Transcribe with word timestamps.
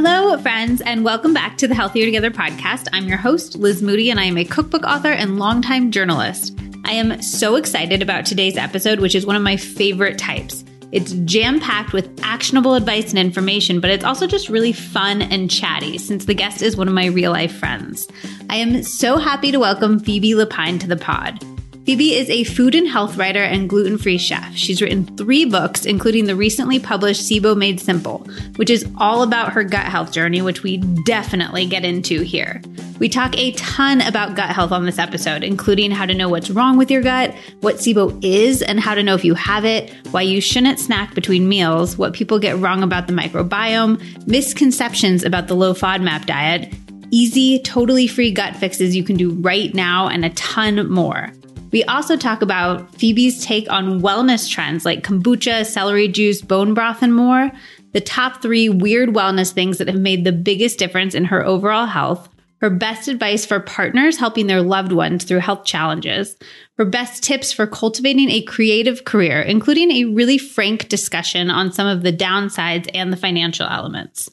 Hello, 0.00 0.38
friends, 0.38 0.80
and 0.80 1.04
welcome 1.04 1.34
back 1.34 1.58
to 1.58 1.66
the 1.66 1.74
Healthier 1.74 2.04
Together 2.04 2.30
podcast. 2.30 2.86
I'm 2.92 3.08
your 3.08 3.16
host, 3.16 3.56
Liz 3.56 3.82
Moody, 3.82 4.12
and 4.12 4.20
I 4.20 4.26
am 4.26 4.38
a 4.38 4.44
cookbook 4.44 4.84
author 4.84 5.10
and 5.10 5.40
longtime 5.40 5.90
journalist. 5.90 6.56
I 6.84 6.92
am 6.92 7.20
so 7.20 7.56
excited 7.56 8.00
about 8.00 8.24
today's 8.24 8.56
episode, 8.56 9.00
which 9.00 9.16
is 9.16 9.26
one 9.26 9.34
of 9.34 9.42
my 9.42 9.56
favorite 9.56 10.16
types. 10.16 10.64
It's 10.92 11.14
jam 11.24 11.58
packed 11.58 11.92
with 11.92 12.16
actionable 12.22 12.74
advice 12.74 13.10
and 13.10 13.18
information, 13.18 13.80
but 13.80 13.90
it's 13.90 14.04
also 14.04 14.28
just 14.28 14.48
really 14.48 14.72
fun 14.72 15.20
and 15.20 15.50
chatty 15.50 15.98
since 15.98 16.26
the 16.26 16.32
guest 16.34 16.62
is 16.62 16.76
one 16.76 16.86
of 16.86 16.94
my 16.94 17.06
real 17.06 17.32
life 17.32 17.56
friends. 17.56 18.06
I 18.48 18.54
am 18.54 18.84
so 18.84 19.16
happy 19.16 19.50
to 19.50 19.58
welcome 19.58 19.98
Phoebe 19.98 20.30
Lapine 20.30 20.78
to 20.78 20.86
the 20.86 20.96
pod. 20.96 21.44
Phoebe 21.88 22.16
is 22.16 22.28
a 22.28 22.44
food 22.44 22.74
and 22.74 22.86
health 22.86 23.16
writer 23.16 23.42
and 23.42 23.66
gluten 23.66 23.96
free 23.96 24.18
chef. 24.18 24.54
She's 24.54 24.82
written 24.82 25.06
three 25.16 25.46
books, 25.46 25.86
including 25.86 26.26
the 26.26 26.36
recently 26.36 26.78
published 26.78 27.22
SIBO 27.22 27.56
Made 27.56 27.80
Simple, 27.80 28.28
which 28.56 28.68
is 28.68 28.86
all 28.98 29.22
about 29.22 29.52
her 29.52 29.64
gut 29.64 29.86
health 29.86 30.12
journey, 30.12 30.42
which 30.42 30.62
we 30.62 30.76
definitely 31.06 31.64
get 31.64 31.86
into 31.86 32.20
here. 32.20 32.60
We 32.98 33.08
talk 33.08 33.38
a 33.38 33.52
ton 33.52 34.02
about 34.02 34.36
gut 34.36 34.50
health 34.50 34.70
on 34.70 34.84
this 34.84 34.98
episode, 34.98 35.42
including 35.42 35.90
how 35.90 36.04
to 36.04 36.12
know 36.12 36.28
what's 36.28 36.50
wrong 36.50 36.76
with 36.76 36.90
your 36.90 37.00
gut, 37.00 37.34
what 37.60 37.76
SIBO 37.76 38.22
is, 38.22 38.60
and 38.60 38.78
how 38.78 38.94
to 38.94 39.02
know 39.02 39.14
if 39.14 39.24
you 39.24 39.32
have 39.32 39.64
it, 39.64 39.90
why 40.10 40.20
you 40.20 40.42
shouldn't 40.42 40.78
snack 40.78 41.14
between 41.14 41.48
meals, 41.48 41.96
what 41.96 42.12
people 42.12 42.38
get 42.38 42.58
wrong 42.58 42.82
about 42.82 43.06
the 43.06 43.14
microbiome, 43.14 44.26
misconceptions 44.26 45.24
about 45.24 45.48
the 45.48 45.56
low 45.56 45.72
FODMAP 45.72 46.26
diet, 46.26 46.70
easy, 47.10 47.60
totally 47.60 48.06
free 48.06 48.30
gut 48.30 48.54
fixes 48.56 48.94
you 48.94 49.04
can 49.04 49.16
do 49.16 49.30
right 49.30 49.74
now, 49.74 50.06
and 50.06 50.26
a 50.26 50.30
ton 50.30 50.86
more. 50.90 51.32
We 51.70 51.84
also 51.84 52.16
talk 52.16 52.40
about 52.40 52.94
Phoebe's 52.94 53.44
take 53.44 53.70
on 53.70 54.00
wellness 54.00 54.48
trends 54.48 54.84
like 54.84 55.02
kombucha, 55.02 55.66
celery 55.66 56.08
juice, 56.08 56.40
bone 56.40 56.72
broth, 56.74 57.02
and 57.02 57.14
more, 57.14 57.50
the 57.92 58.00
top 58.00 58.40
three 58.40 58.68
weird 58.68 59.10
wellness 59.10 59.52
things 59.52 59.78
that 59.78 59.88
have 59.88 60.00
made 60.00 60.24
the 60.24 60.32
biggest 60.32 60.78
difference 60.78 61.14
in 61.14 61.26
her 61.26 61.44
overall 61.44 61.86
health, 61.86 62.28
her 62.60 62.70
best 62.70 63.06
advice 63.08 63.44
for 63.46 63.60
partners 63.60 64.18
helping 64.18 64.46
their 64.46 64.62
loved 64.62 64.92
ones 64.92 65.24
through 65.24 65.38
health 65.38 65.64
challenges, 65.64 66.36
her 66.76 66.84
best 66.84 67.22
tips 67.22 67.52
for 67.52 67.66
cultivating 67.66 68.30
a 68.30 68.42
creative 68.42 69.04
career, 69.04 69.40
including 69.40 69.90
a 69.90 70.04
really 70.06 70.38
frank 70.38 70.88
discussion 70.88 71.50
on 71.50 71.72
some 71.72 71.86
of 71.86 72.02
the 72.02 72.12
downsides 72.12 72.88
and 72.94 73.12
the 73.12 73.16
financial 73.16 73.66
elements. 73.66 74.30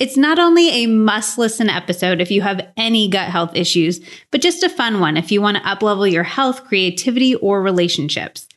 It's 0.00 0.16
not 0.16 0.38
only 0.38 0.70
a 0.70 0.86
must 0.86 1.36
listen 1.36 1.68
episode 1.68 2.22
if 2.22 2.30
you 2.30 2.40
have 2.40 2.66
any 2.78 3.06
gut 3.06 3.28
health 3.28 3.54
issues, 3.54 4.00
but 4.30 4.40
just 4.40 4.62
a 4.62 4.70
fun 4.70 4.98
one 4.98 5.18
if 5.18 5.30
you 5.30 5.42
want 5.42 5.58
to 5.58 5.62
uplevel 5.62 6.10
your 6.10 6.22
health, 6.22 6.64
creativity, 6.64 7.34
or 7.34 7.60
relationships. 7.60 8.48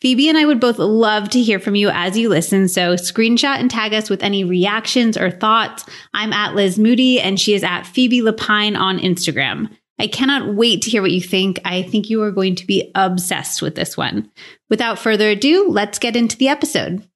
Phoebe 0.00 0.28
and 0.28 0.38
I 0.38 0.44
would 0.44 0.60
both 0.60 0.78
love 0.78 1.28
to 1.30 1.42
hear 1.42 1.58
from 1.58 1.74
you 1.74 1.90
as 1.90 2.16
you 2.16 2.28
listen, 2.28 2.68
so 2.68 2.94
screenshot 2.94 3.58
and 3.58 3.68
tag 3.68 3.92
us 3.92 4.08
with 4.08 4.22
any 4.22 4.44
reactions 4.44 5.18
or 5.18 5.32
thoughts. 5.32 5.84
I'm 6.14 6.32
at 6.32 6.54
Liz 6.54 6.78
Moody 6.78 7.20
and 7.20 7.38
she 7.38 7.54
is 7.54 7.64
at 7.64 7.82
Phoebe 7.82 8.20
Lapine 8.20 8.78
on 8.78 9.00
Instagram. 9.00 9.70
I 9.98 10.06
cannot 10.06 10.54
wait 10.54 10.82
to 10.82 10.90
hear 10.90 11.02
what 11.02 11.10
you 11.10 11.20
think. 11.20 11.60
I 11.64 11.82
think 11.82 12.10
you 12.10 12.22
are 12.22 12.32
going 12.32 12.54
to 12.56 12.66
be 12.66 12.92
obsessed 12.94 13.60
with 13.60 13.74
this 13.74 13.96
one. 13.96 14.30
Without 14.70 15.00
further 15.00 15.30
ado, 15.30 15.68
let's 15.68 15.98
get 15.98 16.14
into 16.14 16.36
the 16.36 16.48
episode. 16.48 17.08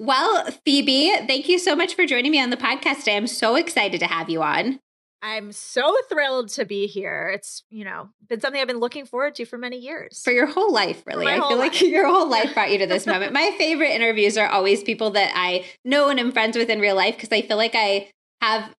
Well, 0.00 0.46
Phoebe, 0.64 1.14
thank 1.26 1.46
you 1.46 1.58
so 1.58 1.76
much 1.76 1.94
for 1.94 2.06
joining 2.06 2.30
me 2.30 2.40
on 2.40 2.48
the 2.48 2.56
podcast 2.56 3.00
today. 3.00 3.18
I'm 3.18 3.26
so 3.26 3.54
excited 3.54 4.00
to 4.00 4.06
have 4.06 4.30
you 4.30 4.42
on. 4.42 4.80
I'm 5.20 5.52
so 5.52 5.94
thrilled 6.08 6.48
to 6.52 6.64
be 6.64 6.86
here. 6.86 7.30
It's, 7.34 7.64
you 7.68 7.84
know, 7.84 8.08
been 8.26 8.40
something 8.40 8.58
I've 8.58 8.66
been 8.66 8.78
looking 8.78 9.04
forward 9.04 9.34
to 9.34 9.44
for 9.44 9.58
many 9.58 9.76
years. 9.76 10.22
For 10.24 10.30
your 10.30 10.46
whole 10.46 10.72
life, 10.72 11.02
really. 11.04 11.26
I 11.26 11.34
feel 11.34 11.58
life. 11.58 11.74
like 11.74 11.82
your 11.82 12.08
whole 12.08 12.30
life 12.30 12.54
brought 12.54 12.70
you 12.72 12.78
to 12.78 12.86
this 12.86 13.06
moment. 13.06 13.34
My 13.34 13.54
favorite 13.58 13.90
interviews 13.90 14.38
are 14.38 14.48
always 14.48 14.82
people 14.82 15.10
that 15.10 15.32
I 15.34 15.66
know 15.84 16.08
and 16.08 16.18
am 16.18 16.32
friends 16.32 16.56
with 16.56 16.70
in 16.70 16.80
real 16.80 16.96
life 16.96 17.16
because 17.16 17.28
I 17.30 17.42
feel 17.42 17.58
like 17.58 17.74
I 17.74 18.08
have 18.40 18.74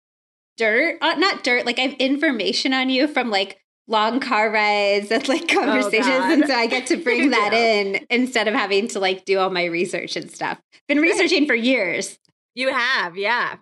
dirt, 0.58 0.98
uh, 1.02 1.14
not 1.20 1.44
dirt, 1.44 1.68
like 1.68 1.78
I 1.78 1.84
have 1.84 1.94
information 2.00 2.74
on 2.74 2.90
you 2.90 3.08
from 3.08 3.30
like 3.30 3.61
long 3.88 4.20
car 4.20 4.50
rides 4.50 5.12
and 5.12 5.28
like 5.28 5.44
oh, 5.52 5.56
conversations. 5.56 6.08
Oh, 6.08 6.34
and 6.34 6.46
so 6.48 6.54
I 6.54 6.68
get 6.68 6.88
to 6.88 6.98
bring 6.98 7.30
that 7.32 7.54
in 7.54 8.06
instead 8.10 8.48
of 8.48 8.54
having 8.54 8.88
to 8.90 9.00
like 9.00 9.26
do 9.26 9.40
all 9.40 9.50
my 9.50 9.66
research 9.66 10.16
and 10.16 10.32
stuff. 10.32 10.60
Been 10.88 11.00
researching 11.00 11.46
for 11.46 11.56
years. 11.56 12.18
You 12.56 12.72
have, 12.72 13.18
yeah. 13.18 13.58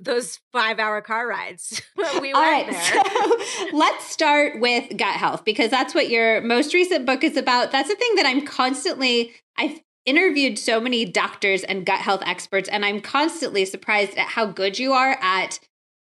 Those 0.00 0.38
five 0.52 0.78
hour 0.78 1.00
car 1.00 1.26
rides. 1.26 1.82
we 2.20 2.32
were 2.32 2.40
right, 2.40 2.70
there. 2.70 3.04
So 3.04 3.68
let's 3.72 4.06
start 4.06 4.60
with 4.60 4.96
gut 4.96 5.16
health 5.16 5.44
because 5.44 5.70
that's 5.70 5.94
what 5.94 6.08
your 6.08 6.40
most 6.40 6.72
recent 6.72 7.06
book 7.06 7.24
is 7.24 7.36
about. 7.36 7.72
That's 7.72 7.88
the 7.88 7.96
thing 7.96 8.14
that 8.14 8.26
I'm 8.26 8.46
constantly, 8.46 9.32
I've 9.58 9.80
interviewed 10.06 10.58
so 10.58 10.80
many 10.80 11.04
doctors 11.04 11.64
and 11.64 11.84
gut 11.84 12.00
health 12.00 12.22
experts, 12.24 12.68
and 12.68 12.84
I'm 12.84 13.00
constantly 13.00 13.64
surprised 13.64 14.16
at 14.16 14.28
how 14.28 14.46
good 14.46 14.78
you 14.78 14.92
are 14.92 15.18
at 15.20 15.58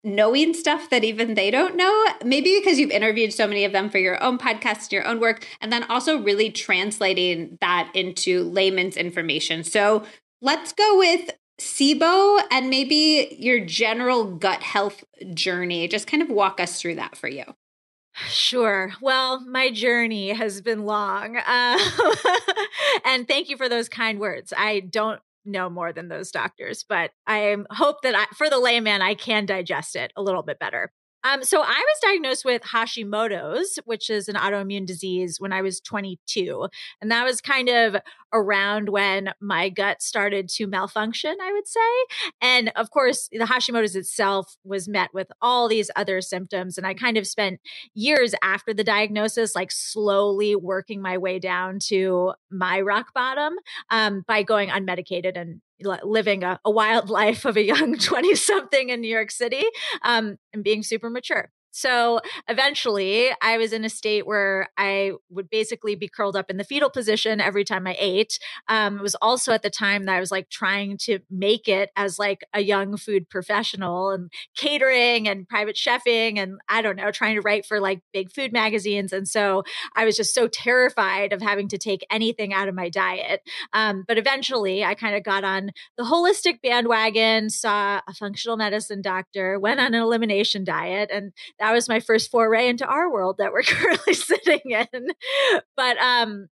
knowing 0.05 0.55
stuff 0.55 0.91
that 0.91 1.03
even 1.03 1.35
they 1.35 1.51
don't 1.51 1.77
know. 1.77 2.07
Maybe 2.25 2.61
because 2.61 2.79
you've 2.79 2.91
interviewed 2.91 3.33
so 3.33 3.47
many 3.47 3.65
of 3.65 3.73
them 3.73 3.89
for 3.91 3.99
your 3.99 4.23
own 4.23 4.39
podcast 4.39 4.85
and 4.85 4.93
your 4.93 5.07
own 5.07 5.21
work, 5.21 5.47
and 5.61 5.73
then 5.73 5.85
also 5.85 6.19
really 6.19 6.51
translating 6.51 7.59
that 7.61 7.91
into 7.95 8.45
layman's 8.45 8.97
information. 8.97 9.65
So 9.65 10.05
let's 10.41 10.73
go 10.73 10.99
with 10.99 11.31
SIBO 11.61 12.43
and 12.51 12.69
maybe 12.69 13.37
your 13.39 13.65
general 13.65 14.25
gut 14.25 14.63
health 14.63 15.05
journey. 15.33 15.89
Just 15.89 16.07
kind 16.07 16.23
of 16.23 16.29
walk 16.29 16.61
us 16.61 16.81
through 16.81 16.97
that 16.97 17.17
for 17.17 17.29
you. 17.29 17.45
Sure. 18.29 18.93
Well, 19.01 19.41
my 19.41 19.71
journey 19.71 20.31
has 20.31 20.61
been 20.61 20.85
long. 20.85 21.37
Uh, 21.37 21.79
and 23.05 23.27
thank 23.27 23.49
you 23.49 23.57
for 23.57 23.69
those 23.69 23.89
kind 23.89 24.21
words. 24.21 24.53
I 24.57 24.81
don't 24.81 25.21
know 25.45 25.69
more 25.71 25.93
than 25.93 26.09
those 26.09 26.31
doctors, 26.31 26.85
but 26.89 27.11
I 27.27 27.57
hope 27.71 27.97
that 28.03 28.15
I, 28.15 28.27
for 28.37 28.49
the 28.51 28.59
layman, 28.59 29.03
I 29.03 29.15
can 29.15 29.47
digest 29.47 29.97
it 29.97 30.13
a 30.17 30.23
little 30.23 30.43
bit 30.43 30.59
better. 30.59 30.93
Um, 31.25 31.43
so 31.43 31.63
I 31.63 31.65
was 31.65 31.99
diagnosed 32.03 32.45
with 32.45 32.63
Hashimoto's, 32.63 33.79
which 33.87 34.11
is 34.11 34.29
an 34.29 34.37
autoimmune 34.37 34.87
disease, 34.87 35.41
when 35.41 35.53
I 35.53 35.63
was 35.63 35.81
22. 35.81 36.69
And 37.01 37.11
that 37.11 37.25
was 37.25 37.41
kind 37.41 37.71
of 37.71 37.97
around 38.33 38.91
when 38.91 39.33
my 39.41 39.71
gut 39.71 40.03
started 40.03 40.49
to 40.51 40.67
malfunction, 40.67 41.37
I 41.41 41.53
would 41.53 41.67
say. 41.67 41.81
And 42.43 42.73
of 42.77 42.91
course, 42.91 43.29
the 43.33 43.47
Hashimoto's 43.47 43.97
itself 43.97 44.57
was 44.65 44.87
met 44.89 45.15
with 45.15 45.29
all 45.41 45.69
these 45.69 45.91
other 45.97 46.21
symptoms. 46.21 46.77
And 46.77 46.87
I 46.87 46.93
kind 46.93 47.17
of 47.17 47.27
spent 47.27 47.61
years 47.95 48.35
after 48.43 48.75
the 48.75 48.85
diagnosis, 48.85 49.55
like 49.55 49.73
slowly 49.73 50.55
working 50.55 51.01
my 51.01 51.17
way 51.17 51.39
down 51.39 51.79
to 51.87 52.35
my 52.51 52.81
rock 52.81 53.15
bottom 53.15 53.55
um, 53.91 54.25
by 54.27 54.43
going 54.43 54.69
unmedicated 54.69 55.37
and 55.37 55.61
living 55.85 56.45
a, 56.45 56.61
a, 56.65 56.71
wild 56.71 57.11
life 57.21 57.45
of 57.45 57.57
a 57.57 57.63
young 57.63 57.99
20 57.99 58.35
something 58.35 58.91
in 58.91 59.01
New 59.01 59.09
York 59.09 59.31
City 59.31 59.65
um, 60.03 60.37
and 60.53 60.65
being 60.65 60.83
super 60.83 61.11
mature. 61.11 61.51
So 61.77 62.21
eventually, 62.49 63.31
I 63.43 63.59
was 63.59 63.73
in 63.73 63.85
a 63.85 63.89
state 63.89 64.29
where 64.29 64.69
I 64.79 65.15
would 65.29 65.51
basically 65.51 65.97
be 65.97 66.09
curled 66.09 66.37
up 66.37 66.49
in 66.49 66.57
the 66.57 66.63
fetal 66.63 66.89
position 66.89 67.41
every 67.41 67.65
time 67.65 67.85
I 67.89 67.97
ate. 67.99 68.39
Um, 68.69 68.99
it 68.99 69.03
was 69.03 69.17
also 69.17 69.53
at 69.53 69.63
the 69.63 69.71
time 69.71 70.05
that 70.05 70.15
I 70.15 70.21
was 70.21 70.31
like 70.31 70.49
trying 70.51 70.99
to 70.99 71.19
make 71.29 71.67
it 71.67 71.91
as 71.97 72.17
like 72.17 72.45
a 72.53 72.61
young 72.61 72.97
food 72.97 73.29
professional 73.29 74.11
and 74.11 74.31
catering 74.57 75.27
and 75.27 75.49
private 75.49 75.75
chefing 75.75 76.39
and 76.39 76.61
I 76.69 76.81
don't 76.81 76.95
know, 76.95 77.11
trying 77.11 77.35
to 77.35 77.41
write 77.41 77.67
for 77.67 77.81
like 77.81 78.03
big 78.13 78.31
food 78.31 78.53
magazines. 78.53 79.13
And 79.13 79.27
so 79.27 79.65
I 79.97 80.05
was 80.05 80.17
just 80.17 80.33
so 80.33 80.47
terrified 80.47 81.33
of 81.33 81.43
having 81.43 81.67
to 81.71 81.79
take 81.79 82.07
anything 82.09 82.55
out 82.55 82.69
of 82.69 82.77
my 82.77 82.89
diet. 82.89 83.41
Um, 83.73 84.05
but 84.07 84.17
eventually, 84.17 84.85
I 84.85 84.95
kind 84.95 85.17
of 85.17 85.25
got 85.25 85.43
on 85.43 85.73
the 85.97 86.05
holistic 86.05 86.63
bandwagon, 86.63 87.51
saw 87.51 88.01
a 88.07 88.15
functional 88.15 88.57
medicine 88.57 89.03
doctor, 89.03 89.59
went 89.59 89.81
on 89.81 89.87
an 89.87 90.01
elimination 90.01 90.63
diet, 90.63 91.11
and 91.13 91.33
that 91.65 91.73
was 91.73 91.89
my 91.89 92.01
first 92.01 92.31
foray 92.31 92.69
into 92.69 92.87
our 92.87 93.11
world 93.11 93.39
that 93.39 93.53
we're 93.53 93.63
currently 93.63 94.13
sitting 94.13 94.61
in. 94.67 95.09
But 95.77 95.97
um 95.99 96.49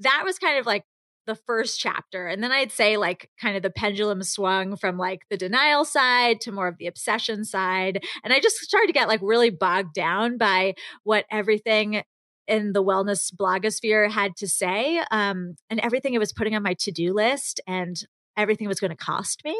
that 0.00 0.22
was 0.24 0.38
kind 0.38 0.58
of 0.58 0.66
like 0.66 0.84
the 1.26 1.36
first 1.36 1.78
chapter. 1.78 2.26
And 2.26 2.42
then 2.42 2.50
I'd 2.50 2.72
say 2.72 2.96
like 2.96 3.30
kind 3.40 3.56
of 3.56 3.62
the 3.62 3.70
pendulum 3.70 4.22
swung 4.22 4.76
from 4.76 4.96
like 4.96 5.22
the 5.30 5.36
denial 5.36 5.84
side 5.84 6.40
to 6.42 6.52
more 6.52 6.66
of 6.66 6.78
the 6.78 6.86
obsession 6.86 7.44
side. 7.44 8.02
And 8.24 8.32
I 8.32 8.40
just 8.40 8.56
started 8.56 8.86
to 8.88 8.92
get 8.92 9.08
like 9.08 9.20
really 9.22 9.50
bogged 9.50 9.92
down 9.94 10.38
by 10.38 10.74
what 11.04 11.26
everything 11.30 12.02
in 12.46 12.72
the 12.72 12.82
wellness 12.82 13.32
blogosphere 13.32 14.10
had 14.10 14.34
to 14.36 14.48
say 14.48 15.02
um, 15.10 15.54
and 15.68 15.80
everything 15.80 16.14
it 16.14 16.18
was 16.18 16.32
putting 16.32 16.56
on 16.56 16.62
my 16.62 16.74
to-do 16.74 17.12
list 17.12 17.60
and 17.66 18.02
everything 18.38 18.66
was 18.66 18.80
going 18.80 18.90
to 18.90 18.96
cost 18.96 19.44
me. 19.44 19.56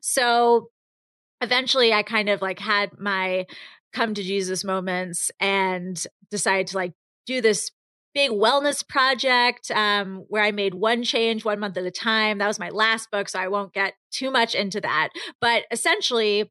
So 0.00 0.70
eventually 1.40 1.92
I 1.92 2.02
kind 2.02 2.28
of 2.28 2.42
like 2.42 2.58
had 2.58 2.98
my 2.98 3.46
come 3.92 4.14
to 4.14 4.22
Jesus 4.22 4.64
moments 4.64 5.30
and 5.40 6.04
decided 6.30 6.68
to 6.68 6.76
like 6.76 6.92
do 7.26 7.40
this 7.40 7.70
big 8.14 8.30
wellness 8.30 8.86
project 8.86 9.70
um, 9.70 10.24
where 10.28 10.42
I 10.42 10.50
made 10.50 10.74
one 10.74 11.02
change 11.02 11.44
one 11.44 11.60
month 11.60 11.76
at 11.76 11.84
a 11.84 11.90
time. 11.90 12.38
That 12.38 12.48
was 12.48 12.58
my 12.58 12.70
last 12.70 13.10
book, 13.10 13.28
so 13.28 13.38
I 13.38 13.48
won't 13.48 13.72
get 13.72 13.94
too 14.10 14.30
much 14.30 14.54
into 14.54 14.80
that. 14.80 15.10
But 15.40 15.64
essentially, 15.70 16.50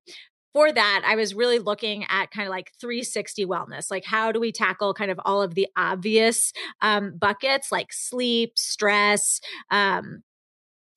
for 0.54 0.72
that, 0.72 1.04
I 1.06 1.16
was 1.16 1.36
really 1.36 1.60
looking 1.60 2.06
at 2.10 2.32
kind 2.32 2.48
of 2.48 2.52
like 2.52 2.72
360 2.80 3.46
wellness. 3.46 3.92
Like, 3.92 4.06
how 4.06 4.32
do 4.32 4.40
we 4.40 4.52
tackle 4.52 4.94
kind 4.94 5.12
of 5.12 5.20
all 5.26 5.42
of 5.42 5.54
the 5.56 5.68
obvious 5.78 6.54
um, 6.82 7.18
buckets 7.18 7.72
like 7.72 7.94
sleep, 7.94 8.54
stress, 8.58 9.42
um, 9.70 10.24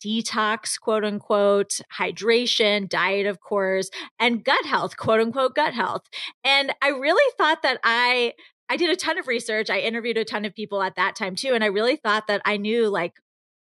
detox, 0.04 0.78
quote 0.80 1.04
unquote, 1.04 1.80
hydration, 1.98 2.88
diet, 2.88 3.26
of 3.26 3.40
course, 3.40 3.90
and 4.18 4.44
gut 4.44 4.64
health, 4.66 4.96
quote 4.96 5.20
unquote, 5.20 5.54
gut 5.54 5.74
health. 5.74 6.02
And 6.44 6.74
I 6.82 6.88
really 6.88 7.32
thought 7.38 7.62
that 7.62 7.78
I 7.84 8.32
I 8.68 8.76
did 8.76 8.90
a 8.90 8.96
ton 8.96 9.18
of 9.18 9.26
research. 9.26 9.68
I 9.68 9.80
interviewed 9.80 10.16
a 10.16 10.24
ton 10.24 10.44
of 10.44 10.54
people 10.54 10.82
at 10.82 10.96
that 10.96 11.14
time 11.14 11.36
too. 11.36 11.52
And 11.54 11.62
I 11.62 11.66
really 11.66 11.96
thought 11.96 12.26
that 12.28 12.40
I 12.44 12.56
knew 12.56 12.88
like 12.88 13.12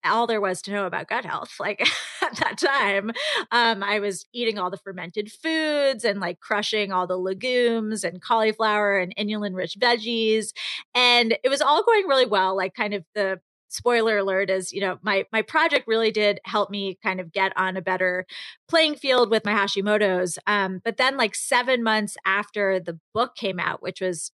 all 0.03 0.25
there 0.25 0.41
was 0.41 0.61
to 0.63 0.71
know 0.71 0.85
about 0.85 1.07
gut 1.07 1.25
health. 1.25 1.55
Like 1.59 1.81
at 2.21 2.35
that 2.37 2.57
time, 2.57 3.11
um, 3.51 3.83
I 3.83 3.99
was 3.99 4.25
eating 4.33 4.57
all 4.57 4.69
the 4.69 4.77
fermented 4.77 5.31
foods 5.31 6.03
and 6.03 6.19
like 6.19 6.39
crushing 6.39 6.91
all 6.91 7.07
the 7.07 7.17
legumes 7.17 8.03
and 8.03 8.21
cauliflower 8.21 8.97
and 8.97 9.15
inulin 9.15 9.55
rich 9.55 9.77
veggies. 9.79 10.53
And 10.95 11.37
it 11.43 11.49
was 11.49 11.61
all 11.61 11.83
going 11.83 12.07
really 12.07 12.25
well. 12.25 12.55
Like 12.55 12.73
kind 12.73 12.93
of 12.93 13.03
the 13.13 13.39
spoiler 13.71 14.17
alert 14.17 14.49
is 14.49 14.73
you 14.73 14.81
know 14.81 14.99
my 15.01 15.25
my 15.31 15.41
project 15.41 15.87
really 15.87 16.11
did 16.11 16.39
help 16.43 16.69
me 16.69 16.97
kind 17.01 17.19
of 17.21 17.31
get 17.31 17.53
on 17.55 17.77
a 17.77 17.81
better 17.81 18.25
playing 18.67 18.95
field 18.95 19.29
with 19.29 19.45
my 19.45 19.53
hashimoto's 19.53 20.37
um, 20.45 20.81
but 20.83 20.97
then 20.97 21.15
like 21.15 21.33
seven 21.33 21.81
months 21.81 22.17
after 22.25 22.79
the 22.79 22.99
book 23.13 23.35
came 23.35 23.59
out 23.59 23.81
which 23.81 24.01
was 24.01 24.31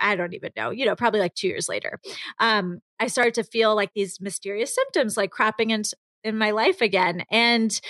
i 0.00 0.16
don't 0.16 0.34
even 0.34 0.50
know 0.56 0.70
you 0.70 0.84
know 0.84 0.96
probably 0.96 1.20
like 1.20 1.34
two 1.34 1.48
years 1.48 1.68
later 1.68 2.00
um, 2.40 2.80
i 2.98 3.06
started 3.06 3.34
to 3.34 3.44
feel 3.44 3.76
like 3.76 3.92
these 3.94 4.20
mysterious 4.20 4.74
symptoms 4.74 5.16
like 5.16 5.30
cropping 5.30 5.70
in 5.70 5.82
in 6.24 6.36
my 6.36 6.50
life 6.50 6.80
again 6.80 7.24
and 7.30 7.80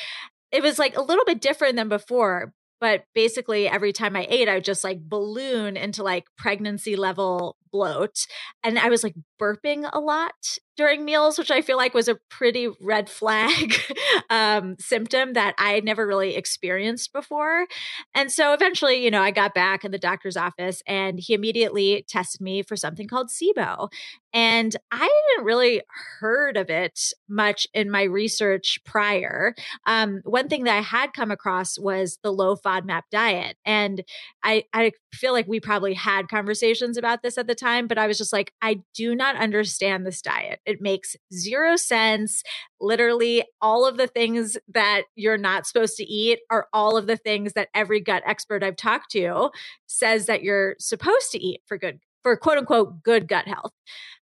it 0.51 0.63
was 0.63 0.79
like 0.79 0.97
a 0.97 1.03
little 1.03 1.25
bit 1.25 1.41
different 1.41 1.77
than 1.77 1.89
before 1.89 2.53
but 2.83 3.05
basically 3.15 3.69
every 3.69 3.93
time 3.93 4.17
i 4.17 4.27
ate 4.29 4.49
i 4.49 4.55
would 4.55 4.65
just 4.65 4.85
like 4.85 5.01
balloon 5.01 5.77
into 5.77 6.03
like 6.03 6.25
pregnancy 6.37 6.97
level 6.97 7.57
bloat 7.71 8.27
and 8.63 8.79
i 8.79 8.89
was 8.89 9.03
like 9.03 9.15
burping 9.41 9.89
a 9.93 10.01
lot 10.01 10.59
during 10.77 11.05
meals 11.05 11.39
which 11.39 11.51
i 11.51 11.61
feel 11.61 11.77
like 11.77 11.95
was 11.95 12.09
a 12.09 12.19
pretty 12.29 12.69
red 12.81 13.09
flag 13.09 13.75
um, 14.31 14.77
symptom 14.79 15.33
that 15.33 15.55
i 15.59 15.71
had 15.71 15.85
never 15.85 16.07
really 16.07 16.37
experienced 16.37 17.13
before. 17.13 17.67
And 18.15 18.31
so 18.31 18.53
eventually 18.53 19.03
you 19.05 19.11
know 19.11 19.23
i 19.23 19.31
got 19.31 19.55
back 19.55 19.85
in 19.85 19.91
the 19.91 19.99
doctor's 19.99 20.37
office 20.37 20.83
and 20.87 21.19
he 21.19 21.35
immediately 21.35 22.05
tested 22.09 22.41
me 22.41 22.63
for 22.63 22.77
something 22.77 23.09
called 23.09 23.29
sibo. 23.29 23.91
And 24.33 24.75
i 24.91 24.97
hadn't 24.97 25.45
really 25.45 25.83
heard 26.21 26.57
of 26.57 26.71
it 26.71 27.13
much 27.29 27.67
in 27.75 27.91
my 27.91 28.05
research 28.05 28.79
prior. 28.85 29.55
Um, 29.87 30.21
one 30.25 30.49
thing 30.49 30.65
that 30.65 30.77
i 30.77 30.81
had 30.81 31.13
come 31.13 31.31
across 31.31 31.79
was 31.79 32.19
the 32.23 32.33
low 32.33 32.57
fodmap 32.57 33.03
diet 33.11 33.57
and 33.65 34.03
i 34.43 34.65
i 34.73 34.93
feel 35.13 35.33
like 35.33 35.47
we 35.47 35.61
probably 35.61 35.95
had 35.95 36.29
conversations 36.29 36.97
about 36.97 37.23
this 37.23 37.37
at 37.37 37.47
the 37.47 37.55
time, 37.55 37.87
but 37.87 37.99
I 37.99 38.07
was 38.07 38.19
just 38.19 38.33
like, 38.33 38.53
I 38.63 38.81
do 38.95 39.15
not 39.15 39.37
understand 39.37 40.07
this 40.07 40.23
diet. 40.23 40.61
It 40.67 40.81
makes 40.81 41.17
zero 41.33 41.77
sense. 41.77 42.43
Literally, 42.81 43.45
all 43.61 43.87
of 43.87 43.97
the 43.97 44.07
things 44.07 44.57
that 44.69 45.03
you're 45.15 45.39
not 45.39 45.67
supposed 45.67 45.97
to 45.97 46.05
eat 46.05 46.41
are 46.51 46.69
all 46.73 46.97
of 46.97 47.07
the 47.07 47.17
things 47.17 47.53
that 47.55 47.69
every 47.75 48.01
gut 48.01 48.23
expert 48.27 48.63
I've 48.63 48.77
talked 48.77 49.11
to 49.13 49.51
says 49.87 50.27
that 50.27 50.43
you're 50.43 50.77
supposed 50.79 51.31
to 51.33 51.39
eat 51.39 51.63
for 51.67 51.79
good, 51.79 52.01
for 52.23 52.37
quote 52.37 52.59
unquote, 52.59 53.03
good 53.03 53.29
gut 53.29 53.47
health. 53.47 53.73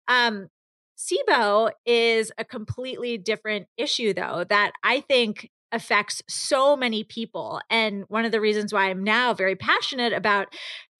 Um, 0.08 0.48
SIBO 0.98 1.72
is 1.86 2.32
a 2.38 2.46
completely 2.46 3.18
different 3.18 3.68
issue, 3.78 4.14
though, 4.14 4.46
that 4.50 4.72
I 4.84 5.02
think 5.02 5.52
affects 5.72 6.24
so 6.28 6.76
many 6.76 7.04
people. 7.04 7.62
And 7.70 8.06
one 8.08 8.26
of 8.26 8.32
the 8.32 8.42
reasons 8.42 8.74
why 8.74 8.90
I'm 8.90 9.04
now 9.04 9.34
very 9.34 9.56
passionate 9.56 10.14
about 10.14 10.48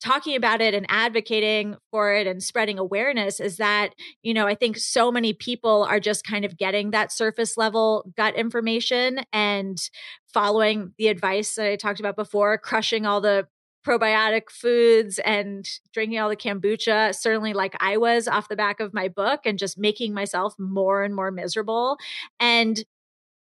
talking 0.04 0.36
about 0.36 0.62
it 0.62 0.74
and 0.74 0.86
advocating 0.90 1.76
for 1.92 2.14
it 2.14 2.28
and 2.28 2.42
spreading 2.44 2.78
awareness 2.78 3.40
is 3.40 3.58
that, 3.58 3.94
you 4.22 4.34
know, 4.34 4.48
I 4.48 4.56
think 4.56 4.78
so 4.78 5.12
many 5.12 5.34
people 5.34 5.84
are 5.90 6.00
just 6.00 6.26
kind 6.26 6.46
of 6.46 6.58
getting 6.58 6.92
that 6.92 7.12
surface 7.12 7.58
level 7.58 8.12
gut 8.16 8.36
information 8.36 9.22
and 9.34 9.78
following 10.34 10.94
the 10.98 11.08
advice 11.08 11.56
that 11.56 11.68
I 11.68 11.76
talked 11.76 12.00
about 12.00 12.16
before, 12.16 12.58
crushing 12.58 13.06
all 13.06 13.22
the 13.22 13.48
probiotic 13.88 14.50
foods 14.50 15.18
and 15.20 15.66
drinking 15.94 16.20
all 16.20 16.30
the 16.30 16.36
kombucha, 16.36 17.16
certainly 17.16 17.54
like 17.54 17.74
I 17.80 17.98
was 17.98 18.28
off 18.28 18.50
the 18.50 18.56
back 18.56 18.80
of 18.82 18.94
my 18.94 19.08
book 19.08 19.42
and 19.46 19.58
just 19.58 19.78
making 19.78 20.14
myself 20.14 20.54
more 20.60 21.04
and 21.04 21.16
more 21.16 21.32
miserable. 21.32 21.98
And 22.40 22.84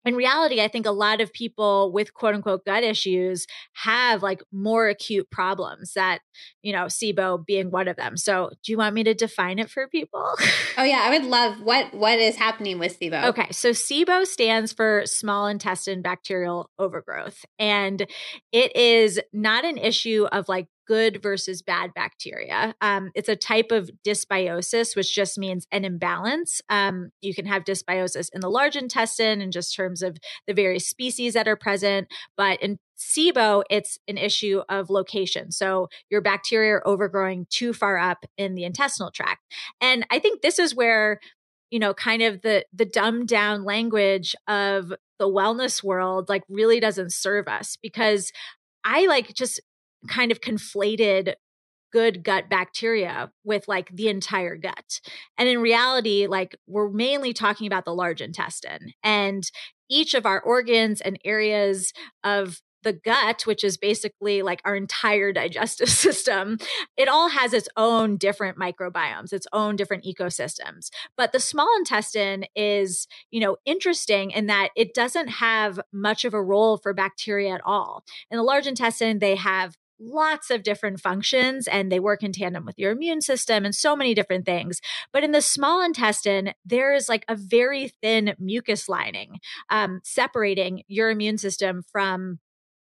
in 0.06 0.16
reality, 0.16 0.62
I 0.62 0.68
think 0.68 0.86
a 0.86 0.92
lot 0.92 1.19
of 1.19 1.34
people 1.34 1.92
with 1.92 2.13
quote 2.13 2.36
unquote 2.36 2.66
gut 2.66 2.84
issues 2.84 3.46
have 3.74 4.24
like 4.24 4.42
more 4.51 4.88
acute 4.88 5.30
problems 5.30 5.94
that, 5.94 6.19
you 6.62 6.72
know, 6.72 6.86
SIBO 6.86 7.46
being 7.46 7.69
one 7.69 7.88
of 7.88 7.98
them. 7.98 8.16
So 8.16 8.51
do 8.63 8.72
you 8.72 8.78
want 8.78 8.96
me 8.96 9.04
to 9.04 9.13
define 9.13 9.60
it 9.60 9.69
for 9.69 9.88
people? 9.88 10.36
Oh 10.78 10.84
yeah, 10.84 11.01
I 11.04 11.10
would 11.18 11.25
love 11.30 11.62
what 11.62 11.94
what 11.94 12.19
is 12.19 12.38
happening 12.38 12.80
with 12.80 13.00
SIBO. 13.00 13.25
Okay. 13.25 13.48
So 13.51 13.72
SIBO 13.72 14.25
stands 14.25 14.72
for 14.72 15.04
small 15.06 15.48
intestine 15.48 16.01
bacterial 16.01 16.69
overgrowth. 16.80 17.46
And 17.57 18.06
it 18.51 18.75
is 18.75 19.19
not 19.34 19.66
an 19.66 19.78
issue 19.78 20.28
of 20.31 20.48
like 20.48 20.68
good 20.89 21.21
versus 21.21 21.62
bad 21.62 21.94
bacteria. 21.94 22.74
Um, 22.81 23.12
it's 23.13 23.30
a 23.30 23.36
type 23.36 23.71
of 23.71 23.91
dysbiosis, 24.03 24.95
which 24.95 25.13
just 25.13 25.38
means 25.38 25.68
an 25.71 25.86
imbalance. 25.86 26.62
Um, 26.68 27.12
you 27.21 27.36
can 27.36 27.45
have 27.45 27.63
dysbiosis 27.63 28.30
in 28.33 28.41
the 28.41 28.50
large 28.50 28.75
intestine 28.75 29.39
in 29.39 29.51
just 29.51 29.75
terms 29.75 30.01
of 30.01 30.18
the 30.47 30.53
various 30.56 30.88
species 30.88 31.36
that 31.36 31.47
are 31.47 31.56
present, 31.56 32.07
but 32.36 32.59
in 32.63 32.80
SIBO, 32.97 33.62
it's 33.69 34.00
an 34.07 34.18
issue 34.18 34.63
of 34.68 34.89
location. 34.89 35.51
So 35.51 35.89
your 36.09 36.21
bacteria 36.21 36.74
are 36.74 36.88
overgrowing 36.88 37.45
too 37.51 37.71
far 37.71 38.00
up 38.00 38.25
in 38.36 38.56
the 38.56 38.63
intestinal 38.63 39.12
tract. 39.12 39.41
And 39.80 40.07
I 40.09 40.18
think 40.18 40.41
this 40.41 40.57
is 40.57 40.74
where 40.74 41.19
you 41.69 41.77
know 41.77 41.94
kind 41.94 42.24
of 42.24 42.41
the 42.41 42.65
the 42.74 42.86
dumbed 42.86 43.27
down 43.27 43.63
language 43.63 44.36
of 44.47 44.91
the 45.19 45.27
wellness 45.27 45.83
world 45.83 46.30
like 46.30 46.41
really 46.50 46.80
doesn't 46.80 47.13
serve 47.13 47.47
us 47.47 47.77
because 47.80 48.31
I 48.83 49.06
like 49.06 49.33
just 49.36 49.59
kind 50.07 50.31
of 50.31 50.42
conflated 50.42 51.34
good 51.92 52.24
gut 52.24 52.50
bacteria 52.50 53.31
with 53.44 53.68
like 53.68 53.90
the 53.96 54.10
entire 54.10 54.56
gut. 54.56 55.01
And 55.38 55.50
in 55.50 55.60
reality, 55.60 56.28
like 56.28 56.56
we're 56.68 56.90
mainly 56.90 57.34
talking 57.34 57.68
about 57.68 57.86
the 57.86 57.94
large 57.94 58.22
intestine 58.22 58.94
and 59.04 59.50
each 59.90 60.13
of 60.13 60.25
our 60.25 60.40
organs 60.40 61.01
and 61.01 61.18
areas 61.25 61.94
of 62.24 62.62
the 62.84 62.94
gut, 62.94 63.46
which 63.46 63.63
is 63.63 63.78
basically 63.78 64.42
like 64.42 64.62
our 64.63 64.75
entire 64.75 65.34
digestive 65.34 65.90
system, 65.90 66.57
it 66.96 67.10
all 67.10 67.30
has 67.30 67.54
its 67.54 67.68
own 67.75 68.18
different 68.18 68.57
microbiomes, 68.57 69.34
its 69.34 69.48
own 69.51 69.75
different 69.75 70.06
ecosystems. 70.06 70.90
But 71.18 71.31
the 71.31 71.40
small 71.40 71.69
intestine 71.78 72.46
is, 72.56 73.07
you 73.31 73.42
know, 73.42 73.57
interesting 73.66 74.31
in 74.31 74.48
that 74.48 74.69
it 74.75 74.94
doesn't 74.94 75.28
have 75.28 75.80
much 75.92 76.24
of 76.24 76.34
a 76.34 76.44
role 76.44 76.78
for 76.78 76.94
bacteria 76.94 77.54
at 77.54 77.62
all. 77.66 78.03
In 78.32 78.38
the 78.38 78.44
large 78.44 78.68
intestine, 78.68 79.20
they 79.20 79.36
have 79.36 79.75
lots 80.00 80.50
of 80.50 80.63
different 80.63 81.00
functions 81.00 81.68
and 81.68 81.91
they 81.91 82.00
work 82.00 82.24
in 82.24 82.32
tandem 82.32 82.65
with 82.65 82.77
your 82.77 82.91
immune 82.91 83.22
system 83.22 83.65
and 83.65 83.75
so 83.75 83.96
many 83.96 84.13
different 84.13 84.46
things. 84.46 84.82
But 85.12 85.24
in 85.24 85.32
the 85.32 85.41
small 85.41 85.82
intestine, 85.84 86.53
there 86.65 86.94
is 86.94 87.10
like 87.10 87.25
a 87.27 87.36
very 87.36 87.91
thin 88.01 88.36
mucus 88.39 88.88
lining 88.88 89.39
um, 89.70 90.01
separating 90.03 90.84
your 90.88 91.10
immune 91.10 91.38
system 91.38 91.84
from 91.91 92.39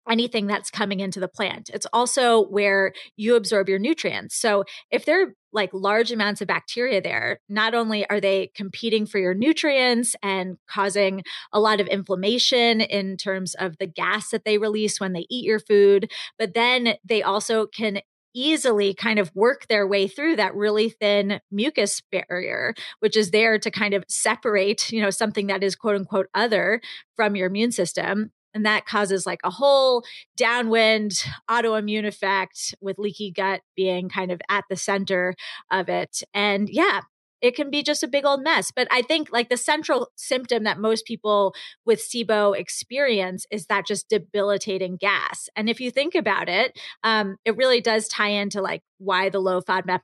anything 0.10 0.48
that's 0.48 0.72
coming 0.72 1.00
into 1.00 1.20
the 1.20 1.28
plant. 1.28 1.70
It's 1.74 1.86
also 1.94 2.46
where 2.48 2.94
you 3.16 3.36
absorb 3.36 3.70
your 3.70 3.80
nutrients. 3.80 4.36
So 4.36 4.64
if 4.92 5.06
there 5.06 5.24
are 5.24 5.34
like 5.52 5.70
large 5.74 6.12
amounts 6.12 6.42
of 6.42 6.48
bacteria 6.48 7.02
there, 7.02 7.40
not 7.50 7.74
only 7.74 8.08
are 8.10 8.20
they 8.20 8.52
competing 8.56 9.06
for 9.06 9.18
your 9.18 9.34
nutrients 9.34 10.16
and 10.22 10.58
causing 10.68 11.24
a 11.52 11.60
lot 11.60 11.80
of 11.80 11.88
inflammation 11.88 12.82
in 12.82 13.18
terms 13.18 13.56
of 13.56 13.78
the 13.78 13.88
gas 13.88 14.30
that 14.30 14.46
they 14.46 14.58
release 14.58 15.00
when 15.00 15.14
they 15.14 15.26
eat 15.30 15.46
your 15.46 15.60
food, 15.60 16.12
but 16.38 16.54
then 16.54 16.96
they 17.04 17.24
also 17.24 17.66
can 17.66 18.02
easily 18.36 18.94
kind 18.94 19.18
of 19.18 19.36
work 19.36 19.68
their 19.68 19.88
way 19.88 20.08
through 20.08 20.36
that 20.36 20.54
really 20.54 20.90
thin 20.90 21.40
mucus 21.50 22.02
barrier 22.12 22.76
which 23.00 23.18
is 23.18 23.32
there 23.32 23.58
to 23.58 23.72
kind 23.72 23.96
of 23.96 24.04
separate 24.08 24.92
you 24.92 25.02
know 25.02 25.10
something 25.10 25.48
that 25.48 25.64
is 25.64 25.76
quote 25.76 25.96
unquote 25.96 26.28
other 26.36 26.80
from 27.16 27.36
your 27.36 27.48
immune 27.48 27.72
system 27.72 28.32
and 28.54 28.66
that 28.66 28.86
causes 28.86 29.26
like 29.26 29.40
a 29.44 29.50
whole 29.50 30.04
downwind 30.36 31.24
autoimmune 31.50 32.06
effect 32.06 32.76
with 32.82 32.98
leaky 32.98 33.32
gut 33.32 33.62
being 33.76 34.10
kind 34.10 34.32
of 34.32 34.42
at 34.50 34.66
the 34.70 34.76
center 34.76 35.36
of 35.72 35.90
it. 35.90 36.24
And 36.34 36.70
yeah, 36.70 37.02
it 37.42 37.56
can 37.56 37.70
be 37.70 37.84
just 37.84 38.04
a 38.04 38.08
big 38.08 38.26
old 38.26 38.44
mess. 38.44 38.72
But 38.76 38.88
I 38.92 39.02
think 39.02 39.30
like 39.32 39.50
the 39.50 39.58
central 39.58 40.10
symptom 40.16 40.64
that 40.64 40.80
most 40.80 41.06
people 41.06 41.54
with 41.86 42.00
SIBO 42.00 42.58
experience 42.58 43.46
is 43.52 43.68
that 43.68 43.88
just 43.88 44.10
debilitating 44.10 44.98
gas. 44.98 45.50
And 45.56 45.70
if 45.70 45.80
you 45.80 45.92
think 45.92 46.16
about 46.16 46.50
it, 46.50 46.78
um, 47.04 47.38
it 47.46 47.56
really 47.56 47.82
does 47.82 48.08
tie 48.08 48.30
into 48.30 48.62
like 48.62 48.82
why 48.98 49.30
the 49.30 49.40
low 49.40 49.62
FODMAP 49.62 50.02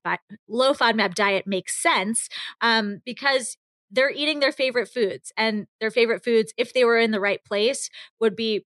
low 0.47 0.73
FODMAP 0.73 1.13
diet 1.13 1.45
makes 1.45 1.81
sense 1.81 2.29
um, 2.61 3.01
because 3.05 3.57
they're 3.95 4.11
eating 4.11 4.39
their 4.39 4.51
favorite 4.51 4.87
foods 4.87 5.31
and 5.37 5.67
their 5.79 5.91
favorite 5.91 6.23
foods 6.23 6.53
if 6.57 6.73
they 6.73 6.85
were 6.85 6.97
in 6.97 7.11
the 7.11 7.19
right 7.19 7.43
place 7.43 7.89
would 8.19 8.35
be 8.35 8.65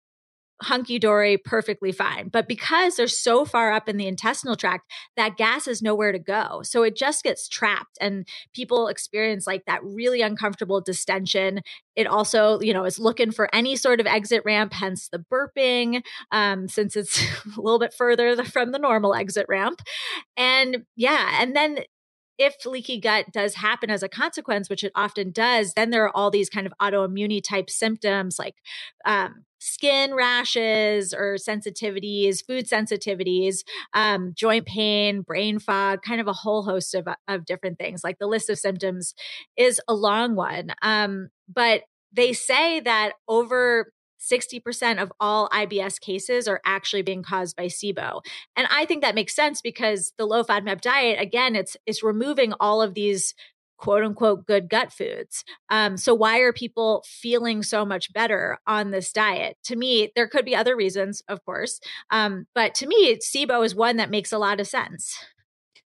hunky 0.62 1.00
dory, 1.00 1.38
perfectly 1.38 1.92
fine. 1.92 2.28
But 2.28 2.48
because 2.48 2.96
they're 2.98 3.08
so 3.08 3.46
far 3.46 3.72
up 3.72 3.88
in 3.88 3.98
the 3.98 4.08
intestinal 4.08 4.56
tract, 4.56 4.92
that 5.16 5.38
gas 5.38 5.68
is 5.68 5.82
nowhere 5.82 6.12
to 6.12 6.20
go. 6.20 6.62
So 6.64 6.84
it 6.84 6.98
just 6.98 7.24
gets 7.24 7.48
trapped 7.48 7.98
and 8.02 8.28
people 8.54 8.88
experience 8.88 9.48
like 9.48 9.64
that 9.68 9.84
really 9.84 10.22
uncomfortable 10.22 10.82
distension. 10.82 11.62
It 11.96 12.08
also, 12.08 12.60
you 12.60 12.74
know, 12.74 12.84
is 12.84 13.00
looking 13.00 13.32
for 13.32 13.54
any 13.54 13.76
sort 13.76 14.00
of 14.00 14.08
exit 14.08 14.42
ramp, 14.46 14.74
hence 14.74 15.08
the 15.10 15.24
burping, 15.32 16.02
um, 16.32 16.68
since 16.68 16.96
it's 16.96 17.22
a 17.58 17.62
little 17.62 17.80
bit 17.80 17.94
further 17.94 18.44
from 18.44 18.72
the 18.72 18.80
normal 18.80 19.16
exit 19.16 19.46
ramp. 19.48 19.82
And 20.36 20.86
yeah, 20.96 21.42
and 21.42 21.56
then 21.56 21.80
if 22.40 22.66
leaky 22.66 23.00
gut 23.00 23.26
does 23.32 23.56
happen 23.56 23.90
as 23.90 24.02
a 24.02 24.10
consequence, 24.10 24.70
which 24.70 24.84
it 24.84 24.94
often 24.96 25.32
does, 25.32 25.74
then 25.74 25.90
there 25.90 26.06
are 26.06 26.16
all 26.16 26.32
these 26.32 26.50
kind 26.50 26.66
of 26.66 26.74
autoimmune 26.82 27.44
type 27.44 27.70
symptoms 27.70 28.40
like 28.40 28.56
um, 29.06 29.44
skin 29.60 30.16
rashes 30.16 31.14
or 31.14 31.36
sensitivities, 31.36 32.44
food 32.46 32.66
sensitivities, 32.66 33.60
um, 33.94 34.32
joint 34.36 34.66
pain, 34.66 35.22
brain 35.22 35.60
fog, 35.60 36.02
kind 36.02 36.22
of 36.22 36.28
a 36.28 36.34
whole 36.34 36.64
host 36.64 36.96
of, 36.96 37.08
of 37.28 37.46
different 37.46 37.78
things. 37.78 38.04
Like 38.06 38.20
the 38.20 38.28
list 38.28 38.50
of 38.50 38.58
symptoms 38.58 39.14
is 39.58 39.82
a 39.90 39.94
long 39.94 40.36
one. 40.36 40.72
Um, 40.82 41.30
but 41.54 41.82
they 42.14 42.32
say 42.32 42.80
that 42.80 43.14
over 43.28 43.92
60% 44.20 45.02
of 45.02 45.12
all 45.20 45.50
IBS 45.50 46.00
cases 46.00 46.48
are 46.48 46.62
actually 46.66 47.02
being 47.02 47.24
caused 47.24 47.56
by 47.56 47.66
SIBO. 47.66 48.22
And 48.56 48.68
I 48.70 48.86
think 48.86 49.02
that 49.02 49.16
makes 49.16 49.36
sense 49.36 49.62
because 49.62 50.14
the 50.18 50.26
low 50.26 50.44
FODMAP 50.44 50.82
diet, 50.82 51.20
again, 51.20 51.56
it's 51.56 51.78
it's 51.86 52.04
removing 52.04 52.54
all 52.60 52.82
of 52.82 52.94
these 52.94 53.34
quote 53.78 54.04
unquote 54.04 54.46
good 54.46 54.70
gut 54.70 54.92
foods. 54.92 55.44
Um, 55.70 55.98
so 55.98 56.14
why 56.14 56.40
are 56.40 56.54
people 56.54 57.04
feeling 57.08 57.64
so 57.64 57.86
much 57.86 58.14
better 58.14 58.60
on 58.68 58.92
this 58.92 59.12
diet? 59.12 59.58
To 59.66 59.76
me, 59.76 60.12
there 60.16 60.28
could 60.28 60.46
be 60.46 60.56
other 60.56 60.76
reasons, 60.76 61.24
of 61.28 61.44
course. 61.46 61.80
Um, 62.12 62.46
but 62.54 62.76
to 62.76 62.88
me, 62.88 63.16
SIBO 63.16 63.66
is 63.66 63.74
one 63.74 63.98
that 63.98 64.12
makes 64.12 64.32
a 64.32 64.38
lot 64.38 64.60
of 64.60 64.68
sense. 64.68 65.18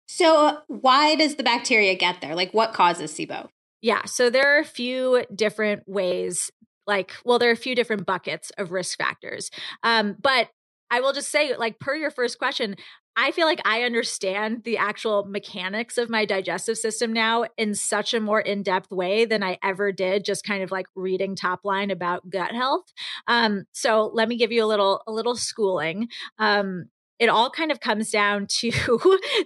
So 0.07 0.59
why 0.69 1.15
does 1.15 1.37
the 1.37 1.43
bacteria 1.43 1.95
get 1.95 2.21
there? 2.21 2.35
Like 2.35 2.53
what 2.53 2.73
causes 2.73 3.13
SIBO? 3.13 3.49
Yeah, 3.83 4.05
so 4.07 4.31
there 4.31 4.57
are 4.57 4.61
a 4.61 4.65
few 4.65 5.25
different 5.35 5.83
ways 5.87 6.51
like 6.87 7.13
well 7.25 7.39
there 7.39 7.51
are 7.51 7.55
a 7.55 7.57
few 7.57 7.75
different 7.75 8.07
buckets 8.07 8.51
of 8.59 8.73
risk 8.73 8.99
factors 8.99 9.51
um, 9.83 10.17
but 10.21 10.49
i 10.91 11.01
will 11.01 11.13
just 11.13 11.31
say 11.31 11.57
like 11.57 11.79
per 11.79 11.95
your 11.95 12.11
first 12.11 12.39
question 12.39 12.77
I 13.17 13.31
feel 13.31 13.47
like 13.47 13.61
I 13.65 13.83
understand 13.83 14.65
the 14.65 14.77
actual 14.77 15.25
mechanics 15.25 15.99
of 15.99 16.11
my 16.11 16.25
digestive 16.25 16.77
system 16.77 17.13
now 17.13 17.45
in 17.57 17.75
such 17.75 18.13
a 18.13 18.21
more 18.21 18.41
in 18.41 18.63
depth 18.63 18.91
way 18.91 19.25
than 19.25 19.43
I 19.43 19.59
ever 19.63 19.93
did, 19.93 20.25
just 20.25 20.45
kind 20.45 20.65
of 20.65 20.73
like 20.73 20.87
reading 20.97 21.37
top 21.37 21.61
line 21.65 21.91
about 21.91 22.29
gut 22.29 22.53
health. 22.53 22.85
Um, 23.29 23.67
so 23.73 24.11
let 24.13 24.29
me 24.29 24.37
give 24.37 24.51
you 24.51 24.65
a 24.65 24.67
little 24.67 25.03
a 25.07 25.13
little 25.13 25.37
schooling. 25.37 26.09
Um, 26.39 26.87
it 27.21 27.29
all 27.29 27.51
kind 27.51 27.71
of 27.71 27.79
comes 27.79 28.11
down 28.11 28.47
to 28.59 28.71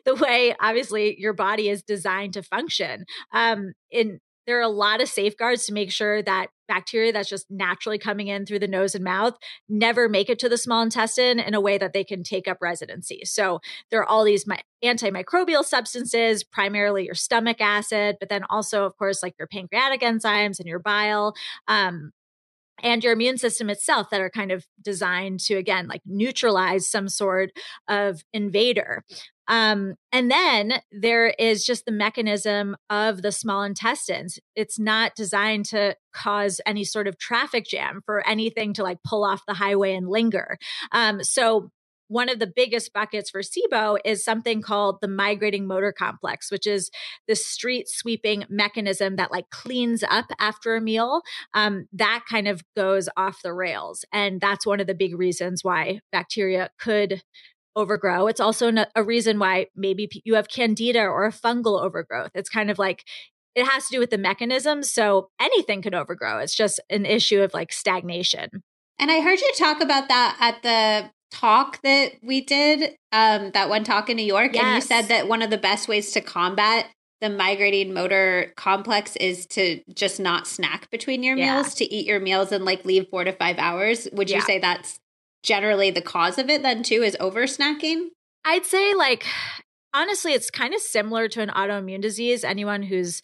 the 0.06 0.14
way 0.14 0.54
obviously 0.60 1.20
your 1.20 1.34
body 1.34 1.68
is 1.68 1.82
designed 1.82 2.34
to 2.34 2.42
function. 2.42 3.04
Um, 3.32 3.72
in 3.90 4.20
there 4.48 4.58
are 4.58 4.62
a 4.62 4.68
lot 4.68 5.02
of 5.02 5.08
safeguards 5.10 5.66
to 5.66 5.74
make 5.74 5.92
sure 5.92 6.22
that 6.22 6.46
bacteria 6.68 7.12
that's 7.12 7.28
just 7.28 7.50
naturally 7.50 7.98
coming 7.98 8.28
in 8.28 8.46
through 8.46 8.58
the 8.58 8.66
nose 8.66 8.94
and 8.94 9.04
mouth 9.04 9.36
never 9.68 10.08
make 10.08 10.30
it 10.30 10.38
to 10.38 10.48
the 10.48 10.56
small 10.56 10.82
intestine 10.82 11.38
in 11.38 11.52
a 11.52 11.60
way 11.60 11.76
that 11.76 11.92
they 11.92 12.02
can 12.02 12.22
take 12.22 12.48
up 12.48 12.56
residency. 12.62 13.20
So 13.26 13.60
there 13.90 14.00
are 14.00 14.06
all 14.06 14.24
these 14.24 14.46
antimicrobial 14.82 15.64
substances, 15.64 16.44
primarily 16.44 17.04
your 17.04 17.14
stomach 17.14 17.60
acid, 17.60 18.16
but 18.20 18.30
then 18.30 18.44
also, 18.48 18.86
of 18.86 18.96
course, 18.96 19.22
like 19.22 19.34
your 19.38 19.48
pancreatic 19.48 20.00
enzymes 20.00 20.58
and 20.58 20.66
your 20.66 20.78
bile. 20.78 21.34
Um, 21.68 22.12
and 22.80 23.02
your 23.02 23.12
immune 23.12 23.38
system 23.38 23.68
itself 23.70 24.08
that 24.10 24.20
are 24.20 24.30
kind 24.30 24.52
of 24.52 24.64
designed 24.80 25.40
to 25.40 25.54
again 25.54 25.88
like 25.88 26.00
neutralize 26.06 26.88
some 26.88 27.08
sort 27.08 27.50
of 27.88 28.22
invader 28.32 29.02
um, 29.48 29.94
and 30.12 30.30
then 30.30 30.74
there 30.92 31.28
is 31.38 31.64
just 31.64 31.86
the 31.86 31.92
mechanism 31.92 32.76
of 32.90 33.22
the 33.22 33.32
small 33.32 33.62
intestines. 33.62 34.38
It's 34.54 34.78
not 34.78 35.14
designed 35.16 35.64
to 35.66 35.96
cause 36.12 36.60
any 36.66 36.84
sort 36.84 37.08
of 37.08 37.18
traffic 37.18 37.64
jam 37.64 38.02
for 38.04 38.26
anything 38.26 38.74
to 38.74 38.82
like 38.82 38.98
pull 39.04 39.24
off 39.24 39.42
the 39.48 39.54
highway 39.54 39.94
and 39.94 40.08
linger. 40.08 40.58
Um, 40.92 41.22
so 41.24 41.70
one 42.08 42.30
of 42.30 42.38
the 42.38 42.46
biggest 42.46 42.92
buckets 42.92 43.30
for 43.30 43.42
SIBO 43.42 43.98
is 44.04 44.24
something 44.24 44.62
called 44.62 44.98
the 45.00 45.08
migrating 45.08 45.66
motor 45.66 45.92
complex, 45.92 46.50
which 46.50 46.66
is 46.66 46.90
the 47.26 47.36
street 47.36 47.86
sweeping 47.88 48.44
mechanism 48.48 49.16
that 49.16 49.30
like 49.30 49.50
cleans 49.50 50.02
up 50.02 50.26
after 50.40 50.74
a 50.74 50.80
meal. 50.80 51.20
Um, 51.52 51.86
that 51.92 52.24
kind 52.28 52.48
of 52.48 52.62
goes 52.74 53.08
off 53.16 53.42
the 53.42 53.52
rails. 53.52 54.04
And 54.12 54.40
that's 54.40 54.66
one 54.66 54.80
of 54.80 54.86
the 54.86 54.94
big 54.94 55.18
reasons 55.18 55.62
why 55.62 56.00
bacteria 56.10 56.70
could 56.78 57.22
overgrow. 57.76 58.26
It's 58.26 58.40
also 58.40 58.72
a 58.94 59.02
reason 59.02 59.38
why 59.38 59.66
maybe 59.76 60.08
you 60.24 60.34
have 60.34 60.48
candida 60.48 61.00
or 61.00 61.26
a 61.26 61.32
fungal 61.32 61.82
overgrowth. 61.82 62.32
It's 62.34 62.48
kind 62.50 62.70
of 62.70 62.78
like 62.78 63.04
it 63.54 63.66
has 63.66 63.86
to 63.88 63.96
do 63.96 64.00
with 64.00 64.10
the 64.10 64.18
mechanism. 64.18 64.82
So 64.82 65.30
anything 65.40 65.82
can 65.82 65.94
overgrow. 65.94 66.38
It's 66.38 66.54
just 66.54 66.80
an 66.90 67.06
issue 67.06 67.40
of 67.40 67.54
like 67.54 67.72
stagnation. 67.72 68.62
And 68.98 69.10
I 69.10 69.20
heard 69.20 69.40
you 69.40 69.52
talk 69.56 69.80
about 69.80 70.08
that 70.08 70.36
at 70.40 70.62
the 70.62 71.10
talk 71.30 71.80
that 71.82 72.12
we 72.22 72.40
did, 72.40 72.96
um, 73.12 73.50
that 73.52 73.68
one 73.68 73.84
talk 73.84 74.08
in 74.08 74.16
New 74.16 74.24
York. 74.24 74.54
Yes. 74.54 74.64
And 74.64 74.74
you 74.74 74.80
said 74.80 75.08
that 75.08 75.28
one 75.28 75.42
of 75.42 75.50
the 75.50 75.58
best 75.58 75.88
ways 75.88 76.12
to 76.12 76.20
combat 76.20 76.86
the 77.20 77.28
migrating 77.28 77.92
motor 77.92 78.52
complex 78.56 79.16
is 79.16 79.46
to 79.46 79.80
just 79.92 80.20
not 80.20 80.46
snack 80.46 80.88
between 80.90 81.22
your 81.22 81.36
yeah. 81.36 81.56
meals, 81.56 81.74
to 81.74 81.92
eat 81.92 82.06
your 82.06 82.20
meals 82.20 82.52
and 82.52 82.64
like 82.64 82.84
leave 82.84 83.08
four 83.10 83.24
to 83.24 83.32
five 83.32 83.58
hours. 83.58 84.08
Would 84.12 84.30
you 84.30 84.40
say 84.40 84.58
that's 84.58 85.00
generally 85.48 85.90
the 85.90 86.02
cause 86.02 86.38
of 86.38 86.50
it 86.50 86.62
then 86.62 86.82
too 86.82 87.02
is 87.02 87.16
over 87.18 87.44
snacking? 87.44 88.08
I'd 88.44 88.66
say 88.66 88.94
like 88.94 89.24
honestly 89.94 90.34
it's 90.34 90.50
kind 90.50 90.74
of 90.74 90.80
similar 90.80 91.26
to 91.28 91.40
an 91.40 91.48
autoimmune 91.48 92.02
disease. 92.02 92.44
Anyone 92.44 92.82
who's 92.82 93.22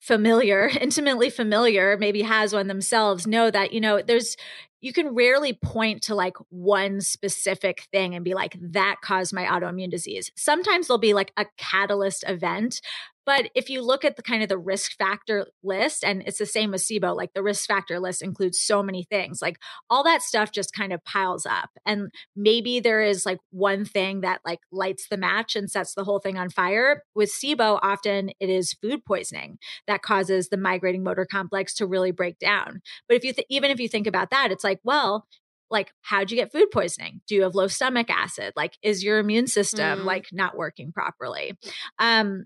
familiar, 0.00 0.70
intimately 0.80 1.30
familiar, 1.30 1.98
maybe 1.98 2.22
has 2.22 2.54
one 2.54 2.68
themselves 2.68 3.26
know 3.26 3.50
that, 3.50 3.72
you 3.72 3.80
know, 3.80 4.00
there's 4.00 4.36
you 4.80 4.92
can 4.92 5.12
rarely 5.12 5.54
point 5.54 6.02
to 6.02 6.14
like 6.14 6.36
one 6.50 7.00
specific 7.00 7.88
thing 7.90 8.14
and 8.14 8.24
be 8.24 8.34
like, 8.34 8.56
that 8.60 8.96
caused 9.02 9.32
my 9.32 9.44
autoimmune 9.44 9.90
disease. 9.90 10.30
Sometimes 10.36 10.86
there'll 10.86 10.98
be 10.98 11.14
like 11.14 11.32
a 11.36 11.46
catalyst 11.56 12.24
event, 12.28 12.80
but 13.28 13.50
if 13.54 13.68
you 13.68 13.82
look 13.82 14.06
at 14.06 14.16
the 14.16 14.22
kind 14.22 14.42
of 14.42 14.48
the 14.48 14.56
risk 14.56 14.96
factor 14.96 15.48
list, 15.62 16.02
and 16.02 16.22
it's 16.24 16.38
the 16.38 16.46
same 16.46 16.70
with 16.70 16.80
SIBO, 16.80 17.14
like 17.14 17.34
the 17.34 17.42
risk 17.42 17.66
factor 17.66 18.00
list 18.00 18.22
includes 18.22 18.58
so 18.58 18.82
many 18.82 19.02
things, 19.02 19.42
like 19.42 19.58
all 19.90 20.02
that 20.04 20.22
stuff 20.22 20.50
just 20.50 20.72
kind 20.72 20.94
of 20.94 21.04
piles 21.04 21.44
up. 21.44 21.68
And 21.84 22.10
maybe 22.34 22.80
there 22.80 23.02
is 23.02 23.26
like 23.26 23.36
one 23.50 23.84
thing 23.84 24.22
that 24.22 24.40
like 24.46 24.60
lights 24.72 25.08
the 25.10 25.18
match 25.18 25.56
and 25.56 25.70
sets 25.70 25.92
the 25.92 26.04
whole 26.04 26.20
thing 26.20 26.38
on 26.38 26.48
fire. 26.48 27.02
With 27.14 27.30
SIBO, 27.30 27.78
often 27.82 28.30
it 28.40 28.48
is 28.48 28.72
food 28.72 29.04
poisoning 29.04 29.58
that 29.86 30.00
causes 30.00 30.48
the 30.48 30.56
migrating 30.56 31.04
motor 31.04 31.26
complex 31.30 31.74
to 31.74 31.86
really 31.86 32.12
break 32.12 32.38
down. 32.38 32.80
But 33.08 33.18
if 33.18 33.24
you 33.24 33.34
th- 33.34 33.46
even 33.50 33.70
if 33.70 33.78
you 33.78 33.90
think 33.90 34.06
about 34.06 34.30
that, 34.30 34.52
it's 34.52 34.64
like, 34.64 34.80
well, 34.84 35.26
like 35.70 35.92
how'd 36.00 36.30
you 36.30 36.36
get 36.38 36.50
food 36.50 36.70
poisoning 36.72 37.20
do 37.26 37.34
you 37.34 37.42
have 37.42 37.54
low 37.54 37.66
stomach 37.66 38.08
acid 38.08 38.54
like 38.56 38.78
is 38.82 39.04
your 39.04 39.18
immune 39.18 39.46
system 39.46 39.98
mm. 39.98 40.04
like 40.06 40.24
not 40.32 40.56
working 40.56 40.92
properly 40.92 41.58
um 41.98 42.44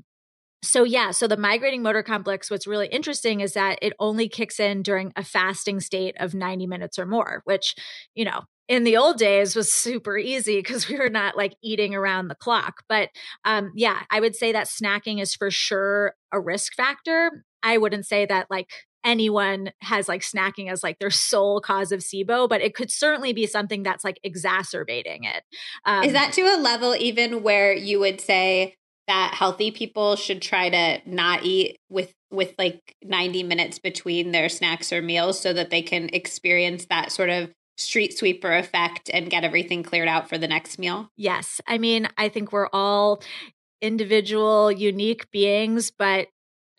so 0.62 0.84
yeah 0.84 1.10
so 1.10 1.26
the 1.26 1.36
migrating 1.36 1.82
motor 1.82 2.02
complex 2.02 2.50
what's 2.50 2.66
really 2.66 2.86
interesting 2.88 3.40
is 3.40 3.54
that 3.54 3.78
it 3.82 3.92
only 3.98 4.28
kicks 4.28 4.60
in 4.60 4.82
during 4.82 5.12
a 5.16 5.24
fasting 5.24 5.80
state 5.80 6.14
of 6.18 6.34
90 6.34 6.66
minutes 6.66 6.98
or 6.98 7.06
more 7.06 7.42
which 7.44 7.74
you 8.14 8.24
know 8.24 8.42
in 8.68 8.84
the 8.84 8.96
old 8.96 9.18
days 9.18 9.56
was 9.56 9.72
super 9.72 10.16
easy 10.16 10.58
because 10.58 10.88
we 10.88 10.96
were 10.96 11.10
not 11.10 11.36
like 11.36 11.54
eating 11.62 11.94
around 11.94 12.28
the 12.28 12.34
clock 12.34 12.82
but 12.88 13.08
um 13.44 13.72
yeah 13.74 14.00
i 14.10 14.20
would 14.20 14.36
say 14.36 14.52
that 14.52 14.66
snacking 14.66 15.20
is 15.20 15.34
for 15.34 15.50
sure 15.50 16.14
a 16.32 16.40
risk 16.40 16.74
factor 16.74 17.44
i 17.62 17.76
wouldn't 17.76 18.06
say 18.06 18.24
that 18.24 18.46
like 18.50 18.68
anyone 19.04 19.72
has 19.80 20.08
like 20.08 20.22
snacking 20.22 20.70
as 20.70 20.82
like 20.82 20.98
their 20.98 21.10
sole 21.10 21.60
cause 21.60 21.90
of 21.90 21.98
SIBO, 22.00 22.48
but 22.48 22.60
it 22.60 22.72
could 22.72 22.88
certainly 22.88 23.32
be 23.32 23.46
something 23.46 23.82
that's 23.82 24.04
like 24.04 24.20
exacerbating 24.22 25.24
it. 25.24 25.42
Um, 25.84 26.04
Is 26.04 26.12
that 26.12 26.32
to 26.34 26.42
a 26.42 26.56
level 26.56 26.94
even 26.94 27.42
where 27.42 27.72
you 27.74 27.98
would 27.98 28.20
say 28.20 28.76
that 29.08 29.34
healthy 29.34 29.70
people 29.70 30.16
should 30.16 30.40
try 30.40 30.68
to 30.68 31.00
not 31.06 31.44
eat 31.44 31.76
with 31.88 32.12
with 32.30 32.54
like 32.58 32.96
90 33.02 33.42
minutes 33.42 33.78
between 33.78 34.32
their 34.32 34.48
snacks 34.48 34.92
or 34.92 35.02
meals 35.02 35.38
so 35.38 35.52
that 35.52 35.70
they 35.70 35.82
can 35.82 36.08
experience 36.12 36.86
that 36.86 37.12
sort 37.12 37.28
of 37.28 37.50
street 37.76 38.16
sweeper 38.16 38.52
effect 38.52 39.10
and 39.12 39.30
get 39.30 39.44
everything 39.44 39.82
cleared 39.82 40.08
out 40.08 40.28
for 40.28 40.38
the 40.38 40.48
next 40.48 40.78
meal? 40.78 41.10
Yes. 41.16 41.60
I 41.66 41.78
mean, 41.78 42.08
I 42.16 42.28
think 42.28 42.52
we're 42.52 42.68
all 42.72 43.22
individual, 43.80 44.70
unique 44.70 45.30
beings, 45.30 45.90
but 45.90 46.28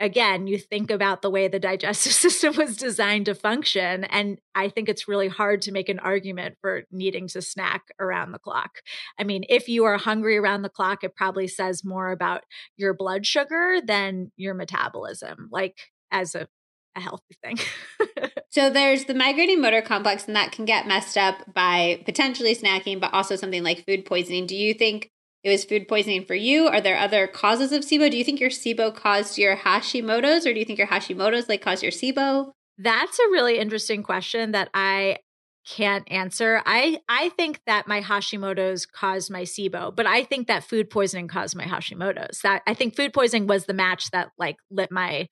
again, 0.04 0.48
you 0.48 0.60
think 0.60 0.92
about 0.92 1.22
the 1.22 1.30
way 1.30 1.48
the 1.48 1.60
digestive 1.60 2.12
system 2.26 2.56
was 2.58 2.76
designed 2.76 3.26
to 3.26 3.34
function. 3.34 4.04
And 4.04 4.38
I 4.54 4.68
think 4.68 4.90
it's 4.90 5.08
really 5.08 5.30
hard 5.30 5.62
to 5.64 5.72
make 5.72 5.88
an 5.88 6.00
argument 6.00 6.58
for 6.62 6.84
needing 6.92 7.28
to 7.30 7.42
snack 7.42 7.84
around 8.00 8.34
the 8.34 8.40
clock. 8.40 8.82
I 9.18 9.24
mean, 9.24 9.46
if 9.48 9.70
you 9.70 9.86
are 9.86 9.98
hungry 9.98 10.38
around 10.38 10.62
the 10.62 10.70
clock, 10.70 11.04
it 11.04 11.16
probably 11.16 11.48
says 11.48 11.86
more 11.86 12.12
about 12.12 12.44
your 12.76 12.94
blood 12.94 13.26
sugar 13.26 13.80
than 13.84 14.32
your 14.36 14.54
metabolism, 14.54 15.48
like 15.52 15.78
as 16.12 16.36
a 16.36 16.48
a 16.96 17.00
healthy 17.00 17.36
thing. 17.44 17.58
so 18.50 18.70
there's 18.70 19.06
the 19.06 19.16
migrating 19.16 19.60
motor 19.60 19.82
complex, 19.82 20.28
and 20.28 20.36
that 20.36 20.52
can 20.52 20.64
get 20.64 20.86
messed 20.86 21.18
up 21.18 21.38
by 21.52 22.04
potentially 22.06 22.56
snacking, 22.56 23.00
but 23.00 23.12
also 23.16 23.36
something 23.36 23.64
like 23.64 23.84
food 23.88 24.06
poisoning. 24.06 24.46
Do 24.46 24.56
you 24.56 24.76
think 24.76 25.10
it 25.44 25.50
was 25.50 25.66
food 25.66 25.88
poisoning 25.88 26.26
for 26.26 26.36
you? 26.36 26.68
Are 26.68 26.82
there 26.82 26.98
other 26.98 27.28
causes 27.28 27.72
of 27.72 27.84
SIBO? 27.84 28.10
Do 28.10 28.18
you 28.18 28.24
think 28.24 28.40
your 28.40 28.50
SIBO 28.50 28.96
caused 28.96 29.38
your 29.38 29.58
Hashimoto's, 29.58 30.46
or 30.46 30.54
do 30.54 30.60
you 30.60 30.66
think 30.66 30.80
your 30.80 30.88
Hashimoto's 30.88 31.50
like 31.50 31.62
caused 31.62 31.84
your 31.84 31.92
SIBO? 31.92 32.52
That's 32.78 33.20
a 33.20 33.32
really 33.32 33.60
interesting 33.60 34.04
question 34.04 34.52
that 34.52 34.70
I 34.74 35.18
can't 35.66 36.10
answer. 36.12 36.62
I 36.66 37.00
I 37.08 37.30
think 37.30 37.62
that 37.66 37.88
my 37.88 38.02
Hashimoto's 38.02 38.86
caused 38.86 39.32
my 39.32 39.44
SIBO, 39.44 39.96
but 39.96 40.06
I 40.06 40.24
think 40.24 40.48
that 40.48 40.64
food 40.64 40.90
poisoning 40.90 41.28
caused 41.28 41.56
my 41.56 41.66
Hashimoto's. 41.66 42.42
That 42.42 42.64
I 42.68 42.74
think 42.74 42.96
food 42.96 43.14
poisoning 43.14 43.48
was 43.48 43.66
the 43.66 43.74
match 43.74 44.12
that 44.12 44.30
like 44.38 44.58
lit 44.72 44.92
my 44.92 45.28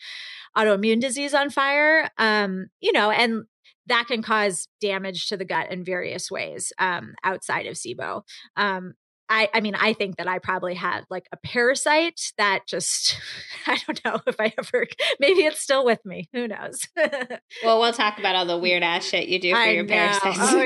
autoimmune 0.57 1.01
disease 1.01 1.33
on 1.33 1.49
fire. 1.49 2.09
Um, 2.17 2.67
you 2.79 2.91
know, 2.91 3.11
and 3.11 3.43
that 3.87 4.07
can 4.07 4.21
cause 4.21 4.67
damage 4.79 5.27
to 5.27 5.37
the 5.37 5.45
gut 5.45 5.71
in 5.71 5.83
various 5.83 6.31
ways 6.31 6.71
um, 6.79 7.13
outside 7.23 7.65
of 7.65 7.75
SIBO. 7.75 8.21
Um, 8.55 8.93
I, 9.31 9.47
I 9.53 9.61
mean, 9.61 9.75
I 9.75 9.93
think 9.93 10.17
that 10.17 10.27
I 10.27 10.39
probably 10.39 10.73
had 10.75 11.05
like 11.09 11.25
a 11.31 11.37
parasite 11.37 12.33
that 12.37 12.67
just, 12.67 13.17
I 13.67 13.77
don't 13.85 14.03
know 14.03 14.19
if 14.27 14.35
I 14.39 14.53
ever, 14.57 14.85
maybe 15.19 15.45
it's 15.45 15.61
still 15.61 15.85
with 15.85 16.05
me. 16.05 16.27
Who 16.33 16.49
knows? 16.49 16.85
well, 17.63 17.79
we'll 17.79 17.93
talk 17.93 18.19
about 18.19 18.35
all 18.35 18.45
the 18.45 18.57
weird 18.57 18.83
ass 18.83 19.05
shit 19.05 19.29
you 19.29 19.39
do 19.39 19.51
for 19.51 19.57
I 19.57 19.69
your 19.71 19.83
know. 19.83 19.93
parasites 19.93 20.37
Oh, 20.41 20.61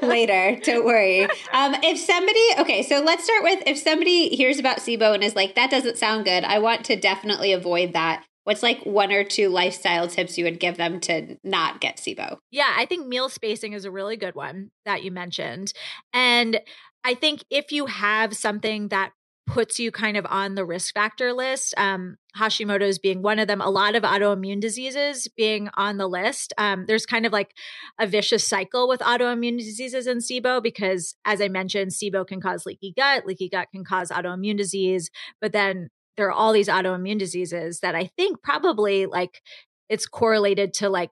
yeah. 0.00 0.06
later. 0.06 0.60
Don't 0.62 0.84
worry. 0.84 1.24
Um, 1.24 1.74
if 1.82 1.98
somebody, 1.98 2.40
okay, 2.60 2.82
so 2.84 3.00
let's 3.02 3.24
start 3.24 3.42
with 3.42 3.64
if 3.66 3.78
somebody 3.78 4.28
hears 4.28 4.60
about 4.60 4.78
SIBO 4.78 5.12
and 5.14 5.24
is 5.24 5.34
like, 5.34 5.56
that 5.56 5.70
doesn't 5.70 5.98
sound 5.98 6.24
good, 6.24 6.44
I 6.44 6.60
want 6.60 6.84
to 6.86 6.96
definitely 6.96 7.52
avoid 7.52 7.94
that. 7.94 8.24
What's 8.44 8.62
like 8.62 8.84
one 8.84 9.10
or 9.10 9.24
two 9.24 9.48
lifestyle 9.48 10.06
tips 10.06 10.36
you 10.36 10.44
would 10.44 10.60
give 10.60 10.76
them 10.76 11.00
to 11.00 11.38
not 11.42 11.80
get 11.80 11.96
SIBO? 11.96 12.36
Yeah, 12.50 12.72
I 12.76 12.84
think 12.84 13.06
meal 13.06 13.28
spacing 13.30 13.72
is 13.72 13.86
a 13.86 13.90
really 13.90 14.18
good 14.18 14.34
one 14.34 14.70
that 14.84 15.02
you 15.02 15.10
mentioned. 15.10 15.72
And 16.12 16.60
I 17.04 17.14
think 17.14 17.44
if 17.50 17.70
you 17.70 17.86
have 17.86 18.34
something 18.34 18.88
that 18.88 19.12
puts 19.46 19.78
you 19.78 19.92
kind 19.92 20.16
of 20.16 20.24
on 20.28 20.54
the 20.54 20.64
risk 20.64 20.94
factor 20.94 21.32
list, 21.32 21.74
um, 21.76 22.16
Hashimoto's 22.36 22.98
being 22.98 23.20
one 23.20 23.38
of 23.38 23.46
them, 23.46 23.60
a 23.60 23.68
lot 23.68 23.94
of 23.94 24.02
autoimmune 24.02 24.60
diseases 24.60 25.28
being 25.36 25.68
on 25.74 25.98
the 25.98 26.08
list. 26.08 26.54
Um, 26.56 26.86
there's 26.86 27.04
kind 27.04 27.26
of 27.26 27.32
like 27.32 27.52
a 28.00 28.06
vicious 28.06 28.46
cycle 28.48 28.88
with 28.88 29.00
autoimmune 29.00 29.58
diseases 29.58 30.06
and 30.06 30.22
SIBO 30.22 30.62
because, 30.62 31.14
as 31.26 31.42
I 31.42 31.48
mentioned, 31.48 31.90
SIBO 31.90 32.26
can 32.26 32.40
cause 32.40 32.64
leaky 32.64 32.94
gut, 32.96 33.26
leaky 33.26 33.50
gut 33.50 33.68
can 33.70 33.84
cause 33.84 34.08
autoimmune 34.08 34.56
disease, 34.56 35.10
but 35.42 35.52
then 35.52 35.90
there 36.16 36.28
are 36.28 36.32
all 36.32 36.52
these 36.52 36.68
autoimmune 36.68 37.18
diseases 37.18 37.80
that 37.80 37.94
I 37.94 38.10
think 38.16 38.42
probably 38.42 39.06
like 39.06 39.42
it's 39.88 40.06
correlated 40.06 40.72
to 40.74 40.88
like 40.88 41.10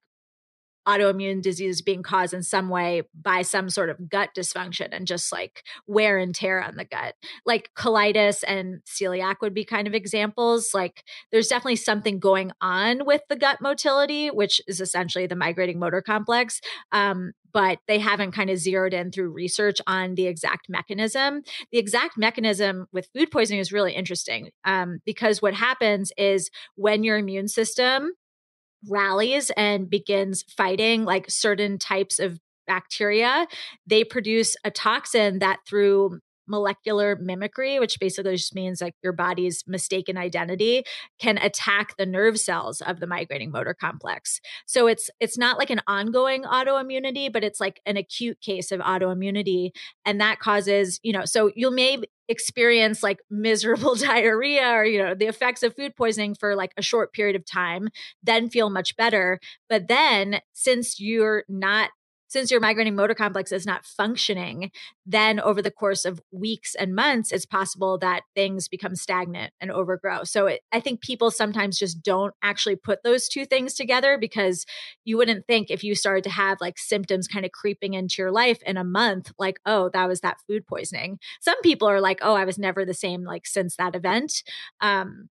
autoimmune 0.86 1.42
disease 1.42 1.82
being 1.82 2.02
caused 2.02 2.34
in 2.34 2.42
some 2.42 2.68
way 2.68 3.02
by 3.14 3.42
some 3.42 3.70
sort 3.70 3.90
of 3.90 4.08
gut 4.08 4.30
dysfunction 4.36 4.88
and 4.92 5.06
just 5.06 5.32
like 5.32 5.64
wear 5.86 6.18
and 6.18 6.34
tear 6.34 6.62
on 6.62 6.76
the 6.76 6.84
gut. 6.84 7.14
Like 7.46 7.70
colitis 7.76 8.42
and 8.46 8.80
celiac 8.84 9.36
would 9.40 9.54
be 9.54 9.64
kind 9.64 9.86
of 9.86 9.94
examples. 9.94 10.74
Like 10.74 11.04
there's 11.30 11.48
definitely 11.48 11.76
something 11.76 12.18
going 12.18 12.52
on 12.60 13.04
with 13.04 13.22
the 13.28 13.36
gut 13.36 13.60
motility, 13.60 14.28
which 14.28 14.60
is 14.66 14.80
essentially 14.80 15.26
the 15.26 15.36
migrating 15.36 15.78
motor 15.78 16.02
complex. 16.02 16.60
Um, 16.90 17.32
but 17.52 17.78
they 17.86 17.98
haven't 17.98 18.32
kind 18.32 18.50
of 18.50 18.58
zeroed 18.58 18.94
in 18.94 19.10
through 19.10 19.30
research 19.30 19.80
on 19.86 20.14
the 20.14 20.26
exact 20.26 20.68
mechanism. 20.68 21.42
The 21.70 21.78
exact 21.78 22.16
mechanism 22.16 22.86
with 22.92 23.08
food 23.14 23.30
poisoning 23.30 23.60
is 23.60 23.72
really 23.72 23.92
interesting 23.92 24.50
um, 24.64 25.00
because 25.04 25.42
what 25.42 25.54
happens 25.54 26.12
is 26.16 26.50
when 26.76 27.04
your 27.04 27.18
immune 27.18 27.48
system 27.48 28.12
rallies 28.88 29.50
and 29.56 29.88
begins 29.88 30.42
fighting 30.56 31.04
like 31.04 31.30
certain 31.30 31.78
types 31.78 32.18
of 32.18 32.38
bacteria, 32.66 33.46
they 33.86 34.04
produce 34.04 34.56
a 34.64 34.70
toxin 34.70 35.40
that 35.40 35.58
through 35.66 36.20
molecular 36.48 37.16
mimicry, 37.20 37.78
which 37.78 37.98
basically 38.00 38.36
just 38.36 38.54
means 38.54 38.80
like 38.80 38.94
your 39.02 39.12
body's 39.12 39.64
mistaken 39.66 40.16
identity, 40.16 40.84
can 41.20 41.38
attack 41.38 41.96
the 41.96 42.06
nerve 42.06 42.38
cells 42.38 42.80
of 42.80 43.00
the 43.00 43.06
migrating 43.06 43.50
motor 43.50 43.74
complex. 43.74 44.40
So 44.66 44.86
it's 44.86 45.08
it's 45.20 45.38
not 45.38 45.58
like 45.58 45.70
an 45.70 45.80
ongoing 45.86 46.42
autoimmunity, 46.42 47.32
but 47.32 47.44
it's 47.44 47.60
like 47.60 47.80
an 47.86 47.96
acute 47.96 48.40
case 48.40 48.72
of 48.72 48.80
autoimmunity, 48.80 49.70
and 50.04 50.20
that 50.20 50.40
causes 50.40 50.98
you 51.02 51.12
know. 51.12 51.24
So 51.24 51.50
you 51.54 51.70
may 51.70 51.98
experience 52.32 53.02
like 53.02 53.20
miserable 53.30 53.94
diarrhea 54.08 54.68
or 54.70 54.84
you 54.84 54.98
know 54.98 55.14
the 55.14 55.26
effects 55.26 55.62
of 55.62 55.76
food 55.76 55.94
poisoning 55.94 56.34
for 56.34 56.56
like 56.56 56.72
a 56.76 56.82
short 56.82 57.12
period 57.12 57.36
of 57.36 57.46
time 57.46 57.88
then 58.22 58.48
feel 58.48 58.70
much 58.70 58.96
better. 58.96 59.38
But 59.68 59.86
then 59.86 60.40
since 60.52 60.98
you're 60.98 61.44
not 61.48 61.90
since 62.32 62.50
your 62.50 62.60
migrating 62.60 62.96
motor 62.96 63.14
complex 63.14 63.52
is 63.52 63.66
not 63.66 63.84
functioning, 63.84 64.70
then 65.04 65.38
over 65.38 65.60
the 65.60 65.70
course 65.70 66.06
of 66.06 66.18
weeks 66.30 66.74
and 66.74 66.94
months, 66.94 67.30
it's 67.30 67.44
possible 67.44 67.98
that 67.98 68.22
things 68.34 68.68
become 68.68 68.96
stagnant 68.96 69.52
and 69.60 69.70
overgrow. 69.70 70.24
So 70.24 70.46
it, 70.46 70.62
I 70.72 70.80
think 70.80 71.02
people 71.02 71.30
sometimes 71.30 71.78
just 71.78 72.02
don't 72.02 72.32
actually 72.42 72.76
put 72.76 73.02
those 73.02 73.28
two 73.28 73.44
things 73.44 73.74
together 73.74 74.16
because 74.18 74.64
you 75.04 75.18
wouldn't 75.18 75.46
think 75.46 75.70
if 75.70 75.84
you 75.84 75.94
started 75.94 76.24
to 76.24 76.30
have 76.30 76.56
like 76.58 76.78
symptoms 76.78 77.28
kind 77.28 77.44
of 77.44 77.52
creeping 77.52 77.92
into 77.92 78.22
your 78.22 78.32
life 78.32 78.62
in 78.64 78.78
a 78.78 78.84
month, 78.84 79.30
like, 79.38 79.60
oh, 79.66 79.90
that 79.92 80.08
was 80.08 80.20
that 80.20 80.38
food 80.46 80.66
poisoning. 80.66 81.18
Some 81.42 81.60
people 81.60 81.86
are 81.86 82.00
like, 82.00 82.20
oh, 82.22 82.32
I 82.34 82.46
was 82.46 82.56
never 82.58 82.86
the 82.86 82.94
same 82.94 83.24
like 83.24 83.44
since 83.44 83.76
that 83.76 83.94
event. 83.94 84.42
Um, 84.80 85.28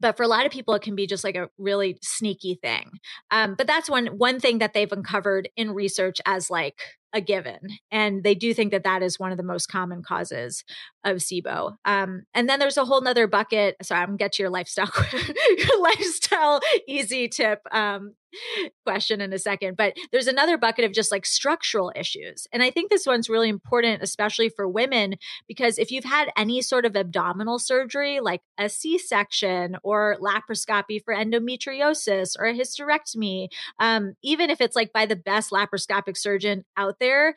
but 0.00 0.16
for 0.16 0.22
a 0.22 0.28
lot 0.28 0.46
of 0.46 0.52
people 0.52 0.74
it 0.74 0.82
can 0.82 0.94
be 0.94 1.06
just 1.06 1.24
like 1.24 1.36
a 1.36 1.48
really 1.58 1.98
sneaky 2.02 2.58
thing. 2.62 2.90
Um, 3.30 3.54
but 3.56 3.66
that's 3.66 3.90
one 3.90 4.06
one 4.06 4.40
thing 4.40 4.58
that 4.58 4.74
they've 4.74 4.92
uncovered 4.92 5.48
in 5.56 5.72
research 5.72 6.18
as 6.26 6.50
like 6.50 6.80
a 7.12 7.20
given 7.20 7.60
and 7.90 8.24
they 8.24 8.34
do 8.34 8.52
think 8.52 8.72
that 8.72 8.84
that 8.84 9.02
is 9.02 9.18
one 9.18 9.30
of 9.30 9.38
the 9.38 9.42
most 9.42 9.68
common 9.68 10.02
causes 10.02 10.64
of 11.06 11.18
sibo. 11.18 11.76
Um, 11.84 12.24
and 12.34 12.48
then 12.48 12.58
there's 12.58 12.76
a 12.76 12.84
whole 12.84 13.00
nother 13.00 13.26
bucket. 13.26 13.76
Sorry 13.82 14.02
i'm 14.02 14.16
get 14.16 14.32
to 14.32 14.42
your 14.42 14.50
lifestyle 14.50 14.90
your 15.58 15.82
lifestyle 15.82 16.60
easy 16.86 17.28
tip 17.28 17.60
um, 17.72 18.14
question 18.84 19.20
in 19.20 19.32
a 19.32 19.38
second 19.38 19.76
but 19.76 19.96
there's 20.12 20.26
another 20.26 20.58
bucket 20.58 20.84
of 20.84 20.92
just 20.92 21.10
like 21.10 21.24
structural 21.24 21.92
issues. 21.94 22.46
And 22.52 22.62
i 22.62 22.70
think 22.70 22.90
this 22.90 23.06
one's 23.06 23.30
really 23.30 23.48
important 23.48 24.02
especially 24.02 24.48
for 24.48 24.68
women 24.68 25.14
because 25.48 25.78
if 25.78 25.90
you've 25.90 26.04
had 26.04 26.30
any 26.36 26.60
sort 26.62 26.84
of 26.84 26.96
abdominal 26.96 27.58
surgery 27.58 28.20
like 28.20 28.42
a 28.58 28.68
c-section 28.68 29.76
or 29.82 30.16
laparoscopy 30.20 31.02
for 31.04 31.14
endometriosis 31.14 32.34
or 32.38 32.46
a 32.46 32.54
hysterectomy 32.54 33.48
um, 33.78 34.14
even 34.22 34.50
if 34.50 34.60
it's 34.60 34.76
like 34.76 34.92
by 34.92 35.06
the 35.06 35.16
best 35.16 35.50
laparoscopic 35.50 36.16
surgeon 36.16 36.64
out 36.76 36.98
there 36.98 37.34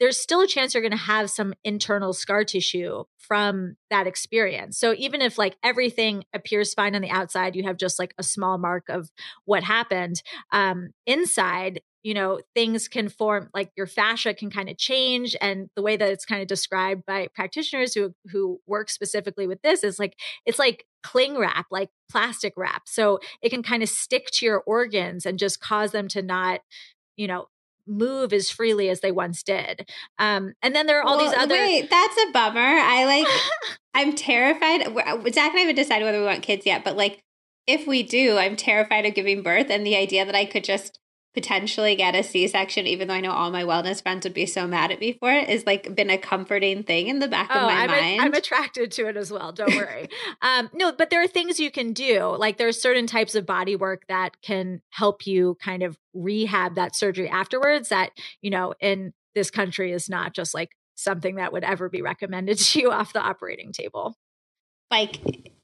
there's 0.00 0.18
still 0.18 0.40
a 0.40 0.46
chance 0.46 0.74
you're 0.74 0.82
going 0.82 0.90
to 0.90 0.96
have 0.96 1.30
some 1.30 1.54
internal 1.62 2.14
scar 2.14 2.42
tissue 2.42 3.04
from 3.18 3.76
that 3.90 4.06
experience. 4.06 4.78
So 4.78 4.94
even 4.96 5.20
if 5.20 5.36
like 5.36 5.56
everything 5.62 6.24
appears 6.32 6.72
fine 6.72 6.94
on 6.96 7.02
the 7.02 7.10
outside, 7.10 7.54
you 7.54 7.64
have 7.64 7.76
just 7.76 7.98
like 7.98 8.14
a 8.18 8.22
small 8.22 8.56
mark 8.56 8.88
of 8.88 9.10
what 9.44 9.62
happened 9.62 10.22
um, 10.52 10.88
inside. 11.06 11.82
You 12.02 12.14
know, 12.14 12.40
things 12.54 12.88
can 12.88 13.10
form 13.10 13.50
like 13.52 13.72
your 13.76 13.86
fascia 13.86 14.32
can 14.32 14.50
kind 14.50 14.70
of 14.70 14.78
change, 14.78 15.36
and 15.38 15.68
the 15.76 15.82
way 15.82 15.98
that 15.98 16.10
it's 16.10 16.24
kind 16.24 16.40
of 16.40 16.48
described 16.48 17.04
by 17.06 17.28
practitioners 17.34 17.92
who 17.92 18.14
who 18.32 18.58
work 18.66 18.88
specifically 18.88 19.46
with 19.46 19.60
this 19.60 19.84
is 19.84 19.98
like 19.98 20.14
it's 20.46 20.58
like 20.58 20.86
cling 21.02 21.36
wrap, 21.36 21.66
like 21.70 21.90
plastic 22.10 22.54
wrap. 22.56 22.84
So 22.86 23.20
it 23.42 23.50
can 23.50 23.62
kind 23.62 23.82
of 23.82 23.90
stick 23.90 24.28
to 24.32 24.46
your 24.46 24.62
organs 24.66 25.26
and 25.26 25.38
just 25.38 25.60
cause 25.60 25.92
them 25.92 26.08
to 26.08 26.22
not, 26.22 26.60
you 27.18 27.26
know, 27.26 27.48
move 27.90 28.32
as 28.32 28.50
freely 28.50 28.88
as 28.88 29.00
they 29.00 29.10
once 29.12 29.42
did. 29.42 29.90
Um, 30.18 30.52
and 30.62 30.74
then 30.74 30.86
there 30.86 31.00
are 31.00 31.02
all 31.02 31.16
Well, 31.18 31.28
these 31.28 31.36
other. 31.38 31.54
Wait, 31.54 31.90
that's 31.90 32.16
a 32.28 32.30
bummer. 32.32 32.60
I 32.60 33.04
like. 33.04 33.26
I'm 33.94 34.14
terrified. 34.14 34.94
We're- 34.94 35.32
Zach 35.32 35.50
and 35.50 35.56
I 35.58 35.60
haven't 35.62 35.74
decided 35.74 36.04
whether 36.04 36.20
we 36.20 36.24
want 36.26 36.42
kids 36.42 36.64
yet, 36.64 36.84
but 36.84 36.96
like, 36.96 37.20
if 37.66 37.86
we 37.88 38.02
do, 38.04 38.38
I'm 38.38 38.54
terrified 38.56 39.04
of 39.06 39.14
giving 39.14 39.42
birth, 39.42 39.66
and 39.68 39.84
the 39.84 39.96
idea 39.96 40.24
that 40.24 40.34
I 40.36 40.44
could 40.44 40.62
just 40.64 40.99
potentially 41.34 41.94
get 41.94 42.14
a 42.14 42.22
C-section, 42.22 42.86
even 42.86 43.08
though 43.08 43.14
I 43.14 43.20
know 43.20 43.30
all 43.32 43.50
my 43.50 43.62
wellness 43.62 44.02
friends 44.02 44.24
would 44.24 44.34
be 44.34 44.46
so 44.46 44.66
mad 44.66 44.90
at 44.90 44.98
me 45.00 45.12
for 45.12 45.30
it, 45.32 45.48
is 45.48 45.64
like 45.64 45.94
been 45.94 46.10
a 46.10 46.18
comforting 46.18 46.82
thing 46.82 47.06
in 47.08 47.20
the 47.20 47.28
back 47.28 47.50
of 47.50 47.56
Oh, 47.62 47.66
my 47.66 47.72
I'm, 47.84 47.90
mind. 47.90 48.20
I'm 48.20 48.34
attracted 48.34 48.90
to 48.92 49.06
it 49.08 49.16
as 49.16 49.30
well. 49.30 49.52
Don't 49.52 49.74
worry. 49.74 50.08
um, 50.42 50.68
no, 50.72 50.92
but 50.92 51.10
there 51.10 51.22
are 51.22 51.28
things 51.28 51.60
you 51.60 51.70
can 51.70 51.92
do. 51.92 52.24
Like 52.36 52.58
there's 52.58 52.80
certain 52.82 53.06
types 53.06 53.34
of 53.34 53.46
body 53.46 53.76
work 53.76 54.02
that 54.08 54.40
can 54.42 54.82
help 54.90 55.26
you 55.26 55.56
kind 55.62 55.82
of 55.82 55.96
rehab 56.14 56.74
that 56.74 56.96
surgery 56.96 57.28
afterwards. 57.28 57.90
That 57.90 58.10
you 58.40 58.50
know, 58.50 58.74
in 58.80 59.12
this 59.34 59.50
country, 59.50 59.92
is 59.92 60.08
not 60.08 60.34
just 60.34 60.52
like 60.54 60.70
something 60.96 61.36
that 61.36 61.52
would 61.52 61.64
ever 61.64 61.88
be 61.88 62.02
recommended 62.02 62.58
to 62.60 62.80
you 62.80 62.90
off 62.90 63.12
the 63.12 63.20
operating 63.22 63.72
table. 63.72 64.16
like 64.90 65.18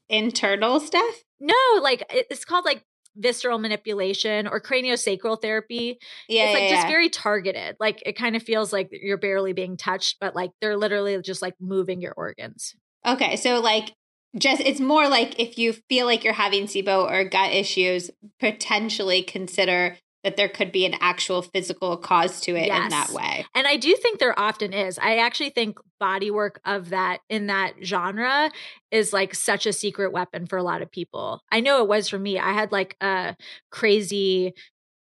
internal 0.09 0.79
stuff. 0.79 1.17
No, 1.41 1.55
like 1.83 2.05
it's 2.11 2.45
called 2.45 2.65
like 2.65 2.85
visceral 3.17 3.59
manipulation 3.59 4.47
or 4.47 4.61
craniosacral 4.61 5.41
therapy. 5.41 5.99
Yeah, 6.29 6.45
it's 6.45 6.55
like 6.55 6.63
yeah, 6.65 6.69
just 6.71 6.87
yeah. 6.87 6.93
very 6.93 7.09
targeted. 7.09 7.77
Like 7.81 8.03
it 8.07 8.17
kind 8.17 8.37
of 8.37 8.43
feels 8.43 8.73
like 8.73 8.89
you're 8.93 9.17
barely 9.17 9.53
being 9.53 9.77
touched, 9.77 10.17
but 10.21 10.35
like 10.35 10.51
they're 10.61 10.77
literally 10.77 11.21
just 11.23 11.43
like 11.43 11.55
moving 11.61 12.01
your 12.01 12.15
organs. 12.17 12.75
Okay, 13.07 13.37
so 13.37 13.61
like 13.61 13.93
just 14.39 14.61
it's 14.61 14.81
more 14.81 15.09
like 15.09 15.39
if 15.41 15.59
you 15.59 15.73
feel 15.89 16.07
like 16.07 16.25
you're 16.25 16.33
having 16.33 16.65
SIBO 16.65 17.11
or 17.11 17.25
gut 17.25 17.53
issues, 17.53 18.11
potentially 18.41 19.23
consider 19.23 19.97
that 20.27 20.37
there 20.37 20.49
could 20.49 20.73
be 20.73 20.85
an 20.85 20.95
actual 21.01 21.41
physical 21.41 21.97
cause 21.97 22.41
to 22.41 22.57
it 22.57 22.67
yes. 22.67 22.83
in 22.83 22.89
that 22.89 23.11
way. 23.11 23.47
And 23.55 23.65
I 23.65 23.77
do 23.77 23.95
think 23.95 24.19
there 24.19 24.37
often 24.37 24.73
is. 24.73 24.99
I 24.99 25.19
actually 25.19 25.51
think 25.51 25.79
body 26.01 26.33
work 26.33 26.61
of 26.65 26.89
that 26.89 27.21
in 27.29 27.47
that 27.47 27.75
genre 27.81 28.51
is 28.91 29.13
like 29.13 29.37
such 29.37 29.67
a 29.67 29.73
secret 29.73 30.13
weapon 30.13 30.49
for 30.49 30.57
a 30.59 30.65
lot 30.65 30.83
of 30.83 30.91
people. 30.91 31.45
I 31.53 31.61
know 31.61 31.81
it 31.81 31.87
was 31.87 32.09
for 32.09 32.19
me. 32.19 32.41
I 32.41 32.55
had 32.55 32.73
like 32.73 32.97
a 33.01 33.37
crazy 33.71 34.55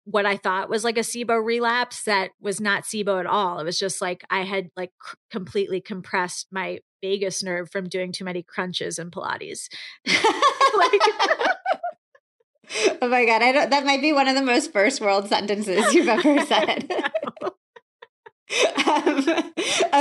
what 0.04 0.26
I 0.26 0.36
thought 0.36 0.68
was 0.68 0.84
like 0.84 0.98
a 0.98 1.00
SIBO 1.00 1.42
relapse 1.42 2.02
that 2.02 2.32
was 2.38 2.60
not 2.60 2.84
SIBO 2.84 3.18
at 3.18 3.26
all. 3.26 3.58
It 3.58 3.64
was 3.64 3.78
just 3.78 4.02
like 4.02 4.22
I 4.28 4.42
had 4.42 4.68
like 4.76 4.92
c- 5.02 5.16
completely 5.30 5.80
compressed 5.80 6.48
my 6.52 6.80
vagus 7.02 7.42
nerve 7.42 7.70
from 7.70 7.88
doing 7.88 8.12
too 8.12 8.24
many 8.24 8.42
crunches 8.42 8.98
and 8.98 9.10
Pilates. 9.10 9.68
like, 10.06 11.00
oh 13.02 13.08
my 13.08 13.24
god, 13.24 13.42
I 13.42 13.52
don't, 13.52 13.70
that 13.70 13.84
might 13.84 14.00
be 14.00 14.12
one 14.12 14.28
of 14.28 14.34
the 14.34 14.42
most 14.42 14.72
first 14.72 15.00
world 15.00 15.28
sentences 15.28 15.94
you've 15.94 16.08
ever 16.08 16.40
said. 16.46 16.90
um, 18.86 19.52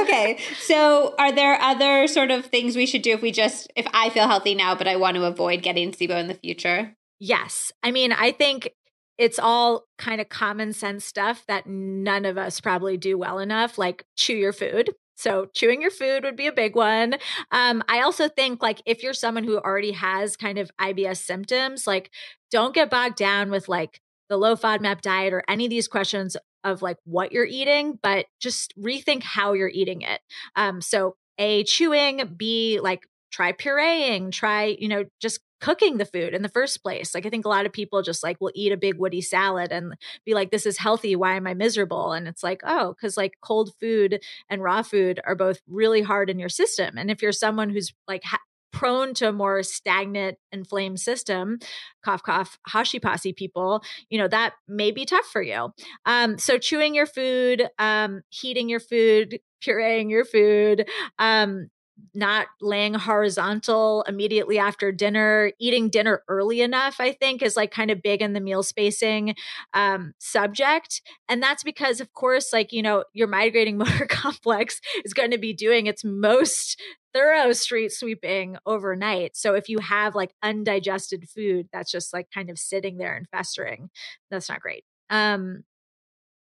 okay, 0.01 0.37
so 0.59 1.15
are 1.17 1.31
there 1.33 1.59
other 1.61 2.07
sort 2.07 2.31
of 2.31 2.45
things 2.45 2.75
we 2.75 2.85
should 2.85 3.01
do 3.01 3.11
if 3.11 3.21
we 3.21 3.31
just 3.31 3.71
if 3.75 3.87
I 3.93 4.09
feel 4.09 4.27
healthy 4.27 4.55
now, 4.55 4.75
but 4.75 4.87
I 4.87 4.95
want 4.95 5.15
to 5.15 5.25
avoid 5.25 5.63
getting 5.63 5.91
SIBO 5.91 6.19
in 6.19 6.27
the 6.27 6.35
future? 6.35 6.95
Yes, 7.19 7.71
I 7.83 7.91
mean 7.91 8.11
I 8.11 8.31
think 8.31 8.71
it's 9.17 9.39
all 9.39 9.85
kind 9.97 10.19
of 10.19 10.29
common 10.29 10.73
sense 10.73 11.05
stuff 11.05 11.43
that 11.47 11.67
none 11.67 12.25
of 12.25 12.37
us 12.37 12.59
probably 12.59 12.97
do 12.97 13.17
well 13.17 13.39
enough, 13.39 13.77
like 13.77 14.05
chew 14.17 14.35
your 14.35 14.53
food. 14.53 14.93
So 15.15 15.47
chewing 15.53 15.81
your 15.81 15.91
food 15.91 16.23
would 16.23 16.35
be 16.35 16.47
a 16.47 16.51
big 16.51 16.75
one. 16.75 17.15
Um, 17.51 17.83
I 17.87 18.01
also 18.01 18.27
think 18.27 18.61
like 18.61 18.81
if 18.85 19.01
you're 19.01 19.13
someone 19.13 19.43
who 19.43 19.57
already 19.57 19.91
has 19.93 20.35
kind 20.35 20.57
of 20.57 20.69
IBS 20.79 21.17
symptoms, 21.17 21.87
like 21.87 22.11
don't 22.51 22.73
get 22.73 22.89
bogged 22.89 23.15
down 23.17 23.49
with 23.49 23.67
like 23.69 24.01
the 24.29 24.37
low 24.37 24.55
FODMAP 24.55 25.01
diet 25.01 25.33
or 25.33 25.43
any 25.47 25.65
of 25.65 25.69
these 25.69 25.87
questions 25.87 26.35
of 26.63 26.81
like 26.81 26.97
what 27.05 27.31
you're 27.31 27.45
eating, 27.45 27.97
but 28.01 28.25
just 28.39 28.73
rethink 28.77 29.23
how 29.23 29.53
you're 29.53 29.69
eating 29.69 30.01
it. 30.01 30.19
Um, 30.55 30.81
so 30.81 31.15
a 31.37 31.63
chewing, 31.63 32.35
b 32.37 32.79
like 32.81 33.07
try 33.31 33.51
pureeing, 33.51 34.31
try, 34.31 34.75
you 34.79 34.87
know, 34.87 35.03
just 35.21 35.39
cooking 35.61 35.97
the 35.97 36.05
food 36.05 36.33
in 36.33 36.41
the 36.41 36.49
first 36.49 36.83
place. 36.83 37.15
Like 37.15 37.25
I 37.25 37.29
think 37.29 37.45
a 37.45 37.49
lot 37.49 37.65
of 37.65 37.73
people 37.73 38.01
just 38.01 38.23
like 38.23 38.39
will 38.39 38.51
eat 38.53 38.71
a 38.71 38.77
big 38.77 38.97
woody 38.97 39.21
salad 39.21 39.71
and 39.71 39.95
be 40.25 40.33
like, 40.33 40.51
this 40.51 40.65
is 40.65 40.77
healthy. 40.77 41.15
Why 41.15 41.35
am 41.35 41.47
I 41.47 41.53
miserable? 41.53 42.11
And 42.11 42.27
it's 42.27 42.43
like, 42.43 42.61
oh, 42.65 42.93
because 42.93 43.17
like 43.17 43.33
cold 43.41 43.71
food 43.79 44.21
and 44.49 44.61
raw 44.61 44.81
food 44.81 45.19
are 45.25 45.35
both 45.35 45.61
really 45.67 46.01
hard 46.01 46.29
in 46.29 46.39
your 46.39 46.49
system. 46.49 46.97
And 46.97 47.09
if 47.09 47.21
you're 47.21 47.31
someone 47.31 47.69
who's 47.69 47.93
like 48.07 48.23
ha- 48.23 48.39
prone 48.75 49.13
to 49.13 49.29
a 49.29 49.31
more 49.31 49.63
stagnant, 49.63 50.37
inflamed 50.51 50.99
system, 50.99 51.57
cough, 52.03 52.21
cough, 52.21 52.59
Hashipasi 52.69 53.33
people, 53.33 53.81
you 54.09 54.19
know, 54.19 54.27
that 54.27 54.53
may 54.67 54.91
be 54.91 55.05
tough 55.05 55.25
for 55.31 55.41
you. 55.41 55.69
Um, 56.05 56.37
so 56.37 56.57
chewing 56.57 56.93
your 56.93 57.05
food, 57.05 57.69
um, 57.79 58.21
heating 58.29 58.67
your 58.67 58.81
food, 58.81 59.39
pureeing 59.65 60.11
your 60.11 60.25
food, 60.25 60.89
um, 61.17 61.69
not 62.13 62.47
laying 62.61 62.93
horizontal 62.93 64.03
immediately 64.07 64.57
after 64.57 64.91
dinner, 64.91 65.51
eating 65.59 65.89
dinner 65.89 66.23
early 66.27 66.61
enough, 66.61 66.95
I 66.99 67.11
think 67.11 67.41
is 67.41 67.55
like 67.55 67.71
kind 67.71 67.91
of 67.91 68.01
big 68.01 68.21
in 68.21 68.33
the 68.33 68.39
meal 68.39 68.63
spacing 68.63 69.35
um, 69.73 70.13
subject. 70.17 71.01
And 71.27 71.41
that's 71.41 71.63
because, 71.63 72.01
of 72.01 72.13
course, 72.13 72.51
like, 72.53 72.71
you 72.71 72.81
know, 72.81 73.03
your 73.13 73.27
migrating 73.27 73.77
motor 73.79 74.05
complex 74.05 74.81
is 75.03 75.13
going 75.13 75.31
to 75.31 75.37
be 75.37 75.53
doing 75.53 75.87
its 75.87 76.03
most 76.03 76.81
thorough 77.13 77.53
street 77.53 77.91
sweeping 77.91 78.57
overnight. 78.65 79.37
So 79.37 79.53
if 79.53 79.69
you 79.69 79.79
have 79.79 80.15
like 80.15 80.33
undigested 80.43 81.29
food 81.29 81.69
that's 81.71 81.91
just 81.91 82.11
like 82.11 82.29
kind 82.29 82.49
of 82.49 82.59
sitting 82.59 82.97
there 82.97 83.15
and 83.15 83.27
festering, 83.29 83.89
that's 84.29 84.49
not 84.49 84.59
great. 84.59 84.83
Um, 85.09 85.63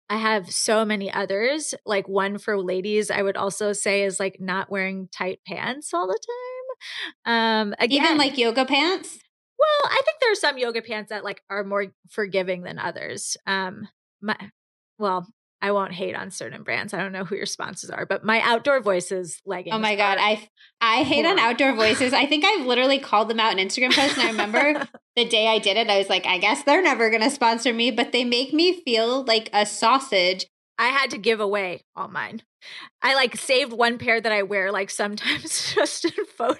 I 0.09 0.17
have 0.17 0.51
so 0.51 0.85
many 0.85 1.11
others. 1.11 1.73
Like 1.85 2.07
one 2.07 2.37
for 2.37 2.61
ladies, 2.61 3.09
I 3.09 3.21
would 3.21 3.37
also 3.37 3.73
say 3.73 4.03
is 4.03 4.19
like 4.19 4.37
not 4.39 4.69
wearing 4.69 5.09
tight 5.11 5.39
pants 5.47 5.93
all 5.93 6.07
the 6.07 6.19
time. 7.25 7.33
Um, 7.33 7.75
again, 7.79 8.03
even 8.03 8.17
like 8.17 8.37
yoga 8.37 8.65
pants. 8.65 9.19
Well, 9.57 9.91
I 9.91 10.01
think 10.03 10.17
there 10.19 10.31
are 10.31 10.35
some 10.35 10.57
yoga 10.57 10.81
pants 10.81 11.09
that 11.09 11.23
like 11.23 11.41
are 11.49 11.63
more 11.63 11.87
forgiving 12.09 12.63
than 12.63 12.79
others. 12.79 13.37
Um, 13.47 13.87
my, 14.21 14.35
well, 14.97 15.27
I 15.63 15.71
won't 15.71 15.93
hate 15.93 16.13
on 16.13 16.29
certain 16.29 16.61
brands. 16.63 16.93
I 16.93 16.97
don't 16.97 17.13
know 17.13 17.23
who 17.23 17.37
your 17.37 17.45
sponsors 17.45 17.89
are, 17.89 18.05
but 18.05 18.25
my 18.25 18.41
outdoor 18.41 18.81
voices 18.81 19.41
leggings. 19.45 19.73
Oh 19.73 19.79
my 19.79 19.95
god, 19.95 20.17
I 20.19 20.49
I 20.81 21.03
hate 21.03 21.25
on 21.25 21.39
outdoor 21.39 21.73
voices. 21.77 22.11
I 22.11 22.25
think 22.25 22.43
I've 22.43 22.65
literally 22.65 22.99
called 22.99 23.29
them 23.29 23.39
out 23.39 23.57
in 23.57 23.65
Instagram 23.65 23.95
posts, 23.95 24.17
and 24.17 24.27
I 24.27 24.31
remember 24.31 24.85
the 25.15 25.23
day 25.23 25.47
I 25.47 25.59
did 25.59 25.77
it, 25.77 25.89
I 25.89 25.99
was 25.99 26.09
like, 26.09 26.25
I 26.25 26.37
guess 26.37 26.63
they're 26.63 26.83
never 26.83 27.09
going 27.09 27.23
to 27.23 27.29
sponsor 27.29 27.73
me, 27.73 27.91
but 27.91 28.11
they 28.11 28.25
make 28.25 28.53
me 28.53 28.81
feel 28.83 29.23
like 29.23 29.49
a 29.53 29.65
sausage. 29.65 30.47
I 30.77 30.87
had 30.87 31.11
to 31.11 31.17
give 31.17 31.39
away 31.39 31.85
all 31.95 32.09
mine. 32.09 32.41
I 33.01 33.15
like 33.15 33.35
saved 33.35 33.73
one 33.73 33.97
pair 33.97 34.21
that 34.21 34.31
I 34.31 34.43
wear 34.43 34.71
like 34.71 34.89
sometimes 34.89 35.73
just 35.75 36.05
in 36.05 36.25
photos, 36.37 36.59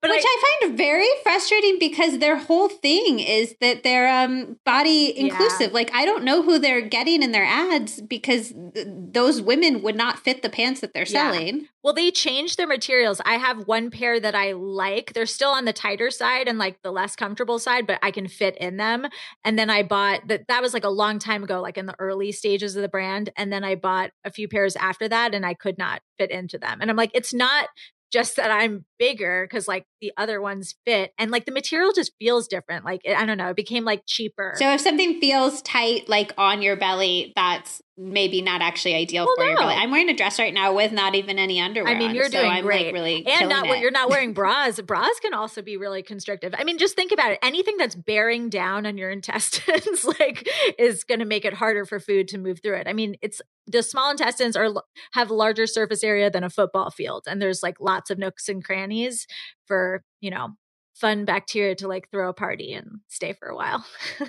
but 0.00 0.10
which 0.10 0.24
I, 0.24 0.42
I, 0.42 0.58
find 0.60 0.76
very 0.76 1.08
frustrating 1.22 1.78
because 1.78 2.18
their 2.18 2.36
whole 2.36 2.68
thing 2.68 3.20
is 3.20 3.54
that 3.60 3.82
they're 3.82 4.08
um 4.08 4.56
body 4.64 5.16
inclusive. 5.16 5.68
Yeah. 5.68 5.74
Like 5.74 5.94
I 5.94 6.04
don't 6.04 6.24
know 6.24 6.42
who 6.42 6.58
they're 6.58 6.80
getting 6.80 7.22
in 7.22 7.32
their 7.32 7.44
ads 7.44 8.00
because 8.00 8.52
th- 8.74 8.86
those 8.88 9.40
women 9.40 9.82
would 9.82 9.96
not 9.96 10.18
fit 10.18 10.42
the 10.42 10.50
pants 10.50 10.80
that 10.80 10.94
they're 10.94 11.06
yeah. 11.08 11.32
selling. 11.32 11.68
Well, 11.84 11.94
they 11.94 12.10
changed 12.10 12.58
their 12.58 12.66
materials. 12.66 13.20
I 13.24 13.34
have 13.34 13.68
one 13.68 13.90
pair 13.90 14.18
that 14.18 14.34
I 14.34 14.52
like. 14.52 15.14
They're 15.14 15.26
still 15.26 15.50
on 15.50 15.64
the 15.64 15.72
tighter 15.72 16.10
side 16.10 16.48
and 16.48 16.58
like 16.58 16.82
the 16.82 16.90
less 16.90 17.14
comfortable 17.14 17.58
side, 17.58 17.86
but 17.86 18.00
I 18.02 18.10
can 18.10 18.26
fit 18.26 18.56
in 18.58 18.76
them. 18.76 19.06
And 19.44 19.58
then 19.58 19.70
I 19.70 19.84
bought 19.84 20.26
that 20.26 20.48
that 20.48 20.60
was 20.60 20.74
like 20.74 20.84
a 20.84 20.90
long 20.90 21.18
time 21.20 21.44
ago, 21.44 21.60
like 21.60 21.78
in 21.78 21.86
the 21.86 21.94
early 22.00 22.32
stages 22.32 22.74
of 22.74 22.82
the 22.82 22.88
brand. 22.88 23.30
And 23.36 23.52
then 23.52 23.62
I 23.62 23.76
bought 23.76 24.10
a 24.24 24.30
few 24.30 24.48
pairs 24.48 24.74
after 24.76 25.08
that 25.08 25.27
and 25.34 25.44
I 25.46 25.54
could 25.54 25.78
not 25.78 26.00
fit 26.18 26.30
into 26.30 26.58
them. 26.58 26.78
And 26.80 26.90
I'm 26.90 26.96
like, 26.96 27.10
it's 27.14 27.34
not 27.34 27.68
just 28.10 28.36
that 28.36 28.50
I'm 28.50 28.84
bigger 28.98 29.46
because 29.48 29.68
like 29.68 29.84
the 30.00 30.12
other 30.16 30.40
ones 30.40 30.74
fit 30.86 31.12
and 31.18 31.30
like 31.30 31.44
the 31.44 31.52
material 31.52 31.92
just 31.94 32.12
feels 32.18 32.48
different. 32.48 32.84
Like 32.84 33.02
I 33.06 33.26
don't 33.26 33.38
know, 33.38 33.50
it 33.50 33.56
became 33.56 33.84
like 33.84 34.02
cheaper. 34.06 34.54
So 34.56 34.72
if 34.72 34.80
something 34.80 35.20
feels 35.20 35.60
tight 35.62 36.08
like 36.08 36.32
on 36.38 36.62
your 36.62 36.76
belly, 36.76 37.32
that's 37.36 37.82
maybe 37.98 38.40
not 38.40 38.62
actually 38.62 38.94
ideal 38.94 39.26
well, 39.26 39.34
for 39.36 39.44
no. 39.44 39.50
your 39.50 39.58
belly. 39.58 39.74
I'm 39.74 39.90
wearing 39.90 40.08
a 40.08 40.14
dress 40.14 40.38
right 40.38 40.54
now 40.54 40.72
with 40.72 40.92
not 40.92 41.16
even 41.16 41.38
any 41.38 41.60
underwear. 41.60 41.92
I 41.92 41.98
mean, 41.98 42.14
you're 42.14 42.26
on, 42.26 42.30
doing 42.30 42.56
so 42.56 42.62
great. 42.62 42.86
Like 42.86 42.94
really 42.94 43.26
and 43.26 43.48
not 43.48 43.66
it. 43.66 43.80
you're 43.80 43.90
not 43.90 44.08
wearing 44.08 44.32
bras. 44.34 44.80
bras 44.80 45.18
can 45.20 45.34
also 45.34 45.62
be 45.62 45.76
really 45.76 46.02
constrictive. 46.02 46.54
I 46.56 46.64
mean, 46.64 46.78
just 46.78 46.94
think 46.94 47.10
about 47.10 47.32
it. 47.32 47.40
Anything 47.42 47.76
that's 47.76 47.96
bearing 47.96 48.50
down 48.50 48.86
on 48.86 48.96
your 48.96 49.10
intestines 49.18 50.04
like 50.04 50.48
is 50.78 51.02
going 51.02 51.18
to 51.18 51.26
make 51.26 51.44
it 51.44 51.54
harder 51.54 51.84
for 51.84 51.98
food 51.98 52.28
to 52.28 52.38
move 52.38 52.60
through 52.62 52.76
it. 52.76 52.86
I 52.86 52.92
mean, 52.92 53.16
it's 53.20 53.42
the 53.66 53.82
small 53.82 54.10
intestines 54.10 54.56
are 54.56 54.72
have 55.12 55.30
larger 55.30 55.66
surface 55.66 56.04
area 56.04 56.30
than 56.30 56.44
a 56.44 56.50
football 56.50 56.90
field 56.90 57.24
and 57.28 57.42
there's 57.42 57.62
like 57.62 57.80
lots 57.80 58.10
of 58.10 58.18
nooks 58.18 58.48
and 58.48 58.64
crannies 58.64 59.26
for, 59.66 60.02
you 60.20 60.30
know, 60.30 60.50
fun 60.94 61.24
bacteria 61.24 61.74
to 61.76 61.88
like 61.88 62.10
throw 62.10 62.28
a 62.28 62.34
party 62.34 62.72
and 62.72 63.00
stay 63.08 63.32
for 63.32 63.48
a 63.48 63.56
while. 63.56 63.84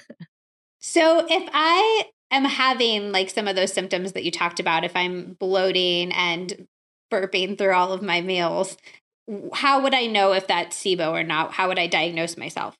so 0.79 1.25
if 1.29 1.49
I 1.53 2.05
am 2.31 2.45
having 2.45 3.11
like 3.11 3.29
some 3.29 3.47
of 3.47 3.55
those 3.55 3.73
symptoms 3.73 4.13
that 4.13 4.23
you 4.23 4.31
talked 4.31 4.59
about, 4.59 4.83
if 4.83 4.95
I'm 4.95 5.33
bloating 5.39 6.11
and 6.11 6.67
burping 7.11 7.57
through 7.57 7.73
all 7.73 7.91
of 7.91 8.01
my 8.01 8.21
meals, 8.21 8.77
how 9.53 9.81
would 9.81 9.93
I 9.93 10.05
know 10.05 10.33
if 10.33 10.47
that's 10.47 10.81
SIBO 10.81 11.11
or 11.11 11.23
not? 11.23 11.53
How 11.53 11.67
would 11.67 11.79
I 11.79 11.87
diagnose 11.87 12.37
myself? 12.37 12.75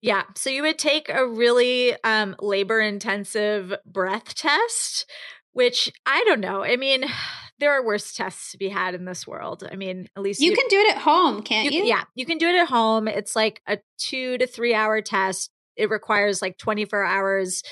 Yeah. 0.00 0.24
So 0.36 0.50
you 0.50 0.62
would 0.62 0.78
take 0.78 1.08
a 1.08 1.26
really 1.26 1.96
um, 2.04 2.36
labor 2.40 2.80
intensive 2.80 3.74
breath 3.86 4.34
test, 4.34 5.10
which 5.52 5.90
I 6.04 6.22
don't 6.24 6.40
know. 6.40 6.62
I 6.62 6.76
mean, 6.76 7.04
there 7.58 7.72
are 7.72 7.84
worse 7.84 8.12
tests 8.12 8.50
to 8.52 8.58
be 8.58 8.68
had 8.68 8.94
in 8.94 9.04
this 9.04 9.26
world. 9.26 9.66
I 9.70 9.76
mean, 9.76 10.08
at 10.16 10.22
least 10.22 10.40
you, 10.40 10.50
you 10.50 10.56
can 10.56 10.66
do 10.68 10.78
it 10.80 10.96
at 10.96 11.02
home, 11.02 11.42
can't 11.42 11.72
you, 11.72 11.80
you? 11.80 11.86
Yeah, 11.86 12.02
you 12.14 12.26
can 12.26 12.36
do 12.36 12.48
it 12.48 12.56
at 12.56 12.68
home. 12.68 13.06
It's 13.06 13.36
like 13.36 13.62
a 13.66 13.78
two 13.96 14.36
to 14.38 14.46
three 14.46 14.74
hour 14.74 15.00
test 15.00 15.50
it 15.76 15.90
requires 15.90 16.40
like 16.42 16.58
24 16.58 17.04
hours 17.04 17.62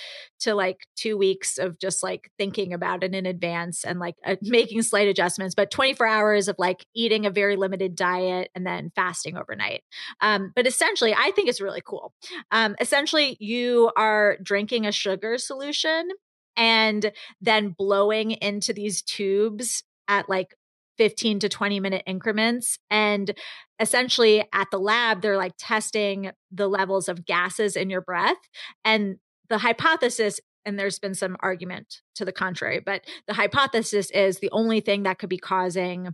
to 0.41 0.55
like 0.55 0.87
two 0.97 1.17
weeks 1.17 1.59
of 1.59 1.79
just 1.79 2.03
like 2.03 2.31
thinking 2.39 2.73
about 2.73 3.05
it 3.05 3.15
in 3.15 3.27
advance 3.27 3.85
and 3.85 3.99
like 3.99 4.17
uh, 4.25 4.37
making 4.43 4.83
slight 4.83 5.09
adjustments 5.09 5.55
but 5.55 5.71
24 5.71 6.07
hours 6.07 6.49
of 6.49 6.57
like 6.59 6.87
eating 6.95 7.27
a 7.27 7.31
very 7.31 7.57
limited 7.57 7.95
diet 7.95 8.51
and 8.55 8.67
then 8.67 8.91
fasting 8.95 9.37
overnight. 9.37 9.83
Um, 10.21 10.53
but 10.55 10.67
essentially 10.67 11.15
i 11.17 11.31
think 11.33 11.49
it's 11.49 11.61
really 11.61 11.83
cool. 11.85 12.13
Um, 12.51 12.77
essentially 12.81 13.37
you 13.41 13.91
are 13.97 14.37
drinking 14.43 14.87
a 14.87 14.93
sugar 14.93 15.39
solution 15.39 16.09
and 16.57 17.13
then 17.41 17.71
blowing 17.71 18.33
into 18.33 18.73
these 18.73 19.03
tubes 19.03 19.83
at 20.09 20.29
like 20.29 20.55
15 20.99 21.41
to 21.41 21.49
20 21.49 21.81
minute 21.81 22.03
increments. 22.07 22.79
And 22.91 23.33
essentially 23.81 24.45
at 24.53 24.69
the 24.71 24.79
lab, 24.79 25.23
they're 25.23 25.37
like 25.37 25.55
testing 25.59 26.31
the 26.51 26.69
levels 26.69 27.09
of 27.09 27.25
gases 27.25 27.77
in 27.77 27.91
your 27.91 28.01
breath. 28.01 28.37
And 28.85 29.17
the 29.49 29.59
hypothesis, 29.59 30.41
and 30.65 30.79
there's 30.79 30.99
been 30.99 31.15
some 31.15 31.37
argument 31.41 32.01
to 32.15 32.25
the 32.25 32.33
contrary, 32.33 32.81
but 32.85 33.03
the 33.27 33.35
hypothesis 33.35 34.11
is 34.11 34.39
the 34.39 34.51
only 34.53 34.81
thing 34.81 35.03
that 35.03 35.19
could 35.19 35.29
be 35.29 35.39
causing 35.39 36.09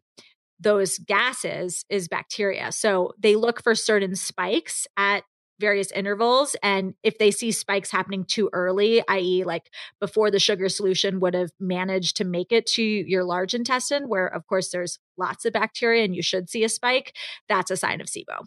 those 0.61 0.99
gases 0.99 1.85
is 1.88 2.09
bacteria. 2.09 2.73
So 2.73 3.12
they 3.19 3.37
look 3.37 3.62
for 3.62 3.75
certain 3.75 4.17
spikes 4.17 4.87
at 4.97 5.23
various 5.61 5.90
intervals. 5.92 6.57
And 6.62 6.94
if 7.03 7.18
they 7.18 7.31
see 7.31 7.53
spikes 7.53 7.90
happening 7.90 8.25
too 8.25 8.51
early, 8.53 9.07
i.e., 9.09 9.44
like 9.44 9.71
before 10.01 10.31
the 10.31 10.38
sugar 10.38 10.68
solution 10.68 11.21
would 11.21 11.35
have 11.35 11.51
managed 11.59 12.16
to 12.16 12.25
make 12.25 12.53
it 12.53 12.66
to 12.66 12.83
your 12.83 13.25
large 13.25 13.55
intestine, 13.55 14.09
where 14.09 14.27
of 14.27 14.47
course 14.47 14.71
there's 14.71 14.99
lots 15.16 15.44
of 15.44 15.53
bacteria 15.53 16.05
and 16.05 16.14
you 16.14 16.23
should 16.23 16.49
see 16.49 16.64
a 16.64 16.68
spike, 16.68 17.14
that's 17.49 17.71
a 17.71 17.77
sign 17.77 18.01
of 18.01 18.07
SIBO. 18.07 18.47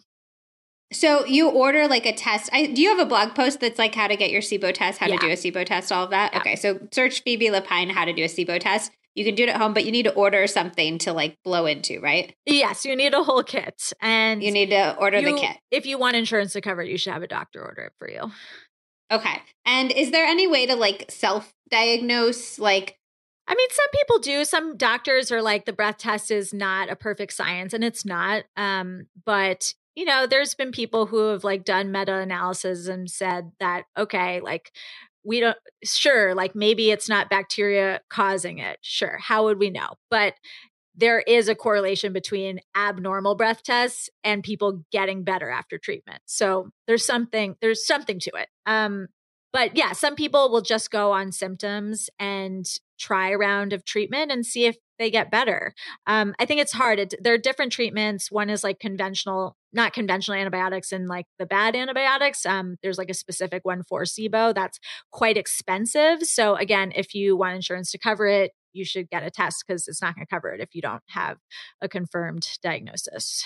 So 0.92 1.24
you 1.24 1.48
order 1.48 1.88
like 1.88 2.04
a 2.06 2.12
test. 2.12 2.50
I, 2.52 2.66
do 2.66 2.82
you 2.82 2.90
have 2.90 2.98
a 2.98 3.08
blog 3.08 3.34
post 3.34 3.60
that's 3.60 3.78
like 3.78 3.94
how 3.94 4.08
to 4.08 4.16
get 4.16 4.30
your 4.30 4.42
SIBO 4.42 4.74
test, 4.74 4.98
how 4.98 5.08
yeah. 5.08 5.16
to 5.16 5.26
do 5.26 5.32
a 5.32 5.36
SIBO 5.36 5.64
test, 5.64 5.90
all 5.90 6.04
of 6.04 6.10
that? 6.10 6.32
Yeah. 6.32 6.40
Okay, 6.40 6.56
so 6.56 6.80
search 6.92 7.22
Phoebe 7.22 7.46
Lapine 7.46 7.90
how 7.90 8.04
to 8.04 8.12
do 8.12 8.22
a 8.22 8.28
SIBO 8.28 8.60
test. 8.60 8.92
You 9.14 9.24
can 9.24 9.34
do 9.34 9.42
it 9.42 9.50
at 9.50 9.56
home, 9.56 9.74
but 9.74 9.84
you 9.84 9.92
need 9.92 10.04
to 10.04 10.14
order 10.14 10.46
something 10.46 10.98
to 10.98 11.12
like 11.12 11.36
blow 11.44 11.66
into, 11.66 12.00
right? 12.00 12.34
Yes, 12.46 12.84
you 12.84 12.96
need 12.96 13.12
a 13.12 13.22
whole 13.22 13.42
kit, 13.42 13.92
and 14.00 14.42
you 14.42 14.50
need 14.50 14.70
to 14.70 14.96
order 14.96 15.20
you, 15.20 15.34
the 15.34 15.40
kit. 15.40 15.56
If 15.70 15.84
you 15.84 15.98
want 15.98 16.16
insurance 16.16 16.54
to 16.54 16.60
cover 16.60 16.82
it, 16.82 16.88
you 16.88 16.96
should 16.96 17.12
have 17.12 17.22
a 17.22 17.28
doctor 17.28 17.62
order 17.62 17.82
it 17.82 17.92
for 17.98 18.08
you. 18.08 18.30
Okay, 19.10 19.42
and 19.66 19.92
is 19.92 20.10
there 20.10 20.24
any 20.24 20.46
way 20.46 20.66
to 20.66 20.74
like 20.74 21.10
self-diagnose, 21.10 22.58
like? 22.58 22.96
I 23.46 23.54
mean, 23.54 23.68
some 23.70 23.88
people 23.92 24.18
do. 24.20 24.44
Some 24.44 24.76
doctors 24.76 25.30
are 25.30 25.42
like 25.42 25.66
the 25.66 25.72
breath 25.72 25.98
test 25.98 26.30
is 26.30 26.54
not 26.54 26.90
a 26.90 26.96
perfect 26.96 27.34
science, 27.34 27.74
and 27.74 27.84
it's 27.84 28.06
not. 28.06 28.44
Um, 28.56 29.08
but 29.26 29.74
you 29.94 30.06
know, 30.06 30.26
there's 30.26 30.54
been 30.54 30.72
people 30.72 31.06
who 31.06 31.28
have 31.28 31.44
like 31.44 31.64
done 31.64 31.92
meta 31.92 32.16
analysis 32.16 32.88
and 32.88 33.10
said 33.10 33.52
that, 33.60 33.84
okay, 33.98 34.40
like 34.40 34.72
we 35.24 35.40
don't, 35.40 35.56
sure, 35.84 36.34
like 36.34 36.54
maybe 36.54 36.90
it's 36.90 37.08
not 37.08 37.30
bacteria 37.30 38.00
causing 38.10 38.58
it. 38.58 38.78
Sure. 38.82 39.18
How 39.18 39.44
would 39.44 39.58
we 39.58 39.70
know? 39.70 39.90
But 40.10 40.34
there 40.94 41.20
is 41.20 41.48
a 41.48 41.54
correlation 41.54 42.12
between 42.12 42.60
abnormal 42.76 43.34
breath 43.34 43.62
tests 43.62 44.10
and 44.24 44.42
people 44.42 44.84
getting 44.92 45.24
better 45.24 45.48
after 45.48 45.78
treatment. 45.78 46.20
So 46.26 46.70
there's 46.86 47.06
something, 47.06 47.56
there's 47.62 47.86
something 47.86 48.18
to 48.20 48.30
it. 48.34 48.48
Um, 48.66 49.06
but 49.52 49.76
yeah, 49.76 49.92
some 49.92 50.16
people 50.16 50.50
will 50.50 50.60
just 50.62 50.90
go 50.90 51.12
on 51.12 51.32
symptoms 51.32 52.10
and 52.18 52.66
try 52.98 53.30
a 53.30 53.38
round 53.38 53.72
of 53.72 53.84
treatment 53.84 54.30
and 54.30 54.44
see 54.44 54.66
if 54.66 54.76
they 54.98 55.10
get 55.10 55.30
better. 55.30 55.74
Um, 56.06 56.34
I 56.38 56.46
think 56.46 56.60
it's 56.60 56.72
hard. 56.72 56.98
It, 56.98 57.14
there 57.20 57.34
are 57.34 57.38
different 57.38 57.72
treatments. 57.72 58.30
One 58.30 58.50
is 58.50 58.62
like 58.62 58.78
conventional, 58.78 59.56
not 59.72 59.92
conventional 59.92 60.38
antibiotics 60.38 60.92
and 60.92 61.08
like 61.08 61.26
the 61.38 61.46
bad 61.46 61.74
antibiotics. 61.74 62.44
Um, 62.44 62.76
there's 62.82 62.98
like 62.98 63.10
a 63.10 63.14
specific 63.14 63.64
one 63.64 63.82
for 63.82 64.02
SIBO 64.02 64.54
that's 64.54 64.78
quite 65.10 65.36
expensive. 65.36 66.22
So 66.22 66.56
again, 66.56 66.92
if 66.94 67.14
you 67.14 67.36
want 67.36 67.56
insurance 67.56 67.90
to 67.92 67.98
cover 67.98 68.26
it, 68.26 68.52
you 68.72 68.84
should 68.84 69.10
get 69.10 69.22
a 69.22 69.30
test 69.30 69.64
because 69.66 69.86
it's 69.88 70.02
not 70.02 70.14
going 70.14 70.26
to 70.26 70.34
cover 70.34 70.50
it 70.52 70.60
if 70.60 70.74
you 70.74 70.82
don't 70.82 71.02
have 71.08 71.38
a 71.80 71.88
confirmed 71.88 72.46
diagnosis. 72.62 73.44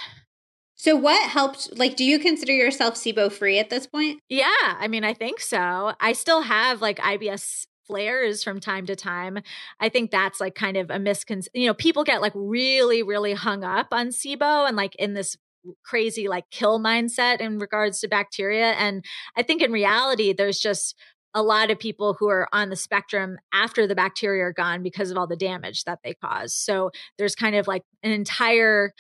So 0.76 0.94
what 0.94 1.30
helped 1.30 1.76
like 1.78 1.96
do 1.96 2.04
you 2.04 2.18
consider 2.18 2.52
yourself 2.52 2.94
SIBO 2.94 3.32
free 3.32 3.58
at 3.58 3.70
this 3.70 3.86
point? 3.86 4.20
Yeah, 4.28 4.50
I 4.60 4.88
mean 4.88 5.04
I 5.04 5.14
think 5.14 5.40
so. 5.40 5.94
I 5.98 6.12
still 6.12 6.42
have 6.42 6.82
like 6.82 6.98
IBS 6.98 7.66
flares 7.86 8.42
from 8.44 8.60
time 8.60 8.86
to 8.86 8.96
time. 8.96 9.38
I 9.80 9.88
think 9.88 10.10
that's 10.10 10.40
like 10.40 10.54
kind 10.54 10.76
of 10.76 10.90
a 10.90 10.98
misconception. 10.98 11.60
You 11.60 11.68
know, 11.68 11.74
people 11.74 12.04
get 12.04 12.20
like 12.20 12.32
really, 12.34 13.02
really 13.02 13.32
hung 13.32 13.64
up 13.64 13.88
on 13.92 14.08
SIBO 14.08 14.66
and 14.68 14.76
like 14.76 14.94
in 14.96 15.14
this 15.14 15.36
crazy 15.84 16.28
like 16.28 16.44
kill 16.50 16.80
mindset 16.80 17.40
in 17.40 17.58
regards 17.58 18.00
to 18.00 18.08
bacteria. 18.08 18.72
And 18.72 19.04
I 19.36 19.42
think 19.42 19.62
in 19.62 19.72
reality, 19.72 20.32
there's 20.32 20.58
just 20.58 20.94
a 21.34 21.42
lot 21.42 21.70
of 21.70 21.78
people 21.78 22.16
who 22.18 22.28
are 22.28 22.48
on 22.52 22.70
the 22.70 22.76
spectrum 22.76 23.36
after 23.52 23.86
the 23.86 23.94
bacteria 23.94 24.44
are 24.44 24.52
gone 24.52 24.82
because 24.82 25.10
of 25.10 25.18
all 25.18 25.26
the 25.26 25.36
damage 25.36 25.84
that 25.84 25.98
they 26.02 26.14
cause. 26.14 26.54
So 26.54 26.90
there's 27.18 27.34
kind 27.34 27.54
of 27.54 27.68
like 27.68 27.82
an 28.02 28.10
entire 28.10 28.92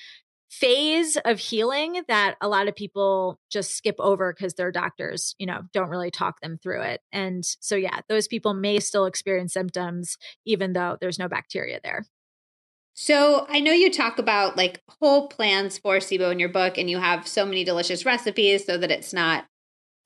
phase 0.50 1.16
of 1.24 1.38
healing 1.38 2.02
that 2.08 2.36
a 2.40 2.48
lot 2.48 2.68
of 2.68 2.76
people 2.76 3.38
just 3.50 3.76
skip 3.76 3.96
over 3.98 4.32
because 4.32 4.54
their 4.54 4.70
doctors, 4.70 5.34
you 5.38 5.46
know, 5.46 5.62
don't 5.72 5.88
really 5.88 6.10
talk 6.10 6.40
them 6.40 6.58
through 6.62 6.82
it. 6.82 7.00
And 7.12 7.42
so, 7.60 7.74
yeah, 7.74 8.00
those 8.08 8.28
people 8.28 8.54
may 8.54 8.80
still 8.80 9.06
experience 9.06 9.54
symptoms 9.54 10.16
even 10.44 10.72
though 10.72 10.96
there's 11.00 11.18
no 11.18 11.28
bacteria 11.28 11.80
there. 11.82 12.06
So, 12.98 13.46
I 13.50 13.60
know 13.60 13.72
you 13.72 13.90
talk 13.90 14.18
about 14.18 14.56
like 14.56 14.80
whole 14.88 15.28
plans 15.28 15.76
for 15.76 15.98
SIBO 15.98 16.32
in 16.32 16.38
your 16.38 16.48
book, 16.48 16.78
and 16.78 16.88
you 16.88 16.98
have 16.98 17.28
so 17.28 17.44
many 17.44 17.62
delicious 17.62 18.06
recipes 18.06 18.64
so 18.64 18.78
that 18.78 18.90
it's 18.90 19.12
not 19.12 19.44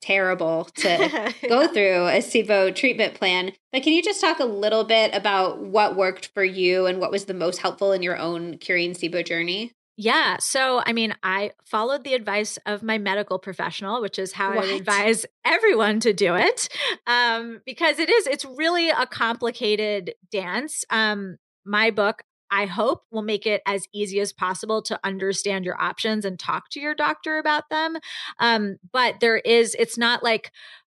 terrible 0.01 0.65
to 0.75 1.33
go 1.47 1.67
through 1.67 2.07
a 2.07 2.19
SIBO 2.19 2.75
treatment 2.75 3.13
plan. 3.13 3.53
But 3.71 3.83
can 3.83 3.93
you 3.93 4.03
just 4.03 4.19
talk 4.19 4.39
a 4.39 4.45
little 4.45 4.83
bit 4.83 5.15
about 5.15 5.59
what 5.59 5.95
worked 5.95 6.27
for 6.33 6.43
you 6.43 6.85
and 6.85 6.99
what 6.99 7.11
was 7.11 7.25
the 7.25 7.33
most 7.33 7.59
helpful 7.59 7.93
in 7.93 8.03
your 8.03 8.17
own 8.17 8.57
curing 8.57 8.91
SIBO 8.91 9.25
journey? 9.25 9.71
Yeah. 9.95 10.37
So, 10.39 10.81
I 10.85 10.91
mean, 10.91 11.15
I 11.23 11.51
followed 11.63 12.03
the 12.03 12.13
advice 12.13 12.57
of 12.65 12.83
my 12.83 12.97
medical 12.97 13.39
professional, 13.39 14.01
which 14.01 14.19
is 14.19 14.33
how 14.33 14.55
what? 14.55 14.65
I 14.65 14.73
advise 14.73 15.25
everyone 15.45 16.01
to 16.01 16.11
do 16.11 16.35
it. 16.35 16.67
Um, 17.07 17.61
because 17.65 17.99
it 17.99 18.09
is, 18.09 18.27
it's 18.27 18.43
really 18.43 18.89
a 18.89 19.05
complicated 19.05 20.15
dance. 20.31 20.83
Um, 20.89 21.37
my 21.65 21.91
book, 21.91 22.23
I 22.51 22.65
hope 22.65 23.03
will 23.11 23.21
make 23.21 23.47
it 23.47 23.61
as 23.65 23.87
easy 23.93 24.19
as 24.19 24.33
possible 24.33 24.81
to 24.83 24.99
understand 25.03 25.65
your 25.65 25.81
options 25.81 26.25
and 26.25 26.37
talk 26.37 26.69
to 26.71 26.79
your 26.79 26.93
doctor 26.93 27.37
about 27.37 27.69
them. 27.69 27.97
Um, 28.39 28.77
but 28.91 29.19
there 29.21 29.37
is, 29.37 29.75
it's 29.79 29.97
not 29.97 30.21
like, 30.21 30.51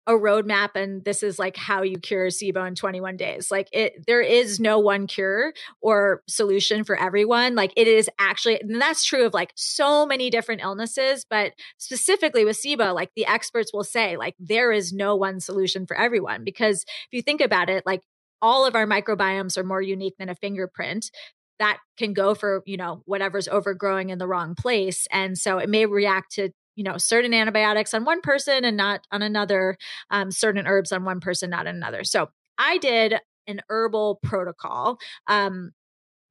a 0.07 0.13
roadmap 0.13 0.71
and 0.75 1.05
this 1.05 1.23
is 1.23 1.39
like 1.39 1.57
how 1.57 1.83
you 1.83 1.99
cure 1.99 2.27
SIBO 2.27 2.67
in 2.69 2.75
21 2.75 3.17
days. 3.17 3.51
Like 3.51 3.69
it 3.73 4.05
there 4.07 4.21
is 4.21 4.61
no 4.61 4.79
one 4.79 5.07
cure 5.07 5.55
or 5.81 6.23
solution 6.29 6.85
for 6.85 6.99
everyone. 6.99 7.55
Like 7.55 7.73
it 7.77 7.89
is 7.89 8.11
actually 8.19 8.61
and 8.61 8.81
that's 8.81 9.05
true 9.05 9.25
of 9.25 9.33
like 9.33 9.53
so 9.55 10.05
many 10.05 10.29
different 10.29 10.61
illnesses, 10.61 11.25
but 11.29 11.53
specifically 11.79 12.45
with 12.45 12.59
SIBO, 12.59 12.95
like 12.95 13.13
the 13.17 13.27
experts 13.27 13.73
will 13.73 13.85
say 13.85 14.17
like 14.17 14.35
there 14.39 14.73
is 14.73 14.93
no 14.93 15.17
one 15.17 15.41
solution 15.41 15.87
for 15.87 15.97
everyone 15.97 16.45
because 16.45 16.83
if 16.83 17.13
you 17.13 17.23
think 17.23 17.41
about 17.41 17.71
it, 17.71 17.85
like 17.87 18.03
all 18.43 18.67
of 18.67 18.75
our 18.75 18.87
microbiomes 18.87 19.57
are 19.57 19.65
more 19.65 19.81
unique 19.81 20.17
than 20.19 20.29
a 20.29 20.35
fingerprint 20.35 21.11
that 21.59 21.79
can 21.97 22.13
go 22.13 22.35
for 22.35 22.63
you 22.67 22.77
know 22.77 23.03
whatever's 23.05 23.49
overgrowing 23.49 24.11
in 24.11 24.19
the 24.19 24.27
wrong 24.27 24.55
place 24.55 25.07
and 25.11 25.39
so 25.39 25.59
it 25.59 25.69
may 25.69 25.87
react 25.87 26.33
to 26.33 26.51
you 26.75 26.85
know 26.85 26.97
certain 26.97 27.33
antibiotics 27.33 27.95
on 27.95 28.05
one 28.05 28.21
person 28.21 28.65
and 28.65 28.77
not 28.77 29.01
on 29.13 29.23
another 29.23 29.77
um, 30.11 30.31
certain 30.31 30.67
herbs 30.67 30.93
on 30.93 31.05
one 31.05 31.21
person 31.21 31.51
not 31.51 31.67
on 31.67 31.77
another 31.77 32.05
so 32.05 32.29
i 32.59 32.79
did 32.79 33.15
an 33.47 33.61
herbal 33.69 34.19
protocol 34.23 34.99
um, 35.27 35.73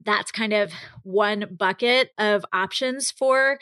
that's 0.06 0.32
kind 0.32 0.54
of 0.54 0.72
one 1.04 1.56
bucket 1.58 2.10
of 2.18 2.46
options 2.52 3.12
for 3.12 3.60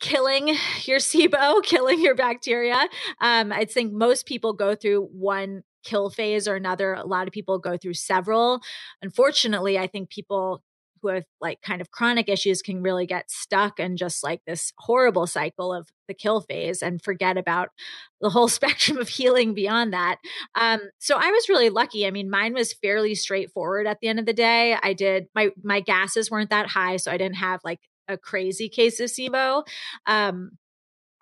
killing 0.00 0.48
your 0.48 0.56
SIBO, 0.98 1.62
killing 1.62 2.00
your 2.00 2.14
bacteria. 2.14 2.88
Um, 3.20 3.52
I 3.52 3.64
think 3.64 3.92
most 3.92 4.26
people 4.26 4.52
go 4.52 4.74
through 4.74 5.08
one 5.12 5.62
kill 5.84 6.10
phase 6.10 6.48
or 6.48 6.56
another. 6.56 6.94
A 6.94 7.06
lot 7.06 7.26
of 7.26 7.32
people 7.32 7.58
go 7.58 7.76
through 7.76 7.94
several. 7.94 8.60
Unfortunately, 9.02 9.78
I 9.78 9.86
think 9.86 10.10
people 10.10 10.62
who 11.02 11.08
have 11.08 11.24
like 11.40 11.60
kind 11.62 11.80
of 11.80 11.90
chronic 11.90 12.28
issues 12.28 12.62
can 12.62 12.82
really 12.82 13.06
get 13.06 13.30
stuck 13.30 13.78
in 13.78 13.96
just 13.96 14.22
like 14.22 14.40
this 14.46 14.72
horrible 14.78 15.26
cycle 15.26 15.72
of 15.72 15.88
the 16.08 16.14
kill 16.14 16.40
phase 16.40 16.82
and 16.82 17.02
forget 17.02 17.36
about 17.36 17.70
the 18.20 18.30
whole 18.30 18.48
spectrum 18.58 18.98
of 18.98 19.08
healing 19.08 19.54
beyond 19.54 19.92
that. 19.92 20.16
Um, 20.54 20.80
so 20.98 21.16
I 21.16 21.30
was 21.30 21.48
really 21.48 21.70
lucky. 21.70 22.06
I 22.06 22.10
mean, 22.10 22.30
mine 22.30 22.54
was 22.54 22.72
fairly 22.72 23.14
straightforward 23.14 23.86
at 23.86 23.98
the 24.00 24.08
end 24.08 24.18
of 24.18 24.26
the 24.26 24.32
day. 24.32 24.76
I 24.82 24.92
did 24.92 25.26
my 25.34 25.50
my 25.62 25.80
gases 25.80 26.30
weren't 26.30 26.50
that 26.50 26.68
high, 26.68 26.96
so 26.96 27.10
I 27.10 27.16
didn't 27.16 27.36
have 27.36 27.60
like 27.64 27.80
a 28.08 28.16
crazy 28.16 28.68
case 28.68 29.00
of 29.00 29.10
SIBO. 29.10 29.64
Um, 30.06 30.52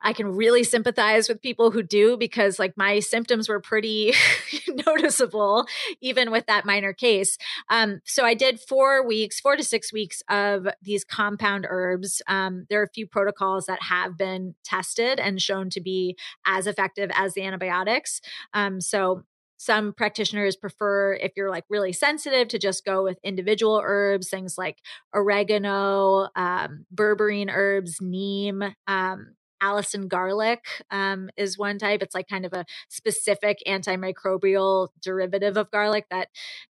I 0.02 0.12
can 0.12 0.28
really 0.28 0.62
sympathize 0.64 1.28
with 1.28 1.42
people 1.42 1.70
who 1.70 1.82
do 1.82 2.16
because 2.16 2.58
like 2.58 2.76
my 2.76 3.00
symptoms 3.00 3.48
were 3.48 3.60
pretty 3.60 4.14
noticeable 4.86 5.66
even 6.00 6.30
with 6.30 6.46
that 6.46 6.64
minor 6.64 6.92
case. 6.92 7.38
Um, 7.70 8.00
so 8.04 8.24
I 8.24 8.34
did 8.34 8.60
four 8.60 9.06
weeks, 9.06 9.40
four 9.40 9.56
to 9.56 9.64
six 9.64 9.92
weeks 9.92 10.22
of 10.28 10.68
these 10.82 11.04
compound 11.04 11.66
herbs. 11.68 12.22
Um, 12.28 12.66
there 12.68 12.80
are 12.80 12.84
a 12.84 12.90
few 12.90 13.06
protocols 13.06 13.66
that 13.66 13.82
have 13.82 14.16
been 14.16 14.54
tested 14.64 15.18
and 15.18 15.40
shown 15.40 15.70
to 15.70 15.80
be 15.80 16.16
as 16.44 16.66
effective 16.66 17.10
as 17.14 17.34
the 17.34 17.42
antibiotics. 17.42 18.20
Um, 18.52 18.80
so 18.80 19.24
some 19.58 19.92
practitioners 19.92 20.54
prefer 20.56 21.14
if 21.14 21.32
you're 21.36 21.50
like 21.50 21.64
really 21.68 21.92
sensitive 21.92 22.48
to 22.48 22.58
just 22.58 22.84
go 22.84 23.02
with 23.02 23.18
individual 23.24 23.80
herbs 23.82 24.28
things 24.28 24.58
like 24.58 24.78
oregano 25.14 26.28
um, 26.36 26.84
berberine 26.94 27.50
herbs 27.50 27.98
neem 28.00 28.62
um, 28.86 29.34
Allicin 29.62 30.08
garlic 30.08 30.64
um, 30.90 31.30
is 31.36 31.58
one 31.58 31.78
type. 31.78 32.02
It's 32.02 32.14
like 32.14 32.28
kind 32.28 32.44
of 32.44 32.52
a 32.52 32.64
specific 32.88 33.58
antimicrobial 33.66 34.88
derivative 35.02 35.56
of 35.56 35.70
garlic 35.70 36.06
that 36.10 36.28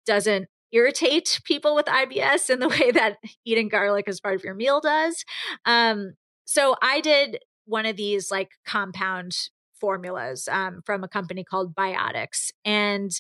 doesn't 0.06 0.48
irritate 0.72 1.40
people 1.44 1.74
with 1.74 1.86
IBS 1.86 2.50
in 2.50 2.58
the 2.58 2.68
way 2.80 2.90
that 2.90 3.18
eating 3.44 3.68
garlic 3.68 4.08
as 4.08 4.20
part 4.20 4.34
of 4.34 4.44
your 4.44 4.54
meal 4.54 4.80
does. 4.80 5.24
Um, 5.64 6.14
so 6.44 6.76
I 6.82 7.00
did 7.00 7.38
one 7.66 7.86
of 7.86 7.96
these 7.96 8.30
like 8.30 8.50
compound 8.66 9.36
formulas 9.80 10.48
um, 10.50 10.80
from 10.84 11.04
a 11.04 11.08
company 11.08 11.44
called 11.44 11.74
Biotics, 11.74 12.50
and 12.64 13.10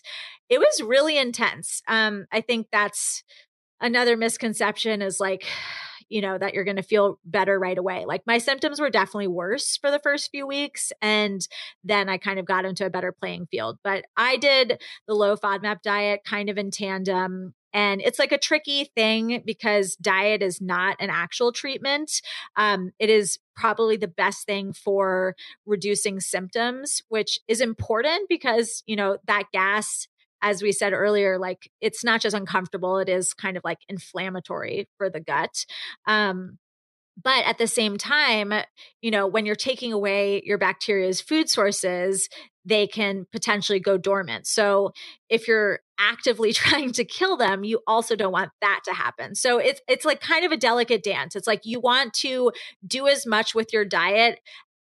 it 0.48 0.58
was 0.58 0.82
really 0.82 1.18
intense. 1.18 1.82
Um, 1.88 2.26
I 2.32 2.40
think 2.40 2.68
that's 2.70 3.22
another 3.80 4.16
misconception 4.16 5.02
is 5.02 5.20
like 5.20 5.44
you 6.08 6.20
know, 6.20 6.38
that 6.38 6.54
you're 6.54 6.64
going 6.64 6.76
to 6.76 6.82
feel 6.82 7.18
better 7.24 7.58
right 7.58 7.78
away. 7.78 8.04
Like 8.06 8.22
my 8.26 8.38
symptoms 8.38 8.80
were 8.80 8.90
definitely 8.90 9.28
worse 9.28 9.76
for 9.76 9.90
the 9.90 9.98
first 9.98 10.30
few 10.30 10.46
weeks. 10.46 10.92
And 11.02 11.46
then 11.82 12.08
I 12.08 12.18
kind 12.18 12.38
of 12.38 12.46
got 12.46 12.64
into 12.64 12.86
a 12.86 12.90
better 12.90 13.12
playing 13.12 13.46
field. 13.46 13.78
But 13.82 14.04
I 14.16 14.36
did 14.36 14.80
the 15.06 15.14
low 15.14 15.36
FODMAP 15.36 15.82
diet 15.82 16.22
kind 16.24 16.48
of 16.48 16.58
in 16.58 16.70
tandem 16.70 17.54
and 17.74 18.00
it's 18.00 18.20
like 18.20 18.30
a 18.30 18.38
tricky 18.38 18.84
thing 18.94 19.42
because 19.44 19.96
diet 19.96 20.42
is 20.42 20.60
not 20.60 20.96
an 21.00 21.10
actual 21.10 21.50
treatment. 21.50 22.22
Um, 22.54 22.92
it 23.00 23.10
is 23.10 23.40
probably 23.56 23.96
the 23.96 24.06
best 24.06 24.46
thing 24.46 24.72
for 24.72 25.34
reducing 25.66 26.20
symptoms, 26.20 27.02
which 27.08 27.40
is 27.48 27.60
important 27.60 28.28
because, 28.28 28.84
you 28.86 28.94
know, 28.94 29.18
that 29.26 29.50
gas 29.52 30.06
as 30.44 30.62
we 30.62 30.70
said 30.70 30.92
earlier, 30.92 31.38
like 31.38 31.70
it's 31.80 32.04
not 32.04 32.20
just 32.20 32.36
uncomfortable, 32.36 32.98
it 32.98 33.08
is 33.08 33.32
kind 33.32 33.56
of 33.56 33.64
like 33.64 33.78
inflammatory 33.88 34.88
for 34.98 35.08
the 35.08 35.18
gut. 35.18 35.64
Um, 36.06 36.58
but 37.20 37.44
at 37.46 37.58
the 37.58 37.66
same 37.66 37.96
time, 37.96 38.52
you 39.00 39.10
know, 39.10 39.26
when 39.26 39.46
you're 39.46 39.54
taking 39.54 39.92
away 39.92 40.42
your 40.44 40.58
bacteria's 40.58 41.20
food 41.20 41.48
sources, 41.48 42.28
they 42.64 42.86
can 42.86 43.26
potentially 43.32 43.80
go 43.80 43.96
dormant. 43.96 44.46
So 44.46 44.92
if 45.30 45.48
you're 45.48 45.80
actively 45.98 46.52
trying 46.52 46.92
to 46.92 47.04
kill 47.04 47.38
them, 47.38 47.64
you 47.64 47.80
also 47.86 48.14
don't 48.14 48.32
want 48.32 48.50
that 48.60 48.80
to 48.84 48.92
happen. 48.92 49.34
So 49.34 49.58
it's 49.58 49.80
it's 49.88 50.04
like 50.04 50.20
kind 50.20 50.44
of 50.44 50.52
a 50.52 50.58
delicate 50.58 51.02
dance. 51.02 51.36
It's 51.36 51.46
like 51.46 51.62
you 51.64 51.80
want 51.80 52.12
to 52.14 52.52
do 52.86 53.08
as 53.08 53.24
much 53.24 53.54
with 53.54 53.72
your 53.72 53.86
diet 53.86 54.40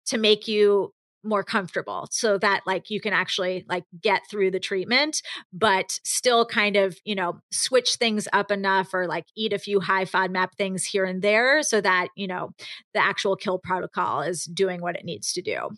to 0.07 0.17
make 0.17 0.47
you 0.47 0.93
more 1.23 1.43
comfortable 1.43 2.07
so 2.11 2.37
that 2.37 2.61
like 2.65 2.89
you 2.89 2.99
can 2.99 3.13
actually 3.13 3.65
like 3.69 3.83
get 4.01 4.21
through 4.29 4.51
the 4.51 4.59
treatment 4.59 5.21
but 5.51 5.99
still 6.03 6.45
kind 6.45 6.75
of 6.75 6.97
you 7.05 7.15
know 7.15 7.39
switch 7.51 7.95
things 7.95 8.27
up 8.33 8.51
enough 8.51 8.93
or 8.93 9.07
like 9.07 9.25
eat 9.35 9.53
a 9.53 9.59
few 9.59 9.79
high 9.79 10.05
fodmap 10.05 10.49
things 10.57 10.83
here 10.83 11.05
and 11.05 11.21
there 11.21 11.63
so 11.63 11.79
that 11.81 12.07
you 12.15 12.27
know 12.27 12.51
the 12.93 12.99
actual 13.03 13.35
kill 13.35 13.57
protocol 13.57 14.21
is 14.21 14.45
doing 14.45 14.81
what 14.81 14.95
it 14.95 15.05
needs 15.05 15.33
to 15.33 15.41
do. 15.41 15.69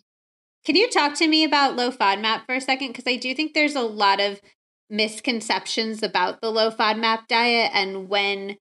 Can 0.64 0.74
you 0.74 0.90
talk 0.90 1.14
to 1.14 1.28
me 1.28 1.44
about 1.44 1.76
low 1.76 1.90
fodmap 1.90 2.44
for 2.46 2.56
a 2.56 2.60
second? 2.60 2.88
Because 2.88 3.06
i 3.06 3.16
do 3.16 3.34
think 3.34 3.54
there's 3.54 3.76
a 3.76 3.82
lot 3.82 4.20
of 4.20 4.40
misconceptions 4.88 6.02
about 6.02 6.40
the 6.40 6.50
low 6.50 6.70
fodmap 6.70 7.26
diet 7.28 7.70
and 7.74 8.08
when 8.08 8.56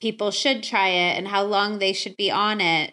people 0.00 0.30
should 0.30 0.62
try 0.62 0.88
it 0.88 1.16
and 1.16 1.28
how 1.28 1.42
long 1.42 1.78
they 1.78 1.92
should 1.92 2.16
be 2.16 2.30
on 2.30 2.60
it 2.60 2.92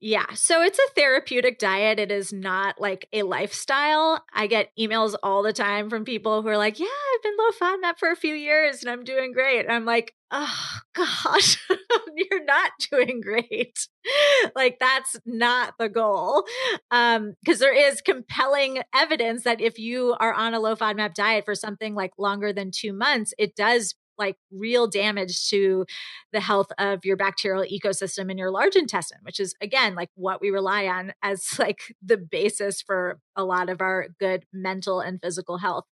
yeah. 0.00 0.26
So 0.34 0.62
it's 0.62 0.78
a 0.78 0.94
therapeutic 0.94 1.58
diet. 1.58 1.98
It 1.98 2.12
is 2.12 2.32
not 2.32 2.80
like 2.80 3.08
a 3.12 3.24
lifestyle. 3.24 4.24
I 4.32 4.46
get 4.46 4.70
emails 4.78 5.16
all 5.24 5.42
the 5.42 5.52
time 5.52 5.90
from 5.90 6.04
people 6.04 6.40
who 6.40 6.48
are 6.48 6.56
like, 6.56 6.78
yeah, 6.78 6.86
I've 6.86 7.22
been 7.22 7.36
low 7.36 7.50
FODMAP 7.50 7.98
for 7.98 8.10
a 8.10 8.16
few 8.16 8.34
years 8.34 8.80
and 8.80 8.90
I'm 8.90 9.02
doing 9.02 9.32
great. 9.32 9.60
And 9.60 9.72
I'm 9.72 9.84
like, 9.84 10.14
oh, 10.30 10.78
gosh, 10.94 11.58
you're 12.14 12.44
not 12.44 12.70
doing 12.92 13.20
great. 13.20 13.88
like, 14.54 14.78
that's 14.78 15.16
not 15.26 15.74
the 15.80 15.88
goal. 15.88 16.44
Um, 16.92 17.34
Because 17.44 17.58
there 17.58 17.74
is 17.74 18.00
compelling 18.00 18.82
evidence 18.94 19.42
that 19.44 19.60
if 19.60 19.80
you 19.80 20.14
are 20.20 20.32
on 20.32 20.54
a 20.54 20.60
low 20.60 20.76
FODMAP 20.76 21.14
diet 21.14 21.44
for 21.44 21.56
something 21.56 21.96
like 21.96 22.12
longer 22.18 22.52
than 22.52 22.70
two 22.70 22.92
months, 22.92 23.34
it 23.36 23.56
does 23.56 23.96
like 24.18 24.36
real 24.50 24.86
damage 24.86 25.48
to 25.50 25.86
the 26.32 26.40
health 26.40 26.68
of 26.78 27.04
your 27.04 27.16
bacterial 27.16 27.64
ecosystem 27.64 28.30
in 28.30 28.38
your 28.38 28.50
large 28.50 28.76
intestine, 28.76 29.18
which 29.22 29.40
is 29.40 29.54
again 29.60 29.94
like 29.94 30.10
what 30.14 30.40
we 30.40 30.50
rely 30.50 30.86
on 30.86 31.12
as 31.22 31.58
like 31.58 31.94
the 32.02 32.16
basis 32.16 32.82
for 32.82 33.18
a 33.36 33.44
lot 33.44 33.68
of 33.68 33.80
our 33.80 34.06
good 34.18 34.44
mental 34.52 35.00
and 35.00 35.20
physical 35.20 35.58
health. 35.58 35.84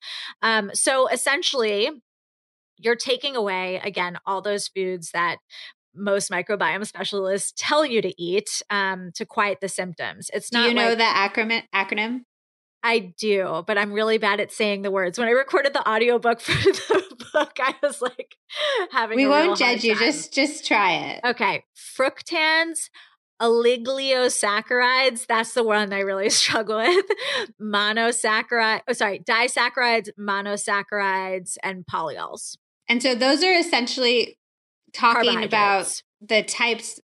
Um, 0.42 0.70
so 0.74 1.08
essentially, 1.08 1.90
you're 2.76 2.96
taking 2.96 3.36
away 3.36 3.80
again 3.84 4.18
all 4.26 4.42
those 4.42 4.68
foods 4.68 5.10
that 5.12 5.36
most 5.94 6.30
microbiome 6.30 6.86
specialists 6.86 7.52
tell 7.56 7.86
you 7.86 8.02
to 8.02 8.22
eat 8.22 8.62
um, 8.70 9.10
to 9.14 9.24
quiet 9.24 9.58
the 9.60 9.68
symptoms. 9.68 10.30
It's 10.32 10.52
not. 10.52 10.64
Do 10.64 10.68
you 10.70 10.74
know 10.74 10.94
like, 10.94 10.98
the 10.98 11.04
acronym? 11.04 11.62
Acronym? 11.74 12.20
I 12.82 13.14
do, 13.18 13.64
but 13.66 13.78
I'm 13.78 13.92
really 13.92 14.18
bad 14.18 14.40
at 14.40 14.52
saying 14.52 14.82
the 14.82 14.90
words. 14.90 15.18
When 15.18 15.26
I 15.26 15.30
recorded 15.30 15.72
the 15.72 15.88
audiobook 15.88 16.40
for 16.42 16.52
the 16.52 17.03
book, 17.38 17.58
I 17.58 17.74
was 17.82 18.00
like 18.00 18.36
having 18.92 19.16
We 19.16 19.26
won't 19.26 19.58
judge 19.58 19.84
you. 19.84 19.96
Just 19.96 20.32
just 20.32 20.64
try 20.66 20.92
it. 20.92 21.20
Okay. 21.24 21.64
Fructans, 21.76 22.88
oligosaccharides, 23.42 25.26
that's 25.26 25.54
the 25.54 25.64
one 25.64 25.92
I 25.92 26.00
really 26.00 26.30
struggle 26.40 26.78
with. 26.78 27.06
Monosaccharide, 27.60 28.82
oh 28.88 28.92
sorry, 28.92 29.20
disaccharides, 29.20 30.08
monosaccharides, 30.18 31.56
and 31.62 31.84
polyols. 31.84 32.56
And 32.88 33.02
so 33.02 33.14
those 33.14 33.42
are 33.42 33.52
essentially 33.52 34.38
talking 34.92 35.42
about 35.42 36.02
the 36.20 36.42
types 36.42 37.00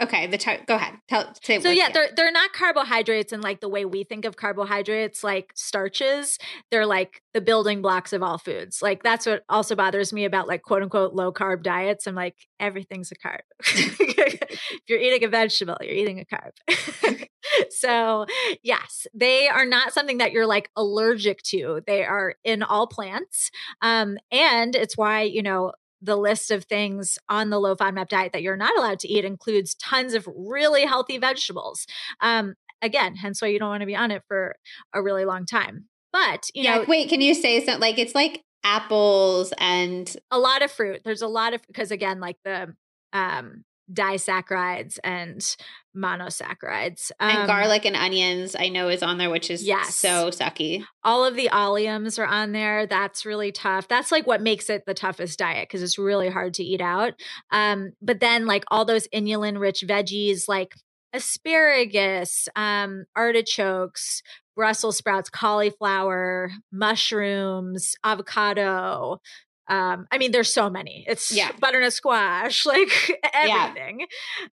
Okay, 0.00 0.28
the. 0.28 0.38
Go 0.66 0.76
ahead. 0.76 0.94
Tell. 1.08 1.32
Say 1.42 1.60
so 1.60 1.70
yeah, 1.70 1.90
they're 1.90 2.10
they're 2.14 2.30
not 2.30 2.52
carbohydrates 2.52 3.32
in 3.32 3.40
like 3.40 3.60
the 3.60 3.68
way 3.68 3.84
we 3.84 4.04
think 4.04 4.24
of 4.24 4.36
carbohydrates, 4.36 5.24
like 5.24 5.50
starches. 5.56 6.38
They're 6.70 6.86
like 6.86 7.20
the 7.34 7.40
building 7.40 7.82
blocks 7.82 8.12
of 8.12 8.22
all 8.22 8.38
foods. 8.38 8.80
Like 8.80 9.02
that's 9.02 9.26
what 9.26 9.42
also 9.48 9.74
bothers 9.74 10.12
me 10.12 10.24
about 10.24 10.46
like 10.46 10.62
quote 10.62 10.82
unquote 10.82 11.14
low 11.14 11.32
carb 11.32 11.64
diets. 11.64 12.06
I'm 12.06 12.14
like 12.14 12.36
everything's 12.60 13.10
a 13.10 13.16
carb. 13.16 13.40
if 13.60 14.80
you're 14.86 15.00
eating 15.00 15.24
a 15.24 15.28
vegetable, 15.28 15.76
you're 15.80 15.94
eating 15.94 16.20
a 16.20 16.24
carb. 16.24 17.26
so 17.70 18.26
yes, 18.62 19.08
they 19.12 19.48
are 19.48 19.66
not 19.66 19.92
something 19.92 20.18
that 20.18 20.30
you're 20.30 20.46
like 20.46 20.70
allergic 20.76 21.42
to. 21.42 21.80
They 21.88 22.04
are 22.04 22.36
in 22.44 22.62
all 22.62 22.86
plants, 22.86 23.50
um, 23.82 24.16
and 24.30 24.76
it's 24.76 24.96
why 24.96 25.22
you 25.22 25.42
know 25.42 25.72
the 26.00 26.16
list 26.16 26.50
of 26.50 26.64
things 26.64 27.18
on 27.28 27.50
the 27.50 27.58
low 27.58 27.74
FODMAP 27.74 28.08
diet 28.08 28.32
that 28.32 28.42
you're 28.42 28.56
not 28.56 28.76
allowed 28.78 29.00
to 29.00 29.08
eat 29.08 29.24
includes 29.24 29.74
tons 29.74 30.14
of 30.14 30.28
really 30.36 30.84
healthy 30.84 31.18
vegetables. 31.18 31.86
Um, 32.20 32.54
again, 32.82 33.16
hence 33.16 33.42
why 33.42 33.48
you 33.48 33.58
don't 33.58 33.70
want 33.70 33.82
to 33.82 33.86
be 33.86 33.96
on 33.96 34.10
it 34.10 34.22
for 34.28 34.54
a 34.94 35.02
really 35.02 35.24
long 35.24 35.44
time. 35.44 35.86
But 36.12 36.48
you 36.54 36.64
yeah, 36.64 36.78
know, 36.78 36.84
wait, 36.88 37.08
can 37.08 37.20
you 37.20 37.34
say 37.34 37.64
something 37.64 37.80
like 37.80 37.98
it's 37.98 38.14
like 38.14 38.42
apples 38.64 39.52
and 39.58 40.14
a 40.30 40.38
lot 40.38 40.62
of 40.62 40.70
fruit? 40.70 41.02
There's 41.04 41.22
a 41.22 41.28
lot 41.28 41.54
of 41.54 41.60
because 41.66 41.90
again, 41.90 42.20
like 42.20 42.36
the 42.44 42.74
um 43.12 43.64
disaccharides 43.92 44.98
and 45.02 45.56
monosaccharides. 45.96 47.10
Um, 47.18 47.36
and 47.36 47.46
garlic 47.46 47.84
and 47.84 47.96
onions, 47.96 48.54
I 48.58 48.68
know 48.68 48.88
is 48.88 49.02
on 49.02 49.18
there, 49.18 49.30
which 49.30 49.50
is 49.50 49.64
yes. 49.64 49.94
so 49.94 50.30
sucky. 50.30 50.84
All 51.02 51.24
of 51.24 51.34
the 51.34 51.48
alliums 51.50 52.18
are 52.18 52.26
on 52.26 52.52
there. 52.52 52.86
That's 52.86 53.26
really 53.26 53.52
tough. 53.52 53.88
That's 53.88 54.12
like 54.12 54.26
what 54.26 54.42
makes 54.42 54.70
it 54.70 54.84
the 54.86 54.94
toughest 54.94 55.38
diet 55.38 55.68
because 55.68 55.82
it's 55.82 55.98
really 55.98 56.28
hard 56.28 56.54
to 56.54 56.62
eat 56.62 56.80
out. 56.80 57.14
Um, 57.50 57.92
but 58.02 58.20
then 58.20 58.46
like 58.46 58.64
all 58.70 58.84
those 58.84 59.08
inulin 59.08 59.58
rich 59.58 59.84
veggies 59.86 60.48
like 60.48 60.74
asparagus, 61.12 62.48
um, 62.54 63.04
artichokes, 63.16 64.22
Brussels 64.54 64.96
sprouts, 64.96 65.30
cauliflower, 65.30 66.50
mushrooms, 66.72 67.94
avocado, 68.02 69.20
um 69.68 70.06
i 70.10 70.18
mean 70.18 70.32
there's 70.32 70.52
so 70.52 70.68
many 70.70 71.04
it's 71.08 71.30
yeah. 71.30 71.50
butternut 71.60 71.92
squash 71.92 72.66
like 72.66 72.90
everything 73.32 74.06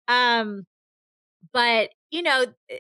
yeah. 0.08 0.40
um 0.40 0.66
but 1.54 1.90
you 2.12 2.22
know 2.22 2.46
eh, 2.70 2.78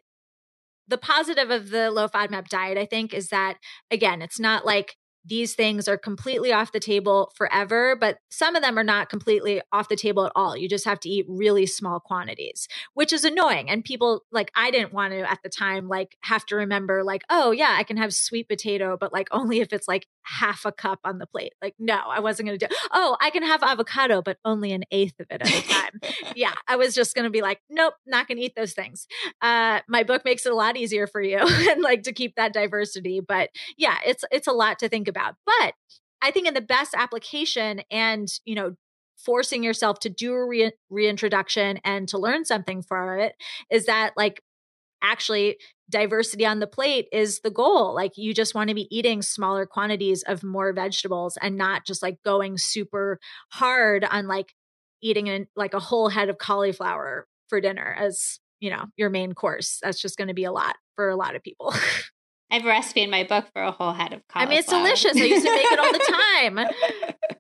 the 0.88 0.98
positive 0.98 1.50
of 1.50 1.70
the 1.70 1.90
low 1.90 2.08
fodmap 2.08 2.48
diet 2.48 2.78
i 2.78 2.86
think 2.86 3.14
is 3.14 3.30
that 3.30 3.58
again 3.92 4.22
it's 4.22 4.40
not 4.40 4.66
like 4.66 4.96
these 5.28 5.56
things 5.56 5.88
are 5.88 5.98
completely 5.98 6.54
off 6.54 6.72
the 6.72 6.80
table 6.80 7.32
forever, 7.36 7.96
but 8.00 8.20
some 8.30 8.56
of 8.56 8.62
them 8.62 8.78
are 8.78 8.84
not 8.84 9.10
completely 9.10 9.62
off 9.72 9.90
the 9.90 9.96
table 9.96 10.26
at 10.26 10.32
all. 10.36 10.56
You 10.56 10.70
just 10.70 10.86
have 10.86 11.00
to 11.02 11.10
eat 11.10 11.26
really 11.28 11.66
small 11.66 12.00
quantities, 12.00 12.68
which 12.94 13.12
is 13.12 13.26
annoying. 13.26 13.70
And 13.70 13.84
people 13.84 14.22
like, 14.32 14.52
I 14.56 14.70
didn't 14.70 14.94
want 14.94 15.14
to 15.14 15.30
at 15.30 15.40
the 15.44 15.50
time, 15.50 15.88
like, 15.88 16.16
have 16.22 16.46
to 16.48 16.56
remember, 16.56 17.04
like, 17.04 17.24
oh, 17.30 17.52
yeah, 17.52 17.76
I 17.78 17.84
can 17.84 17.98
have 17.98 18.14
sweet 18.14 18.48
potato, 18.48 18.98
but 19.00 19.12
like 19.12 19.28
only 19.32 19.62
if 19.62 19.74
it's 19.74 19.88
like 19.88 20.06
half 20.26 20.66
a 20.66 20.72
cup 20.72 21.00
on 21.04 21.18
the 21.18 21.26
plate. 21.26 21.54
Like, 21.62 21.74
no, 21.80 21.96
I 21.96 22.20
wasn't 22.20 22.48
going 22.48 22.60
to 22.60 22.68
do, 22.68 22.76
oh, 22.92 23.18
I 23.20 23.32
can 23.32 23.44
have 23.44 23.64
avocado, 23.64 24.22
but 24.22 24.38
only 24.46 24.72
an 24.72 24.84
eighth 24.92 25.20
of 25.20 25.28
it 25.32 25.42
at 25.42 25.50
a 25.50 25.68
time. 25.68 26.00
yeah, 26.36 26.54
I 26.68 26.76
was 26.76 26.94
just 26.94 27.16
going 27.16 27.24
to 27.24 27.32
be 27.32 27.42
like, 27.42 27.62
nope, 27.70 27.96
not 28.06 28.28
going 28.28 28.38
to 28.38 28.44
eat 28.44 28.54
those 28.56 28.74
things. 28.74 29.08
Uh, 29.42 29.80
my 29.88 30.04
book 30.04 30.24
makes 30.24 30.46
it 30.46 30.52
a 30.52 30.56
lot 30.56 30.78
easier 30.78 31.08
for 31.08 31.22
you 31.22 31.40
and 31.70 31.82
like 31.82 32.04
to 32.04 32.14
keep 32.14 32.36
that 32.36 32.54
diversity. 32.54 33.22
But 33.26 33.50
yeah, 33.78 33.98
it's, 34.06 34.24
it's 34.32 34.48
a 34.48 34.54
lot 34.54 34.80
to 34.80 34.90
think 34.90 35.08
about 35.08 35.16
about. 35.16 35.36
But 35.46 35.74
I 36.22 36.32
think 36.32 36.48
in 36.48 36.54
the 36.54 36.62
best 36.62 36.94
application 36.96 37.82
and, 37.92 38.28
you 38.46 38.56
know, 38.56 38.76
forcing 39.18 39.64
yourself 39.64 40.00
to 40.00 40.10
do 40.10 40.34
a 40.34 40.46
re- 40.46 40.74
reintroduction 40.90 41.80
and 41.84 42.08
to 42.10 42.18
learn 42.18 42.46
something 42.46 42.82
for 42.82 43.18
it 43.18 43.34
is 43.72 43.86
that 43.86 44.12
like 44.18 44.42
actually 45.02 45.58
diversity 45.90 46.46
on 46.46 46.60
the 46.60 46.68
plate 46.68 47.08
is 47.12 47.42
the 47.42 47.52
goal. 47.52 47.94
Like 47.94 48.18
you 48.18 48.34
just 48.34 48.56
want 48.56 48.70
to 48.70 48.76
be 48.76 48.88
eating 48.96 49.22
smaller 49.22 49.66
quantities 49.66 50.24
of 50.24 50.44
more 50.44 50.74
vegetables 50.74 51.38
and 51.42 51.58
not 51.58 51.86
just 51.86 52.02
like 52.02 52.22
going 52.24 52.58
super 52.58 53.20
hard 53.52 54.04
on 54.04 54.28
like 54.28 54.54
eating 55.02 55.30
an, 55.30 55.48
like 55.56 55.74
a 55.74 55.80
whole 55.80 56.10
head 56.10 56.30
of 56.30 56.38
cauliflower 56.38 57.28
for 57.48 57.62
dinner 57.62 57.96
as, 57.98 58.40
you 58.60 58.70
know, 58.72 58.86
your 58.98 59.10
main 59.10 59.34
course. 59.34 59.80
That's 59.84 60.02
just 60.02 60.18
going 60.18 60.30
to 60.30 60.34
be 60.34 60.46
a 60.46 60.52
lot 60.52 60.76
for 60.96 61.10
a 61.10 61.16
lot 61.16 61.36
of 61.36 61.44
people. 61.44 61.74
I 62.52 62.56
have 62.56 62.66
a 62.66 62.68
recipe 62.68 63.02
in 63.02 63.10
my 63.10 63.24
book 63.24 63.46
for 63.54 63.62
a 63.62 63.72
whole 63.72 63.92
head 63.92 64.14
of 64.14 64.22
cauliflower. 64.28 64.46
I 64.46 64.50
mean, 64.50 64.60
it's 64.60 64.70
delicious. 64.70 65.18
I 65.18 65.26
used 65.26 65.46
to 65.46 65.52
make 65.52 65.66
it 65.72 65.80
all 65.80 65.92
the 65.92 66.12
time. 66.54 66.60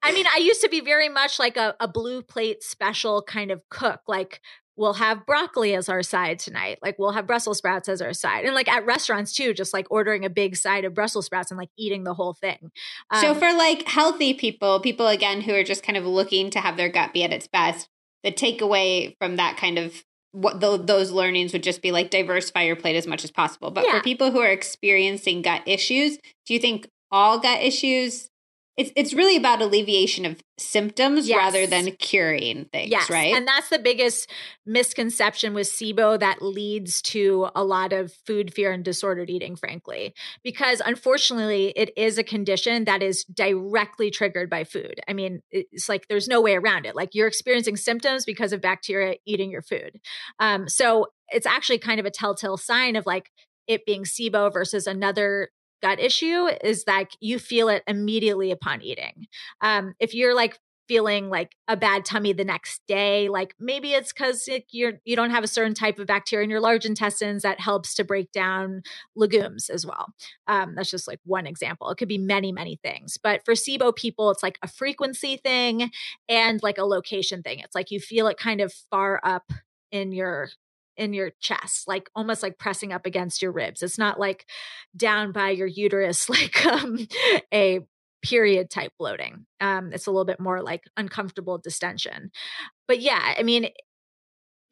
I 0.02 0.12
mean, 0.12 0.26
I 0.34 0.38
used 0.38 0.62
to 0.62 0.70
be 0.70 0.82
very 0.82 1.10
much 1.10 1.39
like 1.39 1.58
a, 1.58 1.76
a 1.80 1.88
blue 1.88 2.22
plate 2.24 2.64
special 2.64 3.22
kind 3.22 3.52
of 3.52 3.62
cook. 3.70 4.02
Like 4.08 4.41
we'll 4.78 4.94
have 4.94 5.26
broccoli 5.26 5.74
as 5.76 5.90
our 5.90 6.04
side 6.04 6.40
tonight. 6.40 6.80
Like 6.82 7.00
we'll 7.00 7.12
have 7.12 7.28
Brussels 7.28 7.58
sprouts 7.58 7.88
as 7.90 8.02
our 8.02 8.14
side. 8.14 8.46
And 8.46 8.54
like 8.54 8.68
at 8.68 8.86
restaurants 8.86 9.34
too, 9.34 9.54
just 9.54 9.74
like 9.74 9.88
ordering 9.90 10.26
a 10.26 10.30
big 10.30 10.56
side 10.56 10.86
of 10.86 10.94
Brussels 10.94 11.26
sprouts 11.26 11.52
and 11.52 11.58
like 11.58 11.70
eating 11.78 12.04
the 12.04 12.14
whole 12.14 12.34
thing. 12.34 12.72
Um, 13.10 13.22
so 13.22 13.34
for 13.34 13.54
like 13.54 13.88
healthy 13.88 14.34
people, 14.34 14.80
people 14.80 15.08
again 15.08 15.42
who 15.42 15.54
are 15.54 15.64
just 15.64 15.84
kind 15.84 15.98
of 15.98 16.06
looking 16.06 16.50
to 16.52 16.60
have 16.60 16.78
their 16.78 16.90
gut 16.90 17.14
be 17.14 17.24
at 17.24 17.32
its 17.32 17.48
best, 17.48 17.88
the 18.24 18.32
takeaway 18.32 19.16
from 19.20 19.38
that 19.38 19.58
kind 19.58 19.78
of 19.78 20.04
what 20.32 20.60
the, 20.60 20.78
those 20.78 21.12
learnings 21.12 21.54
would 21.54 21.64
just 21.64 21.82
be 21.82 21.94
like 21.94 22.10
diversify 22.10 22.64
your 22.64 22.76
plate 22.76 22.98
as 22.98 23.08
much 23.08 23.24
as 23.24 23.32
possible. 23.32 23.72
But 23.72 23.86
yeah. 23.86 23.98
for 23.98 24.04
people 24.04 24.32
who 24.32 24.40
are 24.40 24.52
experiencing 24.52 25.42
gut 25.42 25.62
issues, 25.66 26.18
do 26.46 26.54
you 26.54 26.60
think 26.60 26.90
all 27.12 27.40
gut 27.40 27.62
issues 27.62 28.30
it's 28.78 28.92
it's 28.96 29.14
really 29.14 29.38
about 29.38 29.62
alleviation 29.62 30.26
of 30.26 30.42
symptoms 30.58 31.28
yes. 31.28 31.38
rather 31.38 31.66
than 31.66 31.92
curing 31.94 32.66
things, 32.66 32.92
yes. 32.92 33.10
right? 33.10 33.34
And 33.34 33.48
that's 33.48 33.70
the 33.70 33.80
biggest 33.80 34.30
misconception 34.66 35.54
with 35.54 35.68
SIBO 35.68 36.20
that 36.20 36.42
leads 36.42 37.02
to 37.04 37.48
a 37.56 37.64
lot 37.64 37.94
of 37.94 38.14
food 38.26 38.54
fear 38.54 38.72
and 38.72 38.84
disordered 38.84 39.30
eating, 39.30 39.56
frankly, 39.56 40.14
because 40.44 40.82
unfortunately, 40.86 41.74
it 41.76 41.92
is 41.96 42.18
a 42.18 42.24
condition 42.24 42.86
that 42.86 43.02
is 43.02 43.24
directly 43.26 44.12
triggered 44.12 44.50
by 44.50 44.66
food. 44.66 45.00
I 45.08 45.14
mean, 45.14 45.42
it's 45.52 45.88
like 45.88 46.08
there's 46.10 46.28
no 46.28 46.42
way 46.42 46.56
around 46.56 46.86
it. 46.86 46.96
Like 46.96 47.10
you're 47.14 47.28
experiencing 47.28 47.78
symptoms 47.78 48.26
because 48.26 48.52
of 48.52 48.62
bacteria 48.62 49.16
eating 49.26 49.52
your 49.52 49.62
food. 49.62 50.00
Um, 50.40 50.68
so 50.68 51.08
it's 51.30 51.48
actually 51.48 51.80
kind 51.80 52.00
of 52.00 52.06
a 52.06 52.12
telltale 52.12 52.58
sign 52.58 52.96
of 52.96 53.06
like 53.06 53.32
it 53.68 53.86
being 53.86 54.04
SIBO 54.04 54.52
versus 54.54 54.86
another 54.86 55.50
gut 55.82 56.00
issue 56.00 56.48
is 56.64 56.84
that 56.86 57.16
you 57.20 57.40
feel 57.40 57.70
it 57.70 57.84
immediately 57.88 58.52
upon 58.52 58.82
eating. 58.82 59.28
Um, 59.62 59.94
if 60.00 60.14
you're 60.14 60.36
like 60.36 60.60
feeling 60.88 61.30
like 61.30 61.56
a 61.68 61.76
bad 61.76 62.06
tummy 62.06 62.32
the 62.32 62.44
next 62.44 62.80
day 62.88 63.28
like 63.28 63.56
maybe 63.60 63.94
it's 63.94 64.14
because 64.14 64.48
you're 64.70 64.94
you 65.04 65.16
don't 65.16 65.32
have 65.32 65.44
a 65.44 65.48
certain 65.48 65.74
type 65.74 65.98
of 65.98 66.06
bacteria 66.06 66.44
in 66.44 66.50
your 66.50 66.60
large 66.60 66.86
intestines 66.86 67.42
that 67.42 67.60
helps 67.60 67.96
to 67.96 68.04
break 68.04 68.32
down 68.32 68.84
legumes 69.16 69.70
as 69.70 69.86
well. 69.86 70.14
Um, 70.48 70.76
that's 70.76 70.92
just 70.92 71.08
like 71.08 71.20
one 71.26 71.48
example. 71.48 71.90
It 71.90 71.98
could 71.98 72.08
be 72.08 72.18
many 72.18 72.52
many 72.52 72.80
things 72.84 73.18
but 73.18 73.44
for 73.44 73.54
sibo 73.54 73.96
people 73.96 74.30
it's 74.30 74.44
like 74.44 74.60
a 74.62 74.68
frequency 74.68 75.38
thing 75.38 75.90
and 76.30 76.62
like 76.62 76.78
a 76.78 76.86
location 76.86 77.42
thing. 77.42 77.60
It's 77.60 77.76
like 77.76 77.90
you 77.92 78.00
feel 78.00 78.28
it 78.28 78.38
kind 78.38 78.62
of 78.62 78.72
far 78.92 79.20
up 79.24 79.52
in 79.92 80.12
your 80.12 80.50
in 80.98 81.14
your 81.14 81.32
chest, 81.39 81.88
like 81.88 82.10
almost 82.16 82.43
like 82.43 82.58
pressing 82.58 82.91
up 82.91 83.06
against 83.06 83.41
your 83.41 83.52
ribs. 83.52 83.84
It's 83.84 83.98
not 83.98 84.20
like 84.20 84.46
down 84.96 85.32
by 85.32 85.52
your 85.52 85.68
uterus, 85.68 86.30
like 86.30 86.66
um, 86.66 87.08
a 87.54 87.80
period 88.22 88.70
type 88.70 88.91
bloating. 88.98 89.46
Um, 89.62 89.91
it's 89.93 90.08
a 90.08 90.12
little 90.12 90.26
bit 90.26 90.39
more 90.39 90.62
like 90.62 90.84
uncomfortable 90.98 91.58
distension. 91.58 92.32
But 92.88 93.00
yeah, 93.00 93.36
I 93.38 93.43
mean, 93.43 93.70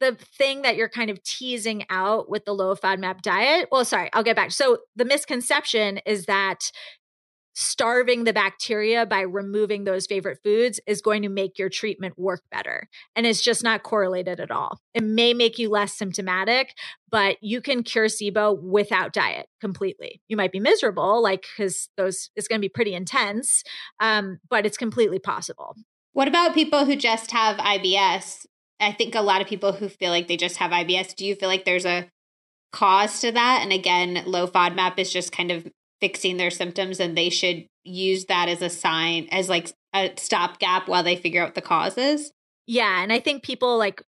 the 0.00 0.16
thing 0.36 0.62
that 0.62 0.76
you're 0.76 0.88
kind 0.88 1.10
of 1.10 1.22
teasing 1.22 1.84
out 1.88 2.28
with 2.28 2.44
the 2.44 2.52
low 2.52 2.74
FODMAP 2.74 3.22
diet. 3.22 3.68
Well, 3.70 3.84
sorry, 3.84 4.10
I'll 4.12 4.24
get 4.24 4.36
back. 4.36 4.50
So 4.50 4.78
the 4.96 5.04
misconception 5.04 6.00
is 6.04 6.26
that 6.26 6.70
starving 7.54 8.24
the 8.24 8.32
bacteria 8.32 9.06
by 9.06 9.20
removing 9.20 9.84
those 9.84 10.06
favorite 10.06 10.38
foods 10.42 10.80
is 10.86 11.00
going 11.00 11.22
to 11.22 11.28
make 11.28 11.58
your 11.58 11.68
treatment 11.68 12.18
work 12.18 12.42
better. 12.50 12.88
And 13.14 13.26
it's 13.26 13.40
just 13.40 13.62
not 13.62 13.84
correlated 13.84 14.40
at 14.40 14.50
all. 14.50 14.80
It 14.92 15.04
may 15.04 15.32
make 15.34 15.58
you 15.58 15.70
less 15.70 15.94
symptomatic, 15.94 16.74
but 17.10 17.36
you 17.40 17.60
can 17.60 17.84
cure 17.84 18.06
SIBO 18.06 18.60
without 18.60 19.12
diet 19.12 19.46
completely. 19.60 20.20
You 20.28 20.36
might 20.36 20.52
be 20.52 20.60
miserable, 20.60 21.22
like, 21.22 21.46
because 21.56 21.88
those, 21.96 22.30
it's 22.34 22.48
going 22.48 22.60
to 22.60 22.64
be 22.64 22.68
pretty 22.68 22.94
intense, 22.94 23.62
um, 24.00 24.38
but 24.50 24.66
it's 24.66 24.76
completely 24.76 25.20
possible. 25.20 25.76
What 26.12 26.28
about 26.28 26.54
people 26.54 26.84
who 26.84 26.96
just 26.96 27.30
have 27.30 27.56
IBS? 27.58 28.46
I 28.80 28.92
think 28.92 29.14
a 29.14 29.22
lot 29.22 29.40
of 29.40 29.46
people 29.46 29.72
who 29.72 29.88
feel 29.88 30.10
like 30.10 30.26
they 30.26 30.36
just 30.36 30.56
have 30.56 30.72
IBS, 30.72 31.14
do 31.14 31.24
you 31.24 31.36
feel 31.36 31.48
like 31.48 31.64
there's 31.64 31.86
a 31.86 32.10
cause 32.72 33.20
to 33.20 33.30
that? 33.30 33.60
And 33.62 33.72
again, 33.72 34.22
low 34.26 34.48
FODMAP 34.48 34.98
is 34.98 35.12
just 35.12 35.30
kind 35.30 35.52
of 35.52 35.68
fixing 36.04 36.36
their 36.36 36.50
symptoms 36.50 37.00
and 37.00 37.16
they 37.16 37.30
should 37.30 37.64
use 37.82 38.26
that 38.26 38.50
as 38.50 38.60
a 38.60 38.68
sign 38.68 39.26
as 39.32 39.48
like 39.48 39.72
a 39.94 40.12
stopgap 40.18 40.86
while 40.86 41.02
they 41.02 41.16
figure 41.16 41.42
out 41.42 41.54
the 41.54 41.62
causes? 41.62 42.30
Yeah 42.66 43.02
and 43.02 43.10
i 43.10 43.20
think 43.20 43.42
people 43.42 43.78
like 43.78 44.02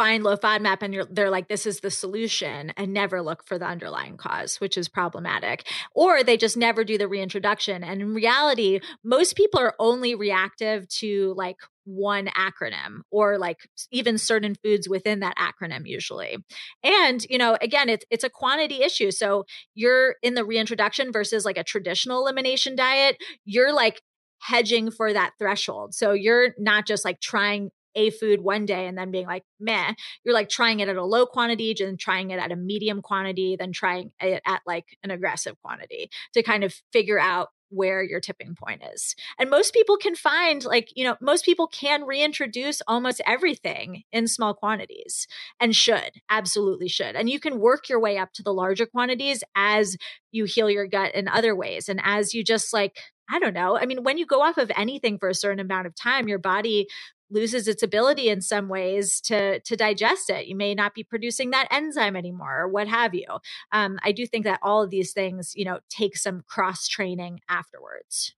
find 0.00 0.24
low 0.24 0.34
FODMAP 0.34 0.78
and 0.80 1.06
they're 1.10 1.28
like, 1.28 1.48
this 1.48 1.66
is 1.66 1.80
the 1.80 1.90
solution 1.90 2.72
and 2.78 2.94
never 2.94 3.20
look 3.20 3.46
for 3.46 3.58
the 3.58 3.66
underlying 3.66 4.16
cause, 4.16 4.58
which 4.58 4.78
is 4.78 4.88
problematic. 4.88 5.66
Or 5.94 6.24
they 6.24 6.38
just 6.38 6.56
never 6.56 6.84
do 6.84 6.96
the 6.96 7.06
reintroduction. 7.06 7.84
And 7.84 8.00
in 8.00 8.14
reality, 8.14 8.80
most 9.04 9.36
people 9.36 9.60
are 9.60 9.74
only 9.78 10.14
reactive 10.14 10.88
to 11.00 11.34
like 11.36 11.58
one 11.84 12.28
acronym 12.28 13.00
or 13.10 13.36
like 13.36 13.58
even 13.90 14.16
certain 14.16 14.54
foods 14.64 14.88
within 14.88 15.20
that 15.20 15.36
acronym 15.36 15.86
usually. 15.86 16.38
And, 16.82 17.22
you 17.28 17.36
know, 17.36 17.58
again, 17.60 17.90
it's 17.90 18.06
it's 18.08 18.24
a 18.24 18.30
quantity 18.30 18.82
issue. 18.82 19.10
So 19.10 19.44
you're 19.74 20.14
in 20.22 20.32
the 20.32 20.46
reintroduction 20.46 21.12
versus 21.12 21.44
like 21.44 21.58
a 21.58 21.64
traditional 21.64 22.22
elimination 22.22 22.74
diet, 22.74 23.18
you're 23.44 23.74
like 23.74 24.00
hedging 24.38 24.90
for 24.90 25.12
that 25.12 25.32
threshold. 25.38 25.94
So 25.94 26.12
you're 26.12 26.54
not 26.58 26.86
just 26.86 27.04
like 27.04 27.20
trying 27.20 27.70
a 27.94 28.10
food 28.10 28.40
one 28.40 28.66
day 28.66 28.86
and 28.86 28.96
then 28.96 29.10
being 29.10 29.26
like, 29.26 29.44
meh. 29.58 29.94
You're 30.24 30.34
like 30.34 30.48
trying 30.48 30.80
it 30.80 30.88
at 30.88 30.96
a 30.96 31.04
low 31.04 31.26
quantity, 31.26 31.74
then 31.78 31.96
trying 31.96 32.30
it 32.30 32.38
at 32.38 32.52
a 32.52 32.56
medium 32.56 33.02
quantity, 33.02 33.56
then 33.58 33.72
trying 33.72 34.12
it 34.20 34.42
at 34.46 34.62
like 34.66 34.86
an 35.02 35.10
aggressive 35.10 35.56
quantity 35.62 36.10
to 36.34 36.42
kind 36.42 36.64
of 36.64 36.74
figure 36.92 37.18
out 37.18 37.48
where 37.70 38.02
your 38.02 38.20
tipping 38.20 38.54
point 38.54 38.82
is. 38.92 39.14
And 39.38 39.48
most 39.48 39.72
people 39.72 39.96
can 39.96 40.16
find, 40.16 40.64
like, 40.64 40.88
you 40.96 41.04
know, 41.04 41.16
most 41.20 41.44
people 41.44 41.68
can 41.68 42.02
reintroduce 42.02 42.82
almost 42.86 43.22
everything 43.24 44.02
in 44.12 44.26
small 44.26 44.54
quantities 44.54 45.26
and 45.60 45.74
should, 45.74 46.20
absolutely 46.28 46.88
should. 46.88 47.14
And 47.14 47.30
you 47.30 47.40
can 47.40 47.60
work 47.60 47.88
your 47.88 48.00
way 48.00 48.18
up 48.18 48.32
to 48.34 48.42
the 48.42 48.52
larger 48.52 48.86
quantities 48.86 49.44
as 49.54 49.96
you 50.32 50.44
heal 50.44 50.68
your 50.68 50.86
gut 50.86 51.14
in 51.14 51.28
other 51.28 51.54
ways. 51.54 51.88
And 51.88 52.00
as 52.02 52.34
you 52.34 52.42
just 52.42 52.72
like, 52.72 52.98
I 53.32 53.38
don't 53.38 53.54
know. 53.54 53.78
I 53.78 53.86
mean, 53.86 54.02
when 54.02 54.18
you 54.18 54.26
go 54.26 54.42
off 54.42 54.58
of 54.58 54.72
anything 54.76 55.18
for 55.18 55.28
a 55.28 55.34
certain 55.34 55.60
amount 55.60 55.86
of 55.86 55.94
time, 55.94 56.26
your 56.26 56.40
body 56.40 56.88
loses 57.30 57.68
its 57.68 57.82
ability 57.82 58.28
in 58.28 58.40
some 58.40 58.68
ways 58.68 59.20
to 59.22 59.60
to 59.60 59.76
digest 59.76 60.30
it. 60.30 60.46
You 60.46 60.56
may 60.56 60.74
not 60.74 60.94
be 60.94 61.04
producing 61.04 61.50
that 61.50 61.68
enzyme 61.70 62.16
anymore, 62.16 62.60
or 62.60 62.68
what 62.68 62.88
have 62.88 63.14
you. 63.14 63.26
Um, 63.72 63.98
I 64.02 64.12
do 64.12 64.26
think 64.26 64.44
that 64.44 64.60
all 64.62 64.82
of 64.82 64.90
these 64.90 65.12
things, 65.12 65.52
you 65.54 65.64
know, 65.64 65.80
take 65.88 66.16
some 66.16 66.42
cross 66.46 66.88
training 66.88 67.40
afterwards. 67.48 68.34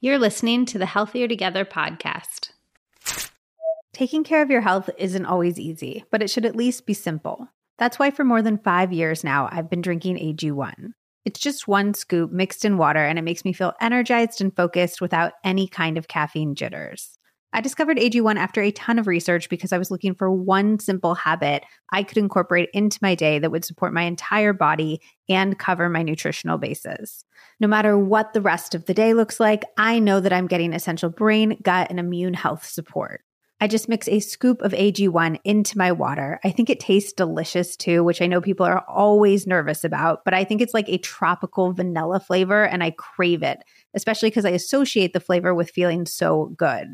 You're 0.00 0.18
listening 0.18 0.64
to 0.66 0.78
the 0.78 0.86
Healthier 0.86 1.26
Together 1.26 1.64
podcast. 1.64 2.50
Taking 3.92 4.22
care 4.22 4.42
of 4.42 4.50
your 4.50 4.60
health 4.60 4.88
isn't 4.96 5.26
always 5.26 5.58
easy, 5.58 6.04
but 6.12 6.22
it 6.22 6.30
should 6.30 6.44
at 6.44 6.54
least 6.54 6.86
be 6.86 6.94
simple. 6.94 7.48
That's 7.78 7.98
why 7.98 8.10
for 8.10 8.22
more 8.24 8.42
than 8.42 8.58
five 8.58 8.92
years 8.92 9.24
now, 9.24 9.48
I've 9.50 9.68
been 9.68 9.80
drinking 9.80 10.18
AG1. 10.18 10.92
It's 11.24 11.40
just 11.40 11.68
one 11.68 11.94
scoop 11.94 12.30
mixed 12.30 12.64
in 12.64 12.78
water, 12.78 13.04
and 13.04 13.18
it 13.18 13.22
makes 13.22 13.44
me 13.44 13.52
feel 13.52 13.74
energized 13.80 14.40
and 14.40 14.54
focused 14.54 15.00
without 15.00 15.32
any 15.44 15.66
kind 15.66 15.98
of 15.98 16.08
caffeine 16.08 16.54
jitters. 16.54 17.17
I 17.58 17.60
discovered 17.60 17.96
AG1 17.96 18.36
after 18.36 18.62
a 18.62 18.70
ton 18.70 19.00
of 19.00 19.08
research 19.08 19.48
because 19.48 19.72
I 19.72 19.78
was 19.78 19.90
looking 19.90 20.14
for 20.14 20.30
one 20.30 20.78
simple 20.78 21.16
habit 21.16 21.64
I 21.92 22.04
could 22.04 22.16
incorporate 22.16 22.68
into 22.72 23.00
my 23.02 23.16
day 23.16 23.40
that 23.40 23.50
would 23.50 23.64
support 23.64 23.92
my 23.92 24.02
entire 24.02 24.52
body 24.52 25.00
and 25.28 25.58
cover 25.58 25.88
my 25.88 26.04
nutritional 26.04 26.56
bases. 26.56 27.24
No 27.58 27.66
matter 27.66 27.98
what 27.98 28.32
the 28.32 28.40
rest 28.40 28.76
of 28.76 28.84
the 28.84 28.94
day 28.94 29.12
looks 29.12 29.40
like, 29.40 29.64
I 29.76 29.98
know 29.98 30.20
that 30.20 30.32
I'm 30.32 30.46
getting 30.46 30.72
essential 30.72 31.10
brain, 31.10 31.58
gut, 31.60 31.88
and 31.90 31.98
immune 31.98 32.34
health 32.34 32.64
support. 32.64 33.22
I 33.60 33.66
just 33.66 33.88
mix 33.88 34.06
a 34.06 34.20
scoop 34.20 34.62
of 34.62 34.70
AG1 34.70 35.40
into 35.42 35.76
my 35.76 35.90
water. 35.90 36.38
I 36.44 36.52
think 36.52 36.70
it 36.70 36.78
tastes 36.78 37.12
delicious 37.12 37.76
too, 37.76 38.04
which 38.04 38.22
I 38.22 38.28
know 38.28 38.40
people 38.40 38.66
are 38.66 38.84
always 38.86 39.48
nervous 39.48 39.82
about, 39.82 40.24
but 40.24 40.32
I 40.32 40.44
think 40.44 40.60
it's 40.60 40.74
like 40.74 40.88
a 40.88 40.98
tropical 40.98 41.72
vanilla 41.72 42.20
flavor 42.20 42.62
and 42.62 42.84
I 42.84 42.92
crave 42.92 43.42
it, 43.42 43.64
especially 43.94 44.30
because 44.30 44.44
I 44.44 44.50
associate 44.50 45.12
the 45.12 45.18
flavor 45.18 45.56
with 45.56 45.70
feeling 45.70 46.06
so 46.06 46.54
good. 46.56 46.86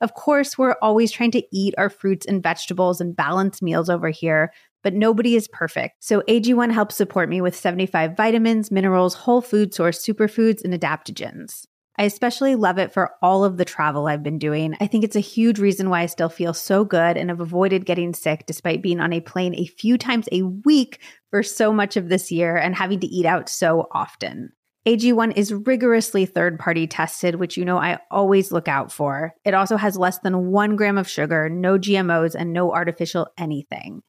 Of 0.00 0.14
course, 0.14 0.56
we're 0.56 0.76
always 0.80 1.10
trying 1.10 1.32
to 1.32 1.42
eat 1.52 1.74
our 1.76 1.90
fruits 1.90 2.26
and 2.26 2.42
vegetables 2.42 3.00
and 3.00 3.16
balance 3.16 3.60
meals 3.60 3.90
over 3.90 4.10
here, 4.10 4.52
but 4.82 4.94
nobody 4.94 5.34
is 5.34 5.48
perfect. 5.48 5.96
So 6.04 6.22
AG1 6.28 6.72
helps 6.72 6.94
support 6.94 7.28
me 7.28 7.40
with 7.40 7.56
75 7.56 8.16
vitamins, 8.16 8.70
minerals, 8.70 9.14
whole 9.14 9.40
food 9.40 9.74
source 9.74 10.04
superfoods, 10.04 10.64
and 10.64 10.72
adaptogens. 10.72 11.66
I 12.00 12.04
especially 12.04 12.54
love 12.54 12.78
it 12.78 12.92
for 12.92 13.10
all 13.22 13.44
of 13.44 13.56
the 13.56 13.64
travel 13.64 14.06
I've 14.06 14.22
been 14.22 14.38
doing. 14.38 14.76
I 14.80 14.86
think 14.86 15.02
it's 15.02 15.16
a 15.16 15.20
huge 15.20 15.58
reason 15.58 15.90
why 15.90 16.02
I 16.02 16.06
still 16.06 16.28
feel 16.28 16.54
so 16.54 16.84
good 16.84 17.16
and 17.16 17.28
have 17.28 17.40
avoided 17.40 17.86
getting 17.86 18.14
sick 18.14 18.46
despite 18.46 18.82
being 18.82 19.00
on 19.00 19.12
a 19.12 19.20
plane 19.20 19.56
a 19.56 19.66
few 19.66 19.98
times 19.98 20.28
a 20.30 20.42
week 20.42 21.00
for 21.30 21.42
so 21.42 21.72
much 21.72 21.96
of 21.96 22.08
this 22.08 22.30
year 22.30 22.56
and 22.56 22.76
having 22.76 23.00
to 23.00 23.08
eat 23.08 23.26
out 23.26 23.48
so 23.48 23.88
often. 23.90 24.52
AG1 24.88 25.36
is 25.36 25.52
rigorously 25.52 26.24
third 26.24 26.58
party 26.58 26.86
tested, 26.86 27.34
which 27.34 27.58
you 27.58 27.64
know 27.66 27.76
I 27.76 27.98
always 28.10 28.50
look 28.50 28.68
out 28.68 28.90
for. 28.90 29.34
It 29.44 29.52
also 29.52 29.76
has 29.76 29.98
less 29.98 30.18
than 30.20 30.50
one 30.50 30.76
gram 30.76 30.96
of 30.96 31.06
sugar, 31.06 31.50
no 31.50 31.78
GMOs, 31.78 32.34
and 32.34 32.54
no 32.54 32.72
artificial 32.72 33.28
anything. 33.36 34.00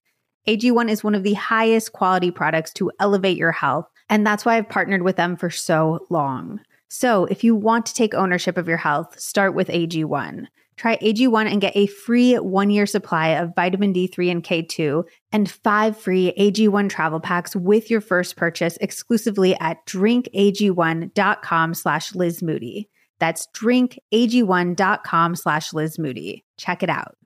AG1 0.47 0.89
is 0.89 1.03
one 1.03 1.15
of 1.15 1.23
the 1.23 1.33
highest 1.33 1.91
quality 1.91 2.31
products 2.31 2.71
to 2.75 2.93
elevate 2.97 3.35
your 3.35 3.51
health, 3.51 3.89
And 4.07 4.25
that's 4.25 4.45
why 4.45 4.55
I've 4.55 4.69
partnered 4.69 5.01
with 5.01 5.17
them 5.17 5.35
for 5.35 5.49
so 5.49 6.07
long. 6.09 6.61
So 6.87 7.25
if 7.25 7.43
you 7.43 7.55
want 7.55 7.85
to 7.87 7.93
take 7.93 8.13
ownership 8.13 8.55
of 8.55 8.69
your 8.69 8.77
health, 8.77 9.19
start 9.19 9.53
with 9.53 9.67
AG1. 9.67 10.45
Try 10.79 10.97
AG1 10.99 11.51
and 11.51 11.59
get 11.59 11.75
a 11.75 11.87
free 11.87 12.35
one 12.35 12.69
year 12.69 12.85
supply 12.85 13.31
of 13.31 13.53
vitamin 13.53 13.93
D3 13.93 14.31
and 14.31 14.41
K2 14.41 15.03
and 15.33 15.51
five 15.51 15.97
free 15.97 16.31
AG1 16.39 16.89
travel 16.89 17.19
packs 17.19 17.53
with 17.53 17.89
your 17.91 17.99
first 17.99 18.37
purchase 18.37 18.77
exclusively 18.79 19.57
at 19.59 19.85
drinkag1.com 19.87 21.73
slash 21.73 22.15
Liz 22.15 22.41
Moody. 22.41 22.87
That's 23.19 23.45
drinkag1.com 23.57 25.35
slash 25.35 25.73
Liz 25.73 25.99
Moody. 25.99 26.45
Check 26.55 26.81
it 26.81 26.89
out. 26.89 27.17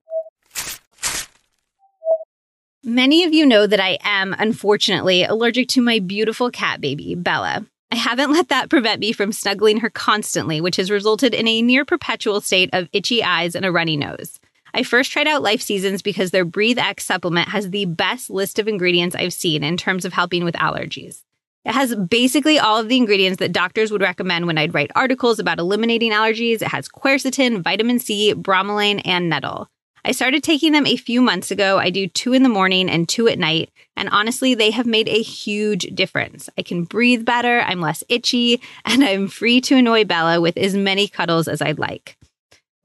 Many 2.83 3.23
of 3.23 3.35
you 3.35 3.45
know 3.45 3.67
that 3.67 3.79
I 3.79 3.99
am, 4.01 4.35
unfortunately, 4.39 5.25
allergic 5.25 5.67
to 5.69 5.81
my 5.81 5.99
beautiful 5.99 6.49
cat 6.49 6.81
baby, 6.81 7.13
Bella. 7.13 7.67
I 7.91 7.95
haven't 7.95 8.31
let 8.31 8.49
that 8.49 8.69
prevent 8.69 8.99
me 8.99 9.11
from 9.11 9.31
snuggling 9.31 9.79
her 9.81 9.89
constantly, 9.89 10.61
which 10.61 10.77
has 10.77 10.89
resulted 10.89 11.33
in 11.33 11.47
a 11.47 11.61
near 11.61 11.85
perpetual 11.85 12.41
state 12.41 12.69
of 12.73 12.89
itchy 12.91 13.23
eyes 13.23 13.55
and 13.55 13.65
a 13.65 13.71
runny 13.71 13.97
nose. 13.97 14.39
I 14.73 14.81
first 14.81 15.11
tried 15.11 15.27
out 15.27 15.43
Life 15.43 15.61
Seasons 15.61 16.01
because 16.01 16.31
their 16.31 16.45
Breathe 16.45 16.79
X 16.79 17.05
supplement 17.05 17.49
has 17.49 17.69
the 17.69 17.85
best 17.85 18.31
list 18.31 18.57
of 18.57 18.67
ingredients 18.67 19.15
I've 19.15 19.33
seen 19.33 19.63
in 19.63 19.77
terms 19.77 20.05
of 20.05 20.13
helping 20.13 20.43
with 20.43 20.55
allergies. 20.55 21.21
It 21.65 21.73
has 21.73 21.95
basically 21.95 22.59
all 22.59 22.77
of 22.77 22.89
the 22.89 22.97
ingredients 22.97 23.37
that 23.37 23.53
doctors 23.53 23.91
would 23.91 24.01
recommend 24.01 24.47
when 24.47 24.57
I'd 24.57 24.73
write 24.73 24.91
articles 24.95 25.39
about 25.39 25.59
eliminating 25.59 26.11
allergies. 26.11 26.61
It 26.61 26.67
has 26.69 26.89
quercetin, 26.89 27.61
vitamin 27.61 27.99
C, 27.99 28.33
bromelain, 28.33 29.01
and 29.05 29.29
nettle. 29.29 29.69
I 30.05 30.11
started 30.11 30.43
taking 30.43 30.73
them 30.73 30.85
a 30.85 30.97
few 30.97 31.21
months 31.21 31.49
ago. 31.49 31.77
I 31.77 31.89
do 31.89 32.07
two 32.07 32.33
in 32.33 32.43
the 32.43 32.49
morning 32.49 32.89
and 32.89 33.07
two 33.07 33.29
at 33.29 33.39
night. 33.39 33.71
And 33.95 34.09
honestly, 34.09 34.53
they 34.53 34.71
have 34.71 34.85
made 34.85 35.07
a 35.07 35.21
huge 35.21 35.83
difference. 35.95 36.49
I 36.57 36.61
can 36.61 36.83
breathe 36.83 37.23
better, 37.23 37.61
I'm 37.61 37.79
less 37.79 38.03
itchy, 38.09 38.61
and 38.85 39.03
I'm 39.03 39.27
free 39.27 39.61
to 39.61 39.75
annoy 39.75 40.03
Bella 40.03 40.41
with 40.41 40.57
as 40.57 40.75
many 40.75 41.07
cuddles 41.07 41.47
as 41.47 41.61
I'd 41.61 41.79
like. 41.79 42.17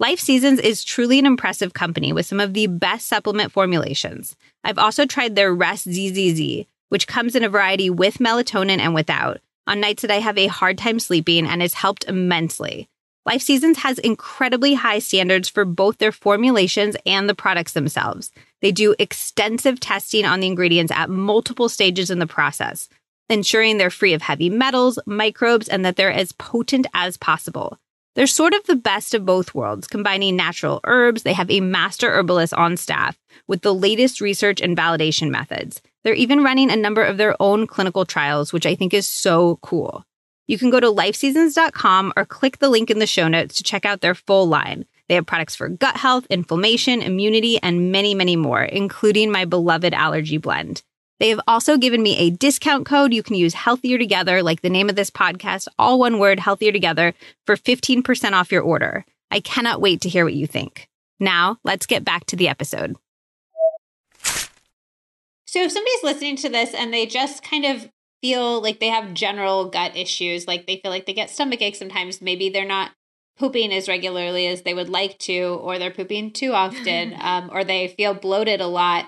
Life 0.00 0.20
Seasons 0.20 0.60
is 0.60 0.84
truly 0.84 1.18
an 1.18 1.26
impressive 1.26 1.74
company 1.74 2.12
with 2.12 2.24
some 2.24 2.38
of 2.38 2.54
the 2.54 2.68
best 2.68 3.08
supplement 3.08 3.50
formulations. 3.50 4.36
I've 4.62 4.78
also 4.78 5.06
tried 5.06 5.34
their 5.34 5.52
Rest 5.52 5.90
ZZZ, 5.90 6.66
which 6.88 7.08
comes 7.08 7.34
in 7.34 7.42
a 7.42 7.48
variety 7.48 7.90
with 7.90 8.18
melatonin 8.18 8.78
and 8.78 8.94
without, 8.94 9.40
on 9.66 9.80
nights 9.80 10.02
that 10.02 10.12
I 10.12 10.20
have 10.20 10.38
a 10.38 10.46
hard 10.46 10.78
time 10.78 11.00
sleeping 11.00 11.48
and 11.48 11.62
has 11.62 11.74
helped 11.74 12.04
immensely. 12.04 12.88
Life 13.28 13.42
Seasons 13.42 13.76
has 13.80 13.98
incredibly 13.98 14.72
high 14.72 15.00
standards 15.00 15.50
for 15.50 15.66
both 15.66 15.98
their 15.98 16.12
formulations 16.12 16.96
and 17.04 17.28
the 17.28 17.34
products 17.34 17.74
themselves. 17.74 18.32
They 18.62 18.72
do 18.72 18.94
extensive 18.98 19.80
testing 19.80 20.24
on 20.24 20.40
the 20.40 20.46
ingredients 20.46 20.90
at 20.90 21.10
multiple 21.10 21.68
stages 21.68 22.10
in 22.10 22.20
the 22.20 22.26
process, 22.26 22.88
ensuring 23.28 23.76
they're 23.76 23.90
free 23.90 24.14
of 24.14 24.22
heavy 24.22 24.48
metals, 24.48 24.98
microbes, 25.04 25.68
and 25.68 25.84
that 25.84 25.96
they're 25.96 26.10
as 26.10 26.32
potent 26.32 26.86
as 26.94 27.18
possible. 27.18 27.78
They're 28.14 28.26
sort 28.26 28.54
of 28.54 28.64
the 28.64 28.76
best 28.76 29.12
of 29.12 29.26
both 29.26 29.54
worlds, 29.54 29.86
combining 29.86 30.34
natural 30.34 30.80
herbs. 30.84 31.22
They 31.22 31.34
have 31.34 31.50
a 31.50 31.60
master 31.60 32.10
herbalist 32.10 32.54
on 32.54 32.78
staff 32.78 33.18
with 33.46 33.60
the 33.60 33.74
latest 33.74 34.22
research 34.22 34.62
and 34.62 34.74
validation 34.74 35.28
methods. 35.28 35.82
They're 36.02 36.14
even 36.14 36.42
running 36.42 36.70
a 36.70 36.76
number 36.76 37.04
of 37.04 37.18
their 37.18 37.36
own 37.42 37.66
clinical 37.66 38.06
trials, 38.06 38.54
which 38.54 38.64
I 38.64 38.74
think 38.74 38.94
is 38.94 39.06
so 39.06 39.58
cool. 39.60 40.06
You 40.48 40.58
can 40.58 40.70
go 40.70 40.80
to 40.80 40.86
lifeseasons.com 40.86 42.14
or 42.16 42.24
click 42.24 42.58
the 42.58 42.70
link 42.70 42.90
in 42.90 42.98
the 42.98 43.06
show 43.06 43.28
notes 43.28 43.56
to 43.56 43.62
check 43.62 43.84
out 43.84 44.00
their 44.00 44.14
full 44.14 44.46
line. 44.46 44.86
They 45.06 45.14
have 45.14 45.26
products 45.26 45.54
for 45.54 45.68
gut 45.68 45.96
health, 45.96 46.26
inflammation, 46.30 47.02
immunity, 47.02 47.62
and 47.62 47.92
many, 47.92 48.14
many 48.14 48.34
more, 48.34 48.62
including 48.62 49.30
my 49.30 49.44
beloved 49.44 49.92
allergy 49.92 50.38
blend. 50.38 50.82
They 51.20 51.28
have 51.28 51.40
also 51.46 51.76
given 51.76 52.02
me 52.02 52.16
a 52.16 52.30
discount 52.30 52.86
code 52.86 53.12
you 53.12 53.22
can 53.22 53.34
use 53.34 53.52
Healthier 53.52 53.98
Together, 53.98 54.42
like 54.42 54.62
the 54.62 54.70
name 54.70 54.88
of 54.88 54.96
this 54.96 55.10
podcast, 55.10 55.68
all 55.78 55.98
one 55.98 56.18
word, 56.18 56.40
Healthier 56.40 56.72
Together, 56.72 57.12
for 57.44 57.56
15% 57.56 58.32
off 58.32 58.52
your 58.52 58.62
order. 58.62 59.04
I 59.30 59.40
cannot 59.40 59.82
wait 59.82 60.00
to 60.02 60.08
hear 60.08 60.24
what 60.24 60.34
you 60.34 60.46
think. 60.46 60.88
Now, 61.20 61.58
let's 61.62 61.86
get 61.86 62.04
back 62.04 62.24
to 62.26 62.36
the 62.36 62.48
episode. 62.48 62.96
So, 65.44 65.62
if 65.62 65.72
somebody's 65.72 66.02
listening 66.04 66.36
to 66.36 66.48
this 66.48 66.72
and 66.72 66.92
they 66.92 67.04
just 67.06 67.42
kind 67.42 67.64
of 67.64 67.90
feel 68.22 68.62
like 68.62 68.80
they 68.80 68.88
have 68.88 69.14
general 69.14 69.68
gut 69.68 69.96
issues, 69.96 70.46
like 70.46 70.66
they 70.66 70.76
feel 70.76 70.90
like 70.90 71.06
they 71.06 71.14
get 71.14 71.30
stomach 71.30 71.62
aches 71.62 71.78
sometimes. 71.78 72.20
Maybe 72.20 72.48
they're 72.48 72.66
not 72.66 72.92
pooping 73.38 73.72
as 73.72 73.88
regularly 73.88 74.46
as 74.46 74.62
they 74.62 74.74
would 74.74 74.88
like 74.88 75.18
to, 75.18 75.58
or 75.62 75.78
they're 75.78 75.90
pooping 75.90 76.32
too 76.32 76.52
often, 76.52 77.14
um, 77.20 77.50
or 77.52 77.64
they 77.64 77.88
feel 77.88 78.14
bloated 78.14 78.60
a 78.60 78.66
lot. 78.66 79.06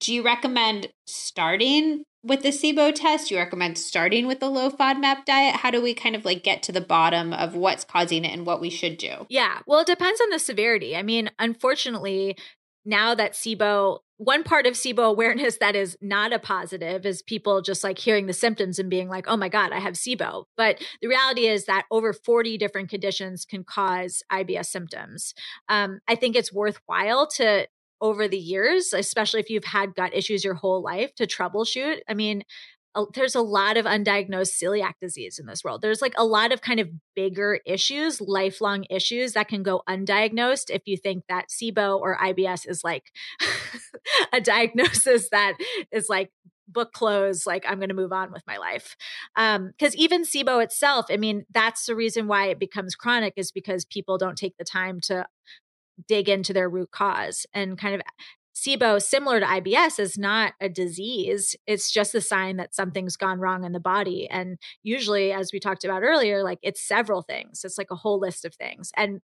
Do 0.00 0.12
you 0.12 0.22
recommend 0.22 0.88
starting 1.06 2.04
with 2.26 2.42
the 2.42 2.48
SIBO 2.48 2.92
test? 2.92 3.28
Do 3.28 3.34
you 3.34 3.40
recommend 3.40 3.78
starting 3.78 4.26
with 4.26 4.40
the 4.40 4.48
low 4.48 4.68
FODMAP 4.68 5.24
diet? 5.24 5.56
How 5.56 5.70
do 5.70 5.80
we 5.80 5.94
kind 5.94 6.16
of 6.16 6.24
like 6.24 6.42
get 6.42 6.62
to 6.64 6.72
the 6.72 6.80
bottom 6.80 7.32
of 7.32 7.54
what's 7.54 7.84
causing 7.84 8.24
it 8.24 8.32
and 8.32 8.44
what 8.44 8.60
we 8.60 8.68
should 8.68 8.98
do? 8.98 9.26
Yeah, 9.28 9.60
well, 9.66 9.80
it 9.80 9.86
depends 9.86 10.20
on 10.20 10.30
the 10.30 10.40
severity. 10.40 10.96
I 10.96 11.02
mean, 11.02 11.30
unfortunately, 11.38 12.36
now 12.86 13.14
that 13.14 13.32
SIBO 13.32 13.98
one 14.18 14.44
part 14.44 14.66
of 14.66 14.74
SIBO 14.74 15.10
awareness 15.10 15.58
that 15.58 15.76
is 15.76 15.96
not 16.00 16.32
a 16.32 16.38
positive 16.38 17.04
is 17.04 17.20
people 17.20 17.60
just 17.60 17.84
like 17.84 17.98
hearing 17.98 18.26
the 18.26 18.32
symptoms 18.32 18.78
and 18.78 18.88
being 18.88 19.08
like, 19.08 19.26
oh 19.28 19.36
my 19.36 19.48
God, 19.48 19.72
I 19.72 19.78
have 19.78 19.94
SIBO. 19.94 20.44
But 20.56 20.82
the 21.02 21.08
reality 21.08 21.46
is 21.46 21.66
that 21.66 21.84
over 21.90 22.14
40 22.14 22.56
different 22.56 22.88
conditions 22.88 23.44
can 23.44 23.62
cause 23.62 24.22
IBS 24.32 24.66
symptoms. 24.66 25.34
Um, 25.68 26.00
I 26.08 26.14
think 26.14 26.34
it's 26.34 26.52
worthwhile 26.52 27.26
to, 27.36 27.68
over 28.00 28.28
the 28.28 28.38
years, 28.38 28.92
especially 28.92 29.40
if 29.40 29.50
you've 29.50 29.64
had 29.64 29.94
gut 29.94 30.14
issues 30.14 30.44
your 30.44 30.54
whole 30.54 30.82
life, 30.82 31.14
to 31.16 31.26
troubleshoot. 31.26 32.00
I 32.08 32.14
mean, 32.14 32.42
there's 33.14 33.34
a 33.34 33.40
lot 33.40 33.76
of 33.76 33.84
undiagnosed 33.84 34.62
celiac 34.62 34.94
disease 35.00 35.38
in 35.38 35.46
this 35.46 35.62
world. 35.62 35.82
There's 35.82 36.02
like 36.02 36.14
a 36.16 36.24
lot 36.24 36.52
of 36.52 36.62
kind 36.62 36.80
of 36.80 36.88
bigger 37.14 37.60
issues, 37.66 38.20
lifelong 38.20 38.84
issues 38.90 39.32
that 39.32 39.48
can 39.48 39.62
go 39.62 39.82
undiagnosed 39.88 40.70
if 40.70 40.82
you 40.86 40.96
think 40.96 41.24
that 41.28 41.48
SIBO 41.48 42.00
or 42.00 42.16
IBS 42.16 42.68
is 42.68 42.82
like 42.82 43.12
a 44.32 44.40
diagnosis 44.40 45.28
that 45.30 45.54
is 45.92 46.08
like 46.08 46.30
book 46.68 46.92
close 46.92 47.46
like 47.46 47.64
i'm 47.68 47.78
going 47.78 47.90
to 47.90 47.94
move 47.94 48.12
on 48.12 48.32
with 48.32 48.42
my 48.44 48.56
life 48.56 48.96
um 49.36 49.68
because 49.68 49.94
even 49.94 50.24
sibo 50.24 50.62
itself 50.62 51.06
i 51.10 51.16
mean 51.16 51.44
that's 51.52 51.86
the 51.86 51.94
reason 51.94 52.26
why 52.26 52.46
it 52.46 52.58
becomes 52.58 52.96
chronic 52.96 53.32
is 53.36 53.52
because 53.52 53.84
people 53.84 54.18
don't 54.18 54.36
take 54.36 54.56
the 54.58 54.64
time 54.64 55.00
to 55.00 55.24
dig 56.08 56.28
into 56.28 56.52
their 56.52 56.68
root 56.68 56.90
cause 56.90 57.46
and 57.54 57.78
kind 57.78 57.94
of 57.94 58.02
SIBO, 58.56 59.02
similar 59.02 59.38
to 59.38 59.46
IBS, 59.46 60.00
is 60.00 60.16
not 60.16 60.54
a 60.62 60.70
disease. 60.70 61.54
It's 61.66 61.90
just 61.90 62.14
a 62.14 62.22
sign 62.22 62.56
that 62.56 62.74
something's 62.74 63.16
gone 63.16 63.38
wrong 63.38 63.64
in 63.64 63.72
the 63.72 63.80
body. 63.80 64.26
And 64.30 64.56
usually, 64.82 65.30
as 65.30 65.52
we 65.52 65.60
talked 65.60 65.84
about 65.84 66.02
earlier, 66.02 66.42
like 66.42 66.58
it's 66.62 66.80
several 66.80 67.20
things. 67.20 67.64
It's 67.64 67.76
like 67.76 67.90
a 67.90 67.96
whole 67.96 68.18
list 68.18 68.46
of 68.46 68.54
things. 68.54 68.90
And 68.96 69.20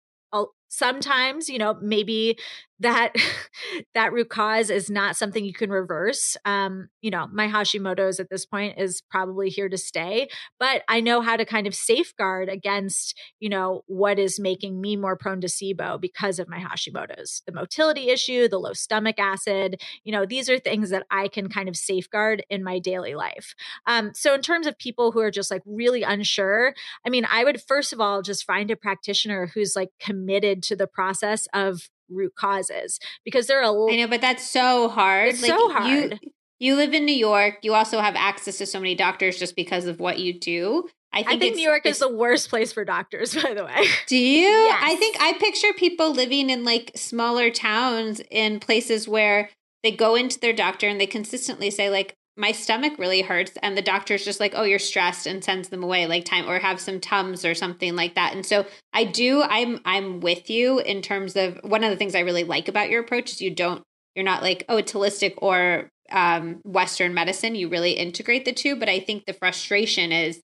sometimes 0.73 1.51
you 1.51 1.59
know 1.59 1.77
maybe 1.83 2.39
that 2.81 3.13
that 3.95 4.13
root 4.13 4.31
cause 4.31 4.71
is 4.71 4.91
not 4.91 5.17
something 5.17 5.45
you 5.45 5.53
can 5.53 5.69
reverse 5.69 6.35
um 6.47 6.89
you 7.03 7.11
know 7.11 7.29
my 7.31 7.47
hashimoto's 7.47 8.19
at 8.19 8.31
this 8.31 8.47
point 8.47 8.79
is 8.79 9.03
probably 9.11 9.51
here 9.51 9.69
to 9.69 9.77
stay 9.77 10.29
but 10.59 10.83
i 10.89 10.99
know 10.99 11.21
how 11.21 11.37
to 11.37 11.45
kind 11.45 11.67
of 11.67 11.75
safeguard 11.75 12.49
against 12.49 13.19
you 13.39 13.51
know 13.51 13.83
what 13.87 14.19
is 14.19 14.41
making 14.41 14.81
me 14.81 14.97
more 14.97 15.15
prone 15.15 15.43
to 15.43 15.47
sibo 15.47 16.01
because 16.01 16.39
of 16.39 16.49
my 16.49 16.59
hashimoto's 16.59 17.43
the 17.47 17.53
motility 17.53 18.09
issue 18.09 18.49
the 18.49 18.59
low 18.59 18.73
stomach 18.73 19.19
acid 19.19 19.79
you 20.05 20.13
know 20.13 20.25
these 20.25 20.49
are 20.49 20.59
things 20.59 20.89
that 20.89 21.05
i 21.11 21.29
can 21.29 21.51
kind 21.51 21.69
of 21.69 21.77
safeguard 21.77 22.43
in 22.49 22.65
my 22.65 22.79
daily 22.79 23.15
life. 23.15 23.55
Um 23.87 24.13
so 24.15 24.35
in 24.35 24.41
terms 24.41 24.67
of 24.67 24.79
people 24.79 25.13
who 25.13 25.21
are 25.21 25.31
just 25.31 25.51
like 25.51 25.63
really 25.67 26.03
unsure 26.03 26.75
i 27.07 27.11
mean 27.11 27.27
i 27.31 27.45
would 27.45 27.61
first 27.61 27.93
of 27.93 28.01
all 28.01 28.23
just 28.23 28.45
find 28.47 28.71
a 28.71 28.77
practitioner 28.77 29.51
who's 29.55 29.77
like 29.77 29.91
committed 30.01 30.62
to 30.63 30.77
the 30.77 30.87
process 30.87 31.49
of 31.53 31.89
root 32.09 32.35
causes 32.35 32.99
because 33.25 33.47
there 33.47 33.59
are 33.59 33.65
a 33.65 33.71
lot 33.71 33.93
I 33.93 33.97
know, 33.97 34.09
but 34.09 34.21
that's 34.21 34.49
so 34.49 34.89
hard. 34.89 35.31
It's 35.31 35.43
like, 35.43 35.51
so 35.51 35.71
hard. 35.71 36.19
You, 36.23 36.31
you 36.59 36.77
live 36.77 36.95
in 36.95 37.05
New 37.05 37.15
York. 37.15 37.59
You 37.63 37.75
also 37.75 38.01
have 38.01 38.15
access 38.17 38.59
to 38.59 38.67
so 38.67 38.79
many 38.79 38.95
doctors 38.95 39.39
just 39.39 39.57
because 39.57 39.87
of 39.87 39.99
what 39.99 40.19
you 40.19 40.39
do. 40.39 40.89
I 41.13 41.19
think, 41.19 41.29
I 41.29 41.39
think 41.39 41.57
New 41.57 41.69
York 41.69 41.85
is 41.85 41.99
the 41.99 42.09
worst 42.09 42.49
place 42.49 42.73
for 42.73 42.85
doctors, 42.85 43.35
by 43.43 43.53
the 43.53 43.65
way. 43.65 43.85
Do 44.07 44.17
you? 44.17 44.47
Yes. 44.47 44.81
I 44.83 44.97
think 44.97 45.17
I 45.21 45.35
picture 45.35 45.73
people 45.77 46.13
living 46.13 46.51
in 46.51 46.65
like 46.65 46.93
smaller 46.95 47.51
towns 47.51 48.23
in 48.31 48.61
places 48.61 49.07
where 49.07 49.51
they 49.83 49.91
go 49.91 50.15
into 50.15 50.39
their 50.39 50.53
doctor 50.53 50.89
and 50.89 51.01
they 51.01 51.07
consistently 51.07 51.71
say 51.71 51.91
like 51.91 52.15
my 52.37 52.53
stomach 52.53 52.95
really 52.99 53.23
hurts 53.23 53.53
and 53.63 53.77
the 53.77 53.83
doctor's 53.83 54.25
just 54.25 54.41
like 54.41 54.53
oh 54.57 54.63
you're 54.63 54.79
stressed 54.79 55.27
and 55.27 55.45
sends 55.45 55.69
them 55.69 55.83
away 55.83 56.07
like 56.07 56.25
time 56.25 56.49
or 56.49 56.59
have 56.59 56.81
some 56.81 57.01
tums 57.01 57.45
or 57.45 57.55
something 57.55 57.95
like 57.95 58.15
that. 58.15 58.35
And 58.35 58.45
so 58.45 58.67
i 58.93 59.05
do 59.05 59.43
i'm 59.43 59.81
i'm 59.85 60.21
with 60.21 60.49
you 60.49 60.79
in 60.79 61.03
terms 61.03 61.37
of 61.37 61.59
one 61.63 61.85
of 61.85 61.91
the 61.91 61.97
things 61.97 62.15
i 62.15 62.21
really 62.21 62.45
like 62.45 62.69
about 62.69 62.91
your 62.91 63.03
approach 63.03 63.33
is 63.33 63.41
you 63.41 63.55
don't 63.55 63.83
you're 64.15 64.25
not 64.25 64.43
like 64.43 64.65
oh 64.69 64.79
it's 64.79 64.93
holistic 64.93 65.35
or 65.39 65.89
um, 66.11 66.61
western 66.65 67.15
medicine. 67.15 67.55
You 67.55 67.71
really 67.71 67.93
integrate 67.93 68.45
the 68.45 68.53
two 68.53 68.77
but 68.77 68.89
i 68.89 68.99
think 69.01 69.25
the 69.25 69.33
frustration 69.33 70.13
is 70.13 70.41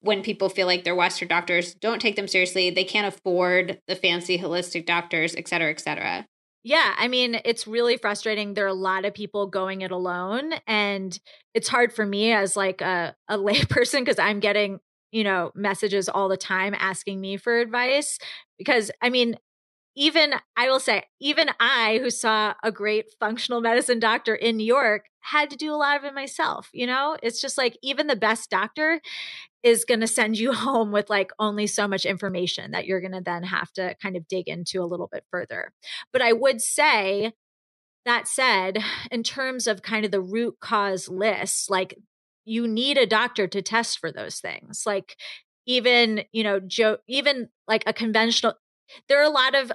when 0.00 0.22
people 0.22 0.48
feel 0.48 0.66
like 0.66 0.84
their 0.84 0.94
western 0.94 1.28
doctors 1.28 1.74
don't 1.74 2.00
take 2.00 2.14
them 2.14 2.28
seriously. 2.28 2.70
They 2.70 2.84
can't 2.84 3.12
afford 3.12 3.80
the 3.88 3.96
fancy 3.96 4.38
holistic 4.38 4.86
doctors 4.86 5.34
et 5.36 5.48
cetera 5.48 5.70
et 5.70 5.80
cetera 5.80 6.26
Yeah, 6.64 6.94
I 6.98 7.08
mean, 7.08 7.40
it's 7.44 7.66
really 7.66 7.96
frustrating. 7.96 8.54
There 8.54 8.64
are 8.64 8.68
a 8.68 8.74
lot 8.74 9.04
of 9.04 9.14
people 9.14 9.46
going 9.46 9.82
it 9.82 9.90
alone, 9.90 10.54
and 10.66 11.18
it's 11.54 11.68
hard 11.68 11.92
for 11.92 12.04
me 12.04 12.32
as 12.32 12.56
like 12.56 12.80
a, 12.80 13.14
a 13.28 13.38
layperson 13.38 14.00
because 14.00 14.18
I'm 14.18 14.40
getting, 14.40 14.80
you 15.12 15.24
know, 15.24 15.52
messages 15.54 16.08
all 16.08 16.28
the 16.28 16.36
time 16.36 16.74
asking 16.78 17.20
me 17.20 17.36
for 17.36 17.58
advice. 17.58 18.18
Because 18.58 18.90
I 19.00 19.08
mean, 19.08 19.36
even 19.96 20.34
I 20.56 20.68
will 20.70 20.80
say, 20.80 21.04
even 21.20 21.50
I, 21.60 21.98
who 22.02 22.10
saw 22.10 22.54
a 22.64 22.72
great 22.72 23.06
functional 23.20 23.60
medicine 23.62 24.00
doctor 24.00 24.34
in 24.34 24.56
New 24.58 24.66
York, 24.66 25.06
had 25.20 25.50
to 25.50 25.56
do 25.56 25.72
a 25.74 25.76
lot 25.76 25.98
of 25.98 26.04
it 26.04 26.14
myself. 26.14 26.70
You 26.74 26.86
know, 26.86 27.16
it's 27.22 27.40
just 27.40 27.58
like 27.58 27.78
even 27.82 28.08
the 28.08 28.16
best 28.16 28.50
doctor 28.50 29.00
is 29.62 29.84
going 29.84 30.00
to 30.00 30.06
send 30.06 30.38
you 30.38 30.52
home 30.54 30.92
with 30.92 31.10
like 31.10 31.30
only 31.38 31.66
so 31.66 31.88
much 31.88 32.06
information 32.06 32.72
that 32.72 32.86
you're 32.86 33.00
going 33.00 33.12
to 33.12 33.20
then 33.20 33.42
have 33.42 33.72
to 33.72 33.94
kind 34.02 34.16
of 34.16 34.28
dig 34.28 34.48
into 34.48 34.82
a 34.82 34.86
little 34.86 35.08
bit 35.10 35.24
further. 35.30 35.72
But 36.12 36.22
I 36.22 36.32
would 36.32 36.60
say, 36.60 37.32
that 38.04 38.26
said, 38.26 38.78
in 39.10 39.22
terms 39.22 39.66
of 39.66 39.82
kind 39.82 40.04
of 40.04 40.10
the 40.10 40.20
root 40.20 40.56
cause 40.60 41.08
list, 41.10 41.68
like 41.68 41.94
you 42.46 42.66
need 42.66 42.96
a 42.96 43.06
doctor 43.06 43.46
to 43.46 43.60
test 43.60 43.98
for 43.98 44.10
those 44.10 44.40
things. 44.40 44.84
Like 44.86 45.16
even, 45.66 46.24
you 46.32 46.42
know, 46.42 46.58
Joe, 46.58 46.96
even 47.06 47.50
like 47.66 47.82
a 47.86 47.92
conventional, 47.92 48.54
there 49.08 49.20
are 49.20 49.24
a 49.24 49.28
lot 49.28 49.54
of 49.54 49.70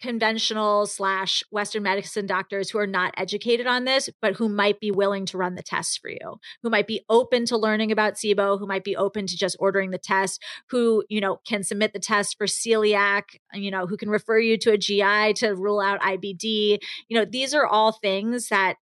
conventional 0.00 0.86
slash 0.86 1.42
Western 1.50 1.82
medicine 1.82 2.26
doctors 2.26 2.70
who 2.70 2.78
are 2.78 2.86
not 2.86 3.14
educated 3.16 3.66
on 3.66 3.84
this, 3.84 4.08
but 4.20 4.34
who 4.34 4.48
might 4.48 4.80
be 4.80 4.90
willing 4.90 5.26
to 5.26 5.38
run 5.38 5.54
the 5.54 5.62
tests 5.62 5.96
for 5.96 6.10
you, 6.10 6.40
who 6.62 6.70
might 6.70 6.86
be 6.86 7.04
open 7.08 7.44
to 7.46 7.56
learning 7.56 7.92
about 7.92 8.14
SIBO, 8.14 8.58
who 8.58 8.66
might 8.66 8.84
be 8.84 8.96
open 8.96 9.26
to 9.26 9.36
just 9.36 9.56
ordering 9.58 9.90
the 9.90 9.98
test, 9.98 10.42
who, 10.70 11.04
you 11.08 11.20
know, 11.20 11.40
can 11.46 11.62
submit 11.62 11.92
the 11.92 11.98
test 11.98 12.36
for 12.38 12.46
celiac, 12.46 13.22
you 13.52 13.70
know, 13.70 13.86
who 13.86 13.96
can 13.96 14.10
refer 14.10 14.38
you 14.38 14.56
to 14.58 14.72
a 14.72 14.78
GI 14.78 15.34
to 15.34 15.54
rule 15.54 15.80
out 15.80 16.00
IBD. 16.00 16.78
You 17.08 17.18
know, 17.18 17.24
these 17.24 17.54
are 17.54 17.66
all 17.66 17.92
things 17.92 18.48
that 18.48 18.76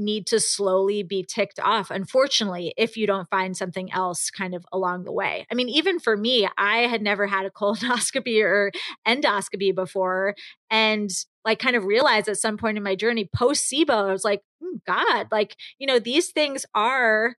need 0.00 0.26
to 0.28 0.40
slowly 0.40 1.02
be 1.02 1.22
ticked 1.22 1.60
off, 1.60 1.90
unfortunately, 1.90 2.74
if 2.76 2.96
you 2.96 3.06
don't 3.06 3.28
find 3.28 3.56
something 3.56 3.92
else 3.92 4.30
kind 4.30 4.54
of 4.54 4.64
along 4.72 5.04
the 5.04 5.12
way. 5.12 5.46
I 5.50 5.54
mean, 5.54 5.68
even 5.68 6.00
for 6.00 6.16
me, 6.16 6.48
I 6.56 6.78
had 6.78 7.02
never 7.02 7.26
had 7.26 7.46
a 7.46 7.50
colonoscopy 7.50 8.42
or 8.42 8.72
endoscopy 9.06 9.74
before. 9.74 10.34
And 10.70 11.10
like 11.44 11.58
kind 11.58 11.76
of 11.76 11.84
realized 11.84 12.28
at 12.28 12.36
some 12.38 12.56
point 12.56 12.76
in 12.76 12.82
my 12.82 12.94
journey 12.94 13.28
post 13.34 13.70
SIBO, 13.70 14.08
I 14.08 14.12
was 14.12 14.24
like, 14.24 14.40
oh, 14.62 14.78
God, 14.86 15.28
like, 15.30 15.56
you 15.78 15.86
know, 15.86 15.98
these 15.98 16.30
things 16.30 16.66
are, 16.74 17.34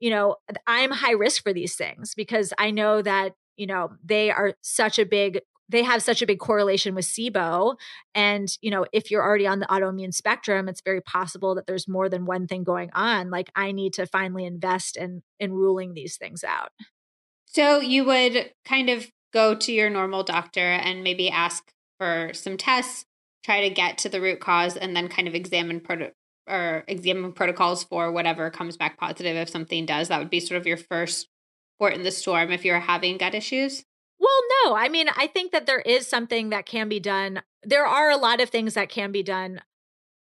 you 0.00 0.10
know, 0.10 0.36
I'm 0.66 0.90
high 0.90 1.12
risk 1.12 1.42
for 1.42 1.52
these 1.52 1.74
things 1.74 2.14
because 2.14 2.52
I 2.58 2.70
know 2.70 3.02
that, 3.02 3.34
you 3.56 3.66
know, 3.66 3.90
they 4.04 4.30
are 4.30 4.54
such 4.62 4.98
a 4.98 5.06
big 5.06 5.40
they 5.68 5.82
have 5.82 6.02
such 6.02 6.22
a 6.22 6.26
big 6.26 6.38
correlation 6.38 6.94
with 6.94 7.04
SIBO. 7.04 7.76
And, 8.14 8.48
you 8.60 8.70
know, 8.70 8.86
if 8.92 9.10
you're 9.10 9.22
already 9.22 9.46
on 9.46 9.58
the 9.58 9.66
autoimmune 9.66 10.14
spectrum, 10.14 10.68
it's 10.68 10.80
very 10.80 11.00
possible 11.00 11.54
that 11.54 11.66
there's 11.66 11.86
more 11.86 12.08
than 12.08 12.24
one 12.24 12.46
thing 12.46 12.64
going 12.64 12.90
on. 12.94 13.30
Like 13.30 13.50
I 13.54 13.72
need 13.72 13.92
to 13.94 14.06
finally 14.06 14.44
invest 14.44 14.96
in 14.96 15.22
in 15.38 15.52
ruling 15.52 15.94
these 15.94 16.16
things 16.16 16.42
out. 16.42 16.70
So 17.46 17.80
you 17.80 18.04
would 18.04 18.52
kind 18.64 18.90
of 18.90 19.10
go 19.32 19.54
to 19.54 19.72
your 19.72 19.90
normal 19.90 20.22
doctor 20.22 20.60
and 20.60 21.02
maybe 21.02 21.30
ask 21.30 21.70
for 21.98 22.30
some 22.32 22.56
tests, 22.56 23.04
try 23.44 23.68
to 23.68 23.74
get 23.74 23.98
to 23.98 24.08
the 24.08 24.20
root 24.20 24.40
cause, 24.40 24.76
and 24.76 24.94
then 24.96 25.08
kind 25.08 25.28
of 25.28 25.34
examine 25.34 25.80
proto- 25.80 26.12
or 26.48 26.84
examine 26.88 27.32
protocols 27.32 27.84
for 27.84 28.10
whatever 28.10 28.50
comes 28.50 28.76
back 28.76 28.98
positive 28.98 29.36
if 29.36 29.48
something 29.48 29.86
does. 29.86 30.08
That 30.08 30.18
would 30.18 30.30
be 30.30 30.40
sort 30.40 30.60
of 30.60 30.66
your 30.66 30.76
first 30.76 31.28
port 31.78 31.94
in 31.94 32.02
the 32.02 32.10
storm 32.10 32.50
if 32.50 32.64
you're 32.64 32.80
having 32.80 33.18
gut 33.18 33.34
issues. 33.34 33.84
Well, 34.20 34.40
no. 34.64 34.74
I 34.74 34.88
mean, 34.88 35.08
I 35.16 35.26
think 35.28 35.52
that 35.52 35.66
there 35.66 35.80
is 35.80 36.06
something 36.06 36.50
that 36.50 36.66
can 36.66 36.88
be 36.88 37.00
done. 37.00 37.42
There 37.62 37.86
are 37.86 38.10
a 38.10 38.16
lot 38.16 38.40
of 38.40 38.50
things 38.50 38.74
that 38.74 38.88
can 38.88 39.12
be 39.12 39.22
done 39.22 39.60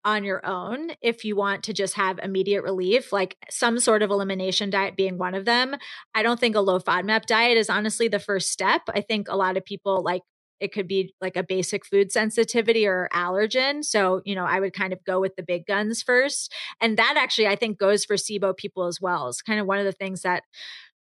on 0.05 0.23
your 0.23 0.45
own 0.45 0.91
if 1.01 1.25
you 1.25 1.35
want 1.35 1.63
to 1.63 1.73
just 1.73 1.95
have 1.95 2.19
immediate 2.19 2.63
relief, 2.63 3.13
like 3.13 3.37
some 3.49 3.79
sort 3.79 4.03
of 4.03 4.11
elimination 4.11 4.69
diet 4.69 4.95
being 4.97 5.17
one 5.17 5.35
of 5.35 5.45
them. 5.45 5.75
I 6.15 6.23
don't 6.23 6.39
think 6.39 6.55
a 6.55 6.61
low 6.61 6.79
FODMAP 6.79 7.25
diet 7.25 7.57
is 7.57 7.69
honestly 7.69 8.07
the 8.07 8.19
first 8.19 8.51
step. 8.51 8.83
I 8.95 9.01
think 9.01 9.27
a 9.29 9.37
lot 9.37 9.57
of 9.57 9.65
people 9.65 10.03
like 10.03 10.23
it 10.59 10.73
could 10.73 10.87
be 10.87 11.13
like 11.21 11.37
a 11.37 11.43
basic 11.43 11.85
food 11.85 12.11
sensitivity 12.11 12.87
or 12.87 13.09
allergen. 13.13 13.83
So, 13.83 14.21
you 14.25 14.35
know, 14.35 14.45
I 14.45 14.59
would 14.59 14.73
kind 14.73 14.93
of 14.93 15.03
go 15.05 15.19
with 15.19 15.35
the 15.35 15.43
big 15.43 15.65
guns 15.67 16.01
first. 16.03 16.53
And 16.81 16.97
that 16.97 17.15
actually, 17.17 17.47
I 17.47 17.55
think, 17.55 17.77
goes 17.77 18.05
for 18.05 18.15
SIBO 18.15 18.57
people 18.57 18.85
as 18.87 19.01
well. 19.01 19.27
It's 19.29 19.41
kind 19.41 19.59
of 19.59 19.67
one 19.67 19.79
of 19.79 19.85
the 19.85 19.91
things 19.91 20.23
that 20.23 20.43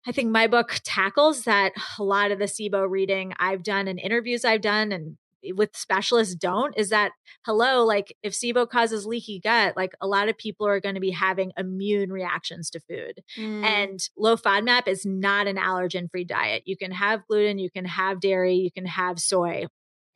I 0.08 0.12
think 0.12 0.32
my 0.32 0.48
book 0.48 0.80
tackles 0.84 1.44
that 1.44 1.74
a 1.98 2.04
lot 2.04 2.32
of 2.32 2.40
the 2.40 2.46
SIBO 2.46 2.90
reading 2.90 3.34
I've 3.38 3.64
done 3.64 3.88
and 3.88 4.00
interviews 4.00 4.46
I've 4.46 4.62
done 4.62 4.92
and 4.92 5.18
with 5.56 5.76
specialists 5.76 6.36
don't 6.36 6.78
is 6.78 6.90
that 6.90 7.12
hello 7.46 7.86
like 7.86 8.14
if 8.24 8.34
SIBO 8.34 8.70
causes 8.70 9.06
leaky 9.06 9.40
gut 9.40 9.78
like 9.78 9.94
a 10.02 10.08
lot 10.08 10.28
of 10.28 10.38
people 10.38 10.68
are 10.68 10.82
going 10.82 10.96
to 10.96 11.02
be 11.02 11.12
having 11.12 11.54
immune 11.58 12.12
reactions 12.12 12.70
to 12.72 12.80
food. 12.82 13.22
Mm. 13.38 13.64
and 13.64 14.00
low 14.18 14.36
FODMAP 14.36 14.88
is 14.88 15.06
not 15.06 15.48
an 15.48 15.56
allergen 15.56 16.10
free 16.12 16.26
diet. 16.26 16.64
You 16.66 16.78
can 16.78 16.92
have 16.92 17.26
gluten 17.28 17.58
you 17.58 17.70
can 17.72 17.86
have 17.86 18.20
dairy 18.20 18.56
you 18.56 18.72
can 18.72 18.86
have 18.86 19.20
soy 19.20 19.68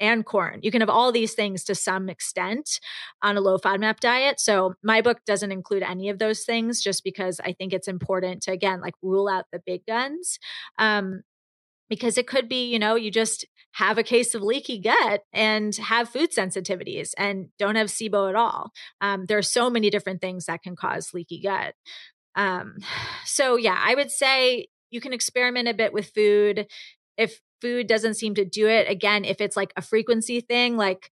and 0.03 0.25
corn. 0.25 0.59
You 0.61 0.69
can 0.69 0.81
have 0.81 0.89
all 0.89 1.13
these 1.13 1.33
things 1.33 1.63
to 1.63 1.73
some 1.73 2.09
extent 2.09 2.81
on 3.21 3.37
a 3.37 3.41
low 3.41 3.57
FODMAP 3.57 4.01
diet. 4.01 4.39
So 4.39 4.75
my 4.83 5.01
book 5.01 5.19
doesn't 5.25 5.51
include 5.51 5.81
any 5.81 6.09
of 6.09 6.19
those 6.19 6.43
things 6.43 6.83
just 6.83 7.05
because 7.05 7.39
I 7.39 7.53
think 7.53 7.71
it's 7.71 7.87
important 7.87 8.43
to, 8.43 8.51
again, 8.51 8.81
like 8.81 8.95
rule 9.01 9.29
out 9.29 9.45
the 9.53 9.61
big 9.65 9.85
guns. 9.87 10.39
Um, 10.77 11.23
because 11.89 12.17
it 12.17 12.27
could 12.27 12.49
be, 12.49 12.71
you 12.71 12.79
know, 12.79 12.95
you 12.95 13.11
just 13.11 13.45
have 13.73 13.97
a 13.97 14.03
case 14.03 14.35
of 14.35 14.41
leaky 14.41 14.79
gut 14.79 15.21
and 15.31 15.75
have 15.77 16.09
food 16.09 16.31
sensitivities 16.31 17.11
and 17.17 17.47
don't 17.57 17.75
have 17.75 17.87
SIBO 17.87 18.29
at 18.29 18.35
all. 18.35 18.71
Um, 18.99 19.25
there 19.25 19.37
are 19.37 19.43
so 19.43 19.69
many 19.69 19.89
different 19.89 20.19
things 20.19 20.45
that 20.45 20.63
can 20.63 20.75
cause 20.75 21.13
leaky 21.13 21.41
gut. 21.41 21.75
Um, 22.35 22.77
so, 23.25 23.55
yeah, 23.55 23.79
I 23.79 23.95
would 23.95 24.11
say 24.11 24.67
you 24.91 24.99
can 24.99 25.13
experiment 25.13 25.69
a 25.69 25.73
bit 25.73 25.93
with 25.93 26.11
food. 26.13 26.67
If 27.17 27.39
food 27.63 27.87
doesn't 27.87 28.15
seem 28.15 28.35
to 28.35 28.45
do 28.45 28.67
it. 28.67 28.89
Again, 28.89 29.23
if 29.23 29.39
it's 29.39 29.55
like 29.55 29.71
a 29.77 29.81
frequency 29.81 30.41
thing, 30.41 30.75
like 30.75 31.09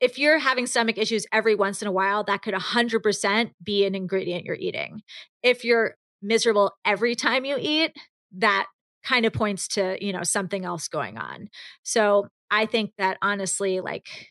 if 0.00 0.18
you're 0.18 0.38
having 0.38 0.66
stomach 0.66 0.96
issues 0.96 1.26
every 1.32 1.54
once 1.54 1.82
in 1.82 1.88
a 1.88 1.92
while, 1.92 2.24
that 2.24 2.42
could 2.42 2.54
100% 2.54 3.50
be 3.62 3.84
an 3.84 3.94
ingredient 3.94 4.44
you're 4.44 4.54
eating. 4.54 5.02
If 5.42 5.64
you're 5.64 5.96
miserable 6.22 6.72
every 6.84 7.14
time 7.14 7.44
you 7.44 7.56
eat, 7.60 7.92
that 8.38 8.66
kind 9.04 9.26
of 9.26 9.32
points 9.32 9.66
to, 9.68 10.02
you 10.04 10.12
know, 10.12 10.22
something 10.22 10.64
else 10.64 10.88
going 10.88 11.18
on. 11.18 11.48
So 11.82 12.28
I 12.50 12.66
think 12.66 12.92
that 12.98 13.18
honestly, 13.20 13.80
like 13.80 14.30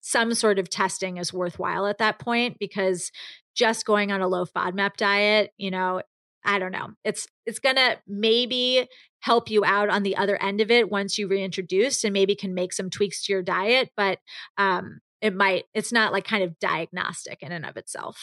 some 0.00 0.34
sort 0.34 0.58
of 0.58 0.68
testing 0.68 1.16
is 1.16 1.32
worthwhile 1.32 1.86
at 1.86 1.98
that 1.98 2.18
point 2.18 2.58
because 2.58 3.10
just 3.54 3.84
going 3.86 4.12
on 4.12 4.20
a 4.20 4.28
low 4.28 4.44
FODMAP 4.44 4.96
diet, 4.96 5.50
you 5.56 5.70
know, 5.70 6.02
I 6.44 6.58
don't 6.58 6.72
know. 6.72 6.88
It's 7.04 7.26
it's 7.46 7.58
going 7.58 7.76
to 7.76 7.98
maybe 8.06 8.88
help 9.20 9.50
you 9.50 9.64
out 9.64 9.90
on 9.90 10.02
the 10.02 10.16
other 10.16 10.42
end 10.42 10.60
of 10.60 10.70
it 10.70 10.90
once 10.90 11.18
you 11.18 11.28
reintroduce 11.28 12.04
and 12.04 12.12
maybe 12.12 12.34
can 12.34 12.54
make 12.54 12.72
some 12.72 12.90
tweaks 12.90 13.24
to 13.24 13.32
your 13.32 13.42
diet, 13.42 13.90
but 13.96 14.18
um 14.56 15.00
it 15.20 15.34
might 15.34 15.64
it's 15.74 15.92
not 15.92 16.12
like 16.12 16.24
kind 16.24 16.42
of 16.42 16.58
diagnostic 16.58 17.42
in 17.42 17.52
and 17.52 17.66
of 17.66 17.76
itself. 17.76 18.18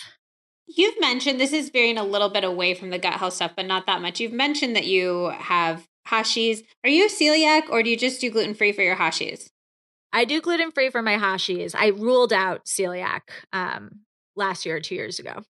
You've 0.68 0.99
mentioned 0.99 1.39
this 1.39 1.53
is 1.53 1.70
veering 1.70 1.97
a 1.97 2.03
little 2.03 2.30
bit 2.30 2.43
away 2.43 2.74
from 2.74 2.89
the 2.89 2.99
gut 2.99 3.13
health 3.13 3.36
stuff, 3.36 3.53
but 3.55 3.65
not 3.65 3.86
that 3.86 4.01
much. 4.01 4.20
You've 4.20 4.34
mentioned 4.34 4.76
that 4.76 4.86
you 4.86 5.32
have 5.38 5.88
hashis. 6.07 6.63
Are 6.84 6.89
you 6.89 7.07
celiac 7.07 7.70
or 7.70 7.84
do 7.84 7.89
you 7.89 7.97
just 7.97 8.20
do 8.20 8.30
gluten 8.30 8.53
free 8.53 8.74
for 8.74 8.82
your 8.82 8.95
hashis? 8.95 9.49
I 10.11 10.26
do 10.26 10.41
gluten 10.41 10.72
free 10.72 10.89
for 10.89 11.01
my 11.01 11.15
hashis. 11.15 11.76
I 11.78 11.88
ruled 11.88 12.34
out 12.34 12.65
celiac 12.65 13.22
um, 13.53 14.01
last 14.36 14.65
year 14.65 14.78
or 14.78 14.80
two 14.82 14.95
years 14.95 15.20
ago. 15.20 15.43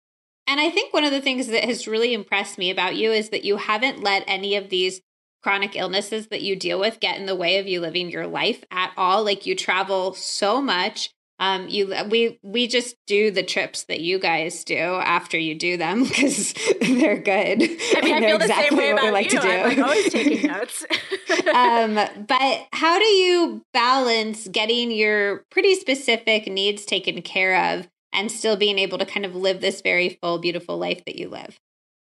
And 0.46 0.60
I 0.60 0.70
think 0.70 0.92
one 0.92 1.04
of 1.04 1.10
the 1.10 1.20
things 1.20 1.48
that 1.48 1.64
has 1.64 1.88
really 1.88 2.14
impressed 2.14 2.58
me 2.58 2.70
about 2.70 2.96
you 2.96 3.10
is 3.10 3.30
that 3.30 3.44
you 3.44 3.56
haven't 3.56 4.02
let 4.02 4.24
any 4.26 4.56
of 4.56 4.70
these 4.70 5.00
chronic 5.42 5.76
illnesses 5.76 6.28
that 6.28 6.42
you 6.42 6.56
deal 6.56 6.80
with 6.80 6.98
get 7.00 7.18
in 7.18 7.26
the 7.26 7.36
way 7.36 7.58
of 7.58 7.68
you 7.68 7.80
living 7.80 8.10
your 8.10 8.26
life 8.26 8.64
at 8.70 8.92
all. 8.96 9.24
Like 9.24 9.46
you 9.46 9.54
travel 9.54 10.14
so 10.14 10.60
much. 10.60 11.10
Um, 11.38 11.68
you 11.68 11.94
we 12.08 12.38
we 12.42 12.66
just 12.66 12.96
do 13.06 13.30
the 13.30 13.42
trips 13.42 13.84
that 13.84 14.00
you 14.00 14.18
guys 14.18 14.64
do 14.64 14.76
after 14.76 15.38
you 15.38 15.54
do 15.54 15.76
them 15.76 16.02
because 16.08 16.54
they're 16.80 17.20
good. 17.20 17.62
I 17.62 18.00
mean, 18.02 18.14
I, 18.14 18.20
feel 18.26 18.38
the 18.38 18.48
same 18.48 18.76
way 18.76 18.90
about 18.90 19.12
like 19.12 19.30
you. 19.30 19.38
To 19.38 19.46
do. 19.46 19.52
I'm 19.52 19.68
like 19.68 19.78
always 19.78 20.12
taking 20.12 20.46
notes. 20.48 20.86
um, 21.54 21.94
but 22.26 22.66
how 22.72 22.98
do 22.98 23.04
you 23.04 23.62
balance 23.74 24.48
getting 24.48 24.90
your 24.90 25.44
pretty 25.50 25.74
specific 25.74 26.46
needs 26.46 26.86
taken 26.86 27.20
care 27.20 27.74
of 27.74 27.86
and 28.12 28.30
still 28.30 28.56
being 28.56 28.78
able 28.78 28.98
to 28.98 29.06
kind 29.06 29.26
of 29.26 29.34
live 29.34 29.60
this 29.60 29.80
very 29.80 30.18
full, 30.20 30.38
beautiful 30.38 30.78
life 30.78 31.04
that 31.06 31.16
you 31.16 31.28
live? 31.28 31.58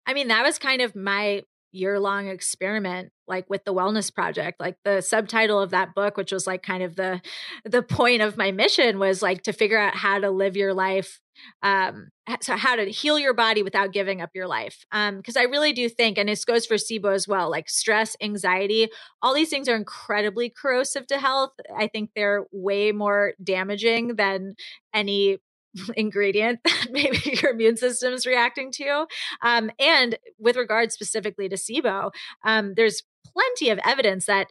I 0.07 0.15
mean, 0.15 0.29
that 0.29 0.43
was 0.43 0.59
kind 0.59 0.83
of 0.83 0.97
my 0.97 1.43
year 1.73 1.99
long 1.99 2.29
experiment 2.29 3.11
like 3.27 3.49
with 3.49 3.65
the 3.65 3.73
wellness 3.73 4.15
project. 4.15 4.61
Like 4.61 4.77
the 4.85 5.01
subtitle 5.01 5.61
of 5.61 5.71
that 5.71 5.95
book 5.95 6.17
which 6.17 6.33
was 6.33 6.47
like 6.47 6.63
kind 6.63 6.83
of 6.83 6.97
the 6.97 7.21
the 7.65 7.83
point 7.83 8.23
of 8.23 8.37
my 8.37 8.53
mission 8.53 8.99
was 8.99 9.23
like 9.23 9.43
to 9.43 9.53
figure 9.53 9.79
out 9.79 9.95
how 9.97 10.19
to 10.19 10.31
live 10.31 10.57
your 10.57 10.75
life 10.75 11.19
um 11.63 12.09
so 12.43 12.57
how 12.57 12.77
to 12.77 12.85
heal 12.85 13.19
your 13.19 13.33
body 13.33 13.63
without 13.63 13.93
giving 13.93 14.21
up 14.21 14.31
your 14.35 14.47
life. 14.47 14.85
Um 14.93 15.17
because 15.17 15.37
i 15.37 15.45
really 15.45 15.73
do 15.73 15.89
think 15.89 16.19
and 16.19 16.29
this 16.29 16.45
goes 16.45 16.67
for 16.67 16.75
sibo 16.75 17.13
as 17.15 17.27
well 17.27 17.51
like 17.51 17.71
stress 17.71 18.17
anxiety 18.21 18.89
all 19.23 19.35
these 19.35 19.49
things 19.49 19.69
are 19.69 19.77
incredibly 19.77 20.51
corrosive 20.51 21.07
to 21.07 21.19
health. 21.19 21.53
I 21.77 21.87
think 21.87 22.11
they're 22.15 22.45
way 22.53 22.93
more 22.93 23.33
damaging 23.43 24.17
than 24.17 24.57
any 24.93 25.39
ingredient 25.97 26.61
that 26.65 26.89
maybe 26.91 27.19
your 27.43 27.53
immune 27.53 27.77
system 27.77 28.13
is 28.13 28.27
reacting 28.27 28.71
to. 28.73 29.07
Um, 29.43 29.71
and 29.79 30.19
with 30.39 30.57
regard 30.57 30.93
specifically 30.93 31.49
to 31.49 31.57
SIBO, 31.57 32.11
um, 32.45 32.75
there's 32.75 33.03
plenty 33.33 33.71
of 33.71 33.79
evidence 33.85 34.27
that 34.27 34.49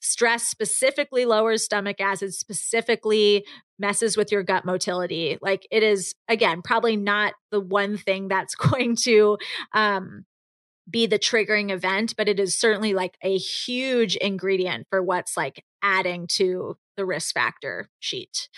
stress 0.00 0.42
specifically 0.42 1.24
lowers 1.24 1.64
stomach 1.64 2.00
acid, 2.00 2.34
specifically 2.34 3.46
messes 3.78 4.16
with 4.16 4.32
your 4.32 4.42
gut 4.42 4.64
motility. 4.64 5.38
Like 5.40 5.66
it 5.70 5.82
is, 5.82 6.14
again, 6.28 6.60
probably 6.62 6.96
not 6.96 7.34
the 7.50 7.60
one 7.60 7.96
thing 7.96 8.28
that's 8.28 8.54
going 8.56 8.96
to 9.04 9.38
um, 9.72 10.24
be 10.90 11.06
the 11.06 11.18
triggering 11.18 11.70
event, 11.70 12.14
but 12.16 12.28
it 12.28 12.40
is 12.40 12.58
certainly 12.58 12.94
like 12.94 13.16
a 13.22 13.36
huge 13.36 14.16
ingredient 14.16 14.86
for 14.90 15.02
what's 15.02 15.36
like 15.36 15.64
adding 15.82 16.26
to 16.32 16.76
the 16.96 17.04
risk 17.04 17.34
factor 17.34 17.88
sheet. 18.00 18.48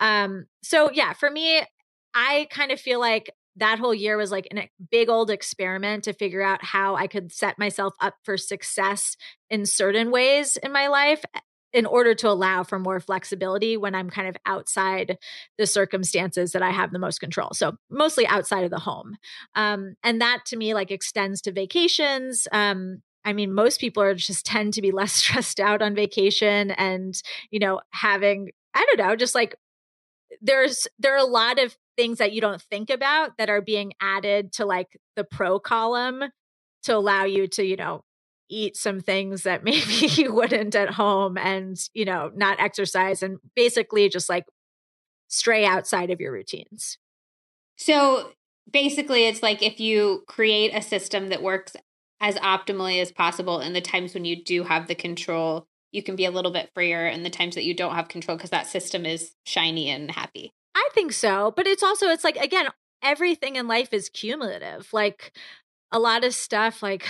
Um, 0.00 0.46
so 0.62 0.90
yeah, 0.92 1.12
for 1.12 1.30
me, 1.30 1.62
I 2.14 2.46
kind 2.50 2.72
of 2.72 2.80
feel 2.80 3.00
like 3.00 3.30
that 3.56 3.78
whole 3.78 3.94
year 3.94 4.16
was 4.16 4.30
like 4.30 4.48
a 4.54 4.68
big 4.90 5.08
old 5.08 5.30
experiment 5.30 6.04
to 6.04 6.12
figure 6.12 6.42
out 6.42 6.64
how 6.64 6.96
I 6.96 7.06
could 7.06 7.32
set 7.32 7.58
myself 7.58 7.94
up 8.00 8.14
for 8.24 8.36
success 8.36 9.16
in 9.50 9.66
certain 9.66 10.10
ways 10.10 10.56
in 10.56 10.72
my 10.72 10.88
life 10.88 11.22
in 11.72 11.86
order 11.86 12.14
to 12.14 12.28
allow 12.28 12.62
for 12.62 12.78
more 12.78 13.00
flexibility 13.00 13.76
when 13.76 13.94
I'm 13.94 14.10
kind 14.10 14.28
of 14.28 14.36
outside 14.44 15.16
the 15.58 15.66
circumstances 15.66 16.52
that 16.52 16.62
I 16.62 16.70
have 16.70 16.92
the 16.92 16.98
most 16.98 17.18
control. 17.18 17.50
So 17.54 17.76
mostly 17.90 18.26
outside 18.26 18.64
of 18.64 18.70
the 18.70 18.78
home. 18.78 19.16
Um, 19.54 19.94
and 20.02 20.20
that 20.20 20.40
to 20.46 20.56
me 20.56 20.74
like 20.74 20.90
extends 20.90 21.40
to 21.42 21.52
vacations. 21.52 22.46
Um, 22.52 23.02
I 23.24 23.32
mean, 23.32 23.52
most 23.52 23.80
people 23.80 24.02
are 24.02 24.14
just 24.14 24.46
tend 24.46 24.74
to 24.74 24.82
be 24.82 24.90
less 24.90 25.12
stressed 25.22 25.60
out 25.60 25.82
on 25.82 25.94
vacation 25.94 26.70
and, 26.72 27.20
you 27.50 27.58
know, 27.58 27.80
having, 27.90 28.50
I 28.74 28.86
don't 28.88 29.06
know, 29.06 29.16
just 29.16 29.34
like 29.34 29.54
there's 30.40 30.88
there 30.98 31.14
are 31.14 31.18
a 31.18 31.24
lot 31.24 31.58
of 31.58 31.76
things 31.96 32.18
that 32.18 32.32
you 32.32 32.40
don't 32.40 32.62
think 32.62 32.88
about 32.88 33.36
that 33.36 33.50
are 33.50 33.60
being 33.60 33.92
added 34.00 34.52
to 34.54 34.64
like 34.64 34.98
the 35.14 35.24
pro 35.24 35.58
column 35.58 36.24
to 36.84 36.96
allow 36.96 37.24
you 37.24 37.46
to, 37.46 37.64
you 37.64 37.76
know, 37.76 38.02
eat 38.48 38.76
some 38.76 39.00
things 39.00 39.42
that 39.42 39.64
maybe 39.64 40.06
you 40.08 40.32
wouldn't 40.32 40.74
at 40.74 40.90
home 40.90 41.36
and, 41.36 41.76
you 41.94 42.04
know, 42.04 42.30
not 42.34 42.60
exercise 42.60 43.22
and 43.22 43.38
basically 43.54 44.08
just 44.08 44.28
like 44.28 44.44
stray 45.28 45.64
outside 45.64 46.10
of 46.10 46.20
your 46.20 46.32
routines. 46.32 46.98
So 47.76 48.32
basically, 48.70 49.26
it's 49.26 49.42
like 49.42 49.62
if 49.62 49.80
you 49.80 50.24
create 50.28 50.72
a 50.74 50.82
system 50.82 51.28
that 51.30 51.42
works 51.42 51.74
as 52.22 52.36
optimally 52.36 53.02
as 53.02 53.10
possible 53.10 53.60
in 53.60 53.72
the 53.72 53.80
times 53.80 54.14
when 54.14 54.24
you 54.24 54.42
do 54.42 54.62
have 54.62 54.86
the 54.86 54.94
control, 54.94 55.66
you 55.90 56.02
can 56.02 56.14
be 56.14 56.24
a 56.24 56.30
little 56.30 56.52
bit 56.52 56.70
freer 56.72 57.06
in 57.08 57.24
the 57.24 57.30
times 57.30 57.56
that 57.56 57.64
you 57.64 57.74
don't 57.74 57.96
have 57.96 58.08
control 58.08 58.36
because 58.36 58.50
that 58.50 58.68
system 58.68 59.04
is 59.04 59.34
shiny 59.44 59.90
and 59.90 60.10
happy. 60.10 60.52
I 60.74 60.88
think 60.94 61.12
so. 61.12 61.52
But 61.54 61.66
it's 61.66 61.82
also, 61.82 62.06
it's 62.06 62.24
like, 62.24 62.36
again, 62.36 62.68
everything 63.02 63.56
in 63.56 63.66
life 63.66 63.92
is 63.92 64.08
cumulative. 64.08 64.88
Like 64.92 65.36
a 65.90 65.98
lot 65.98 66.24
of 66.24 66.32
stuff, 66.32 66.80
like, 66.82 67.04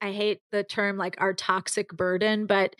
I 0.00 0.12
hate 0.12 0.40
the 0.52 0.62
term 0.62 0.96
like 0.96 1.16
our 1.18 1.34
toxic 1.34 1.88
burden, 1.90 2.46
but 2.46 2.76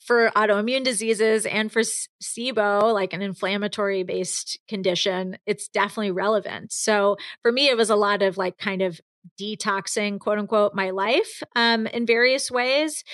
for 0.00 0.30
autoimmune 0.36 0.84
diseases 0.84 1.46
and 1.46 1.72
for 1.72 1.80
SIBO, 1.80 2.92
like 2.92 3.14
an 3.14 3.22
inflammatory 3.22 4.02
based 4.02 4.58
condition, 4.68 5.38
it's 5.46 5.68
definitely 5.68 6.10
relevant. 6.10 6.70
So 6.72 7.16
for 7.40 7.50
me, 7.50 7.68
it 7.68 7.78
was 7.78 7.88
a 7.88 7.96
lot 7.96 8.20
of 8.20 8.36
like 8.36 8.58
kind 8.58 8.82
of 8.82 9.00
detoxing, 9.40 10.18
quote 10.20 10.38
unquote, 10.38 10.74
my 10.74 10.90
life 10.90 11.42
um, 11.56 11.86
in 11.86 12.06
various 12.06 12.50
ways. 12.50 13.04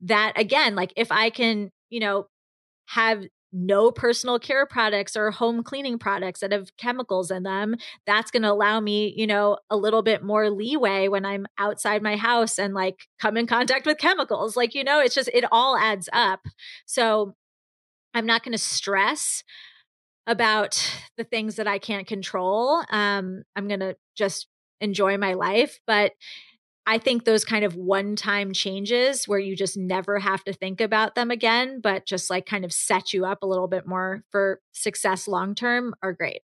That 0.00 0.32
again, 0.36 0.74
like 0.74 0.92
if 0.96 1.10
I 1.10 1.30
can, 1.30 1.70
you 1.90 2.00
know, 2.00 2.26
have 2.86 3.24
no 3.54 3.92
personal 3.92 4.38
care 4.38 4.66
products 4.66 5.16
or 5.16 5.30
home 5.30 5.62
cleaning 5.62 5.96
products 5.96 6.40
that 6.40 6.50
have 6.50 6.76
chemicals 6.76 7.30
in 7.30 7.44
them. 7.44 7.76
That's 8.04 8.32
going 8.32 8.42
to 8.42 8.50
allow 8.50 8.80
me, 8.80 9.14
you 9.16 9.28
know, 9.28 9.58
a 9.70 9.76
little 9.76 10.02
bit 10.02 10.24
more 10.24 10.50
leeway 10.50 11.06
when 11.06 11.24
I'm 11.24 11.46
outside 11.56 12.02
my 12.02 12.16
house 12.16 12.58
and 12.58 12.74
like 12.74 13.06
come 13.20 13.36
in 13.36 13.46
contact 13.46 13.86
with 13.86 13.98
chemicals. 13.98 14.56
Like, 14.56 14.74
you 14.74 14.82
know, 14.82 15.00
it's 15.00 15.14
just, 15.14 15.30
it 15.32 15.44
all 15.52 15.76
adds 15.76 16.08
up. 16.12 16.40
So 16.84 17.36
I'm 18.12 18.26
not 18.26 18.42
going 18.42 18.52
to 18.52 18.58
stress 18.58 19.44
about 20.26 21.00
the 21.16 21.24
things 21.24 21.54
that 21.56 21.68
I 21.68 21.78
can't 21.78 22.08
control. 22.08 22.82
Um, 22.90 23.44
I'm 23.54 23.68
going 23.68 23.80
to 23.80 23.96
just 24.16 24.48
enjoy 24.80 25.16
my 25.18 25.34
life. 25.34 25.80
But 25.86 26.12
I 26.86 26.98
think 26.98 27.24
those 27.24 27.44
kind 27.44 27.64
of 27.64 27.76
one 27.76 28.14
time 28.14 28.52
changes 28.52 29.26
where 29.26 29.38
you 29.38 29.56
just 29.56 29.76
never 29.76 30.18
have 30.18 30.44
to 30.44 30.52
think 30.52 30.80
about 30.80 31.14
them 31.14 31.30
again, 31.30 31.80
but 31.82 32.04
just 32.06 32.28
like 32.28 32.44
kind 32.44 32.64
of 32.64 32.72
set 32.72 33.12
you 33.12 33.24
up 33.24 33.42
a 33.42 33.46
little 33.46 33.68
bit 33.68 33.86
more 33.86 34.22
for 34.30 34.60
success 34.72 35.26
long 35.26 35.54
term 35.54 35.94
are 36.02 36.12
great. 36.12 36.42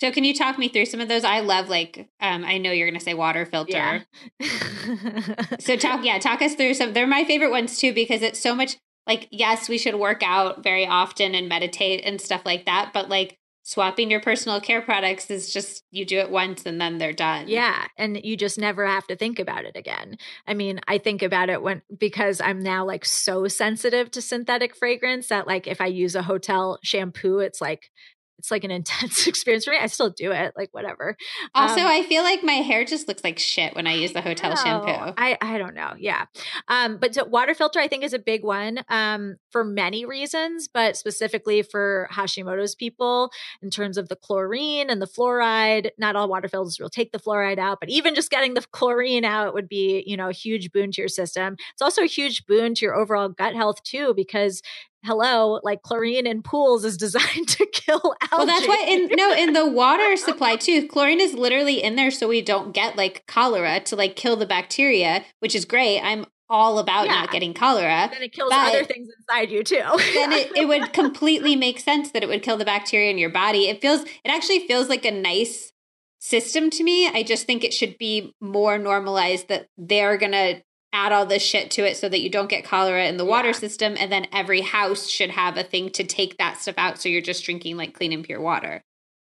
So 0.00 0.10
can 0.10 0.24
you 0.24 0.34
talk 0.34 0.58
me 0.58 0.68
through 0.68 0.86
some 0.86 1.00
of 1.00 1.08
those? 1.08 1.22
I 1.22 1.40
love 1.40 1.68
like 1.68 2.08
um 2.20 2.44
I 2.44 2.58
know 2.58 2.72
you're 2.72 2.88
going 2.88 2.98
to 2.98 3.04
say 3.04 3.14
water 3.14 3.46
filter. 3.46 4.04
Yeah. 4.40 5.46
so 5.60 5.76
talk 5.76 6.04
yeah, 6.04 6.18
talk 6.18 6.42
us 6.42 6.54
through 6.54 6.74
some. 6.74 6.92
They're 6.92 7.06
my 7.06 7.24
favorite 7.24 7.50
ones 7.50 7.78
too 7.78 7.94
because 7.94 8.22
it's 8.22 8.40
so 8.40 8.56
much 8.56 8.76
like 9.06 9.28
yes, 9.30 9.68
we 9.68 9.78
should 9.78 9.94
work 9.94 10.22
out 10.24 10.64
very 10.64 10.86
often 10.86 11.34
and 11.34 11.48
meditate 11.48 12.02
and 12.04 12.20
stuff 12.20 12.42
like 12.44 12.66
that, 12.66 12.90
but 12.92 13.08
like 13.08 13.38
swapping 13.64 14.10
your 14.10 14.20
personal 14.20 14.60
care 14.60 14.82
products 14.82 15.30
is 15.30 15.50
just 15.52 15.84
you 15.90 16.04
do 16.04 16.18
it 16.18 16.30
once 16.30 16.66
and 16.66 16.78
then 16.78 16.98
they're 16.98 17.14
done. 17.14 17.48
Yeah, 17.48 17.86
and 17.96 18.22
you 18.22 18.36
just 18.36 18.58
never 18.58 18.86
have 18.86 19.06
to 19.06 19.16
think 19.16 19.38
about 19.38 19.64
it 19.64 19.74
again. 19.74 20.18
I 20.46 20.52
mean, 20.52 20.80
I 20.86 20.98
think 20.98 21.22
about 21.22 21.48
it 21.48 21.62
when 21.62 21.80
because 21.98 22.40
I'm 22.42 22.60
now 22.60 22.84
like 22.84 23.06
so 23.06 23.48
sensitive 23.48 24.10
to 24.12 24.22
synthetic 24.22 24.76
fragrance 24.76 25.28
that 25.28 25.46
like 25.46 25.66
if 25.66 25.80
I 25.80 25.86
use 25.86 26.14
a 26.14 26.22
hotel 26.22 26.78
shampoo, 26.82 27.38
it's 27.38 27.60
like 27.60 27.90
it's 28.38 28.50
like 28.50 28.64
an 28.64 28.70
intense 28.70 29.26
experience 29.26 29.64
for 29.64 29.70
me. 29.70 29.78
I 29.80 29.86
still 29.86 30.10
do 30.10 30.32
it, 30.32 30.52
like 30.56 30.70
whatever. 30.72 31.16
Also, 31.54 31.80
um, 31.80 31.86
I 31.86 32.02
feel 32.02 32.22
like 32.22 32.42
my 32.42 32.54
hair 32.54 32.84
just 32.84 33.08
looks 33.08 33.24
like 33.24 33.38
shit 33.38 33.74
when 33.74 33.86
I 33.86 33.94
use 33.94 34.12
the 34.12 34.20
hotel 34.20 34.56
shampoo. 34.56 35.14
I 35.16 35.38
I 35.40 35.58
don't 35.58 35.74
know. 35.74 35.94
Yeah. 35.98 36.26
Um, 36.68 36.98
but 36.98 37.14
so 37.14 37.24
water 37.24 37.54
filter 37.54 37.80
I 37.80 37.88
think 37.88 38.04
is 38.04 38.12
a 38.12 38.18
big 38.18 38.44
one 38.44 38.80
um 38.88 39.36
for 39.50 39.64
many 39.64 40.04
reasons, 40.04 40.68
but 40.72 40.96
specifically 40.96 41.62
for 41.62 42.08
Hashimoto's 42.12 42.74
people 42.74 43.30
in 43.62 43.70
terms 43.70 43.96
of 43.96 44.08
the 44.08 44.16
chlorine 44.16 44.90
and 44.90 45.00
the 45.00 45.06
fluoride. 45.06 45.90
Not 45.98 46.16
all 46.16 46.28
water 46.28 46.48
filters 46.48 46.78
will 46.78 46.90
take 46.90 47.12
the 47.12 47.18
fluoride 47.18 47.58
out, 47.58 47.80
but 47.80 47.88
even 47.88 48.14
just 48.14 48.30
getting 48.30 48.54
the 48.54 48.64
chlorine 48.72 49.24
out 49.24 49.54
would 49.54 49.68
be, 49.68 50.02
you 50.06 50.16
know, 50.16 50.28
a 50.28 50.32
huge 50.32 50.72
boon 50.72 50.90
to 50.92 51.00
your 51.00 51.08
system. 51.08 51.56
It's 51.72 51.82
also 51.82 52.02
a 52.02 52.06
huge 52.06 52.46
boon 52.46 52.74
to 52.74 52.84
your 52.84 52.94
overall 52.94 53.28
gut 53.28 53.54
health 53.54 53.82
too 53.82 54.12
because 54.14 54.62
hello, 55.04 55.60
like 55.62 55.82
chlorine 55.82 56.26
in 56.26 56.42
pools 56.42 56.84
is 56.84 56.96
designed 57.04 57.48
to 57.48 57.66
kill 57.66 58.14
algae. 58.20 58.36
Well, 58.36 58.46
that's 58.46 58.66
why 58.66 58.84
in 58.88 59.08
no 59.12 59.32
in 59.32 59.52
the 59.52 59.66
water 59.66 60.16
supply 60.16 60.56
too, 60.56 60.88
chlorine 60.88 61.20
is 61.20 61.34
literally 61.34 61.82
in 61.82 61.96
there 61.96 62.10
so 62.10 62.28
we 62.28 62.42
don't 62.42 62.72
get 62.72 62.96
like 62.96 63.24
cholera 63.26 63.80
to 63.80 63.96
like 63.96 64.16
kill 64.16 64.36
the 64.36 64.46
bacteria, 64.46 65.24
which 65.40 65.54
is 65.54 65.64
great. 65.64 66.00
I'm 66.00 66.26
all 66.50 66.78
about 66.78 67.06
yeah. 67.06 67.14
not 67.14 67.30
getting 67.30 67.54
cholera. 67.54 68.08
Then 68.12 68.22
it 68.22 68.32
kills 68.32 68.52
other 68.52 68.84
things 68.84 69.08
inside 69.18 69.50
you 69.50 69.64
too. 69.64 69.76
then 69.76 70.32
it, 70.32 70.56
it 70.56 70.68
would 70.68 70.92
completely 70.92 71.56
make 71.56 71.80
sense 71.80 72.10
that 72.10 72.22
it 72.22 72.28
would 72.28 72.42
kill 72.42 72.56
the 72.56 72.64
bacteria 72.64 73.10
in 73.10 73.18
your 73.18 73.30
body. 73.30 73.68
It 73.68 73.80
feels 73.80 74.02
it 74.02 74.28
actually 74.28 74.66
feels 74.66 74.88
like 74.88 75.04
a 75.04 75.10
nice 75.10 75.72
system 76.20 76.70
to 76.70 76.82
me. 76.82 77.08
I 77.08 77.22
just 77.22 77.46
think 77.46 77.64
it 77.64 77.72
should 77.72 77.98
be 77.98 78.34
more 78.40 78.78
normalized 78.78 79.48
that 79.48 79.68
they're 79.76 80.16
gonna 80.16 80.62
add 80.94 81.12
all 81.12 81.26
this 81.26 81.42
shit 81.42 81.70
to 81.72 81.84
it 81.84 81.96
so 81.96 82.08
that 82.08 82.20
you 82.20 82.30
don't 82.30 82.48
get 82.48 82.64
cholera 82.64 83.06
in 83.06 83.16
the 83.16 83.24
water 83.24 83.52
system. 83.52 83.96
And 83.98 84.10
then 84.10 84.28
every 84.32 84.60
house 84.60 85.08
should 85.08 85.30
have 85.30 85.56
a 85.58 85.64
thing 85.64 85.90
to 85.90 86.04
take 86.04 86.38
that 86.38 86.60
stuff 86.60 86.76
out. 86.78 87.00
So 87.00 87.08
you're 87.08 87.20
just 87.20 87.44
drinking 87.44 87.76
like 87.76 87.94
clean 87.94 88.12
and 88.12 88.24
pure 88.24 88.40
water. 88.40 88.82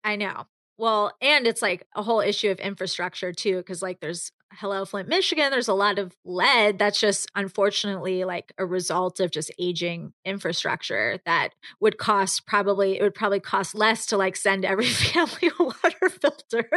I 0.04 0.16
know. 0.16 0.46
Well, 0.78 1.12
and 1.20 1.46
it's 1.46 1.62
like 1.62 1.86
a 1.94 2.02
whole 2.02 2.20
issue 2.20 2.50
of 2.50 2.60
infrastructure 2.60 3.32
too, 3.32 3.56
because 3.56 3.82
like 3.82 4.00
there's 4.00 4.30
hello 4.52 4.84
Flint, 4.84 5.08
Michigan, 5.08 5.50
there's 5.50 5.68
a 5.68 5.74
lot 5.74 5.98
of 5.98 6.14
lead 6.24 6.78
that's 6.78 7.00
just 7.00 7.28
unfortunately 7.34 8.24
like 8.24 8.52
a 8.58 8.64
result 8.64 9.18
of 9.18 9.30
just 9.30 9.50
aging 9.58 10.12
infrastructure 10.24 11.18
that 11.26 11.50
would 11.80 11.98
cost 11.98 12.46
probably 12.46 12.98
it 12.98 13.02
would 13.02 13.14
probably 13.14 13.40
cost 13.40 13.74
less 13.74 14.06
to 14.06 14.16
like 14.16 14.36
send 14.36 14.64
every 14.64 14.86
family 14.86 15.50
a 15.58 15.64
water 15.64 16.08
filter 16.08 16.68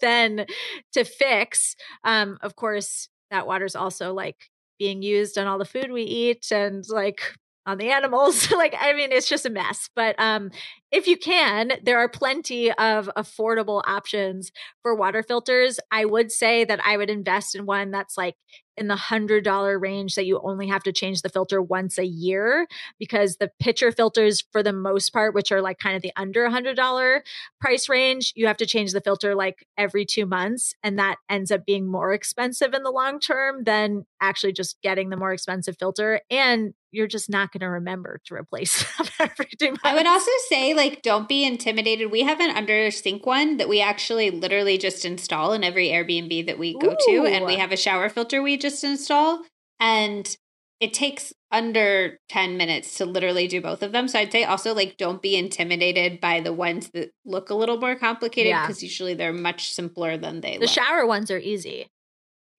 than 0.00 0.46
to 0.92 1.04
fix. 1.04 1.76
Um, 2.04 2.38
of 2.40 2.56
course, 2.56 3.09
that 3.30 3.46
water's 3.46 3.76
also 3.76 4.12
like 4.12 4.36
being 4.78 5.02
used 5.02 5.38
on 5.38 5.46
all 5.46 5.58
the 5.58 5.64
food 5.64 5.90
we 5.92 6.02
eat 6.02 6.46
and 6.50 6.84
like 6.88 7.34
on 7.66 7.78
the 7.78 7.90
animals. 7.90 8.50
Like 8.60 8.74
i 8.80 8.92
mean 8.92 9.12
it's 9.12 9.28
just 9.28 9.46
a 9.46 9.50
mess 9.50 9.88
but 9.96 10.14
um 10.18 10.50
if 10.90 11.06
you 11.06 11.16
can 11.16 11.72
there 11.82 11.98
are 11.98 12.08
plenty 12.08 12.70
of 12.72 13.10
affordable 13.16 13.82
options 13.86 14.50
for 14.82 14.94
water 14.94 15.22
filters. 15.22 15.78
I 15.90 16.04
would 16.04 16.30
say 16.32 16.64
that 16.64 16.80
i 16.84 16.96
would 16.96 17.10
invest 17.10 17.54
in 17.54 17.66
one 17.66 17.90
that's 17.90 18.16
like 18.18 18.36
in 18.80 18.88
the 18.88 18.96
hundred 18.96 19.44
dollar 19.44 19.78
range 19.78 20.14
that 20.14 20.24
you 20.24 20.40
only 20.42 20.66
have 20.66 20.82
to 20.82 20.92
change 20.92 21.22
the 21.22 21.28
filter 21.28 21.60
once 21.60 21.98
a 21.98 22.04
year 22.04 22.66
because 22.98 23.36
the 23.36 23.50
pitcher 23.60 23.92
filters 23.92 24.42
for 24.50 24.62
the 24.62 24.72
most 24.72 25.12
part, 25.12 25.34
which 25.34 25.52
are 25.52 25.60
like 25.60 25.78
kind 25.78 25.94
of 25.94 26.02
the 26.02 26.12
under 26.16 26.44
a 26.44 26.50
hundred 26.50 26.76
dollar 26.76 27.22
price 27.60 27.88
range, 27.88 28.32
you 28.34 28.46
have 28.46 28.56
to 28.56 28.66
change 28.66 28.92
the 28.92 29.00
filter 29.00 29.34
like 29.34 29.66
every 29.76 30.06
two 30.06 30.24
months. 30.24 30.74
And 30.82 30.98
that 30.98 31.16
ends 31.28 31.52
up 31.52 31.66
being 31.66 31.86
more 31.86 32.12
expensive 32.12 32.72
in 32.72 32.82
the 32.82 32.90
long 32.90 33.20
term 33.20 33.64
than 33.64 34.06
actually 34.20 34.52
just 34.54 34.80
getting 34.82 35.10
the 35.10 35.16
more 35.16 35.32
expensive 35.32 35.76
filter. 35.78 36.22
And 36.30 36.72
you're 36.92 37.06
just 37.06 37.30
not 37.30 37.52
going 37.52 37.60
to 37.60 37.68
remember 37.68 38.20
to 38.26 38.34
replace 38.34 38.84
them 38.98 39.06
every 39.20 39.48
two 39.58 39.68
months. 39.70 39.80
I 39.84 39.94
would 39.94 40.06
also 40.06 40.30
say, 40.48 40.74
like, 40.74 41.02
don't 41.02 41.28
be 41.28 41.44
intimidated. 41.44 42.10
We 42.10 42.22
have 42.22 42.40
an 42.40 42.50
under 42.50 42.90
sink 42.90 43.26
one 43.26 43.56
that 43.58 43.68
we 43.68 43.80
actually 43.80 44.30
literally 44.30 44.78
just 44.78 45.04
install 45.04 45.52
in 45.52 45.62
every 45.64 45.88
Airbnb 45.88 46.46
that 46.46 46.58
we 46.58 46.78
go 46.78 46.92
Ooh. 46.92 46.96
to. 47.08 47.26
And 47.26 47.44
we 47.44 47.56
have 47.56 47.72
a 47.72 47.76
shower 47.76 48.08
filter 48.08 48.42
we 48.42 48.56
just 48.56 48.82
install. 48.84 49.42
And 49.78 50.36
it 50.80 50.94
takes 50.94 51.32
under 51.52 52.18
10 52.30 52.56
minutes 52.56 52.96
to 52.96 53.04
literally 53.04 53.46
do 53.46 53.60
both 53.60 53.82
of 53.82 53.92
them. 53.92 54.08
So 54.08 54.18
I'd 54.18 54.32
say 54.32 54.44
also, 54.44 54.74
like, 54.74 54.96
don't 54.96 55.20
be 55.20 55.36
intimidated 55.36 56.20
by 56.20 56.40
the 56.40 56.52
ones 56.52 56.90
that 56.94 57.10
look 57.24 57.50
a 57.50 57.54
little 57.54 57.76
more 57.78 57.96
complicated 57.96 58.50
Yeah. 58.50 58.66
because 58.66 58.82
usually 58.82 59.14
they're 59.14 59.32
much 59.32 59.72
simpler 59.72 60.16
than 60.16 60.40
they 60.40 60.52
look 60.52 60.60
the 60.60 60.66
look. 60.66 60.74
shower 60.74 61.06
ones 61.06 61.30
are 61.30 61.38
easy. 61.38 61.86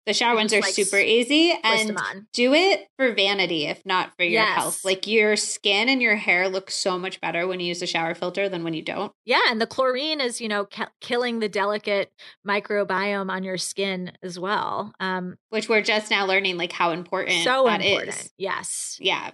The 0.08 0.14
shower 0.14 0.34
ones 0.36 0.52
are 0.54 0.62
like, 0.62 0.74
super 0.74 0.98
easy 0.98 1.54
and 1.64 1.96
do 2.34 2.54
it 2.56 2.88
for 2.98 3.14
vanity, 3.14 3.66
if 3.68 3.86
not 3.86 4.12
for 4.18 4.24
your 4.24 4.42
Yes. 4.42 4.56
health. 4.56 4.84
Like 4.84 5.06
your 5.06 5.36
skin 5.36 5.90
and 5.90 6.02
your 6.02 6.16
hair 6.16 6.50
look 6.50 6.72
so 6.72 6.98
much 6.98 7.22
better 7.22 7.48
when 7.48 7.60
you 7.60 7.68
use 7.68 7.82
a 7.84 7.88
shower 7.88 8.16
filter 8.16 8.50
than 8.50 8.64
when 8.64 8.74
you 8.74 8.82
don't. 8.82 9.12
Yeah, 9.26 9.42
and 9.50 9.62
the 9.62 9.68
chlorine 9.68 10.20
is, 10.20 10.42
you 10.42 10.48
know, 10.48 10.66
ki- 10.66 10.86
killing 11.02 11.40
the 11.40 11.50
delicate 11.50 12.12
microbiome 12.48 13.30
on 13.30 13.44
your 13.44 13.58
skin 13.58 14.12
as 14.24 14.40
well. 14.40 14.92
Um, 15.00 15.38
Which 15.50 15.70
we're 15.70 15.82
just 15.82 16.10
now 16.10 16.26
learning, 16.26 16.58
like 16.58 16.72
how 16.72 16.92
important 16.92 17.44
so 17.44 17.66
that 17.66 17.82
important. 17.82 18.16
is. 18.18 18.34
Yes. 18.38 18.98
Yeah. 19.00 19.32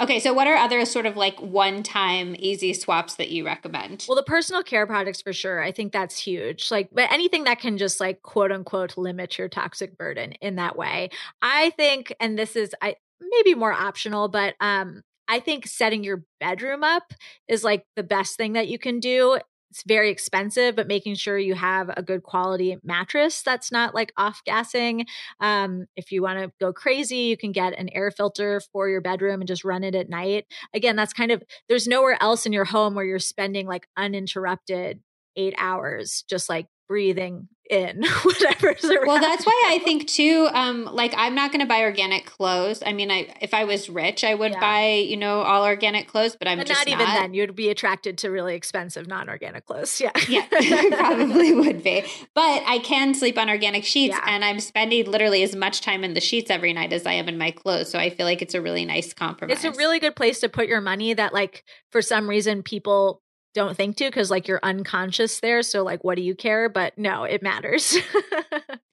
Okay, 0.00 0.20
so 0.20 0.32
what 0.32 0.46
are 0.46 0.54
other 0.54 0.84
sort 0.84 1.06
of 1.06 1.16
like 1.16 1.40
one-time 1.40 2.36
easy 2.38 2.72
swaps 2.72 3.16
that 3.16 3.30
you 3.30 3.44
recommend? 3.44 4.04
Well, 4.08 4.16
the 4.16 4.22
personal 4.22 4.62
care 4.62 4.86
products 4.86 5.20
for 5.20 5.32
sure. 5.32 5.60
I 5.62 5.72
think 5.72 5.92
that's 5.92 6.18
huge. 6.18 6.70
Like, 6.70 6.90
but 6.92 7.10
anything 7.12 7.44
that 7.44 7.58
can 7.58 7.78
just 7.78 7.98
like 8.00 8.22
quote 8.22 8.52
unquote 8.52 8.96
limit 8.96 9.38
your 9.38 9.48
toxic 9.48 9.98
burden 9.98 10.32
in 10.40 10.56
that 10.56 10.76
way. 10.76 11.10
I 11.42 11.70
think, 11.70 12.14
and 12.20 12.38
this 12.38 12.54
is 12.54 12.74
I 12.80 12.96
maybe 13.20 13.54
more 13.54 13.72
optional, 13.72 14.28
but 14.28 14.54
um, 14.60 15.02
I 15.26 15.40
think 15.40 15.66
setting 15.66 16.04
your 16.04 16.24
bedroom 16.40 16.84
up 16.84 17.12
is 17.48 17.64
like 17.64 17.84
the 17.96 18.02
best 18.02 18.36
thing 18.36 18.54
that 18.54 18.68
you 18.68 18.78
can 18.78 19.00
do. 19.00 19.38
It's 19.70 19.82
very 19.86 20.10
expensive, 20.10 20.76
but 20.76 20.86
making 20.88 21.16
sure 21.16 21.38
you 21.38 21.54
have 21.54 21.90
a 21.94 22.02
good 22.02 22.22
quality 22.22 22.78
mattress 22.82 23.42
that's 23.42 23.70
not 23.70 23.94
like 23.94 24.12
off 24.16 24.42
gassing. 24.44 25.06
Um, 25.40 25.86
if 25.94 26.10
you 26.10 26.22
want 26.22 26.38
to 26.38 26.52
go 26.58 26.72
crazy, 26.72 27.16
you 27.16 27.36
can 27.36 27.52
get 27.52 27.78
an 27.78 27.90
air 27.90 28.10
filter 28.10 28.60
for 28.72 28.88
your 28.88 29.02
bedroom 29.02 29.40
and 29.40 29.48
just 29.48 29.64
run 29.64 29.84
it 29.84 29.94
at 29.94 30.08
night. 30.08 30.46
Again, 30.74 30.96
that's 30.96 31.12
kind 31.12 31.30
of 31.30 31.42
there's 31.68 31.86
nowhere 31.86 32.16
else 32.20 32.46
in 32.46 32.52
your 32.52 32.64
home 32.64 32.94
where 32.94 33.04
you're 33.04 33.18
spending 33.18 33.66
like 33.66 33.86
uninterrupted 33.96 35.00
eight 35.36 35.54
hours 35.58 36.24
just 36.28 36.48
like 36.48 36.66
breathing 36.88 37.48
in 37.70 38.02
whatever's 38.22 38.82
around. 38.82 39.06
Well, 39.06 39.20
that's 39.20 39.44
why 39.44 39.64
I 39.66 39.78
think 39.80 40.06
too. 40.06 40.48
Um, 40.54 40.86
like 40.86 41.12
I'm 41.14 41.34
not 41.34 41.52
going 41.52 41.60
to 41.60 41.66
buy 41.66 41.82
organic 41.82 42.24
clothes. 42.24 42.82
I 42.84 42.94
mean, 42.94 43.10
I 43.10 43.28
if 43.42 43.52
I 43.52 43.64
was 43.64 43.90
rich, 43.90 44.24
I 44.24 44.34
would 44.34 44.52
Yeah. 44.52 44.60
buy 44.60 44.86
you 44.94 45.18
know 45.18 45.42
all 45.42 45.64
organic 45.66 46.08
clothes, 46.08 46.34
but 46.34 46.48
I'm 46.48 46.56
but 46.56 46.66
just 46.66 46.80
not 46.80 46.88
even 46.88 47.04
then. 47.06 47.34
You'd 47.34 47.54
be 47.54 47.68
attracted 47.68 48.16
to 48.18 48.30
really 48.30 48.54
expensive 48.54 49.06
non-organic 49.06 49.66
clothes. 49.66 50.00
Yeah. 50.00 50.12
yeah, 50.30 50.46
probably 50.96 51.52
would 51.54 51.82
be. 51.84 52.04
But 52.34 52.62
I 52.66 52.78
can 52.78 53.12
sleep 53.12 53.36
on 53.36 53.50
organic 53.50 53.84
sheets, 53.84 54.16
Yeah. 54.16 54.24
and 54.26 54.42
I'm 54.44 54.60
spending 54.60 55.04
literally 55.04 55.42
as 55.42 55.54
much 55.54 55.82
time 55.82 56.04
in 56.04 56.14
the 56.14 56.22
sheets 56.22 56.50
every 56.50 56.72
night 56.72 56.94
as 56.94 57.04
I 57.04 57.12
am 57.12 57.28
in 57.28 57.36
my 57.36 57.50
clothes. 57.50 57.90
So 57.90 57.98
I 57.98 58.08
feel 58.08 58.24
like 58.24 58.40
it's 58.40 58.54
a 58.54 58.62
really 58.62 58.86
nice 58.86 59.12
compromise. 59.12 59.62
It's 59.62 59.76
a 59.76 59.78
really 59.78 59.98
good 59.98 60.16
place 60.16 60.40
to 60.40 60.48
put 60.48 60.68
your 60.68 60.80
money 60.80 61.12
that 61.12 61.34
like 61.34 61.64
for 61.92 62.00
some 62.00 62.28
reason 62.30 62.62
people 62.62 63.20
don't 63.58 63.76
think 63.76 63.96
to 63.96 64.04
because 64.04 64.30
like 64.30 64.48
you're 64.48 64.60
unconscious 64.62 65.40
there. 65.40 65.62
So 65.62 65.82
like 65.82 66.04
what 66.04 66.16
do 66.16 66.22
you 66.22 66.34
care? 66.34 66.68
But 66.68 66.96
no, 66.96 67.24
it 67.24 67.42
matters. 67.42 67.96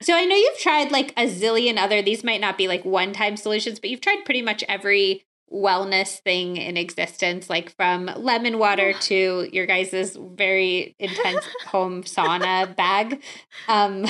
So 0.05 0.13
I 0.13 0.25
know 0.25 0.35
you've 0.35 0.59
tried 0.59 0.91
like 0.91 1.13
a 1.17 1.27
zillion 1.27 1.77
other. 1.77 2.03
These 2.03 2.23
might 2.23 2.39
not 2.39 2.59
be 2.59 2.67
like 2.67 2.85
one-time 2.85 3.37
solutions, 3.37 3.79
but 3.79 3.89
you've 3.89 4.01
tried 4.01 4.23
pretty 4.23 4.43
much 4.43 4.63
every 4.69 5.25
wellness 5.51 6.19
thing 6.19 6.57
in 6.57 6.77
existence, 6.77 7.49
like 7.49 7.75
from 7.75 8.11
lemon 8.15 8.59
water 8.59 8.93
to 8.93 9.49
your 9.51 9.65
guys' 9.65 10.15
very 10.35 10.95
intense 10.99 11.43
home 11.65 12.03
sauna 12.03 12.75
bag. 12.75 13.23
Um, 13.67 14.05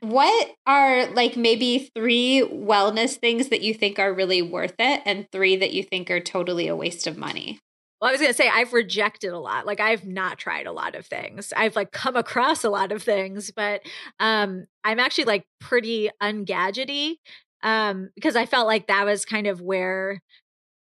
what 0.00 0.50
are 0.66 1.06
like 1.12 1.36
maybe 1.36 1.90
three 1.94 2.42
wellness 2.42 3.14
things 3.14 3.48
that 3.50 3.62
you 3.62 3.74
think 3.74 4.00
are 4.00 4.12
really 4.12 4.42
worth 4.42 4.74
it, 4.80 5.02
and 5.04 5.30
three 5.30 5.54
that 5.54 5.72
you 5.72 5.84
think 5.84 6.10
are 6.10 6.20
totally 6.20 6.66
a 6.66 6.74
waste 6.74 7.06
of 7.06 7.16
money? 7.16 7.60
Well, 8.02 8.08
I 8.10 8.14
was 8.14 8.20
going 8.20 8.32
to 8.32 8.36
say 8.36 8.50
I've 8.52 8.72
rejected 8.72 9.32
a 9.32 9.38
lot. 9.38 9.64
Like 9.64 9.78
I've 9.78 10.04
not 10.04 10.36
tried 10.36 10.66
a 10.66 10.72
lot 10.72 10.96
of 10.96 11.06
things. 11.06 11.54
I've 11.56 11.76
like 11.76 11.92
come 11.92 12.16
across 12.16 12.64
a 12.64 12.70
lot 12.70 12.90
of 12.90 13.00
things, 13.02 13.52
but 13.52 13.82
um 14.18 14.66
I'm 14.82 14.98
actually 14.98 15.26
like 15.26 15.46
pretty 15.60 16.10
ungadgety 16.20 17.18
um 17.62 18.10
because 18.16 18.34
I 18.34 18.46
felt 18.46 18.66
like 18.66 18.88
that 18.88 19.06
was 19.06 19.24
kind 19.24 19.46
of 19.46 19.60
where 19.60 20.20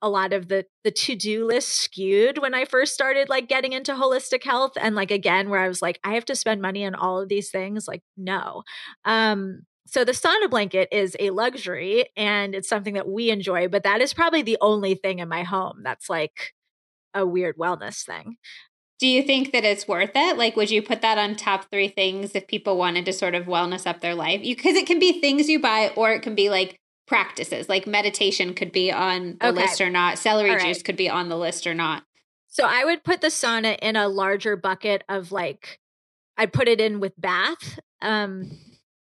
a 0.03 0.11
lot 0.11 0.33
of 0.33 0.49
the 0.49 0.67
the 0.85 0.91
to-do 0.93 1.47
list 1.47 1.69
skewed 1.71 2.39
when 2.39 2.55
I 2.55 2.65
first 2.67 2.95
started 2.95 3.29
like 3.29 3.49
getting 3.49 3.73
into 3.73 3.93
holistic 3.95 4.45
health 4.45 4.73
and 4.81 4.95
like 4.97 5.11
again 5.11 5.51
where 5.51 5.61
I 5.61 5.69
was 5.69 5.83
like 5.83 6.01
I 6.05 6.15
have 6.15 6.27
to 6.27 6.37
spend 6.37 6.63
money 6.63 6.87
on 6.87 6.95
all 6.95 7.21
of 7.21 7.29
these 7.31 7.51
things 7.51 7.89
like 7.89 8.03
no. 8.17 8.65
Um 9.05 9.63
so 9.87 10.05
the 10.05 10.13
sauna 10.13 10.51
blanket 10.51 10.89
is 10.93 11.17
a 11.21 11.31
luxury 11.31 12.07
and 12.17 12.55
it's 12.55 12.69
something 12.69 12.95
that 12.95 13.09
we 13.09 13.31
enjoy, 13.31 13.69
but 13.69 13.85
that 13.85 14.01
is 14.03 14.15
probably 14.15 14.43
the 14.43 14.59
only 14.61 14.95
thing 14.95 15.21
in 15.21 15.29
my 15.29 15.45
home 15.45 15.81
that's 15.85 16.11
like 16.11 16.53
a 17.15 17.27
weird 17.27 17.57
wellness 17.57 18.05
thing. 18.05 18.37
Do 18.99 19.07
you 19.07 19.23
think 19.23 19.53
that 19.53 19.65
it's 19.65 19.87
worth 19.87 20.11
it? 20.17 20.37
Like, 20.37 20.57
would 20.57 20.71
you 20.71 20.83
put 20.83 21.03
that 21.03 21.19
on 21.19 21.37
top 21.37 21.71
three 21.71 21.89
things 21.89 22.35
if 22.35 22.49
people 22.49 22.77
wanted 22.77 23.05
to 23.07 23.13
sort 23.13 23.37
of 23.37 23.47
wellness 23.47 23.87
up 23.87 24.01
their 24.01 24.15
life? 24.15 24.43
Because 24.43 24.75
it 24.75 24.87
can 24.87 24.99
be 24.99 25.21
things 25.21 25.49
you 25.49 25.61
buy, 25.61 25.93
or 25.95 26.11
it 26.13 26.23
can 26.23 26.35
be 26.35 26.51
like 26.51 26.81
practices. 27.07 27.69
Like 27.69 27.87
meditation 27.87 28.55
could 28.55 28.73
be 28.73 28.93
on 28.93 29.39
the 29.41 29.49
Okay. 29.49 29.63
list 29.63 29.81
or 29.81 29.89
not. 29.89 30.19
Celery 30.19 30.51
right. 30.51 30.61
juice 30.61 30.83
could 30.83 30.97
be 30.97 31.09
on 31.09 31.29
the 31.29 31.37
list 31.39 31.67
or 31.67 31.75
not. 31.75 32.05
So 32.49 32.65
I 32.67 32.85
would 32.85 33.05
put 33.05 33.21
the 33.21 33.29
sauna 33.29 33.79
in 33.81 33.97
a 33.97 34.09
larger 34.09 34.57
bucket 34.57 35.05
of 35.09 35.33
like 35.33 35.79
I'd 36.37 36.53
put 36.53 36.69
it 36.69 36.81
in 36.81 37.01
with 37.01 37.13
bath. 37.19 37.79
Um 38.03 38.51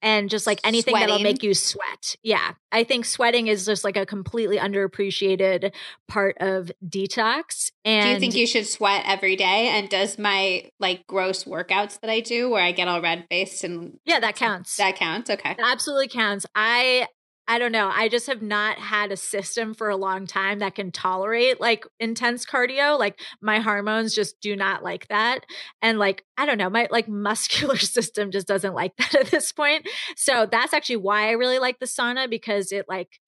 and 0.02 0.28
just 0.30 0.46
like 0.46 0.60
anything 0.64 0.94
that'll 0.94 1.18
make 1.18 1.42
you 1.42 1.54
sweat. 1.54 2.16
Yeah. 2.22 2.52
I 2.70 2.84
think 2.84 3.04
sweating 3.04 3.46
is 3.46 3.64
just 3.64 3.84
like 3.84 3.96
a 3.96 4.04
completely 4.06 4.58
underappreciated 4.58 5.72
part 6.08 6.36
of 6.40 6.70
detox. 6.86 7.70
And 7.84 8.04
do 8.04 8.10
you 8.10 8.20
think 8.20 8.34
you 8.34 8.46
should 8.46 8.66
sweat 8.66 9.04
every 9.06 9.36
day? 9.36 9.68
And 9.68 9.88
does 9.88 10.18
my 10.18 10.70
like 10.78 11.06
gross 11.06 11.44
workouts 11.44 12.00
that 12.00 12.10
I 12.10 12.20
do, 12.20 12.50
where 12.50 12.62
I 12.62 12.72
get 12.72 12.88
all 12.88 13.00
red 13.00 13.26
faced 13.30 13.64
and 13.64 13.98
Yeah, 14.04 14.20
that 14.20 14.36
counts. 14.36 14.76
that 14.76 14.96
counts? 14.96 15.30
Okay. 15.30 15.52
It 15.52 15.58
absolutely 15.62 16.08
counts. 16.08 16.46
I 16.54 17.06
I 17.48 17.60
don't 17.60 17.70
know. 17.70 17.90
I 17.92 18.08
just 18.08 18.26
have 18.26 18.42
not 18.42 18.78
had 18.78 19.12
a 19.12 19.16
system 19.16 19.72
for 19.72 19.88
a 19.88 19.96
long 19.96 20.26
time 20.26 20.58
that 20.58 20.74
can 20.74 20.90
tolerate 20.90 21.60
like 21.60 21.86
intense 22.00 22.44
cardio. 22.44 22.98
Like 22.98 23.20
my 23.40 23.60
hormones 23.60 24.14
just 24.14 24.40
do 24.40 24.56
not 24.56 24.82
like 24.82 25.06
that. 25.08 25.40
And 25.80 25.98
like 25.98 26.24
I 26.36 26.44
don't 26.46 26.58
know, 26.58 26.70
my 26.70 26.88
like 26.90 27.08
muscular 27.26 27.76
system 27.76 28.32
just 28.32 28.48
doesn't 28.48 28.74
like 28.74 28.96
that 28.96 29.14
at 29.14 29.26
this 29.26 29.52
point. 29.52 29.88
So 30.16 30.46
that's 30.50 30.74
actually 30.74 30.96
why 30.96 31.28
I 31.28 31.32
really 31.32 31.60
like 31.60 31.78
the 31.78 31.86
sauna 31.86 32.28
because 32.28 32.72
it 32.72 32.86
like 32.88 33.20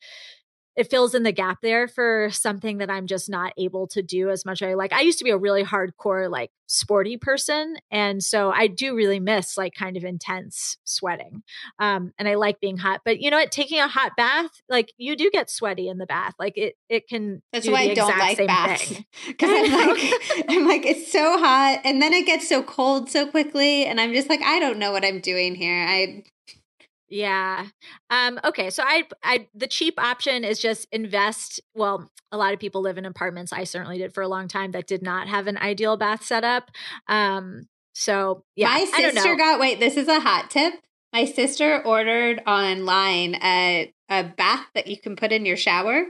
it 0.78 0.88
fills 0.88 1.12
in 1.12 1.24
the 1.24 1.32
gap 1.32 1.58
there 1.60 1.88
for 1.88 2.30
something 2.30 2.78
that 2.78 2.88
I'm 2.88 3.08
just 3.08 3.28
not 3.28 3.52
able 3.58 3.88
to 3.88 4.00
do 4.00 4.30
as 4.30 4.46
much. 4.46 4.62
I 4.62 4.74
like 4.74 4.92
I 4.92 5.00
used 5.00 5.18
to 5.18 5.24
be 5.24 5.30
a 5.30 5.36
really 5.36 5.64
hardcore 5.64 6.30
like 6.30 6.52
sporty 6.68 7.16
person 7.16 7.74
and 7.90 8.22
so 8.22 8.52
I 8.52 8.68
do 8.68 8.94
really 8.94 9.18
miss 9.18 9.58
like 9.58 9.74
kind 9.74 9.96
of 9.96 10.04
intense 10.04 10.76
sweating. 10.84 11.42
Um 11.80 12.12
and 12.16 12.28
I 12.28 12.36
like 12.36 12.60
being 12.60 12.76
hot. 12.76 13.00
But 13.04 13.20
you 13.20 13.28
know 13.28 13.38
what 13.38 13.50
taking 13.50 13.80
a 13.80 13.88
hot 13.88 14.12
bath 14.16 14.50
like 14.68 14.92
you 14.96 15.16
do 15.16 15.30
get 15.32 15.50
sweaty 15.50 15.88
in 15.88 15.98
the 15.98 16.06
bath. 16.06 16.34
Like 16.38 16.56
it 16.56 16.76
it 16.88 17.08
can 17.08 17.42
That's 17.52 17.66
why 17.66 17.80
I 17.80 17.94
don't 17.94 18.16
like 18.16 18.46
baths 18.46 18.94
because 19.26 19.50
I'm 19.52 19.88
like 19.88 20.12
I'm 20.48 20.68
like 20.68 20.86
it's 20.86 21.10
so 21.10 21.38
hot 21.40 21.80
and 21.82 22.00
then 22.00 22.12
it 22.12 22.24
gets 22.24 22.48
so 22.48 22.62
cold 22.62 23.10
so 23.10 23.26
quickly 23.26 23.84
and 23.84 24.00
I'm 24.00 24.12
just 24.14 24.28
like 24.28 24.42
I 24.42 24.60
don't 24.60 24.78
know 24.78 24.92
what 24.92 25.04
I'm 25.04 25.18
doing 25.18 25.56
here. 25.56 25.84
I 25.88 26.22
Yeah. 27.08 27.66
Um, 28.10 28.38
okay. 28.44 28.70
So 28.70 28.82
I, 28.86 29.04
I, 29.22 29.48
the 29.54 29.66
cheap 29.66 29.98
option 29.98 30.44
is 30.44 30.58
just 30.58 30.86
invest. 30.92 31.60
Well, 31.74 32.10
a 32.30 32.36
lot 32.36 32.52
of 32.52 32.60
people 32.60 32.82
live 32.82 32.98
in 32.98 33.06
apartments. 33.06 33.52
I 33.52 33.64
certainly 33.64 33.98
did 33.98 34.12
for 34.12 34.22
a 34.22 34.28
long 34.28 34.48
time 34.48 34.72
that 34.72 34.86
did 34.86 35.02
not 35.02 35.28
have 35.28 35.46
an 35.46 35.56
ideal 35.56 35.96
bath 35.96 36.24
setup. 36.24 36.70
Um, 37.06 37.68
so 37.94 38.44
yeah, 38.54 38.68
My 38.68 38.84
sister 38.84 39.34
got 39.34 39.58
wait, 39.58 39.80
this 39.80 39.96
is 39.96 40.08
a 40.08 40.20
hot 40.20 40.50
tip. 40.50 40.74
My 41.12 41.24
sister 41.24 41.82
ordered 41.84 42.42
online 42.46 43.34
a 43.36 43.92
a 44.08 44.24
bath 44.24 44.66
that 44.74 44.86
you 44.86 44.96
can 44.96 45.16
put 45.16 45.32
in 45.32 45.44
your 45.44 45.56
shower. 45.56 46.04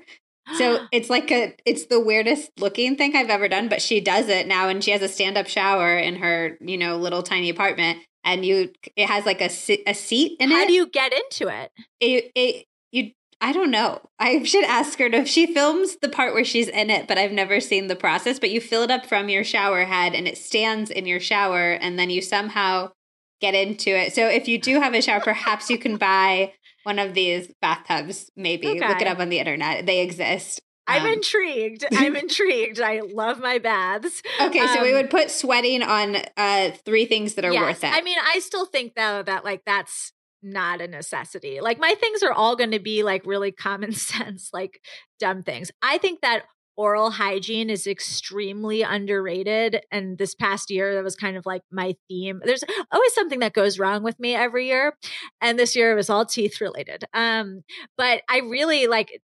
So 0.57 0.81
it's 0.93 1.09
like 1.09 1.31
a 1.31 1.55
it's 1.65 1.87
the 1.87 2.01
weirdest 2.01 2.51
looking 2.59 2.97
thing 2.97 3.17
I've 3.17 3.31
ever 3.31 3.49
done, 3.49 3.69
but 3.69 3.81
she 3.81 4.01
does 4.01 4.29
it 4.29 4.47
now 4.47 4.69
and 4.69 4.83
she 4.83 4.91
has 4.91 5.03
a 5.03 5.09
stand-up 5.09 5.47
shower 5.47 5.97
in 5.97 6.17
her, 6.17 6.59
you 6.61 6.77
know, 6.77 6.97
little 6.97 7.23
tiny 7.23 7.49
apartment 7.49 7.99
and 8.29 8.45
you 8.45 8.71
it 8.95 9.07
has 9.07 9.25
like 9.25 9.41
a 9.41 9.51
a 9.89 9.95
seat 9.95 10.37
in 10.39 10.51
how 10.51 10.57
it. 10.57 10.61
How 10.61 10.67
do 10.67 10.73
you 10.75 10.87
get 10.87 11.13
into 11.13 11.49
it? 11.49 11.73
it, 11.99 12.31
it 12.35 12.67
you 12.93 13.13
I 13.41 13.53
don't 13.53 13.71
know. 13.71 14.01
I 14.19 14.43
should 14.45 14.65
ask 14.65 14.99
her 14.99 15.07
if 15.07 15.27
she 15.27 15.53
films 15.53 15.97
the 16.03 16.09
part 16.09 16.35
where 16.35 16.45
she's 16.45 16.69
in 16.69 16.91
it, 16.91 17.09
but 17.09 17.19
I've 17.19 17.33
never 17.33 17.61
seen 17.61 17.87
the 17.87 17.97
process. 17.97 18.39
But 18.39 18.51
you 18.51 18.61
fill 18.61 18.83
it 18.83 18.91
up 18.91 19.07
from 19.07 19.29
your 19.29 19.45
shower 19.45 19.85
head 19.85 20.15
and 20.15 20.29
it 20.29 20.39
stands 20.39 20.91
in 20.91 21.07
your 21.07 21.21
shower, 21.21 21.73
and 21.73 21.99
then 21.99 22.11
you 22.11 22.21
somehow 22.21 22.93
get 23.41 23.55
into 23.55 23.91
it. 23.91 24.15
So 24.15 24.29
if 24.29 24.47
you 24.47 24.61
do 24.61 24.81
have 24.81 24.95
a 24.95 25.01
shower, 25.01 25.21
perhaps 25.21 25.71
you 25.71 25.79
can 25.79 25.97
buy 25.97 26.53
one 26.83 26.99
of 26.99 27.15
these 27.15 27.53
bathtubs, 27.63 28.31
maybe. 28.37 28.69
Okay. 28.69 28.87
Look 28.87 29.01
it 29.01 29.09
up 29.09 29.21
on 29.21 29.31
the 29.31 29.39
internet. 29.39 29.87
They 29.87 30.01
exist. 30.01 30.61
I'm 30.89 31.03
um, 31.03 31.13
intrigued. 31.13 31.85
I'm 31.93 32.17
intrigued. 32.17 32.81
I 32.81 33.01
love 33.01 33.39
my 33.39 33.59
baths. 33.59 34.23
Okay, 34.41 34.67
so 34.67 34.79
um, 34.79 34.83
we 34.83 34.93
would 34.93 35.11
put 35.11 35.31
sweating 35.31 35.83
on 35.83 36.17
uh 36.37 36.71
three 36.85 37.05
things 37.07 37.35
that 37.35 37.45
are 37.45 37.53
yes. 37.53 37.63
worth 37.63 37.85
it. 37.85 37.93
I 37.93 38.01
mean, 38.03 38.19
I 38.21 38.41
still 38.41 38.67
think 38.67 38.95
though 38.95 39.23
that 39.23 39.45
like 39.45 39.63
that's 39.65 40.13
not 40.43 40.81
a 40.81 40.89
necessity. 40.89 41.61
Like 41.61 41.79
my 41.79 41.95
things 42.01 42.23
are 42.23 42.33
all 42.33 42.57
going 42.57 42.71
to 42.71 42.79
be 42.79 43.03
like 43.03 43.23
really 43.27 43.53
common 43.53 43.93
sense, 43.93 44.51
like 44.53 44.81
dumb 45.19 45.43
things. 45.43 45.71
I 45.83 45.99
think 45.99 46.21
that 46.23 46.45
oral 46.79 47.11
hygiene 47.11 47.71
is 47.71 47.89
extremely 47.89 48.83
underrated. 48.83 49.83
And 49.91 50.17
this 50.17 50.37
past 50.37 50.71
year, 50.71 50.95
that 50.95 51.03
was 51.03 51.17
kind 51.17 51.37
of 51.37 51.45
like 51.45 51.63
my 51.73 51.97
theme. 52.09 52.41
There's 52.45 52.63
always 52.93 53.13
something 53.15 53.41
that 53.41 53.53
goes 53.53 53.81
wrong 53.81 54.05
with 54.05 54.19
me 54.21 54.37
every 54.37 54.69
year. 54.69 54.97
And 55.41 55.59
this 55.59 55.75
year 55.75 55.91
it 55.91 55.97
was 55.97 56.09
all 56.09 56.25
teeth 56.25 56.61
related. 56.61 57.05
Um, 57.13 57.63
but 57.97 58.23
I 58.31 58.43
really 58.49 58.87
like 58.87 59.21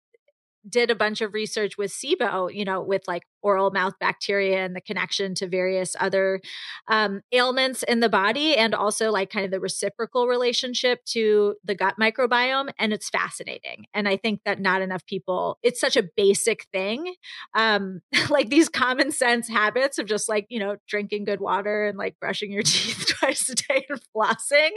did 0.68 0.90
a 0.90 0.94
bunch 0.94 1.20
of 1.20 1.34
research 1.34 1.76
with 1.78 1.90
SIBO, 1.90 2.52
you 2.54 2.64
know, 2.64 2.80
with 2.82 3.02
like 3.06 3.24
oral 3.44 3.70
mouth 3.70 3.94
bacteria 4.00 4.64
and 4.64 4.74
the 4.74 4.80
connection 4.80 5.34
to 5.36 5.46
various 5.46 5.94
other 6.00 6.40
um, 6.88 7.20
ailments 7.30 7.82
in 7.84 8.00
the 8.00 8.08
body, 8.08 8.56
and 8.56 8.74
also 8.74 9.10
like 9.10 9.30
kind 9.30 9.44
of 9.44 9.50
the 9.50 9.60
reciprocal 9.60 10.26
relationship 10.26 11.04
to 11.04 11.54
the 11.64 11.74
gut 11.74 11.94
microbiome. 12.00 12.70
And 12.78 12.92
it's 12.92 13.10
fascinating. 13.10 13.86
And 13.94 14.08
I 14.08 14.16
think 14.16 14.40
that 14.44 14.60
not 14.60 14.82
enough 14.82 15.04
people, 15.06 15.58
it's 15.62 15.80
such 15.80 15.96
a 15.96 16.02
basic 16.16 16.66
thing. 16.72 17.14
Um, 17.54 18.00
like 18.30 18.48
these 18.48 18.68
common 18.68 19.12
sense 19.12 19.48
habits 19.48 19.98
of 19.98 20.06
just 20.06 20.28
like, 20.28 20.46
you 20.48 20.58
know, 20.58 20.76
drinking 20.88 21.24
good 21.24 21.40
water 21.40 21.86
and 21.86 21.98
like 21.98 22.18
brushing 22.18 22.50
your 22.50 22.62
teeth 22.64 23.06
twice 23.18 23.48
a 23.48 23.54
day 23.54 23.86
and 23.88 24.00
flossing. 24.14 24.70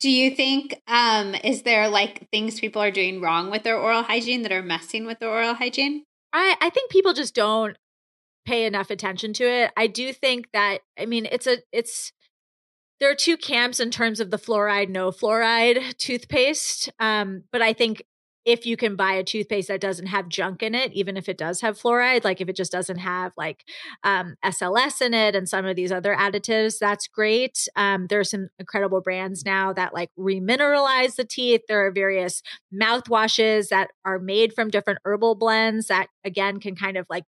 Do 0.00 0.10
you 0.10 0.34
think, 0.34 0.80
um, 0.86 1.34
is 1.42 1.62
there 1.62 1.88
like 1.88 2.28
things 2.30 2.60
people 2.60 2.82
are 2.82 2.90
doing 2.90 3.20
wrong 3.20 3.50
with 3.50 3.62
their 3.62 3.78
oral 3.78 4.02
hygiene 4.02 4.42
that 4.42 4.52
are 4.52 4.62
messing 4.62 5.06
with 5.06 5.18
their 5.18 5.30
oral 5.30 5.54
hygiene? 5.54 6.04
I, 6.32 6.56
I 6.60 6.70
think 6.70 6.90
people 6.90 7.12
just 7.12 7.34
don't 7.34 7.76
pay 8.44 8.66
enough 8.66 8.90
attention 8.90 9.32
to 9.34 9.44
it. 9.44 9.72
I 9.76 9.86
do 9.86 10.12
think 10.12 10.48
that 10.52 10.78
I 10.98 11.06
mean 11.06 11.26
it's 11.30 11.46
a 11.46 11.58
it's 11.72 12.12
there 13.00 13.10
are 13.10 13.16
two 13.16 13.36
camps 13.36 13.80
in 13.80 13.90
terms 13.90 14.20
of 14.20 14.30
the 14.30 14.38
fluoride 14.38 14.88
no 14.88 15.10
fluoride 15.10 15.96
toothpaste. 15.98 16.90
Um, 16.98 17.44
but 17.52 17.62
I 17.62 17.72
think 17.72 18.02
if 18.44 18.66
you 18.66 18.76
can 18.76 18.94
buy 18.94 19.14
a 19.14 19.24
toothpaste 19.24 19.68
that 19.68 19.80
doesn't 19.80 20.06
have 20.06 20.28
junk 20.28 20.62
in 20.62 20.74
it, 20.74 20.92
even 20.92 21.16
if 21.16 21.28
it 21.28 21.38
does 21.38 21.62
have 21.62 21.80
fluoride, 21.80 22.24
like 22.24 22.40
if 22.40 22.48
it 22.48 22.56
just 22.56 22.72
doesn't 22.72 22.98
have 22.98 23.32
like 23.36 23.64
um, 24.02 24.36
SLS 24.44 25.00
in 25.00 25.14
it 25.14 25.34
and 25.34 25.48
some 25.48 25.64
of 25.64 25.76
these 25.76 25.90
other 25.90 26.14
additives, 26.14 26.78
that's 26.78 27.08
great. 27.08 27.66
Um, 27.74 28.06
there 28.08 28.20
are 28.20 28.24
some 28.24 28.48
incredible 28.58 29.00
brands 29.00 29.44
now 29.44 29.72
that 29.72 29.94
like 29.94 30.10
remineralize 30.18 31.16
the 31.16 31.24
teeth. 31.24 31.62
There 31.68 31.86
are 31.86 31.90
various 31.90 32.42
mouthwashes 32.72 33.68
that 33.68 33.88
are 34.04 34.18
made 34.18 34.52
from 34.52 34.68
different 34.68 34.98
herbal 35.04 35.36
blends 35.36 35.86
that 35.86 36.08
again 36.24 36.60
can 36.60 36.76
kind 36.76 36.98
of 36.98 37.06
like 37.08 37.24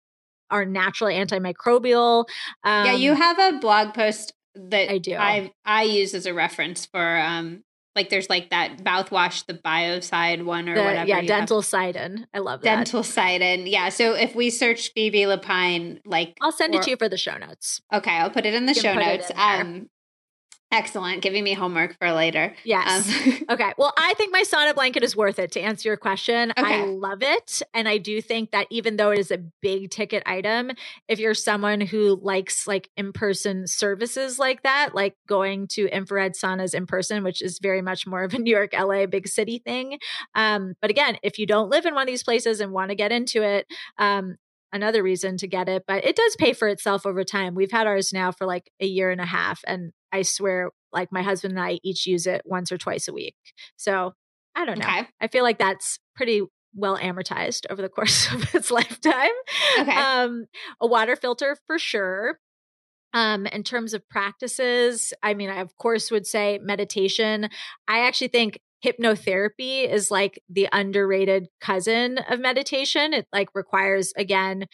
are 0.51 0.64
naturally 0.64 1.14
antimicrobial. 1.14 2.26
Um, 2.64 2.86
yeah, 2.86 2.92
you 2.92 3.12
um, 3.12 3.16
have 3.18 3.38
a 3.38 3.59
blog 3.59 3.94
post 3.94 4.32
that 4.55 4.90
I 4.90 4.98
do. 4.98 5.14
I 5.14 5.53
I 5.64 5.84
use 5.84 6.14
as 6.14 6.26
a 6.26 6.34
reference 6.34 6.86
for 6.86 7.18
um 7.18 7.62
like 7.96 8.09
there's 8.09 8.30
like 8.30 8.51
that 8.51 8.78
mouthwash, 8.84 9.46
the 9.46 9.55
biocide 9.55 10.44
one 10.44 10.68
or 10.68 10.74
the, 10.74 10.82
whatever. 10.82 11.09
Yeah, 11.09 11.22
dental 11.22 11.61
sidin. 11.61 12.26
I 12.32 12.38
love 12.38 12.62
that. 12.62 12.86
Dentalcidin. 12.86 13.70
Yeah. 13.70 13.88
So 13.88 14.14
if 14.14 14.34
we 14.34 14.51
search 14.51 14.92
Phoebe 14.94 15.22
Lapine, 15.22 15.98
like 16.05 16.36
I'll 16.40 16.53
send 16.53 16.74
or, 16.74 16.80
it 16.80 16.84
to 16.84 16.90
you 16.90 16.96
for 16.96 17.09
the 17.09 17.16
show 17.16 17.36
notes. 17.36 17.80
Okay, 17.92 18.12
I'll 18.12 18.30
put 18.30 18.46
it 18.46 18.55
in 18.55 18.66
the 18.66 18.74
show 18.74 18.94
notes. 18.94 19.30
Um 19.34 19.88
Excellent. 20.73 21.21
Giving 21.21 21.43
me 21.43 21.53
homework 21.53 21.99
for 21.99 22.12
later. 22.12 22.55
Yes. 22.62 23.09
Um, 23.09 23.47
okay. 23.51 23.73
Well, 23.77 23.93
I 23.99 24.14
think 24.14 24.33
my 24.33 24.43
sauna 24.43 24.73
blanket 24.73 25.03
is 25.03 25.16
worth 25.16 25.41
it 25.41 25.51
to 25.53 25.61
answer 25.61 25.89
your 25.89 25.97
question. 25.97 26.53
Okay. 26.57 26.83
I 26.83 26.85
love 26.85 27.23
it. 27.23 27.61
And 27.75 27.89
I 27.89 27.99
do 27.99 28.23
think 28.23 28.53
that 28.53 28.68
even 28.71 28.97
though 28.97 29.11
it 29.11 29.18
is 29.18 29.33
a 29.33 29.39
big 29.39 29.91
ticket 29.91 30.23
item, 30.27 30.71
if 31.09 31.18
you're 31.18 31.35
someone 31.35 31.81
who 31.81 32.21
likes 32.23 32.68
like 32.68 32.89
in 32.97 33.12
person 33.12 33.66
services 33.66 34.39
like 34.39 34.62
that, 34.62 34.95
like 34.95 35.16
going 35.27 35.66
to 35.68 35.89
infrared 35.89 36.35
saunas 36.35 36.73
in 36.73 36.87
person, 36.87 37.25
which 37.25 37.43
is 37.43 37.59
very 37.61 37.83
much 37.83 38.07
more 38.07 38.23
of 38.23 38.33
a 38.33 38.39
New 38.41 38.55
York, 38.55 38.73
LA, 38.73 39.07
big 39.07 39.27
city 39.27 39.59
thing. 39.59 39.99
Um, 40.37 40.75
but 40.81 40.91
again, 40.91 41.16
if 41.25 41.39
you 41.39 41.47
don't 41.47 41.71
live 41.71 41.85
in 41.85 41.95
one 41.95 42.03
of 42.03 42.09
these 42.09 42.23
places 42.23 42.61
and 42.61 42.71
want 42.71 42.91
to 42.91 42.95
get 42.95 43.11
into 43.11 43.43
it, 43.43 43.66
um, 43.99 44.37
another 44.73 45.03
reason 45.03 45.37
to 45.39 45.49
get 45.49 45.68
it, 45.68 45.83
but 45.87 46.05
it 46.05 46.14
does 46.14 46.37
pay 46.37 46.53
for 46.53 46.68
itself 46.68 47.05
over 47.05 47.25
time. 47.25 47.57
We've 47.57 47.73
had 47.73 47.89
ours 47.89 48.12
now 48.12 48.31
for 48.31 48.47
like 48.47 48.71
a 48.79 48.87
year 48.87 49.11
and 49.11 49.21
a 49.21 49.27
half, 49.27 49.62
and 49.66 49.93
I 50.13 50.23
swear, 50.23 50.71
like 50.93 51.13
my 51.13 51.23
husband 51.23 51.53
and 51.53 51.61
I 51.61 51.79
each 51.83 52.07
use 52.07 52.27
it 52.27 52.43
once 52.45 52.73
or 52.73 52.79
twice 52.79 53.09
a 53.09 53.13
week. 53.13 53.37
So 53.77 54.15
I 54.55 54.65
don't 54.65 54.79
know. 54.79 54.87
Okay. 54.87 55.07
I 55.21 55.29
feel 55.29 55.45
like 55.45 55.59
that's 55.59 55.99
pretty 56.15 56.43
well 56.75 56.99
amortized 56.99 57.67
over 57.71 57.83
the 57.83 57.89
course 57.89 58.33
of 58.33 58.55
its 58.55 58.71
lifetime. 58.71 59.31
Okay. 59.79 59.93
Um, 59.93 60.47
a 60.81 60.87
water 60.87 61.17
filter 61.17 61.57
for 61.67 61.79
sure. 61.79 62.39
Um, 63.13 63.47
in 63.47 63.65
terms 63.65 63.93
of 63.93 64.09
practices, 64.09 65.13
I 65.23 65.35
mean, 65.35 65.51
I 65.51 65.61
of 65.61 65.77
course 65.77 66.11
would 66.11 66.27
say 66.27 66.61
meditation. 66.63 67.49
I 67.89 68.07
actually 68.07 68.29
think 68.29 68.61
hypnotherapy 68.85 69.89
is 69.89 70.11
like 70.11 70.41
the 70.49 70.69
underrated 70.73 71.49
cousin 71.61 72.19
of 72.19 72.41
meditation. 72.41 73.13
It 73.13 73.27
like 73.33 73.49
requires 73.55 74.13
again 74.17 74.67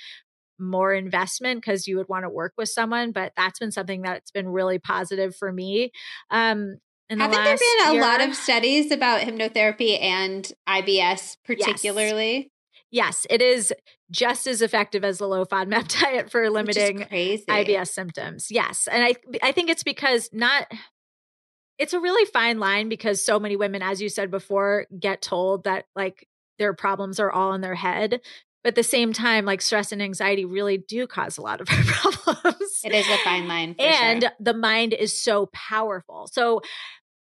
more 0.58 0.94
investment 0.94 1.60
because 1.60 1.86
you 1.86 1.96
would 1.96 2.08
want 2.08 2.24
to 2.24 2.30
work 2.30 2.54
with 2.56 2.68
someone, 2.68 3.12
but 3.12 3.32
that's 3.36 3.58
been 3.58 3.72
something 3.72 4.02
that's 4.02 4.30
been 4.30 4.48
really 4.48 4.78
positive 4.78 5.34
for 5.36 5.52
me. 5.52 5.92
Um 6.30 6.76
in 7.08 7.20
Haven't 7.20 7.44
there 7.44 7.56
been 7.56 7.88
a 7.88 7.92
year, 7.92 8.02
lot 8.02 8.20
of 8.20 8.34
studies 8.34 8.90
about 8.90 9.20
hypnotherapy 9.20 10.00
and 10.00 10.50
IBS 10.68 11.36
particularly? 11.44 12.36
Yes. 12.36 12.50
Yes, 12.90 13.26
it 13.30 13.42
is 13.42 13.72
just 14.10 14.46
as 14.46 14.62
effective 14.62 15.04
as 15.04 15.18
the 15.18 15.26
low 15.26 15.44
FODMAP 15.44 16.00
diet 16.00 16.30
for 16.30 16.48
limiting 16.50 17.00
IBS 17.00 17.88
symptoms. 17.88 18.48
Yes. 18.50 18.88
And 18.90 19.02
I 19.02 19.14
I 19.42 19.52
think 19.52 19.70
it's 19.70 19.82
because 19.82 20.30
not 20.32 20.66
it's 21.78 21.92
a 21.92 22.00
really 22.00 22.24
fine 22.30 22.58
line 22.58 22.88
because 22.88 23.24
so 23.24 23.38
many 23.38 23.56
women, 23.56 23.82
as 23.82 24.00
you 24.00 24.08
said 24.08 24.30
before, 24.30 24.86
get 24.98 25.20
told 25.20 25.64
that 25.64 25.84
like 25.94 26.26
their 26.58 26.72
problems 26.72 27.20
are 27.20 27.30
all 27.30 27.52
in 27.52 27.60
their 27.60 27.74
head. 27.74 28.20
But 28.66 28.70
at 28.70 28.74
the 28.74 28.82
same 28.82 29.12
time, 29.12 29.44
like 29.44 29.62
stress 29.62 29.92
and 29.92 30.02
anxiety 30.02 30.44
really 30.44 30.76
do 30.76 31.06
cause 31.06 31.38
a 31.38 31.40
lot 31.40 31.60
of 31.60 31.68
our 31.70 31.84
problems. 31.84 32.80
It 32.82 32.92
is 32.92 33.08
a 33.08 33.16
fine 33.18 33.46
line. 33.46 33.76
and 33.78 34.22
sure. 34.22 34.32
the 34.40 34.54
mind 34.54 34.92
is 34.92 35.16
so 35.16 35.46
powerful. 35.52 36.26
So, 36.26 36.62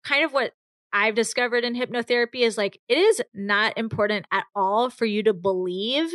kind 0.03 0.23
of 0.23 0.31
what 0.31 0.51
I've 0.91 1.15
discovered 1.15 1.63
in 1.63 1.73
hypnotherapy 1.73 2.41
is 2.41 2.55
like 2.55 2.79
it 2.88 2.99
is 2.99 3.19
not 3.34 3.75
important 3.79 4.27
at 4.31 4.45
all 4.55 4.91
for 4.91 5.05
you 5.05 5.23
to 5.23 5.34
believe 5.34 6.13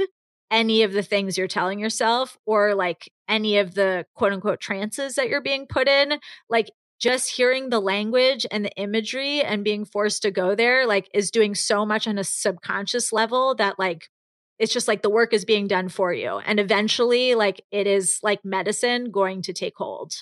any 0.53 0.85
of 0.85 0.93
the 0.93 1.03
things 1.03 1.37
you're 1.37 1.49
telling 1.49 1.81
yourself 1.81 2.39
or 2.47 2.77
like 2.77 3.11
any 3.27 3.59
of 3.59 3.75
the 3.75 4.07
quote 4.15 4.33
unquote 4.33 4.61
trances 4.61 5.17
that 5.17 5.29
you're 5.29 5.43
being 5.43 5.67
put 5.67 5.89
in. 5.89 6.21
Like 6.49 6.71
just 7.01 7.29
hearing 7.29 7.71
the 7.71 7.81
language 7.81 8.47
and 8.53 8.65
the 8.65 8.77
imagery 8.77 9.43
and 9.43 9.65
being 9.65 9.85
forced 9.85 10.23
to 10.23 10.31
go 10.31 10.55
there 10.55 10.87
like 10.87 11.09
is 11.13 11.33
doing 11.33 11.57
so 11.57 11.85
much 11.85 12.07
on 12.07 12.19
a 12.19 12.25
subconscious 12.25 13.13
level 13.13 13.57
that 13.57 13.81
like 13.81 14.09
it's 14.59 14.73
just 14.73 14.89
like 14.89 15.03
the 15.03 15.11
work 15.11 15.33
is 15.33 15.45
being 15.45 15.67
done 15.67 15.89
for 15.89 16.13
you 16.13 16.39
and 16.39 16.59
eventually 16.59 17.35
like 17.35 17.65
it 17.71 17.87
is 17.87 18.19
like 18.23 18.45
medicine 18.45 19.11
going 19.11 19.43
to 19.43 19.53
take 19.53 19.75
hold 19.77 20.13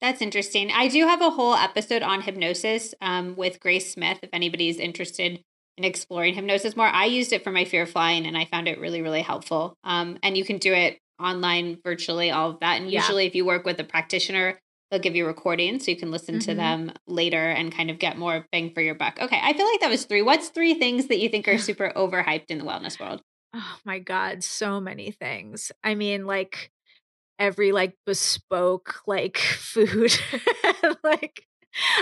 that's 0.00 0.22
interesting 0.22 0.70
i 0.72 0.88
do 0.88 1.06
have 1.06 1.20
a 1.20 1.30
whole 1.30 1.54
episode 1.54 2.02
on 2.02 2.22
hypnosis 2.22 2.94
um, 3.00 3.36
with 3.36 3.60
grace 3.60 3.92
smith 3.92 4.18
if 4.22 4.30
anybody's 4.32 4.78
interested 4.78 5.42
in 5.76 5.84
exploring 5.84 6.34
hypnosis 6.34 6.76
more 6.76 6.86
i 6.86 7.04
used 7.04 7.32
it 7.32 7.44
for 7.44 7.50
my 7.50 7.64
fear 7.64 7.82
of 7.82 7.90
flying 7.90 8.26
and 8.26 8.36
i 8.36 8.44
found 8.44 8.68
it 8.68 8.80
really 8.80 9.02
really 9.02 9.22
helpful 9.22 9.74
um, 9.84 10.18
and 10.22 10.36
you 10.36 10.44
can 10.44 10.58
do 10.58 10.72
it 10.72 10.98
online 11.20 11.78
virtually 11.84 12.30
all 12.30 12.50
of 12.50 12.60
that 12.60 12.80
and 12.80 12.90
usually 12.90 13.24
yeah. 13.24 13.28
if 13.28 13.34
you 13.34 13.44
work 13.44 13.64
with 13.64 13.78
a 13.78 13.84
practitioner 13.84 14.58
they'll 14.90 15.00
give 15.00 15.16
you 15.16 15.26
recordings 15.26 15.84
so 15.84 15.90
you 15.90 15.96
can 15.96 16.10
listen 16.10 16.36
mm-hmm. 16.36 16.50
to 16.50 16.54
them 16.54 16.92
later 17.06 17.50
and 17.50 17.72
kind 17.72 17.90
of 17.90 17.98
get 17.98 18.18
more 18.18 18.46
bang 18.50 18.72
for 18.74 18.80
your 18.80 18.94
buck. 18.94 19.18
Okay, 19.20 19.38
I 19.40 19.52
feel 19.52 19.66
like 19.66 19.80
that 19.80 19.90
was 19.90 20.04
three. 20.04 20.22
What's 20.22 20.48
three 20.48 20.74
things 20.74 21.06
that 21.06 21.20
you 21.20 21.28
think 21.28 21.46
are 21.48 21.58
super 21.58 21.92
overhyped 21.94 22.46
in 22.50 22.58
the 22.58 22.64
wellness 22.64 22.98
world? 22.98 23.22
Oh 23.54 23.76
my 23.84 23.98
god, 23.98 24.44
so 24.44 24.80
many 24.80 25.10
things. 25.10 25.72
I 25.82 25.94
mean, 25.94 26.26
like 26.26 26.70
every 27.38 27.72
like 27.72 27.94
bespoke 28.06 29.00
like 29.06 29.38
food 29.38 30.12
like 31.02 31.46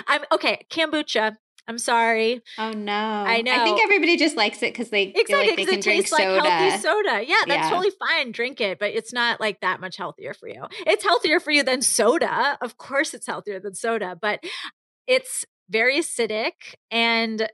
I'm 0.06 0.22
okay, 0.32 0.66
kombucha. 0.70 1.36
I'm 1.66 1.78
sorry. 1.78 2.40
Oh 2.56 2.72
no. 2.72 2.92
I 2.92 3.42
know. 3.42 3.52
I 3.52 3.62
think 3.62 3.80
everybody 3.82 4.16
just 4.16 4.38
likes 4.38 4.62
it 4.62 4.72
because 4.72 4.88
they 4.88 5.02
exactly, 5.02 5.48
like 5.48 5.56
they 5.56 5.64
can 5.66 5.80
drink 5.80 6.06
soda. 6.06 6.36
Like 6.36 6.46
healthy 6.46 6.78
soda. 6.78 7.24
Yeah, 7.26 7.36
that's 7.46 7.48
yeah. 7.48 7.68
totally 7.68 7.92
fine. 7.98 8.32
Drink 8.32 8.62
it, 8.62 8.78
but 8.78 8.92
it's 8.92 9.12
not 9.12 9.38
like 9.38 9.60
that 9.60 9.78
much 9.78 9.98
healthier 9.98 10.32
for 10.32 10.48
you. 10.48 10.64
It's 10.86 11.04
healthier 11.04 11.40
for 11.40 11.50
you 11.50 11.62
than 11.62 11.82
soda. 11.82 12.56
Of 12.62 12.78
course 12.78 13.12
it's 13.12 13.26
healthier 13.26 13.60
than 13.60 13.74
soda, 13.74 14.16
but 14.20 14.42
it's 15.06 15.44
very 15.68 15.98
acidic 15.98 16.52
and 16.90 17.50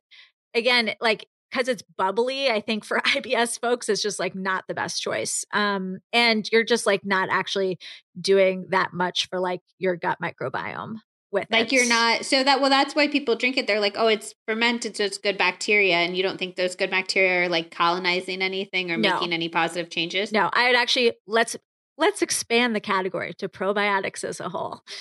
again, 0.54 0.94
like 1.00 1.26
because 1.54 1.68
it's 1.68 1.82
bubbly, 1.96 2.50
I 2.50 2.60
think 2.60 2.84
for 2.84 2.98
IBS 3.00 3.60
folks, 3.60 3.88
it's 3.88 4.02
just 4.02 4.18
like 4.18 4.34
not 4.34 4.64
the 4.66 4.74
best 4.74 5.00
choice. 5.00 5.44
Um, 5.52 5.98
and 6.12 6.48
you're 6.50 6.64
just 6.64 6.84
like 6.84 7.04
not 7.04 7.28
actually 7.30 7.78
doing 8.20 8.66
that 8.70 8.92
much 8.92 9.28
for 9.28 9.38
like 9.38 9.60
your 9.78 9.94
gut 9.96 10.18
microbiome 10.20 10.96
with 11.30 11.46
like 11.50 11.66
it. 11.66 11.72
you're 11.72 11.88
not 11.88 12.24
so 12.24 12.44
that 12.44 12.60
well 12.60 12.70
that's 12.70 12.94
why 12.94 13.08
people 13.08 13.34
drink 13.34 13.56
it 13.56 13.66
they're 13.66 13.80
like 13.80 13.96
oh 13.98 14.06
it's 14.06 14.32
fermented 14.46 14.96
so 14.96 15.02
it's 15.02 15.18
good 15.18 15.36
bacteria 15.36 15.96
and 15.96 16.16
you 16.16 16.22
don't 16.22 16.38
think 16.38 16.54
those 16.54 16.76
good 16.76 16.90
bacteria 16.90 17.44
are 17.44 17.48
like 17.48 17.72
colonizing 17.72 18.40
anything 18.40 18.92
or 18.92 18.96
No. 18.96 19.14
making 19.14 19.32
any 19.32 19.48
positive 19.48 19.90
changes 19.90 20.30
No, 20.30 20.48
I 20.52 20.68
would 20.68 20.76
actually 20.76 21.12
let's 21.26 21.56
let's 21.98 22.22
expand 22.22 22.76
the 22.76 22.80
category 22.80 23.34
to 23.38 23.48
probiotics 23.48 24.22
as 24.22 24.38
a 24.38 24.48
whole. 24.48 24.82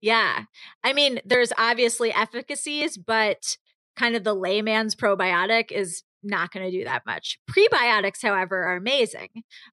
yeah. 0.00 0.44
I 0.82 0.92
mean, 0.92 1.20
there's 1.24 1.52
obviously 1.56 2.12
efficacies, 2.12 2.96
but 2.96 3.56
kind 3.96 4.16
of 4.16 4.24
the 4.24 4.34
layman's 4.34 4.94
probiotic 4.94 5.70
is 5.70 6.02
not 6.22 6.52
going 6.52 6.64
to 6.64 6.76
do 6.76 6.84
that 6.84 7.02
much. 7.06 7.38
Prebiotics, 7.50 8.22
however, 8.22 8.62
are 8.64 8.76
amazing. 8.76 9.28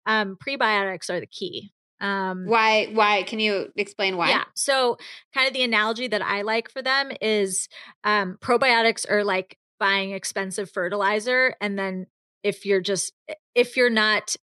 Um, 0.05 0.37
prebiotics 0.45 1.09
are 1.09 1.19
the 1.19 1.27
key. 1.27 1.71
Um, 2.01 2.45
why 2.47 2.87
why 2.87 3.21
can 3.21 3.39
you 3.39 3.67
explain 3.75 4.17
why 4.17 4.29
yeah. 4.29 4.45
So, 4.55 4.97
kind 5.35 5.47
of 5.47 5.53
the 5.53 5.61
analogy 5.61 6.07
that 6.07 6.23
I 6.23 6.41
like 6.41 6.71
for 6.71 6.81
them 6.81 7.11
is 7.21 7.67
um, 8.03 8.37
probiotics 8.41 9.09
are 9.09 9.23
like 9.23 9.57
buying 9.81 10.11
expensive 10.11 10.69
fertilizer. 10.71 11.55
And 11.59 11.77
then 11.77 12.05
if 12.43 12.65
you're 12.67 12.81
just, 12.81 13.13
if 13.55 13.75
you're 13.75 13.89
not 13.89 14.35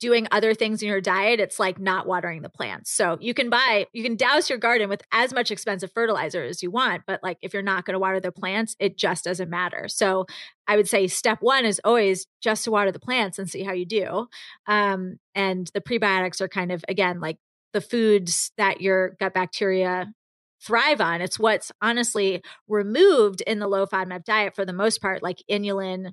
doing 0.00 0.26
other 0.30 0.54
things 0.54 0.82
in 0.82 0.88
your 0.88 1.00
diet, 1.00 1.40
it's 1.40 1.58
like 1.58 1.78
not 1.78 2.06
watering 2.06 2.42
the 2.42 2.48
plants. 2.48 2.90
So 2.90 3.18
you 3.20 3.34
can 3.34 3.50
buy, 3.50 3.86
you 3.92 4.02
can 4.02 4.16
douse 4.16 4.48
your 4.48 4.58
garden 4.58 4.88
with 4.88 5.02
as 5.12 5.32
much 5.32 5.50
expensive 5.50 5.92
fertilizer 5.92 6.42
as 6.42 6.62
you 6.62 6.70
want. 6.70 7.02
But 7.06 7.20
like 7.22 7.36
if 7.42 7.52
you're 7.52 7.62
not 7.62 7.84
going 7.84 7.92
to 7.92 7.98
water 7.98 8.18
the 8.18 8.32
plants, 8.32 8.74
it 8.80 8.96
just 8.96 9.24
doesn't 9.24 9.50
matter. 9.50 9.86
So 9.88 10.26
I 10.66 10.76
would 10.76 10.88
say 10.88 11.06
step 11.06 11.38
one 11.42 11.64
is 11.64 11.80
always 11.84 12.26
just 12.42 12.64
to 12.64 12.70
water 12.70 12.90
the 12.90 12.98
plants 12.98 13.38
and 13.38 13.48
see 13.48 13.62
how 13.62 13.72
you 13.72 13.84
do. 13.84 14.26
Um, 14.66 15.18
and 15.34 15.70
the 15.74 15.80
prebiotics 15.80 16.40
are 16.40 16.48
kind 16.48 16.72
of, 16.72 16.82
again, 16.88 17.20
like 17.20 17.36
the 17.72 17.80
foods 17.80 18.52
that 18.56 18.80
your 18.80 19.16
gut 19.20 19.34
bacteria 19.34 20.12
thrive 20.62 21.00
on. 21.00 21.20
It's 21.20 21.38
what's 21.38 21.72
honestly 21.80 22.42
removed 22.68 23.42
in 23.42 23.58
the 23.58 23.68
low 23.68 23.86
FODMAP 23.86 24.24
diet 24.24 24.54
for 24.54 24.64
the 24.64 24.72
most 24.72 25.00
part, 25.00 25.22
like 25.22 25.42
inulin 25.50 26.12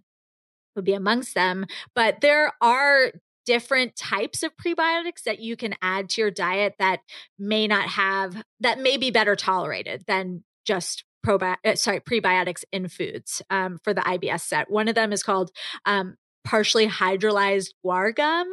would 0.75 0.85
be 0.85 0.93
amongst 0.93 1.33
them. 1.35 1.65
But 1.95 2.21
there 2.21 2.53
are 2.61 3.11
different 3.47 3.95
types 3.95 4.43
of 4.43 4.51
prebiotics 4.57 5.23
that 5.25 5.39
you 5.39 5.55
can 5.55 5.73
add 5.81 6.09
to 6.09 6.21
your 6.21 6.29
diet 6.29 6.75
that 6.79 6.99
may 7.39 7.65
not 7.65 7.87
have, 7.87 8.43
that 8.59 8.79
may 8.79 8.97
be 8.97 9.09
better 9.09 9.37
tolerated 9.37 10.03
than 10.05 10.43
just 10.65 11.05
probi- 11.25 11.55
uh, 11.65 11.75
sorry, 11.75 12.01
prebiotics 12.01 12.65
in 12.73 12.89
foods 12.89 13.41
um, 13.49 13.79
for 13.85 13.93
the 13.93 14.01
IBS 14.01 14.41
set. 14.41 14.69
One 14.69 14.89
of 14.89 14.95
them 14.95 15.13
is 15.13 15.23
called 15.23 15.51
um, 15.85 16.17
partially 16.43 16.87
hydrolyzed 16.87 17.69
guar 17.85 18.13
gum. 18.13 18.49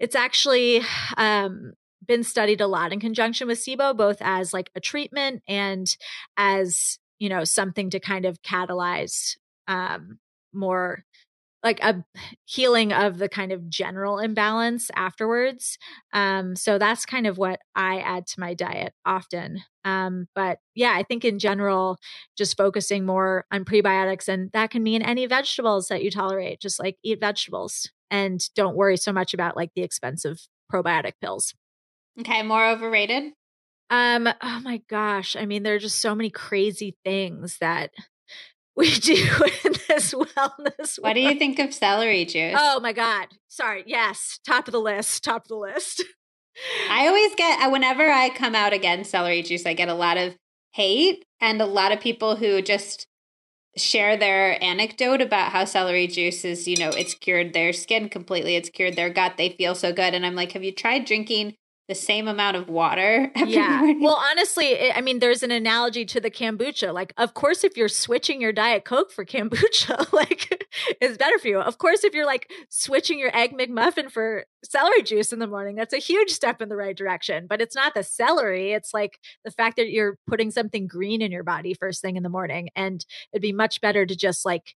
It's 0.00 0.16
actually 0.16 0.80
um, 1.18 1.74
been 2.04 2.24
studied 2.24 2.62
a 2.62 2.66
lot 2.66 2.94
in 2.94 3.00
conjunction 3.00 3.46
with 3.48 3.58
SIBO, 3.58 3.94
both 3.96 4.18
as 4.20 4.54
like 4.54 4.70
a 4.74 4.80
treatment 4.80 5.42
and 5.46 5.86
as 6.38 6.98
you 7.18 7.28
know 7.28 7.44
something 7.44 7.90
to 7.90 8.00
kind 8.00 8.24
of 8.24 8.40
catalyze 8.42 9.36
um, 9.68 10.18
more 10.54 11.04
like 11.66 11.82
a 11.82 12.04
healing 12.44 12.92
of 12.92 13.18
the 13.18 13.28
kind 13.28 13.50
of 13.52 13.68
general 13.68 14.18
imbalance 14.20 14.88
afterwards. 14.94 15.78
Um, 16.12 16.54
so 16.56 16.78
that's 16.78 17.04
kind 17.04 17.26
of 17.26 17.38
what 17.38 17.58
I 17.74 17.98
add 17.98 18.26
to 18.28 18.40
my 18.40 18.54
diet 18.54 18.94
often. 19.04 19.60
Um, 19.84 20.28
but 20.34 20.58
yeah, 20.74 20.92
I 20.94 21.02
think 21.02 21.24
in 21.24 21.38
general, 21.38 21.98
just 22.38 22.56
focusing 22.56 23.04
more 23.04 23.44
on 23.50 23.64
prebiotics, 23.64 24.28
and 24.28 24.50
that 24.52 24.70
can 24.70 24.82
mean 24.82 25.02
any 25.02 25.26
vegetables 25.26 25.88
that 25.88 26.02
you 26.02 26.10
tolerate, 26.10 26.60
just 26.60 26.78
like 26.78 26.96
eat 27.02 27.20
vegetables 27.20 27.90
and 28.10 28.40
don't 28.54 28.76
worry 28.76 28.96
so 28.96 29.12
much 29.12 29.34
about 29.34 29.56
like 29.56 29.70
the 29.74 29.82
expensive 29.82 30.38
probiotic 30.72 31.12
pills. 31.20 31.54
okay 32.20 32.42
more 32.42 32.66
overrated 32.66 33.32
Um, 33.90 34.28
oh 34.42 34.60
my 34.64 34.82
gosh. 34.88 35.36
I 35.36 35.46
mean, 35.46 35.62
there 35.62 35.74
are 35.74 35.78
just 35.78 36.00
so 36.00 36.14
many 36.14 36.30
crazy 36.30 36.96
things 37.04 37.58
that 37.60 37.92
we 38.76 38.94
do 38.98 39.14
in 39.64 39.72
this 39.88 40.14
wellness. 40.14 40.98
what 41.00 41.14
do 41.14 41.20
you 41.20 41.34
think 41.36 41.58
of 41.58 41.72
celery 41.72 42.24
juice 42.24 42.56
Oh 42.58 42.80
my 42.80 42.92
God. 42.92 43.28
Sorry. 43.48 43.82
Yes. 43.86 44.38
Top 44.46 44.68
of 44.68 44.72
the 44.72 44.80
list. 44.80 45.24
Top 45.24 45.42
of 45.44 45.48
the 45.48 45.56
list. 45.56 46.04
I 46.90 47.06
always 47.06 47.34
get 47.34 47.60
uh, 47.60 47.70
whenever 47.70 48.10
I 48.10 48.30
come 48.30 48.54
out 48.54 48.72
against 48.72 49.10
celery 49.10 49.42
juice, 49.42 49.66
I 49.66 49.74
get 49.74 49.88
a 49.88 49.94
lot 49.94 50.16
of 50.16 50.36
hate 50.72 51.24
and 51.40 51.60
a 51.60 51.66
lot 51.66 51.92
of 51.92 52.00
people 52.00 52.36
who 52.36 52.62
just 52.62 53.06
share 53.76 54.16
their 54.16 54.62
anecdote 54.62 55.20
about 55.20 55.52
how 55.52 55.64
celery 55.64 56.06
juice 56.06 56.44
is, 56.44 56.66
you 56.66 56.76
know, 56.76 56.88
it's 56.90 57.14
cured 57.14 57.52
their 57.52 57.72
skin 57.72 58.08
completely, 58.08 58.56
it's 58.56 58.70
cured 58.70 58.96
their 58.96 59.10
gut, 59.10 59.36
they 59.36 59.50
feel 59.50 59.74
so 59.74 59.92
good. 59.92 60.14
And 60.14 60.24
I'm 60.24 60.34
like, 60.34 60.52
have 60.52 60.64
you 60.64 60.72
tried 60.72 61.04
drinking 61.04 61.54
the 61.88 61.94
same 61.94 62.26
amount 62.26 62.56
of 62.56 62.68
water 62.68 63.30
yeah. 63.36 63.78
morning? 63.78 64.02
Well, 64.02 64.20
honestly, 64.30 64.66
it, 64.66 64.96
I 64.96 65.00
mean, 65.00 65.20
there's 65.20 65.42
an 65.42 65.50
analogy 65.50 66.04
to 66.06 66.20
the 66.20 66.30
kombucha. 66.30 66.92
Like, 66.92 67.12
of 67.16 67.34
course, 67.34 67.62
if 67.62 67.76
you're 67.76 67.88
switching 67.88 68.40
your 68.40 68.52
diet 68.52 68.84
Coke 68.84 69.12
for 69.12 69.24
kombucha, 69.24 70.12
like, 70.12 70.66
it's 71.00 71.16
better 71.16 71.38
for 71.38 71.48
you. 71.48 71.58
Of 71.58 71.78
course, 71.78 72.02
if 72.02 72.12
you're 72.12 72.26
like 72.26 72.50
switching 72.68 73.18
your 73.18 73.34
egg 73.36 73.56
McMuffin 73.56 74.10
for 74.10 74.46
celery 74.64 75.02
juice 75.02 75.32
in 75.32 75.38
the 75.38 75.46
morning, 75.46 75.76
that's 75.76 75.94
a 75.94 75.98
huge 75.98 76.30
step 76.30 76.60
in 76.60 76.68
the 76.68 76.76
right 76.76 76.96
direction. 76.96 77.46
But 77.46 77.60
it's 77.60 77.76
not 77.76 77.94
the 77.94 78.02
celery. 78.02 78.72
It's 78.72 78.92
like 78.92 79.20
the 79.44 79.52
fact 79.52 79.76
that 79.76 79.90
you're 79.90 80.18
putting 80.26 80.50
something 80.50 80.86
green 80.88 81.22
in 81.22 81.30
your 81.30 81.44
body 81.44 81.74
first 81.74 82.02
thing 82.02 82.16
in 82.16 82.22
the 82.24 82.28
morning. 82.28 82.70
And 82.74 83.04
it'd 83.32 83.42
be 83.42 83.52
much 83.52 83.80
better 83.80 84.04
to 84.04 84.16
just 84.16 84.44
like 84.44 84.74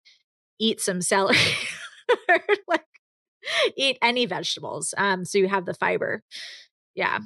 eat 0.60 0.80
some 0.80 1.00
celery 1.00 1.38
or 2.28 2.40
like 2.68 2.84
eat 3.76 3.98
any 4.00 4.26
vegetables. 4.26 4.94
Um, 4.96 5.24
so 5.24 5.38
you 5.38 5.48
have 5.48 5.66
the 5.66 5.74
fiber. 5.74 6.22
Yeah. 6.94 7.20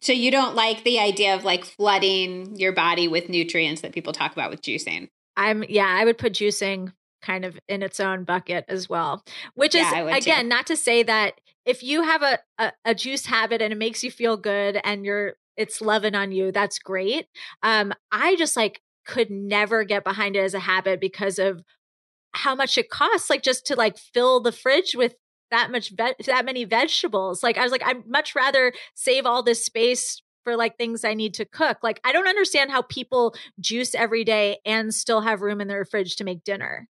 so 0.00 0.12
you 0.12 0.30
don't 0.30 0.54
like 0.54 0.84
the 0.84 0.98
idea 1.00 1.34
of 1.34 1.44
like 1.44 1.64
flooding 1.64 2.56
your 2.56 2.72
body 2.72 3.08
with 3.08 3.28
nutrients 3.28 3.82
that 3.82 3.92
people 3.92 4.12
talk 4.12 4.32
about 4.32 4.50
with 4.50 4.62
juicing. 4.62 5.08
I'm 5.36 5.64
yeah, 5.68 5.86
I 5.88 6.04
would 6.04 6.18
put 6.18 6.32
juicing 6.34 6.92
kind 7.22 7.44
of 7.44 7.58
in 7.68 7.82
its 7.82 8.00
own 8.00 8.24
bucket 8.24 8.64
as 8.68 8.88
well. 8.88 9.22
Which 9.54 9.74
Yeah, 9.74 9.88
is 10.00 10.04
would 10.04 10.22
too. 10.22 10.30
again 10.30 10.48
not 10.48 10.66
to 10.66 10.76
say 10.76 11.02
that 11.04 11.40
if 11.64 11.82
you 11.82 12.02
have 12.02 12.22
a, 12.22 12.38
a 12.58 12.72
a 12.84 12.94
juice 12.94 13.26
habit 13.26 13.62
and 13.62 13.72
it 13.72 13.76
makes 13.76 14.04
you 14.04 14.10
feel 14.10 14.36
good 14.36 14.78
and 14.84 15.04
you're 15.04 15.34
it's 15.56 15.80
loving 15.80 16.14
on 16.14 16.32
you, 16.32 16.52
that's 16.52 16.78
great. 16.78 17.26
Um 17.62 17.92
I 18.12 18.36
just 18.36 18.56
like 18.56 18.82
could 19.06 19.30
never 19.30 19.84
get 19.84 20.04
behind 20.04 20.36
it 20.36 20.40
as 20.40 20.54
a 20.54 20.60
habit 20.60 21.00
because 21.00 21.38
of 21.38 21.62
how 22.32 22.54
much 22.54 22.76
it 22.76 22.90
costs 22.90 23.30
like 23.30 23.42
just 23.42 23.66
to 23.66 23.76
like 23.76 23.96
fill 23.96 24.40
the 24.40 24.52
fridge 24.52 24.94
with 24.96 25.14
that 25.50 25.70
much 25.70 25.90
ve- 25.90 26.14
that 26.26 26.44
many 26.44 26.64
vegetables. 26.64 27.42
Like 27.42 27.58
I 27.58 27.62
was 27.62 27.72
like 27.72 27.84
I'd 27.84 28.06
much 28.06 28.34
rather 28.34 28.72
save 28.94 29.26
all 29.26 29.42
this 29.42 29.64
space 29.64 30.22
for 30.44 30.56
like 30.56 30.76
things 30.76 31.04
I 31.04 31.14
need 31.14 31.34
to 31.34 31.44
cook. 31.44 31.78
Like 31.82 32.00
I 32.04 32.12
don't 32.12 32.28
understand 32.28 32.70
how 32.70 32.82
people 32.82 33.34
juice 33.60 33.94
every 33.94 34.24
day 34.24 34.58
and 34.66 34.94
still 34.94 35.22
have 35.22 35.40
room 35.40 35.60
in 35.60 35.68
their 35.68 35.84
fridge 35.84 36.16
to 36.16 36.24
make 36.24 36.44
dinner. 36.44 36.88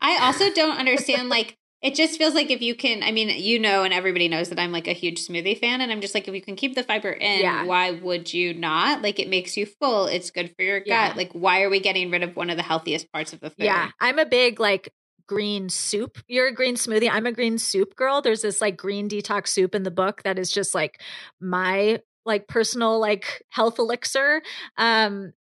I 0.00 0.18
also 0.24 0.50
don't 0.54 0.78
understand 0.78 1.28
like 1.28 1.56
it 1.82 1.94
just 1.94 2.18
feels 2.18 2.34
like 2.34 2.50
if 2.50 2.60
you 2.60 2.74
can 2.74 3.02
I 3.02 3.10
mean 3.10 3.30
you 3.42 3.58
know 3.58 3.84
and 3.84 3.94
everybody 3.94 4.28
knows 4.28 4.50
that 4.50 4.58
I'm 4.58 4.70
like 4.70 4.86
a 4.86 4.92
huge 4.92 5.26
smoothie 5.26 5.58
fan 5.58 5.80
and 5.80 5.90
I'm 5.90 6.02
just 6.02 6.14
like 6.14 6.28
if 6.28 6.34
you 6.34 6.42
can 6.42 6.54
keep 6.54 6.74
the 6.74 6.82
fiber 6.82 7.10
in 7.10 7.40
Yeah. 7.40 7.64
why 7.64 7.92
would 7.92 8.32
you 8.34 8.52
not 8.52 9.00
like 9.02 9.18
it 9.18 9.28
makes 9.30 9.56
you 9.56 9.64
full 9.64 10.04
it's 10.06 10.30
good 10.30 10.54
for 10.54 10.62
your 10.62 10.80
gut 10.80 10.86
Yeah. 10.86 11.12
like 11.16 11.32
why 11.32 11.62
are 11.62 11.70
we 11.70 11.80
getting 11.80 12.10
rid 12.10 12.22
of 12.22 12.36
one 12.36 12.50
of 12.50 12.56
the 12.58 12.62
healthiest 12.62 13.10
parts 13.12 13.32
of 13.32 13.40
the 13.40 13.48
food 13.50 13.64
Yeah, 13.64 13.90
I'm 13.98 14.18
a 14.18 14.26
big 14.26 14.60
like 14.60 14.92
green 15.30 15.68
soup. 15.68 16.18
You're 16.26 16.48
a 16.48 16.52
green 16.52 16.74
smoothie. 16.74 17.08
I'm 17.08 17.24
a 17.24 17.30
green 17.30 17.56
soup 17.56 17.94
girl. 17.94 18.20
There's 18.20 18.42
this 18.42 18.60
like 18.60 18.76
green 18.76 19.08
detox 19.08 19.46
soup 19.46 19.76
in 19.76 19.84
the 19.84 19.90
book 19.92 20.24
that 20.24 20.40
is 20.40 20.50
just 20.50 20.74
like 20.74 21.00
my 21.40 22.00
like 22.26 22.48
personal 22.48 22.98
like 22.98 23.44
health 23.48 23.78
elixir. 23.78 24.42
Um 24.76 25.32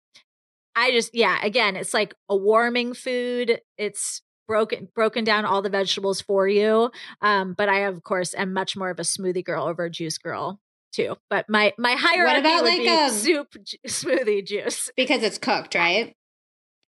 I 0.77 0.91
just 0.91 1.15
yeah, 1.15 1.39
again, 1.43 1.75
it's 1.75 1.95
like 1.95 2.15
a 2.29 2.37
warming 2.37 2.93
food. 2.93 3.63
It's 3.79 4.21
broken 4.47 4.89
broken 4.95 5.25
down 5.25 5.47
all 5.47 5.63
the 5.63 5.71
vegetables 5.71 6.21
for 6.21 6.47
you. 6.47 6.91
Um 7.23 7.55
but 7.57 7.71
I 7.71 7.87
of 7.87 8.03
course 8.03 8.35
am 8.35 8.53
much 8.53 8.77
more 8.77 8.91
of 8.91 8.99
a 8.99 9.05
smoothie 9.05 9.43
girl 9.43 9.67
over 9.67 9.87
a 9.87 9.91
juice 9.91 10.19
girl 10.19 10.61
too. 10.93 11.17
But 11.31 11.47
my 11.49 11.73
my 11.79 11.93
hierarchy 11.93 12.41
about, 12.41 12.63
would 12.63 12.69
like, 12.69 12.81
be 12.81 12.89
um, 12.91 13.11
soup 13.11 13.57
ju- 13.65 13.79
smoothie 13.87 14.47
juice. 14.47 14.91
because 14.99 15.23
it's 15.23 15.39
cooked 15.39 15.75
right 15.75 16.15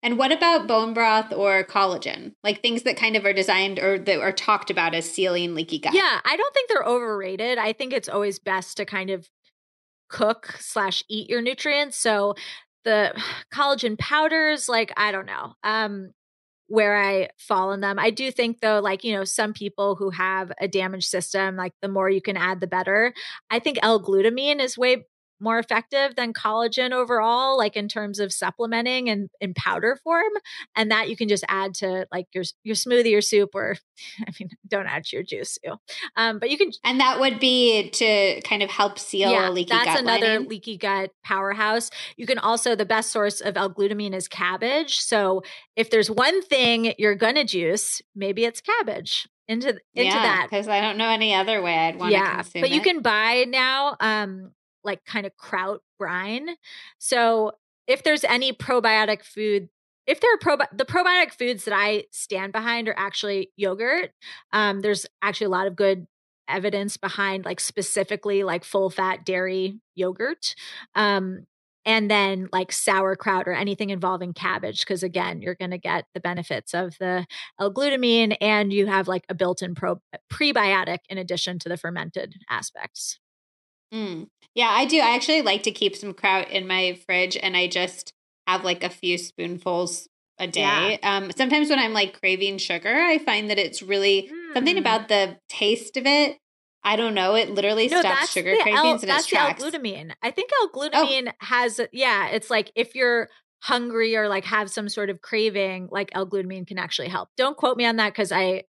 and 0.03 0.17
what 0.17 0.31
about 0.31 0.67
bone 0.67 0.93
broth 0.93 1.33
or 1.33 1.63
collagen 1.63 2.33
like 2.43 2.61
things 2.61 2.83
that 2.83 2.97
kind 2.97 3.15
of 3.15 3.25
are 3.25 3.33
designed 3.33 3.79
or 3.79 3.97
that 3.97 4.19
are 4.19 4.31
talked 4.31 4.69
about 4.69 4.93
as 4.93 5.09
sealing 5.09 5.55
leaky 5.55 5.79
gut 5.79 5.93
Yeah, 5.93 6.19
I 6.23 6.35
don't 6.35 6.53
think 6.53 6.69
they're 6.69 6.83
overrated. 6.83 7.57
I 7.57 7.73
think 7.73 7.93
it's 7.93 8.09
always 8.09 8.39
best 8.39 8.77
to 8.77 8.85
kind 8.85 9.09
of 9.09 9.27
cook 10.09 10.55
slash 10.59 11.03
eat 11.09 11.29
your 11.29 11.41
nutrients. 11.41 11.97
So 11.97 12.35
the 12.83 13.13
collagen 13.53 13.97
powders, 13.97 14.69
like 14.69 14.91
I 14.97 15.11
don't 15.11 15.25
know, 15.25 15.53
um, 15.63 16.11
where 16.67 17.01
I 17.01 17.29
fall 17.37 17.71
in 17.71 17.79
them. 17.79 17.97
I 17.97 18.09
do 18.09 18.31
think 18.31 18.59
though, 18.59 18.79
like 18.79 19.03
you 19.03 19.13
know, 19.13 19.23
some 19.23 19.53
people 19.53 19.95
who 19.95 20.09
have 20.09 20.51
a 20.59 20.67
damaged 20.67 21.07
system, 21.07 21.55
like 21.55 21.73
the 21.81 21.87
more 21.87 22.09
you 22.09 22.21
can 22.21 22.37
add, 22.37 22.59
the 22.59 22.67
better. 22.67 23.13
I 23.49 23.59
think 23.59 23.79
L-glutamine 23.81 24.59
is 24.59 24.77
way 24.77 25.05
more 25.39 25.59
effective 25.59 26.15
than 26.15 26.33
collagen 26.33 26.91
overall, 26.91 27.57
like 27.57 27.75
in 27.75 27.87
terms 27.87 28.19
of 28.19 28.33
supplementing 28.33 29.09
and 29.09 29.29
in 29.39 29.53
powder 29.53 29.97
form. 30.03 30.31
And 30.75 30.91
that 30.91 31.09
you 31.09 31.17
can 31.17 31.27
just 31.27 31.43
add 31.47 31.73
to 31.75 32.07
like 32.11 32.27
your 32.33 32.43
your 32.63 32.75
smoothie 32.75 33.17
or 33.17 33.21
soup, 33.21 33.51
or 33.53 33.75
I 34.27 34.31
mean, 34.39 34.49
don't 34.67 34.87
add 34.87 35.05
to 35.05 35.15
your 35.15 35.23
juice 35.23 35.57
too. 35.63 35.75
Um, 36.15 36.39
but 36.39 36.49
you 36.49 36.57
can, 36.57 36.71
and 36.83 36.99
that 36.99 37.19
would 37.19 37.39
be 37.39 37.89
to 37.91 38.41
kind 38.41 38.63
of 38.63 38.69
help 38.69 38.99
seal 38.99 39.31
yeah, 39.31 39.49
leaky 39.49 39.71
gut. 39.71 39.85
that's 39.85 40.01
another 40.01 40.27
lining. 40.27 40.49
leaky 40.49 40.77
gut 40.77 41.11
powerhouse. 41.23 41.89
You 42.15 42.25
can 42.25 42.39
also 42.39 42.75
the 42.75 42.85
best 42.85 43.11
source 43.11 43.41
of 43.41 43.57
L-glutamine 43.57 44.13
is 44.13 44.27
cabbage. 44.27 44.97
So 44.97 45.43
if 45.75 45.89
there's 45.89 46.09
one 46.09 46.41
thing 46.43 46.93
you're 46.97 47.15
gonna 47.15 47.45
juice, 47.45 48.01
maybe 48.15 48.45
it's 48.45 48.61
cabbage 48.61 49.27
into 49.47 49.69
into 49.69 49.81
yeah, 49.93 50.13
that 50.13 50.47
because 50.49 50.67
I 50.67 50.81
don't 50.81 50.97
know 50.97 51.09
any 51.09 51.33
other 51.33 51.61
way 51.61 51.73
I'd 51.73 51.97
want 51.97 52.11
to 52.11 52.17
yeah, 52.17 52.35
consume 52.35 52.61
but 52.61 52.69
it. 52.69 52.73
you 52.73 52.81
can 52.81 53.01
buy 53.01 53.45
now 53.47 53.95
um 53.99 54.51
like 54.83 55.03
kind 55.05 55.25
of 55.25 55.35
kraut 55.37 55.81
brine. 55.97 56.49
So 56.97 57.53
if 57.87 58.03
there's 58.03 58.23
any 58.23 58.53
probiotic 58.53 59.23
food 59.23 59.69
if 60.05 60.21
there 60.21 60.33
are 60.33 60.37
probi- 60.37 60.77
the 60.77 60.85
probiotic 60.85 61.33
foods 61.33 61.65
that 61.65 61.73
I 61.75 62.05
stand 62.11 62.53
behind 62.53 62.87
are 62.87 62.95
actually 62.97 63.51
yogurt. 63.57 64.11
Um, 64.53 64.79
there's 64.79 65.05
actually 65.21 65.47
a 65.47 65.49
lot 65.49 65.67
of 65.67 65.75
good 65.75 66.07
evidence 66.47 66.95
behind 66.95 67.43
like 67.43 67.59
specifically 67.59 68.43
like 68.43 68.63
full 68.63 68.89
fat 68.89 69.25
dairy 69.25 69.81
yogurt. 69.95 70.55
Um, 70.95 71.45
and 71.85 72.11
then 72.11 72.49
like 72.51 72.71
sauerkraut 72.71 73.47
or 73.47 73.53
anything 73.53 73.89
involving 73.89 74.33
cabbage 74.33 74.81
because 74.81 75.03
again 75.03 75.41
you're 75.41 75.55
going 75.55 75.71
to 75.71 75.77
get 75.77 76.05
the 76.13 76.19
benefits 76.19 76.73
of 76.73 76.97
the 76.99 77.25
l-glutamine 77.59 78.35
and 78.41 78.71
you 78.73 78.85
have 78.85 79.07
like 79.07 79.23
a 79.29 79.33
built-in 79.33 79.73
pro- 79.73 80.01
prebiotic 80.31 80.99
in 81.09 81.17
addition 81.17 81.57
to 81.57 81.69
the 81.69 81.77
fermented 81.77 82.35
aspects 82.49 83.19
mm. 83.93 84.27
Yeah 84.57 84.69
i 84.69 84.83
do 84.83 84.99
i 84.99 85.15
actually 85.15 85.41
like 85.41 85.63
to 85.63 85.71
keep 85.71 85.95
some 85.95 86.13
kraut 86.13 86.49
in 86.49 86.67
my 86.67 86.99
fridge 87.05 87.37
and 87.37 87.55
i 87.55 87.67
just 87.67 88.11
have 88.45 88.65
like 88.65 88.83
a 88.83 88.89
few 88.89 89.17
spoonfuls 89.17 90.09
a 90.39 90.47
day 90.47 90.99
yeah. 91.01 91.17
um 91.17 91.31
sometimes 91.31 91.69
when 91.69 91.79
i'm 91.79 91.93
like 91.93 92.19
craving 92.19 92.57
sugar 92.57 92.93
i 92.93 93.17
find 93.17 93.49
that 93.49 93.57
it's 93.57 93.81
really 93.81 94.29
mm. 94.31 94.53
something 94.53 94.77
about 94.77 95.07
the 95.07 95.37
taste 95.47 95.95
of 95.95 96.05
it 96.05 96.37
I 96.83 96.95
don't 96.95 97.15
know. 97.15 97.35
It 97.35 97.49
literally 97.49 97.89
no, 97.89 97.99
stops 97.99 98.31
sugar 98.31 98.55
cravings 98.61 98.77
L, 98.77 98.91
and 98.91 99.01
that's 99.01 99.23
its 99.23 99.27
tracks. 99.27 99.61
L-glutamine. 99.61 100.13
I 100.23 100.31
think 100.31 100.51
L-glutamine 100.61 101.27
oh. 101.27 101.45
has 101.45 101.81
yeah. 101.91 102.27
It's 102.27 102.49
like 102.49 102.71
if 102.75 102.95
you're 102.95 103.27
hungry 103.61 104.15
or 104.15 104.29
like 104.29 104.45
have 104.45 104.69
some 104.69 104.87
sort 104.87 105.09
of 105.09 105.21
craving, 105.21 105.89
like 105.91 106.09
L-glutamine 106.13 106.65
can 106.65 106.77
actually 106.77 107.09
help. 107.09 107.27
Don't 107.35 107.57
quote 107.57 107.75
me 107.75 107.85
on 107.85 107.97
that 107.97 108.13
because 108.13 108.31
I 108.31 108.63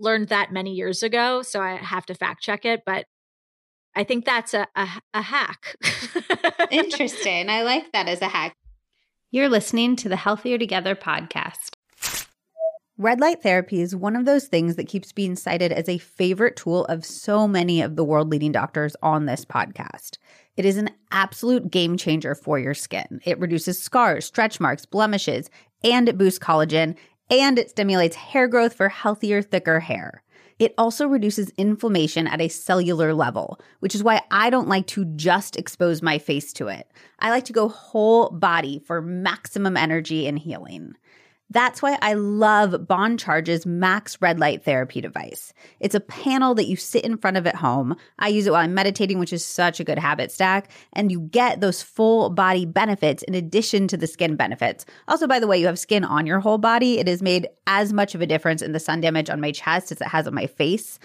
learned 0.00 0.28
that 0.28 0.52
many 0.52 0.72
years 0.72 1.04
ago, 1.04 1.42
so 1.42 1.60
I 1.60 1.76
have 1.76 2.06
to 2.06 2.14
fact 2.14 2.42
check 2.42 2.64
it. 2.64 2.82
But 2.84 3.06
I 3.96 4.04
think 4.04 4.24
that's 4.24 4.54
a 4.54 4.68
a, 4.76 4.86
a 5.14 5.22
hack. 5.22 5.74
Interesting. 6.70 7.48
I 7.48 7.62
like 7.62 7.90
that 7.92 8.08
as 8.08 8.22
a 8.22 8.28
hack. 8.28 8.54
You're 9.30 9.48
listening 9.48 9.96
to 9.96 10.08
the 10.08 10.16
Healthier 10.16 10.58
Together 10.58 10.94
podcast. 10.94 11.70
Red 12.98 13.20
light 13.20 13.42
therapy 13.42 13.82
is 13.82 13.94
one 13.94 14.16
of 14.16 14.24
those 14.24 14.46
things 14.46 14.76
that 14.76 14.88
keeps 14.88 15.12
being 15.12 15.36
cited 15.36 15.70
as 15.70 15.88
a 15.88 15.98
favorite 15.98 16.56
tool 16.56 16.86
of 16.86 17.04
so 17.04 17.46
many 17.46 17.82
of 17.82 17.96
the 17.96 18.04
world 18.04 18.30
leading 18.30 18.52
doctors 18.52 18.96
on 19.02 19.26
this 19.26 19.44
podcast. 19.44 20.16
It 20.56 20.64
is 20.64 20.78
an 20.78 20.90
absolute 21.10 21.70
game 21.70 21.98
changer 21.98 22.34
for 22.34 22.58
your 22.58 22.72
skin. 22.72 23.20
It 23.24 23.38
reduces 23.38 23.82
scars, 23.82 24.24
stretch 24.24 24.60
marks, 24.60 24.86
blemishes, 24.86 25.50
and 25.84 26.08
it 26.08 26.16
boosts 26.16 26.38
collagen, 26.38 26.96
and 27.28 27.58
it 27.58 27.68
stimulates 27.68 28.16
hair 28.16 28.48
growth 28.48 28.72
for 28.72 28.88
healthier, 28.88 29.42
thicker 29.42 29.80
hair. 29.80 30.22
It 30.58 30.74
also 30.78 31.06
reduces 31.06 31.50
inflammation 31.58 32.26
at 32.26 32.40
a 32.40 32.48
cellular 32.48 33.12
level, 33.12 33.60
which 33.80 33.94
is 33.94 34.02
why 34.02 34.22
I 34.30 34.48
don't 34.48 34.68
like 34.68 34.86
to 34.88 35.04
just 35.04 35.56
expose 35.56 36.00
my 36.00 36.18
face 36.18 36.52
to 36.54 36.68
it. 36.68 36.90
I 37.18 37.30
like 37.30 37.44
to 37.46 37.52
go 37.52 37.68
whole 37.68 38.30
body 38.30 38.78
for 38.78 39.02
maximum 39.02 39.76
energy 39.76 40.26
and 40.26 40.38
healing. 40.38 40.96
That's 41.50 41.80
why 41.80 41.96
I 42.02 42.14
love 42.14 42.88
Bon 42.88 43.16
Charge's 43.16 43.64
Max 43.64 44.20
Red 44.20 44.40
Light 44.40 44.64
Therapy 44.64 45.00
device. 45.00 45.52
It's 45.78 45.94
a 45.94 46.00
panel 46.00 46.56
that 46.56 46.66
you 46.66 46.74
sit 46.74 47.04
in 47.04 47.18
front 47.18 47.36
of 47.36 47.46
at 47.46 47.54
home. 47.54 47.94
I 48.18 48.28
use 48.28 48.48
it 48.48 48.50
while 48.50 48.62
I'm 48.62 48.74
meditating, 48.74 49.20
which 49.20 49.32
is 49.32 49.44
such 49.44 49.78
a 49.78 49.84
good 49.84 49.98
habit 49.98 50.32
stack. 50.32 50.70
And 50.92 51.12
you 51.12 51.20
get 51.20 51.60
those 51.60 51.82
full 51.82 52.30
body 52.30 52.66
benefits 52.66 53.22
in 53.22 53.34
addition 53.34 53.86
to 53.88 53.96
the 53.96 54.08
skin 54.08 54.34
benefits. 54.34 54.84
Also, 55.06 55.28
by 55.28 55.38
the 55.38 55.46
way, 55.46 55.58
you 55.58 55.66
have 55.66 55.78
skin 55.78 56.04
on 56.04 56.26
your 56.26 56.40
whole 56.40 56.58
body. 56.58 56.98
It 56.98 57.06
has 57.06 57.22
made 57.22 57.48
as 57.68 57.92
much 57.92 58.16
of 58.16 58.20
a 58.20 58.26
difference 58.26 58.60
in 58.60 58.72
the 58.72 58.80
sun 58.80 59.00
damage 59.00 59.30
on 59.30 59.40
my 59.40 59.52
chest 59.52 59.92
as 59.92 60.00
it 60.00 60.08
has 60.08 60.26
on 60.26 60.34
my 60.34 60.46
face. 60.46 60.98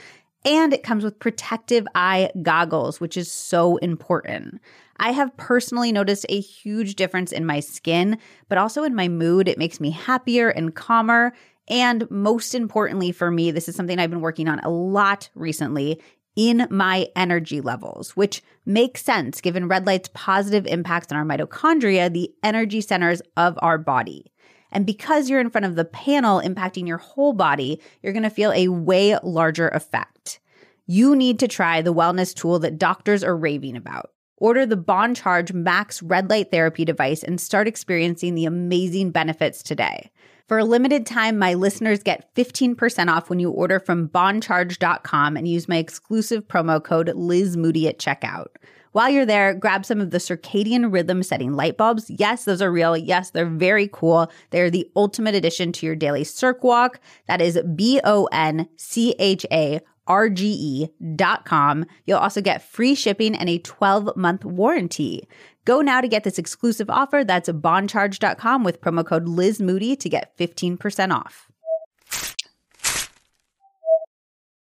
And 0.44 0.74
it 0.74 0.82
comes 0.82 1.04
with 1.04 1.20
protective 1.20 1.88
eye 1.94 2.32
goggles, 2.42 3.00
which 3.00 3.16
is 3.16 3.32
so 3.32 3.78
important. 3.78 4.60
I 5.02 5.12
have 5.12 5.36
personally 5.36 5.92
noticed 5.92 6.28
a 6.30 6.40
huge 6.40 6.96
difference 6.96 7.32
in 7.32 7.44
my 7.44 7.60
skin, 7.60 8.20
but 8.48 8.60
also 8.60 8.84
in 8.84 8.94
my 8.94 9.08
mood. 9.08 9.48
It 9.48 9.58
makes 9.58 9.80
me 9.80 9.90
happier 9.90 10.50
and 10.50 10.76
calmer. 10.76 11.34
And 11.68 12.10
most 12.12 12.54
importantly 12.54 13.12
for 13.12 13.32
me, 13.32 13.50
this 13.50 13.68
is 13.68 13.76
something 13.76 13.98
I've 13.98 14.12
been 14.12 14.22
working 14.22 14.48
on 14.48 14.60
a 14.60 14.70
lot 14.70 15.30
recently 15.34 16.00
in 16.36 16.68
my 16.70 17.08
energy 17.16 17.62
levels, 17.62 18.16
which 18.16 18.44
makes 18.66 19.04
sense 19.04 19.42
given 19.42 19.68
red 19.68 19.88
light's 19.88 20.10
positive 20.14 20.68
impacts 20.68 21.12
on 21.12 21.18
our 21.18 21.26
mitochondria, 21.26 22.14
the 22.14 22.32
energy 22.44 22.80
centers 22.80 23.24
of 23.36 23.58
our 23.62 23.80
body. 23.80 24.32
And 24.72 24.86
because 24.86 25.30
you're 25.30 25.42
in 25.42 25.50
front 25.50 25.66
of 25.66 25.76
the 25.76 25.84
panel 25.84 26.42
impacting 26.42 26.88
your 26.88 27.00
whole 27.00 27.34
body, 27.34 27.82
you're 28.04 28.14
going 28.14 28.24
to 28.24 28.30
feel 28.30 28.52
a 28.54 28.68
way 28.68 29.18
larger 29.24 29.68
effect. 29.70 30.40
You 30.86 31.16
need 31.16 31.40
to 31.40 31.48
try 31.48 31.82
the 31.82 31.94
wellness 31.94 32.36
tool 32.36 32.60
that 32.60 32.78
doctors 32.78 33.24
are 33.24 33.36
raving 33.36 33.76
about. 33.76 34.12
Order 34.42 34.66
the 34.66 34.76
Bon 34.76 35.14
Charge 35.14 35.54
Max 35.54 36.02
Red 36.02 36.32
Light 36.32 36.50
Therapy 36.50 36.84
device 36.84 37.22
and 37.22 37.40
start 37.40 37.68
experiencing 37.68 38.34
the 38.34 38.46
amazing 38.46 39.12
benefits 39.12 39.62
today. 39.62 40.10
For 40.48 40.58
a 40.58 40.66
limited 40.66 41.06
time, 41.06 41.38
my 41.38 41.54
listeners 41.54 42.02
get 42.02 42.34
15% 42.34 43.08
off 43.08 43.30
when 43.30 43.40
you 43.40 43.52
order 43.52 43.80
from 43.80 44.10
boncharge.com 44.10 45.38
and 45.38 45.48
use 45.48 45.70
my 45.70 45.78
exclusive 45.78 46.48
promo 46.48 46.84
code 46.84 47.12
Liz 47.14 47.56
Moody 47.56 47.88
at 47.88 48.00
checkout. 48.00 48.48
While 48.94 49.12
you're 49.12 49.28
there, 49.28 49.54
grab 49.54 49.86
some 49.86 50.02
of 50.02 50.10
the 50.10 50.18
circadian 50.18 50.92
rhythm 50.92 51.22
setting 51.22 51.54
light 51.54 51.78
bulbs. 51.78 52.10
Yes, 52.10 52.46
those 52.46 52.64
are 52.64 52.72
real. 52.72 52.98
Yes, 52.98 53.30
they're 53.30 53.46
very 53.46 53.90
cool. 53.94 54.32
They're 54.50 54.72
the 54.72 54.90
ultimate 54.96 55.36
addition 55.36 55.72
to 55.74 55.86
your 55.86 55.96
daily 55.96 56.24
circ 56.24 56.64
walk. 56.64 57.00
That 57.28 57.42
is 57.42 57.60
B 57.76 58.02
O 58.04 58.28
N 58.32 58.68
C 58.76 59.14
H 59.20 59.46
A 59.52 59.82
rge.com. 60.12 61.86
You'll 62.06 62.18
also 62.18 62.42
get 62.42 62.62
free 62.62 62.96
shipping 62.96 63.36
and 63.36 63.50
a 63.50 63.60
12 63.60 64.16
month 64.18 64.44
warranty. 64.44 65.28
Go 65.64 65.82
now 65.82 66.02
to 66.02 66.08
get 66.08 66.24
this 66.24 66.40
exclusive 66.40 66.90
offer. 66.90 67.24
That's 67.24 67.50
boncharge.com 67.50 68.64
with 68.64 68.82
promo 68.82 69.06
code 69.06 69.28
Liz 69.28 69.62
Moody 69.62 69.96
to 69.96 70.10
get 70.10 70.38
15% 70.38 71.14
off. 71.16 71.48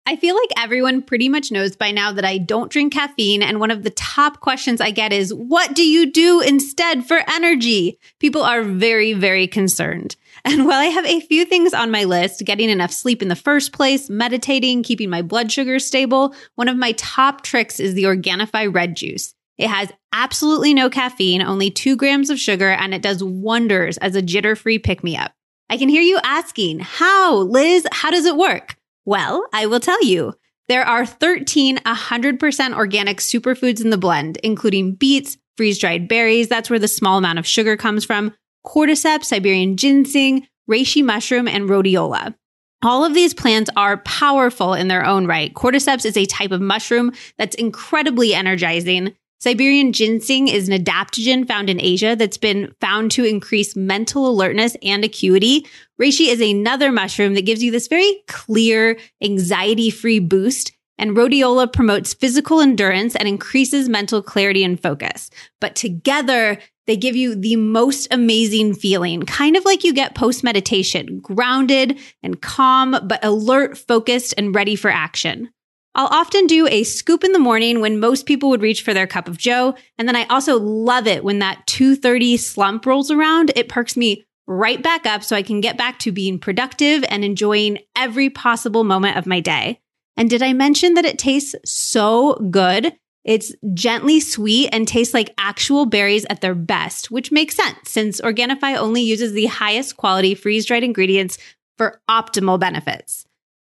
I 0.10 0.16
feel 0.16 0.36
like 0.36 0.52
everyone 0.58 1.02
pretty 1.02 1.28
much 1.28 1.52
knows 1.52 1.76
by 1.76 1.92
now 1.92 2.14
that 2.14 2.24
I 2.24 2.38
don't 2.38 2.72
drink 2.72 2.94
caffeine. 2.94 3.44
And 3.44 3.60
one 3.60 3.72
of 3.72 3.84
the 3.84 3.90
top 3.90 4.40
questions 4.40 4.80
I 4.80 4.90
get 4.90 5.12
is, 5.12 5.34
what 5.34 5.76
do 5.76 5.86
you 5.86 6.10
do 6.10 6.40
instead 6.40 7.06
for 7.06 7.20
energy? 7.30 8.00
People 8.20 8.42
are 8.42 8.64
very, 8.64 9.12
very 9.12 9.48
concerned. 9.48 10.16
And 10.46 10.66
while 10.66 10.80
I 10.80 10.86
have 10.86 11.06
a 11.06 11.20
few 11.20 11.46
things 11.46 11.74
on 11.74 11.92
my 11.92 12.04
list, 12.04 12.46
getting 12.46 12.70
enough 12.70 12.92
sleep 12.92 13.22
in 13.22 13.28
the 13.28 13.36
first 13.36 13.74
place, 13.74 14.10
meditating, 14.10 14.84
keeping 14.84 15.10
my 15.10 15.22
blood 15.22 15.52
sugar 15.52 15.80
stable, 15.80 16.34
one 16.56 16.68
of 16.68 16.78
my 16.78 16.94
top 16.94 17.42
tricks 17.42 17.80
is 17.80 17.94
the 17.94 18.04
Organifi 18.04 18.74
red 18.74 18.96
juice. 18.96 19.34
It 19.58 19.70
has 19.70 19.92
absolutely 20.14 20.74
no 20.74 20.90
caffeine, 20.90 21.42
only 21.42 21.72
two 21.72 21.96
grams 21.96 22.30
of 22.30 22.40
sugar, 22.40 22.70
and 22.70 22.94
it 22.94 23.02
does 23.02 23.24
wonders 23.24 23.98
as 23.98 24.16
a 24.16 24.22
jitter 24.22 24.58
free 24.58 24.80
pick 24.80 25.04
me 25.04 25.18
up. 25.18 25.34
I 25.70 25.78
can 25.78 25.90
hear 25.90 26.02
you 26.02 26.20
asking, 26.24 26.80
how, 26.80 27.36
Liz, 27.38 27.86
how 27.92 28.12
does 28.12 28.26
it 28.26 28.38
work? 28.38 28.78
Well, 29.06 29.46
I 29.54 29.66
will 29.66 29.80
tell 29.80 30.04
you. 30.04 30.34
There 30.70 30.86
are 30.86 31.06
13 31.06 31.78
100% 31.78 32.76
organic 32.76 33.18
superfoods 33.18 33.82
in 33.82 33.90
the 33.90 33.98
blend, 33.98 34.38
including 34.44 34.96
beets, 34.96 35.38
freeze 35.56 35.80
dried 35.80 36.08
berries. 36.08 36.50
That's 36.50 36.70
where 36.70 36.80
the 36.80 36.88
small 36.88 37.18
amount 37.18 37.40
of 37.40 37.48
sugar 37.48 37.78
comes 37.78 38.06
from 38.06 38.34
cordyceps, 38.68 39.26
Siberian 39.26 39.78
ginseng, 39.78 40.46
reishi 40.70 41.04
mushroom, 41.04 41.48
and 41.48 41.70
rhodiola. 41.70 42.36
All 42.84 43.04
of 43.04 43.14
these 43.14 43.34
plants 43.34 43.72
are 43.76 43.98
powerful 43.98 44.74
in 44.74 44.88
their 44.88 45.06
own 45.06 45.26
right. 45.26 45.54
Cordyceps 45.54 46.06
is 46.06 46.18
a 46.18 46.26
type 46.26 46.52
of 46.52 46.62
mushroom 46.62 47.12
that's 47.38 47.56
incredibly 47.56 48.36
energizing. 48.36 49.16
Siberian 49.40 49.94
ginseng 49.94 50.48
is 50.48 50.68
an 50.68 50.84
adaptogen 50.84 51.48
found 51.48 51.70
in 51.70 51.80
Asia 51.80 52.16
that's 52.16 52.38
been 52.38 52.74
found 52.82 53.12
to 53.12 53.24
increase 53.24 53.76
mental 53.76 54.28
alertness 54.28 54.76
and 54.84 55.04
acuity. 55.06 55.66
Reishi 56.02 56.28
is 56.28 56.42
another 56.42 56.92
mushroom 56.92 57.36
that 57.36 57.46
gives 57.46 57.64
you 57.64 57.72
this 57.72 57.88
very 57.88 58.22
clear, 58.28 58.98
anxiety 59.24 59.90
free 59.90 60.20
boost. 60.20 60.72
And 61.00 61.16
rhodiola 61.16 61.72
promotes 61.72 62.16
physical 62.16 62.60
endurance 62.60 63.16
and 63.16 63.28
increases 63.28 63.88
mental 63.88 64.24
clarity 64.24 64.64
and 64.64 64.82
focus. 64.82 65.30
But 65.62 65.76
together, 65.76 66.60
they 66.88 66.98
give 66.98 67.16
you 67.16 67.36
the 67.36 67.58
most 67.58 68.08
amazing 68.12 68.74
feeling, 68.74 69.22
kind 69.24 69.56
of 69.56 69.66
like 69.66 69.84
you 69.84 69.94
get 69.94 70.16
post 70.16 70.44
meditation, 70.44 71.20
grounded 71.20 72.00
and 72.24 72.42
calm, 72.42 72.98
but 73.04 73.24
alert, 73.24 73.78
focused, 73.78 74.34
and 74.38 74.56
ready 74.56 74.76
for 74.76 74.90
action. 74.90 75.50
I'll 75.94 76.08
often 76.08 76.48
do 76.48 76.68
a 76.68 76.84
scoop 76.84 77.24
in 77.24 77.32
the 77.32 77.40
morning 77.40 77.82
when 77.82 78.00
most 78.00 78.26
people 78.26 78.50
would 78.50 78.62
reach 78.62 78.84
for 78.84 78.94
their 78.94 79.08
cup 79.08 79.28
of 79.28 79.38
joe, 79.38 79.76
and 79.98 80.08
then 80.08 80.16
I 80.16 80.26
also 80.26 80.60
love 80.60 81.08
it 81.08 81.24
when 81.24 81.40
that 81.40 81.66
2:30 81.68 82.38
slump 82.38 82.86
rolls 82.86 83.12
around. 83.12 83.52
It 83.56 83.68
perks 83.68 83.98
me 83.98 84.24
right 84.46 84.82
back 84.82 85.06
up 85.06 85.24
so 85.24 85.36
I 85.36 85.42
can 85.42 85.60
get 85.60 85.78
back 85.78 86.00
to 86.00 86.12
being 86.12 86.40
productive 86.40 87.04
and 87.10 87.26
enjoying 87.26 87.80
every 87.96 88.30
possible 88.30 88.84
moment 88.84 89.18
of 89.18 89.28
my 89.28 89.40
day. 89.40 89.82
And 90.16 90.30
did 90.30 90.42
I 90.42 90.54
mention 90.54 90.94
that 90.94 91.06
it 91.06 91.20
tastes 91.20 91.56
so 91.66 92.36
good? 92.50 92.94
It's 93.28 93.54
gently 93.74 94.22
sweet 94.22 94.70
and 94.72 94.88
tastes 94.88 95.14
like 95.14 95.34
actual 95.38 95.86
berries 95.86 96.26
at 96.30 96.40
their 96.40 96.56
best, 96.56 97.12
which 97.12 97.32
makes 97.32 97.56
sense 97.56 97.92
since 97.92 98.22
Organifi 98.22 98.78
only 98.78 99.02
uses 99.02 99.34
the 99.34 99.48
highest 99.48 99.98
quality 99.98 100.34
freeze 100.34 100.66
dried 100.66 100.84
ingredients 100.84 101.38
for 101.78 102.02
optimal 102.10 102.58
benefits. 102.58 103.26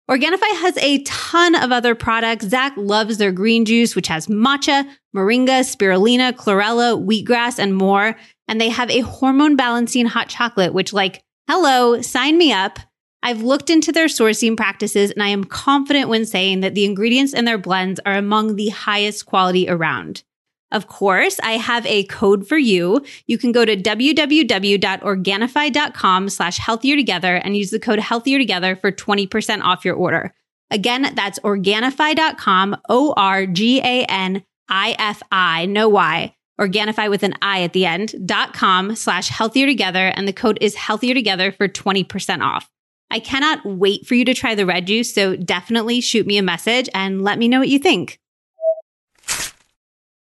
Organifi 0.09 0.51
has 0.55 0.77
a 0.79 1.03
ton 1.03 1.55
of 1.55 1.71
other 1.71 1.93
products. 1.93 2.47
Zach 2.47 2.73
loves 2.75 3.17
their 3.17 3.31
green 3.31 3.63
juice, 3.63 3.95
which 3.95 4.07
has 4.07 4.27
matcha, 4.27 4.85
moringa, 5.15 5.61
spirulina, 5.61 6.33
chlorella, 6.33 6.99
wheatgrass, 6.99 7.59
and 7.59 7.75
more. 7.75 8.17
And 8.47 8.59
they 8.59 8.69
have 8.69 8.89
a 8.89 9.01
hormone 9.01 9.55
balancing 9.55 10.07
hot 10.07 10.27
chocolate, 10.27 10.73
which, 10.73 10.91
like, 10.91 11.23
hello, 11.47 12.01
sign 12.01 12.37
me 12.37 12.51
up. 12.51 12.79
I've 13.23 13.43
looked 13.43 13.69
into 13.69 13.91
their 13.91 14.07
sourcing 14.07 14.57
practices 14.57 15.11
and 15.11 15.21
I 15.21 15.27
am 15.27 15.43
confident 15.43 16.09
when 16.09 16.25
saying 16.25 16.61
that 16.61 16.73
the 16.73 16.85
ingredients 16.85 17.33
in 17.33 17.45
their 17.45 17.59
blends 17.59 17.99
are 18.05 18.15
among 18.15 18.55
the 18.55 18.69
highest 18.69 19.27
quality 19.27 19.69
around. 19.69 20.23
Of 20.71 20.87
course, 20.87 21.39
I 21.43 21.51
have 21.53 21.85
a 21.85 22.05
code 22.05 22.47
for 22.47 22.57
you. 22.57 23.05
You 23.27 23.37
can 23.37 23.51
go 23.51 23.65
to 23.65 23.75
www.organifi.com 23.75 26.29
slash 26.29 26.57
healthier 26.57 26.95
together 26.95 27.35
and 27.35 27.57
use 27.57 27.71
the 27.71 27.79
code 27.79 27.99
healthier 27.99 28.39
together 28.39 28.77
for 28.77 28.89
20% 28.91 29.61
off 29.61 29.83
your 29.83 29.95
order. 29.95 30.33
Again, 30.71 31.11
that's 31.13 31.39
organifi.com, 31.39 32.77
O 32.87 33.13
R 33.17 33.45
G 33.45 33.81
A 33.81 34.05
N 34.05 34.43
I 34.69 34.95
F 34.97 35.21
I, 35.29 35.65
no 35.65 35.89
Y, 35.89 36.33
Organifi 36.59 37.09
with 37.09 37.23
an 37.23 37.33
I 37.41 37.63
at 37.63 37.73
the 37.73 37.85
end, 37.85 38.15
dot 38.25 38.53
com 38.53 38.95
slash 38.95 39.27
healthier 39.27 39.67
together. 39.67 40.07
And 40.07 40.25
the 40.25 40.33
code 40.33 40.57
is 40.61 40.75
healthier 40.75 41.13
together 41.13 41.51
for 41.51 41.67
20% 41.67 42.41
off. 42.41 42.69
I 43.11 43.19
cannot 43.19 43.65
wait 43.65 44.07
for 44.07 44.15
you 44.15 44.25
to 44.25 44.33
try 44.33 44.55
the 44.55 44.65
red 44.65 44.87
juice. 44.87 45.13
So 45.13 45.35
definitely 45.35 46.01
shoot 46.01 46.25
me 46.25 46.37
a 46.37 46.43
message 46.43 46.89
and 46.93 47.21
let 47.21 47.37
me 47.37 47.47
know 47.47 47.59
what 47.59 47.69
you 47.69 47.77
think. 47.77 48.17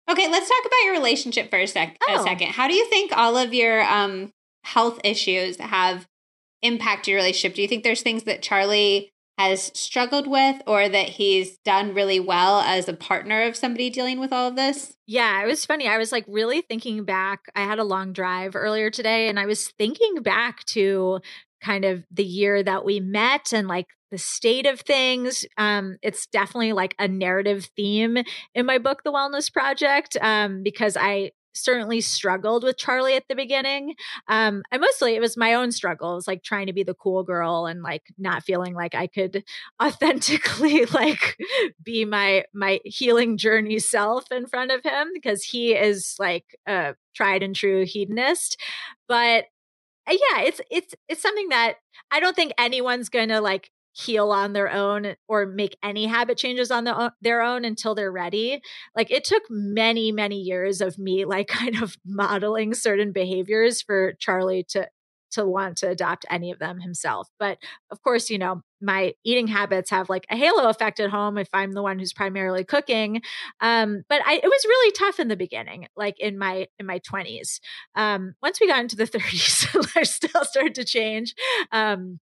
Okay, 0.10 0.30
let's 0.30 0.50
talk 0.50 0.66
about 0.66 0.84
your 0.86 0.94
relationship 0.94 1.50
for 1.50 1.60
a, 1.60 1.68
sec- 1.68 1.98
oh. 2.10 2.20
a 2.20 2.24
second. 2.24 2.48
How 2.48 2.68
do 2.68 2.74
you 2.74 2.86
think 2.90 3.16
all 3.16 3.38
of 3.38 3.54
your 3.54 3.82
um, 3.84 4.34
health 4.64 5.00
issues 5.04 5.58
have 5.58 6.08
impacted 6.62 7.12
your 7.12 7.18
relationship? 7.18 7.56
Do 7.56 7.62
you 7.62 7.68
think 7.68 7.84
there's 7.84 8.02
things 8.02 8.24
that 8.24 8.42
Charlie 8.42 9.12
has 9.38 9.72
struggled 9.74 10.28
with 10.28 10.62
or 10.68 10.88
that 10.88 11.10
he's 11.10 11.58
done 11.60 11.94
really 11.94 12.20
well 12.20 12.60
as 12.60 12.88
a 12.88 12.94
partner 12.94 13.44
of 13.44 13.56
somebody 13.56 13.90
dealing 13.90 14.20
with 14.20 14.32
all 14.32 14.50
of 14.50 14.56
this? 14.56 14.96
Yeah, 15.08 15.42
it 15.42 15.48
was 15.48 15.66
funny. 15.66 15.88
I 15.88 15.98
was 15.98 16.12
like 16.12 16.26
really 16.28 16.62
thinking 16.62 17.04
back. 17.04 17.46
I 17.56 17.62
had 17.62 17.80
a 17.80 17.84
long 17.84 18.14
drive 18.14 18.56
earlier 18.56 18.90
today 18.90 19.30
and 19.30 19.40
I 19.40 19.46
was 19.46 19.70
thinking 19.78 20.22
back 20.22 20.64
to 20.66 21.22
kind 21.64 21.86
of 21.86 22.04
the 22.12 22.24
year 22.26 22.64
that 22.64 22.86
we 22.86 23.00
met 23.00 23.54
and 23.54 23.68
like 23.68 23.88
the 24.12 24.18
state 24.18 24.66
of 24.66 24.82
things. 24.82 25.46
Um, 25.58 25.98
it's 26.02 26.28
definitely 26.28 26.74
like 26.74 26.96
a 27.00 27.08
narrative 27.08 27.70
theme 27.76 28.18
in 28.54 28.66
my 28.66 28.78
book, 28.78 29.04
The 29.04 29.12
Wellness 29.12 29.52
Project, 29.52 30.18
um, 30.22 30.64
because 30.64 30.98
I 30.98 31.32
certainly 31.54 32.02
struggled 32.02 32.64
with 32.64 32.78
Charlie 32.78 33.16
at 33.16 33.28
the 33.28 33.36
beginning. 33.36 33.96
Um, 34.28 34.64
and 34.72 34.82
mostly 34.82 35.16
it 35.16 35.20
was 35.20 35.38
my 35.38 35.54
own 35.54 35.72
struggles, 35.72 36.28
like 36.28 36.44
trying 36.44 36.68
to 36.68 36.74
be 36.74 36.84
the 36.84 36.94
cool 36.94 37.24
girl 37.24 37.66
and 37.66 37.82
like 37.82 38.04
not 38.18 38.44
feeling 38.44 38.74
like 38.74 38.96
I 38.96 39.08
could 39.08 39.44
authentically 39.84 40.86
like 40.94 41.38
be 41.84 42.06
my 42.06 42.46
my 42.54 42.80
healing 42.86 43.38
journey 43.38 43.80
self 43.80 44.32
in 44.32 44.48
front 44.48 44.72
of 44.72 44.84
him 44.84 45.10
because 45.14 45.44
he 45.44 45.74
is 45.74 46.16
like 46.20 46.46
a 46.68 46.96
tried 47.16 47.44
and 47.44 47.56
true 47.56 47.86
hedonist. 47.86 48.58
But 49.08 49.46
Uh, 50.08 50.14
yeah, 50.14 50.42
it's 50.42 50.62
it's 50.72 50.96
it's 51.08 51.22
something 51.22 51.50
that 51.50 51.76
I 52.12 52.20
don't 52.20 52.36
think 52.36 52.54
anyone's 52.58 53.10
going 53.10 53.30
to 53.30 53.40
like 53.42 53.70
heal 53.94 54.32
on 54.32 54.54
their 54.54 54.72
own 54.72 55.16
or 55.28 55.46
make 55.46 55.78
any 55.84 56.06
habit 56.08 56.38
changes 56.38 56.72
on 56.72 56.86
the, 56.86 57.14
their 57.22 57.42
own 57.42 57.66
until 57.66 57.94
they're 57.94 58.12
ready. 58.12 58.62
Like 58.96 59.12
it 59.12 59.24
took 59.24 59.44
many 59.50 60.12
many 60.12 60.38
years 60.42 60.82
of 60.82 60.98
me 60.98 61.26
like 61.26 61.48
kind 61.50 61.82
of 61.82 61.98
modeling 62.06 62.74
certain 62.74 63.12
behaviors 63.12 63.82
for 63.82 64.14
Charlie 64.20 64.64
to 64.70 64.88
to 65.32 65.46
want 65.46 65.78
to 65.78 65.90
adopt 65.90 66.26
any 66.30 66.52
of 66.52 66.60
them 66.60 66.80
himself. 66.82 67.30
But 67.40 67.58
of 67.92 68.02
course, 68.04 68.30
you 68.30 68.38
know, 68.38 68.62
my 68.82 69.14
eating 69.24 69.48
habits 69.48 69.90
have 69.90 70.10
like 70.10 70.26
a 70.30 70.36
halo 70.36 70.70
effect 70.70 71.00
at 71.00 71.10
home 71.10 71.38
if 71.38 71.50
I'm 71.54 71.74
the 71.74 71.84
one 71.84 72.00
who's 72.00 72.14
primarily 72.14 72.64
cooking. 72.64 73.22
Um, 73.60 74.04
but 74.10 74.22
I, 74.26 74.36
it 74.36 74.44
was 74.44 74.66
really 74.66 74.92
tough 74.92 75.20
in 75.20 75.28
the 75.28 75.38
beginning, 75.38 75.88
like 75.96 76.20
in 76.20 76.38
my 76.38 76.68
in 76.80 76.86
my 76.86 77.00
20s. 77.00 77.60
Um, 77.96 78.36
once 78.42 78.60
we 78.60 78.68
got 78.68 78.80
into 78.80 78.96
the 78.96 79.04
30s, 79.08 79.96
lifestyle 79.96 80.46
started 80.46 80.76
to 80.76 80.86
change. 80.86 81.36
Um, 81.72 82.20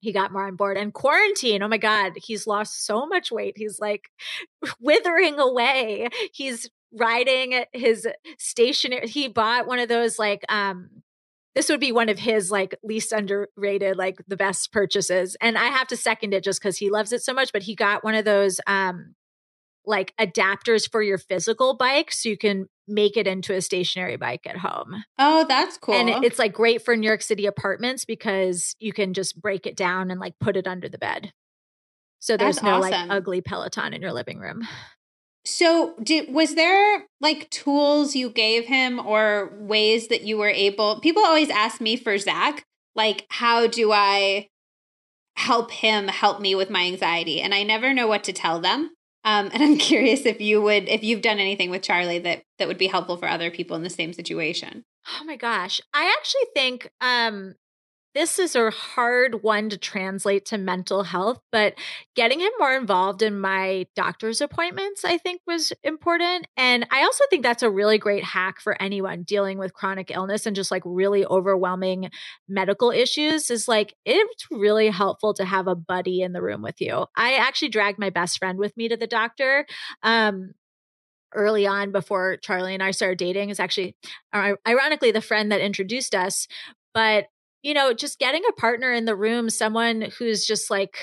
he 0.00 0.12
got 0.12 0.32
more 0.32 0.46
on 0.46 0.56
board 0.56 0.76
and 0.76 0.92
quarantine 0.92 1.62
oh 1.62 1.68
my 1.68 1.78
god 1.78 2.12
he's 2.16 2.46
lost 2.46 2.84
so 2.84 3.06
much 3.06 3.32
weight 3.32 3.54
he's 3.56 3.80
like 3.80 4.04
withering 4.80 5.38
away 5.38 6.08
he's 6.32 6.70
riding 6.92 7.64
his 7.72 8.06
stationary 8.38 9.08
he 9.08 9.26
bought 9.26 9.66
one 9.66 9.78
of 9.78 9.88
those 9.88 10.18
like 10.18 10.44
um 10.48 10.88
this 11.56 11.68
would 11.68 11.80
be 11.80 11.90
one 11.90 12.08
of 12.08 12.20
his 12.20 12.50
like 12.50 12.76
least 12.84 13.10
underrated 13.12 13.96
like 13.96 14.18
the 14.28 14.36
best 14.36 14.70
purchases 14.70 15.36
and 15.40 15.58
i 15.58 15.64
have 15.64 15.88
to 15.88 15.96
second 15.96 16.32
it 16.32 16.44
just 16.44 16.60
because 16.60 16.78
he 16.78 16.90
loves 16.90 17.12
it 17.12 17.22
so 17.22 17.32
much 17.32 17.52
but 17.52 17.64
he 17.64 17.74
got 17.74 18.04
one 18.04 18.14
of 18.14 18.24
those 18.24 18.60
um 18.68 19.16
like 19.86 20.12
adapters 20.20 20.90
for 20.90 21.02
your 21.02 21.18
physical 21.18 21.76
bike 21.76 22.12
so 22.12 22.28
you 22.28 22.36
can 22.36 22.66
make 22.88 23.16
it 23.16 23.26
into 23.26 23.54
a 23.54 23.60
stationary 23.60 24.16
bike 24.16 24.46
at 24.46 24.56
home. 24.56 25.04
Oh, 25.18 25.44
that's 25.48 25.78
cool. 25.78 25.94
And 25.94 26.24
it's 26.24 26.38
like 26.38 26.52
great 26.52 26.84
for 26.84 26.96
New 26.96 27.06
York 27.06 27.22
City 27.22 27.46
apartments 27.46 28.04
because 28.04 28.76
you 28.78 28.92
can 28.92 29.14
just 29.14 29.40
break 29.40 29.66
it 29.66 29.76
down 29.76 30.10
and 30.10 30.20
like 30.20 30.34
put 30.40 30.56
it 30.56 30.66
under 30.66 30.88
the 30.88 30.98
bed. 30.98 31.32
So 32.18 32.36
there's 32.36 32.56
that's 32.56 32.64
no 32.64 32.76
awesome. 32.76 32.90
like 32.90 33.06
ugly 33.10 33.40
Peloton 33.40 33.92
in 33.92 34.02
your 34.02 34.12
living 34.12 34.38
room. 34.38 34.66
So, 35.46 35.94
did 36.02 36.32
was 36.34 36.56
there 36.56 37.06
like 37.20 37.48
tools 37.50 38.16
you 38.16 38.30
gave 38.30 38.66
him 38.66 38.98
or 38.98 39.56
ways 39.60 40.08
that 40.08 40.22
you 40.22 40.36
were 40.38 40.48
able? 40.48 41.00
People 41.00 41.24
always 41.24 41.50
ask 41.50 41.80
me 41.80 41.96
for 41.96 42.18
Zach, 42.18 42.64
like, 42.96 43.26
how 43.30 43.68
do 43.68 43.92
I 43.92 44.48
help 45.36 45.70
him 45.70 46.08
help 46.08 46.40
me 46.40 46.56
with 46.56 46.68
my 46.68 46.82
anxiety? 46.82 47.40
And 47.40 47.54
I 47.54 47.62
never 47.62 47.94
know 47.94 48.08
what 48.08 48.24
to 48.24 48.32
tell 48.32 48.58
them. 48.58 48.90
Um, 49.22 49.50
and 49.54 49.62
I'm 49.62 49.78
curious 49.78 50.26
if 50.26 50.40
you 50.40 50.60
would, 50.62 50.88
if 50.88 51.04
you've 51.04 51.22
done 51.22 51.38
anything 51.38 51.70
with 51.70 51.82
Charlie 51.82 52.18
that 52.20 52.42
that 52.58 52.66
would 52.66 52.78
be 52.78 52.88
helpful 52.88 53.16
for 53.16 53.28
other 53.28 53.50
people 53.50 53.76
in 53.76 53.84
the 53.84 53.90
same 53.90 54.12
situation. 54.12 54.84
Oh 55.20 55.24
my 55.24 55.36
gosh, 55.36 55.80
I 55.94 56.12
actually 56.18 56.46
think 56.54 56.90
um, 57.00 57.54
this 58.16 58.38
is 58.38 58.56
a 58.56 58.70
hard 58.70 59.42
one 59.42 59.68
to 59.68 59.76
translate 59.76 60.46
to 60.46 60.56
mental 60.56 61.02
health, 61.02 61.38
but 61.52 61.74
getting 62.14 62.40
him 62.40 62.50
more 62.58 62.74
involved 62.74 63.20
in 63.20 63.38
my 63.38 63.86
doctor's 63.94 64.40
appointments, 64.40 65.04
I 65.04 65.18
think 65.18 65.42
was 65.46 65.70
important. 65.84 66.46
And 66.56 66.86
I 66.90 67.02
also 67.02 67.24
think 67.28 67.42
that's 67.42 67.62
a 67.62 67.68
really 67.68 67.98
great 67.98 68.24
hack 68.24 68.58
for 68.58 68.80
anyone 68.80 69.22
dealing 69.22 69.58
with 69.58 69.74
chronic 69.74 70.10
illness 70.10 70.46
and 70.46 70.56
just 70.56 70.70
like 70.70 70.82
really 70.86 71.26
overwhelming 71.26 72.08
medical 72.48 72.90
issues 72.90 73.50
is 73.50 73.68
like, 73.68 73.94
it's 74.06 74.46
really 74.50 74.88
helpful 74.88 75.34
to 75.34 75.44
have 75.44 75.66
a 75.66 75.76
buddy 75.76 76.22
in 76.22 76.32
the 76.32 76.40
room 76.40 76.62
with 76.62 76.80
you. 76.80 77.04
I 77.14 77.34
actually 77.34 77.68
dragged 77.68 77.98
my 77.98 78.08
best 78.08 78.38
friend 78.38 78.58
with 78.58 78.74
me 78.78 78.88
to 78.88 78.96
the 78.96 79.06
doctor. 79.06 79.66
Um, 80.02 80.54
early 81.34 81.66
on 81.66 81.92
before 81.92 82.38
Charlie 82.38 82.72
and 82.72 82.82
I 82.82 82.92
started 82.92 83.18
dating 83.18 83.50
is 83.50 83.60
actually 83.60 83.94
ironically 84.34 85.10
the 85.10 85.20
friend 85.20 85.52
that 85.52 85.60
introduced 85.60 86.14
us 86.14 86.46
but 86.96 87.26
you 87.66 87.74
know, 87.74 87.92
just 87.92 88.20
getting 88.20 88.42
a 88.48 88.52
partner 88.52 88.92
in 88.92 89.06
the 89.06 89.16
room, 89.16 89.50
someone 89.50 90.12
who's 90.20 90.46
just 90.46 90.70
like, 90.70 90.96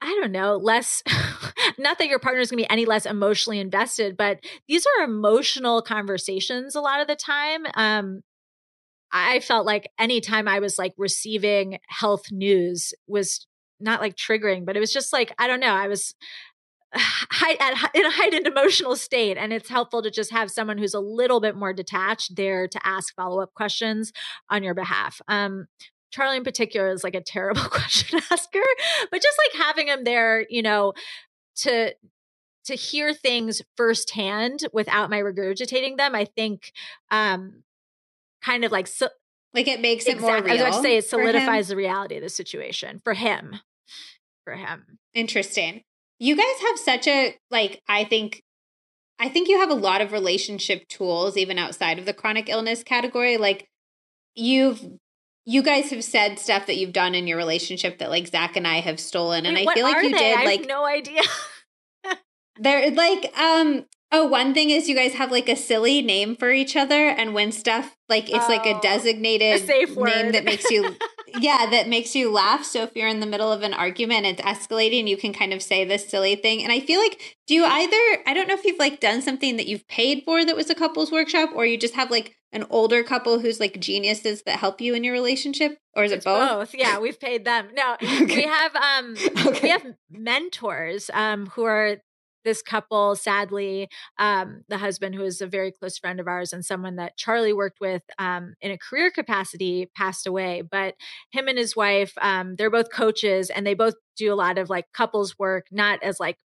I 0.00 0.06
don't 0.18 0.32
know, 0.32 0.56
less, 0.56 1.02
not 1.78 1.98
that 1.98 2.08
your 2.08 2.18
partner 2.18 2.40
is 2.40 2.50
going 2.50 2.62
to 2.62 2.66
be 2.66 2.72
any 2.72 2.86
less 2.86 3.04
emotionally 3.04 3.60
invested, 3.60 4.16
but 4.16 4.40
these 4.68 4.86
are 4.86 5.04
emotional 5.04 5.82
conversations 5.82 6.74
a 6.74 6.80
lot 6.80 7.02
of 7.02 7.08
the 7.08 7.14
time. 7.14 7.66
Um, 7.74 8.22
I 9.12 9.40
felt 9.40 9.66
like 9.66 9.90
anytime 9.98 10.48
I 10.48 10.60
was 10.60 10.78
like 10.78 10.94
receiving 10.96 11.76
health 11.88 12.32
news 12.32 12.94
was 13.06 13.46
not 13.80 14.00
like 14.00 14.16
triggering, 14.16 14.64
but 14.64 14.78
it 14.78 14.80
was 14.80 14.94
just 14.94 15.12
like, 15.12 15.34
I 15.38 15.46
don't 15.46 15.60
know, 15.60 15.74
I 15.74 15.88
was 15.88 16.14
at, 16.94 17.90
in 17.94 18.04
a 18.04 18.10
heightened 18.10 18.46
emotional 18.46 18.96
state. 18.96 19.36
And 19.36 19.52
it's 19.52 19.68
helpful 19.68 20.02
to 20.02 20.10
just 20.10 20.32
have 20.32 20.50
someone 20.50 20.78
who's 20.78 20.94
a 20.94 21.00
little 21.00 21.40
bit 21.40 21.56
more 21.56 21.72
detached 21.72 22.36
there 22.36 22.66
to 22.68 22.86
ask 22.86 23.14
follow 23.14 23.40
up 23.40 23.54
questions 23.54 24.12
on 24.48 24.62
your 24.62 24.74
behalf. 24.74 25.20
Um, 25.28 25.66
Charlie 26.10 26.38
in 26.38 26.44
particular 26.44 26.90
is 26.90 27.04
like 27.04 27.14
a 27.14 27.20
terrible 27.20 27.62
question 27.70 28.20
asker, 28.30 28.62
but 29.10 29.22
just 29.22 29.38
like 29.38 29.66
having 29.66 29.88
him 29.88 30.04
there, 30.04 30.44
you 30.48 30.62
know, 30.62 30.92
to 31.56 31.94
to 32.64 32.74
hear 32.74 33.14
things 33.14 33.62
firsthand 33.76 34.66
without 34.72 35.08
my 35.08 35.18
regurgitating 35.18 35.96
them, 35.96 36.14
I 36.14 36.24
think 36.24 36.72
um 37.10 37.62
kind 38.42 38.64
of 38.64 38.72
like 38.72 38.86
so 38.86 39.08
like 39.54 39.68
it 39.68 39.80
makes 39.80 40.06
it 40.06 40.14
exactly, 40.14 40.32
more 40.32 40.42
real. 40.42 40.50
I 40.50 40.68
was 40.68 40.76
about 40.76 40.82
to 40.82 40.88
say 40.88 40.96
it 40.96 41.04
solidifies 41.06 41.68
the 41.68 41.76
reality 41.76 42.16
of 42.16 42.22
the 42.22 42.28
situation 42.28 43.00
for 43.02 43.14
him. 43.14 43.60
For 44.44 44.54
him. 44.54 44.98
Interesting. 45.14 45.82
You 46.20 46.36
guys 46.36 46.68
have 46.68 46.78
such 46.78 47.08
a 47.08 47.34
like 47.50 47.80
I 47.88 48.04
think 48.04 48.42
I 49.18 49.28
think 49.28 49.48
you 49.48 49.58
have 49.58 49.70
a 49.70 49.74
lot 49.74 50.00
of 50.00 50.12
relationship 50.12 50.86
tools 50.88 51.36
even 51.36 51.58
outside 51.58 51.98
of 51.98 52.06
the 52.06 52.14
chronic 52.14 52.48
illness 52.48 52.84
category. 52.84 53.38
Like 53.38 53.66
you've 54.36 54.84
you 55.46 55.62
guys 55.62 55.90
have 55.90 56.04
said 56.04 56.38
stuff 56.38 56.66
that 56.66 56.76
you've 56.76 56.92
done 56.92 57.14
in 57.14 57.26
your 57.26 57.38
relationship 57.38 57.98
that 57.98 58.10
like 58.10 58.28
Zach 58.28 58.56
and 58.56 58.68
I 58.68 58.80
have 58.80 59.00
stolen, 59.00 59.46
and 59.46 59.56
Wait, 59.56 59.66
I 59.66 59.74
feel 59.74 59.84
like 59.84 60.02
you 60.04 60.12
they? 60.12 60.18
did 60.18 60.38
I 60.38 60.44
like 60.44 60.68
no 60.68 60.84
idea. 60.84 61.22
they're 62.58 62.90
like 62.90 63.36
um 63.38 63.86
oh 64.12 64.26
one 64.26 64.52
thing 64.52 64.68
is 64.68 64.88
you 64.88 64.94
guys 64.94 65.14
have 65.14 65.30
like 65.30 65.48
a 65.48 65.56
silly 65.56 66.02
name 66.02 66.36
for 66.36 66.50
each 66.50 66.76
other, 66.76 67.08
and 67.08 67.32
when 67.32 67.50
stuff 67.50 67.96
like 68.10 68.28
it's 68.28 68.44
oh, 68.44 68.48
like 68.48 68.66
a 68.66 68.76
oh, 68.76 68.80
designated 68.80 69.68
a 69.68 69.86
name 69.86 70.32
that 70.32 70.44
makes 70.44 70.70
you 70.70 70.96
yeah 71.38 71.68
that 71.70 71.88
makes 71.88 72.14
you 72.14 72.30
laugh. 72.30 72.64
So 72.64 72.82
if 72.82 72.94
you're 72.94 73.08
in 73.08 73.20
the 73.20 73.26
middle 73.26 73.52
of 73.52 73.62
an 73.62 73.74
argument, 73.74 74.26
it's 74.26 74.42
escalating, 74.42 75.08
you 75.08 75.16
can 75.16 75.32
kind 75.32 75.52
of 75.52 75.62
say 75.62 75.84
this 75.84 76.08
silly 76.08 76.36
thing, 76.36 76.62
and 76.62 76.72
I 76.72 76.80
feel 76.80 77.00
like 77.00 77.36
do 77.46 77.54
you 77.54 77.64
either 77.64 78.22
I 78.26 78.32
don't 78.34 78.48
know 78.48 78.54
if 78.54 78.64
you've 78.64 78.78
like 78.78 79.00
done 79.00 79.22
something 79.22 79.56
that 79.56 79.66
you've 79.66 79.86
paid 79.88 80.22
for 80.24 80.44
that 80.44 80.56
was 80.56 80.70
a 80.70 80.74
couples 80.74 81.10
workshop, 81.10 81.50
or 81.54 81.66
you 81.66 81.78
just 81.78 81.94
have 81.94 82.10
like 82.10 82.36
an 82.52 82.66
older 82.70 83.02
couple 83.02 83.38
who's 83.38 83.60
like 83.60 83.78
geniuses 83.78 84.42
that 84.42 84.58
help 84.58 84.80
you 84.80 84.94
in 84.94 85.04
your 85.04 85.12
relationship 85.12 85.78
or 85.94 86.04
is 86.04 86.12
it's 86.12 86.24
it 86.24 86.28
both? 86.28 86.50
both 86.50 86.74
yeah 86.74 86.98
we've 86.98 87.20
paid 87.20 87.44
them 87.44 87.68
no 87.74 87.94
okay. 88.02 88.24
we 88.24 88.42
have 88.42 88.74
um 88.74 89.14
okay. 89.46 89.60
we 89.62 89.68
have 89.68 89.86
mentors 90.10 91.10
um 91.14 91.46
who 91.46 91.62
are 91.62 91.98
this 92.44 92.62
couple 92.62 93.14
sadly 93.14 93.88
um 94.18 94.62
the 94.68 94.78
husband 94.78 95.14
who 95.14 95.22
is 95.24 95.40
a 95.40 95.46
very 95.46 95.72
close 95.72 95.98
friend 95.98 96.20
of 96.20 96.28
ours 96.28 96.52
and 96.52 96.64
someone 96.64 96.96
that 96.96 97.16
charlie 97.16 97.52
worked 97.52 97.80
with 97.80 98.02
um 98.18 98.54
in 98.60 98.70
a 98.70 98.78
career 98.78 99.10
capacity 99.10 99.90
passed 99.96 100.26
away 100.26 100.62
but 100.62 100.94
him 101.32 101.48
and 101.48 101.58
his 101.58 101.76
wife 101.76 102.12
um 102.20 102.56
they're 102.56 102.70
both 102.70 102.92
coaches 102.92 103.50
and 103.50 103.66
they 103.66 103.74
both 103.74 103.94
do 104.16 104.32
a 104.32 104.34
lot 104.34 104.58
of 104.58 104.70
like 104.70 104.86
couples 104.92 105.38
work 105.38 105.66
not 105.70 106.02
as 106.02 106.20
like 106.20 106.36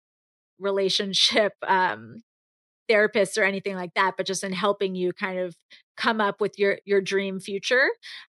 relationship 0.59 1.53
um 1.67 2.22
therapists 2.89 3.38
or 3.38 3.43
anything 3.43 3.76
like 3.76 3.93
that 3.95 4.13
but 4.15 4.27
just 4.27 4.43
in 4.43 4.53
helping 4.53 4.95
you 4.95 5.11
kind 5.11 5.39
of 5.39 5.55
come 5.97 6.22
up 6.22 6.41
with 6.41 6.57
your 6.59 6.77
your 6.85 7.01
dream 7.01 7.39
future. 7.39 7.88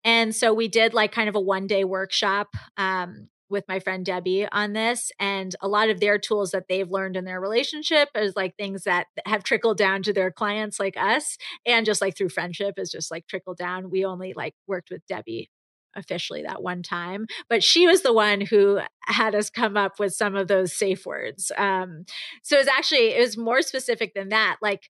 And 0.04 0.36
so 0.36 0.54
we 0.54 0.68
did 0.68 0.94
like 0.94 1.12
kind 1.12 1.30
of 1.30 1.36
a 1.36 1.40
one 1.40 1.68
day 1.68 1.84
workshop 1.84 2.50
um, 2.78 3.28
with 3.50 3.66
my 3.68 3.80
friend 3.80 4.06
Debbie 4.06 4.48
on 4.52 4.74
this 4.74 5.12
and 5.20 5.56
a 5.62 5.68
lot 5.68 5.90
of 5.90 6.00
their 6.00 6.18
tools 6.18 6.52
that 6.52 6.66
they've 6.68 6.90
learned 6.90 7.16
in 7.16 7.26
their 7.26 7.40
relationship 7.40 8.10
is 8.16 8.36
like 8.36 8.56
things 8.56 8.84
that 8.84 9.08
have 9.26 9.44
trickled 9.44 9.78
down 9.78 10.04
to 10.04 10.14
their 10.14 10.32
clients 10.32 10.80
like 10.80 10.98
us 10.98 11.38
and 11.66 11.86
just 11.86 12.02
like 12.02 12.18
through 12.18 12.30
friendship 12.30 12.76
is 12.78 12.92
just 12.92 13.12
like 13.12 13.28
trickled 13.28 13.58
down. 13.58 13.90
We 13.90 14.06
only 14.06 14.34
like 14.36 14.56
worked 14.68 14.90
with 14.90 15.06
Debbie 15.08 15.50
officially 15.98 16.44
that 16.44 16.62
one 16.62 16.84
time 16.84 17.26
but 17.50 17.64
she 17.64 17.88
was 17.88 18.02
the 18.02 18.12
one 18.12 18.42
who 18.42 18.82
had 19.06 19.34
us 19.34 19.50
come 19.50 19.78
up 19.78 19.98
with 19.98 20.14
some 20.14 20.36
of 20.36 20.50
those 20.50 20.74
safe 20.74 21.06
words 21.06 21.54
um 21.58 22.04
so 22.44 22.58
it 22.58 22.60
was 22.60 22.68
actually 22.68 23.14
it 23.14 23.22
was 23.22 23.38
more 23.38 23.62
specific 23.62 24.14
than 24.14 24.28
that 24.28 24.58
like 24.62 24.90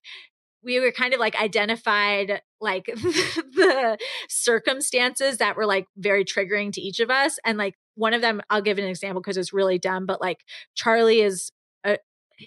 we 0.64 0.80
were 0.80 0.90
kind 0.90 1.14
of 1.14 1.20
like 1.20 1.40
identified 1.40 2.42
like 2.60 2.86
the 2.94 3.98
circumstances 4.28 5.38
that 5.38 5.56
were 5.56 5.66
like 5.66 5.86
very 5.96 6.24
triggering 6.24 6.72
to 6.72 6.80
each 6.80 7.00
of 7.00 7.10
us 7.10 7.38
and 7.44 7.58
like 7.58 7.74
one 7.94 8.14
of 8.14 8.20
them 8.22 8.40
i'll 8.50 8.62
give 8.62 8.78
an 8.78 8.84
example 8.84 9.20
because 9.20 9.36
it's 9.36 9.52
really 9.52 9.78
dumb 9.78 10.06
but 10.06 10.20
like 10.20 10.38
charlie 10.74 11.20
is 11.20 11.50
a, 11.84 11.98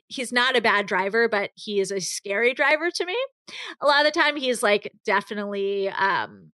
he's 0.07 0.31
not 0.31 0.55
a 0.55 0.61
bad 0.61 0.85
driver 0.85 1.27
but 1.27 1.51
he 1.55 1.79
is 1.79 1.91
a 1.91 1.99
scary 1.99 2.53
driver 2.53 2.91
to 2.91 3.05
me. 3.05 3.17
A 3.81 3.85
lot 3.87 4.05
of 4.05 4.13
the 4.13 4.19
time 4.19 4.35
he's 4.35 4.61
like 4.61 4.91
definitely 5.05 5.89
um 5.89 6.51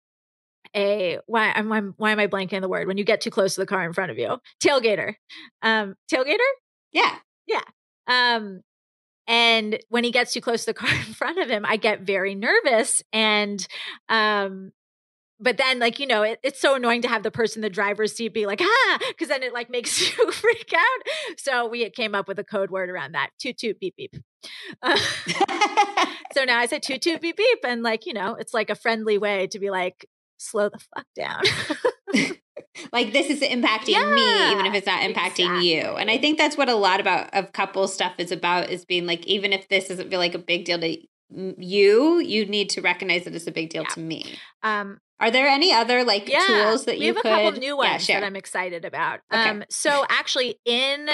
a 0.76 1.18
why 1.26 1.52
am 1.54 1.72
I, 1.72 1.80
why 1.96 2.12
am 2.12 2.20
I 2.20 2.26
blanking 2.28 2.60
the 2.60 2.68
word? 2.68 2.86
when 2.86 2.96
you 2.98 3.04
get 3.04 3.20
too 3.20 3.30
close 3.30 3.54
to 3.54 3.60
the 3.60 3.66
car 3.66 3.84
in 3.84 3.92
front 3.92 4.10
of 4.10 4.18
you. 4.18 4.38
Tailgater. 4.62 5.14
Um 5.62 5.94
tailgater? 6.12 6.38
Yeah. 6.92 7.16
Yeah. 7.46 7.62
Um 8.06 8.62
and 9.30 9.78
when 9.90 10.02
he 10.02 10.10
gets 10.10 10.32
too 10.32 10.40
close 10.40 10.64
to 10.64 10.72
the 10.72 10.74
car 10.80 10.90
in 10.90 11.14
front 11.14 11.38
of 11.38 11.48
him, 11.48 11.64
I 11.64 11.76
get 11.76 12.00
very 12.00 12.34
nervous. 12.34 13.00
And, 13.12 13.66
um, 14.08 14.72
but 15.42 15.56
then 15.56 15.78
like 15.78 15.98
you 15.98 16.06
know 16.06 16.22
it, 16.22 16.38
it's 16.42 16.60
so 16.60 16.74
annoying 16.74 17.00
to 17.00 17.08
have 17.08 17.22
the 17.22 17.30
person 17.30 17.60
in 17.60 17.62
the 17.62 17.70
driver's 17.70 18.12
seat 18.12 18.34
be 18.34 18.44
like 18.44 18.60
ah 18.60 18.98
because 19.08 19.28
then 19.28 19.42
it 19.42 19.54
like 19.54 19.70
makes 19.70 19.98
you 19.98 20.32
freak 20.32 20.70
out. 20.76 21.38
So 21.38 21.66
we 21.66 21.88
came 21.90 22.14
up 22.14 22.28
with 22.28 22.38
a 22.38 22.44
code 22.44 22.70
word 22.70 22.90
around 22.90 23.12
that 23.12 23.30
toot 23.38 23.56
toot 23.56 23.80
beep 23.80 23.96
beep. 23.96 24.16
Uh, 24.82 24.98
so 26.34 26.44
now 26.44 26.58
i 26.58 26.66
say 26.66 26.78
toot 26.78 27.00
toot 27.00 27.22
beep 27.22 27.38
beep. 27.38 27.60
And 27.64 27.82
like 27.82 28.04
you 28.04 28.12
know 28.12 28.34
it's 28.34 28.52
like 28.52 28.68
a 28.68 28.74
friendly 28.74 29.16
way 29.16 29.46
to 29.46 29.58
be 29.58 29.70
like 29.70 30.04
slow 30.36 30.68
the 30.68 30.78
fuck 30.94 31.06
down 31.16 31.40
like 32.92 33.12
this 33.12 33.28
is 33.28 33.40
impacting 33.40 33.88
yeah, 33.88 34.10
me 34.10 34.52
even 34.52 34.66
if 34.66 34.74
it's 34.74 34.86
not 34.86 35.02
impacting 35.02 35.46
exactly. 35.46 35.74
you 35.74 35.82
and 35.82 36.10
i 36.10 36.18
think 36.18 36.38
that's 36.38 36.56
what 36.56 36.68
a 36.68 36.74
lot 36.74 37.00
about 37.00 37.32
of 37.34 37.52
couple 37.52 37.86
stuff 37.88 38.12
is 38.18 38.32
about 38.32 38.70
is 38.70 38.84
being 38.84 39.06
like 39.06 39.26
even 39.26 39.52
if 39.52 39.68
this 39.68 39.88
doesn't 39.88 40.10
feel 40.10 40.18
like 40.18 40.34
a 40.34 40.38
big 40.38 40.64
deal 40.64 40.78
to 40.78 40.96
you 41.32 42.18
you 42.18 42.46
need 42.46 42.68
to 42.70 42.80
recognize 42.80 43.24
that 43.24 43.34
it's 43.34 43.46
a 43.46 43.52
big 43.52 43.70
deal 43.70 43.82
yeah. 43.82 43.94
to 43.94 44.00
me 44.00 44.38
um 44.62 44.98
are 45.20 45.30
there 45.30 45.46
any 45.46 45.72
other 45.72 46.02
like 46.02 46.28
yeah, 46.28 46.44
tools 46.46 46.86
that 46.86 46.98
you 46.98 47.14
have 47.14 47.22
could, 47.22 47.26
a 47.26 47.44
couple 47.44 47.60
new 47.60 47.76
ones 47.76 48.06
that 48.06 48.24
i'm 48.24 48.36
excited 48.36 48.84
about 48.84 49.20
okay. 49.32 49.48
um 49.48 49.64
so 49.70 50.04
actually 50.08 50.58
in 50.64 51.08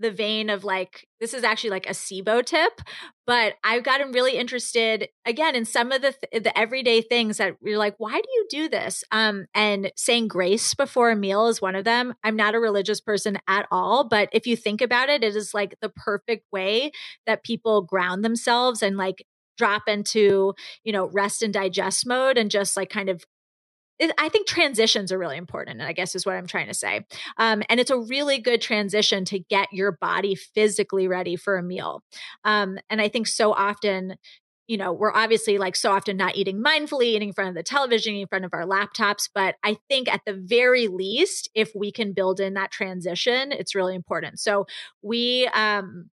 the 0.00 0.10
vein 0.10 0.50
of 0.50 0.64
like 0.64 1.06
this 1.20 1.34
is 1.34 1.44
actually 1.44 1.70
like 1.70 1.86
a 1.86 1.92
SIBO 1.92 2.44
tip, 2.44 2.80
but 3.26 3.54
I've 3.62 3.84
gotten 3.84 4.12
really 4.12 4.36
interested 4.36 5.08
again 5.26 5.54
in 5.54 5.66
some 5.66 5.92
of 5.92 6.00
the 6.02 6.12
th- 6.12 6.42
the 6.42 6.58
everyday 6.58 7.02
things 7.02 7.36
that 7.36 7.54
you're 7.62 7.78
like, 7.78 7.94
why 7.98 8.12
do 8.12 8.28
you 8.32 8.46
do 8.50 8.68
this? 8.68 9.04
Um, 9.12 9.46
and 9.54 9.92
saying 9.96 10.28
grace 10.28 10.74
before 10.74 11.10
a 11.10 11.16
meal 11.16 11.46
is 11.46 11.60
one 11.60 11.76
of 11.76 11.84
them. 11.84 12.14
I'm 12.24 12.36
not 12.36 12.54
a 12.54 12.60
religious 12.60 13.00
person 13.00 13.38
at 13.46 13.66
all, 13.70 14.08
but 14.08 14.30
if 14.32 14.46
you 14.46 14.56
think 14.56 14.80
about 14.80 15.10
it, 15.10 15.22
it 15.22 15.36
is 15.36 15.52
like 15.54 15.76
the 15.82 15.90
perfect 15.90 16.46
way 16.50 16.92
that 17.26 17.44
people 17.44 17.82
ground 17.82 18.24
themselves 18.24 18.82
and 18.82 18.96
like 18.96 19.24
drop 19.58 19.82
into 19.86 20.54
you 20.84 20.92
know 20.92 21.10
rest 21.12 21.42
and 21.42 21.52
digest 21.52 22.06
mode 22.06 22.38
and 22.38 22.50
just 22.50 22.78
like 22.78 22.88
kind 22.88 23.10
of 23.10 23.22
I 24.18 24.28
think 24.28 24.46
transitions 24.46 25.12
are 25.12 25.18
really 25.18 25.36
important, 25.36 25.80
and 25.80 25.88
I 25.88 25.92
guess 25.92 26.14
is 26.14 26.24
what 26.24 26.36
I'm 26.36 26.46
trying 26.46 26.68
to 26.68 26.74
say. 26.74 27.04
Um, 27.36 27.62
and 27.68 27.78
it's 27.78 27.90
a 27.90 27.98
really 27.98 28.38
good 28.38 28.60
transition 28.60 29.24
to 29.26 29.38
get 29.38 29.68
your 29.72 29.92
body 29.92 30.34
physically 30.34 31.08
ready 31.08 31.36
for 31.36 31.58
a 31.58 31.62
meal. 31.62 32.02
Um, 32.44 32.78
and 32.88 33.00
I 33.00 33.08
think 33.08 33.26
so 33.26 33.52
often, 33.52 34.16
you 34.66 34.76
know, 34.76 34.92
we're 34.92 35.12
obviously 35.12 35.58
like 35.58 35.76
so 35.76 35.90
often 35.90 36.16
not 36.16 36.36
eating 36.36 36.62
mindfully, 36.62 37.06
eating 37.06 37.28
in 37.30 37.34
front 37.34 37.48
of 37.50 37.56
the 37.56 37.62
television, 37.62 38.14
in 38.14 38.26
front 38.28 38.44
of 38.44 38.54
our 38.54 38.64
laptops. 38.64 39.28
But 39.34 39.56
I 39.64 39.76
think 39.88 40.12
at 40.12 40.20
the 40.24 40.34
very 40.34 40.86
least, 40.86 41.50
if 41.54 41.72
we 41.74 41.90
can 41.90 42.12
build 42.12 42.40
in 42.40 42.54
that 42.54 42.70
transition, 42.70 43.52
it's 43.52 43.74
really 43.74 43.94
important. 43.94 44.38
So 44.38 44.66
we, 45.02 45.48
um, 45.48 46.08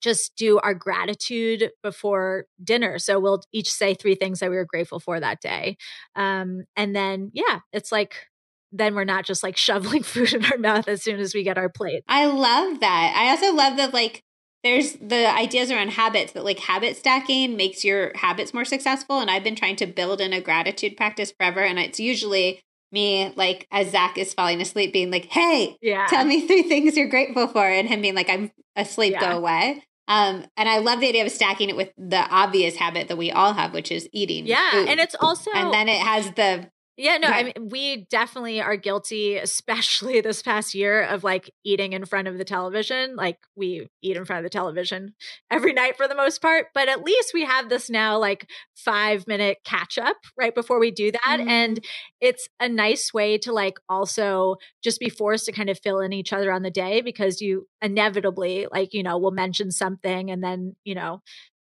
just 0.00 0.34
do 0.36 0.58
our 0.60 0.74
gratitude 0.74 1.70
before 1.82 2.46
dinner. 2.62 2.98
So 2.98 3.20
we'll 3.20 3.42
each 3.52 3.70
say 3.70 3.94
three 3.94 4.14
things 4.14 4.40
that 4.40 4.50
we 4.50 4.56
were 4.56 4.64
grateful 4.64 5.00
for 5.00 5.20
that 5.20 5.40
day. 5.40 5.76
Um, 6.16 6.64
and 6.76 6.94
then, 6.94 7.30
yeah, 7.34 7.60
it's 7.72 7.92
like, 7.92 8.26
then 8.72 8.94
we're 8.94 9.04
not 9.04 9.24
just 9.24 9.42
like 9.42 9.56
shoveling 9.58 10.02
food 10.02 10.32
in 10.32 10.44
our 10.44 10.58
mouth 10.58 10.88
as 10.88 11.02
soon 11.02 11.20
as 11.20 11.34
we 11.34 11.42
get 11.42 11.58
our 11.58 11.68
plate. 11.68 12.02
I 12.08 12.26
love 12.26 12.80
that. 12.80 13.14
I 13.16 13.30
also 13.30 13.54
love 13.54 13.76
that, 13.76 13.92
like, 13.92 14.22
there's 14.62 14.92
the 14.94 15.26
ideas 15.26 15.70
around 15.70 15.88
habits 15.92 16.32
that 16.32 16.44
like 16.44 16.58
habit 16.58 16.96
stacking 16.96 17.56
makes 17.56 17.82
your 17.82 18.12
habits 18.14 18.52
more 18.52 18.66
successful. 18.66 19.20
And 19.20 19.30
I've 19.30 19.44
been 19.44 19.56
trying 19.56 19.76
to 19.76 19.86
build 19.86 20.20
in 20.20 20.32
a 20.32 20.40
gratitude 20.40 20.96
practice 20.96 21.32
forever. 21.32 21.60
And 21.60 21.78
it's 21.78 21.98
usually 21.98 22.60
me 22.92 23.32
like 23.36 23.66
as 23.70 23.90
Zach 23.90 24.18
is 24.18 24.34
falling 24.34 24.60
asleep 24.60 24.92
being 24.92 25.10
like, 25.10 25.26
Hey, 25.26 25.76
yeah. 25.80 26.06
tell 26.08 26.24
me 26.24 26.46
three 26.46 26.64
things 26.64 26.96
you're 26.96 27.08
grateful 27.08 27.46
for. 27.48 27.64
And 27.66 27.88
him 27.88 28.02
being 28.02 28.14
like, 28.14 28.28
I'm 28.28 28.50
asleep, 28.76 29.14
yeah. 29.14 29.32
go 29.32 29.38
away. 29.38 29.82
Um, 30.10 30.44
and 30.56 30.68
I 30.68 30.78
love 30.78 30.98
the 30.98 31.08
idea 31.08 31.24
of 31.24 31.30
stacking 31.30 31.68
it 31.68 31.76
with 31.76 31.92
the 31.96 32.18
obvious 32.18 32.74
habit 32.74 33.06
that 33.06 33.16
we 33.16 33.30
all 33.30 33.52
have, 33.52 33.72
which 33.72 33.92
is 33.92 34.08
eating. 34.12 34.44
Yeah. 34.44 34.72
Food. 34.72 34.88
And 34.88 34.98
it's 34.98 35.14
also, 35.20 35.52
and 35.54 35.72
then 35.72 35.88
it 35.88 36.00
has 36.00 36.32
the 36.32 36.68
yeah, 36.96 37.16
no, 37.16 37.28
I 37.28 37.44
mean, 37.44 37.68
we 37.70 38.06
definitely 38.10 38.60
are 38.60 38.76
guilty, 38.76 39.36
especially 39.36 40.20
this 40.20 40.42
past 40.42 40.74
year, 40.74 41.02
of 41.02 41.24
like 41.24 41.50
eating 41.64 41.94
in 41.94 42.04
front 42.04 42.28
of 42.28 42.36
the 42.36 42.44
television. 42.44 43.16
Like, 43.16 43.38
we 43.56 43.88
eat 44.02 44.16
in 44.16 44.24
front 44.24 44.40
of 44.40 44.44
the 44.44 44.50
television 44.50 45.14
every 45.50 45.72
night 45.72 45.96
for 45.96 46.06
the 46.06 46.14
most 46.14 46.42
part, 46.42 46.66
but 46.74 46.88
at 46.88 47.02
least 47.02 47.32
we 47.32 47.44
have 47.44 47.68
this 47.68 47.88
now 47.88 48.18
like 48.18 48.50
five 48.76 49.26
minute 49.26 49.58
catch 49.64 49.98
up 49.98 50.16
right 50.36 50.54
before 50.54 50.78
we 50.78 50.90
do 50.90 51.10
that. 51.12 51.38
Mm-hmm. 51.38 51.48
And 51.48 51.84
it's 52.20 52.48
a 52.60 52.68
nice 52.68 53.14
way 53.14 53.38
to 53.38 53.52
like 53.52 53.78
also 53.88 54.56
just 54.82 55.00
be 55.00 55.08
forced 55.08 55.46
to 55.46 55.52
kind 55.52 55.70
of 55.70 55.78
fill 55.78 56.00
in 56.00 56.12
each 56.12 56.32
other 56.32 56.52
on 56.52 56.62
the 56.62 56.70
day 56.70 57.00
because 57.00 57.40
you 57.40 57.66
inevitably, 57.80 58.66
like, 58.70 58.92
you 58.92 59.02
know, 59.02 59.16
will 59.16 59.30
mention 59.30 59.70
something 59.70 60.30
and 60.30 60.44
then, 60.44 60.76
you 60.84 60.94
know, 60.94 61.22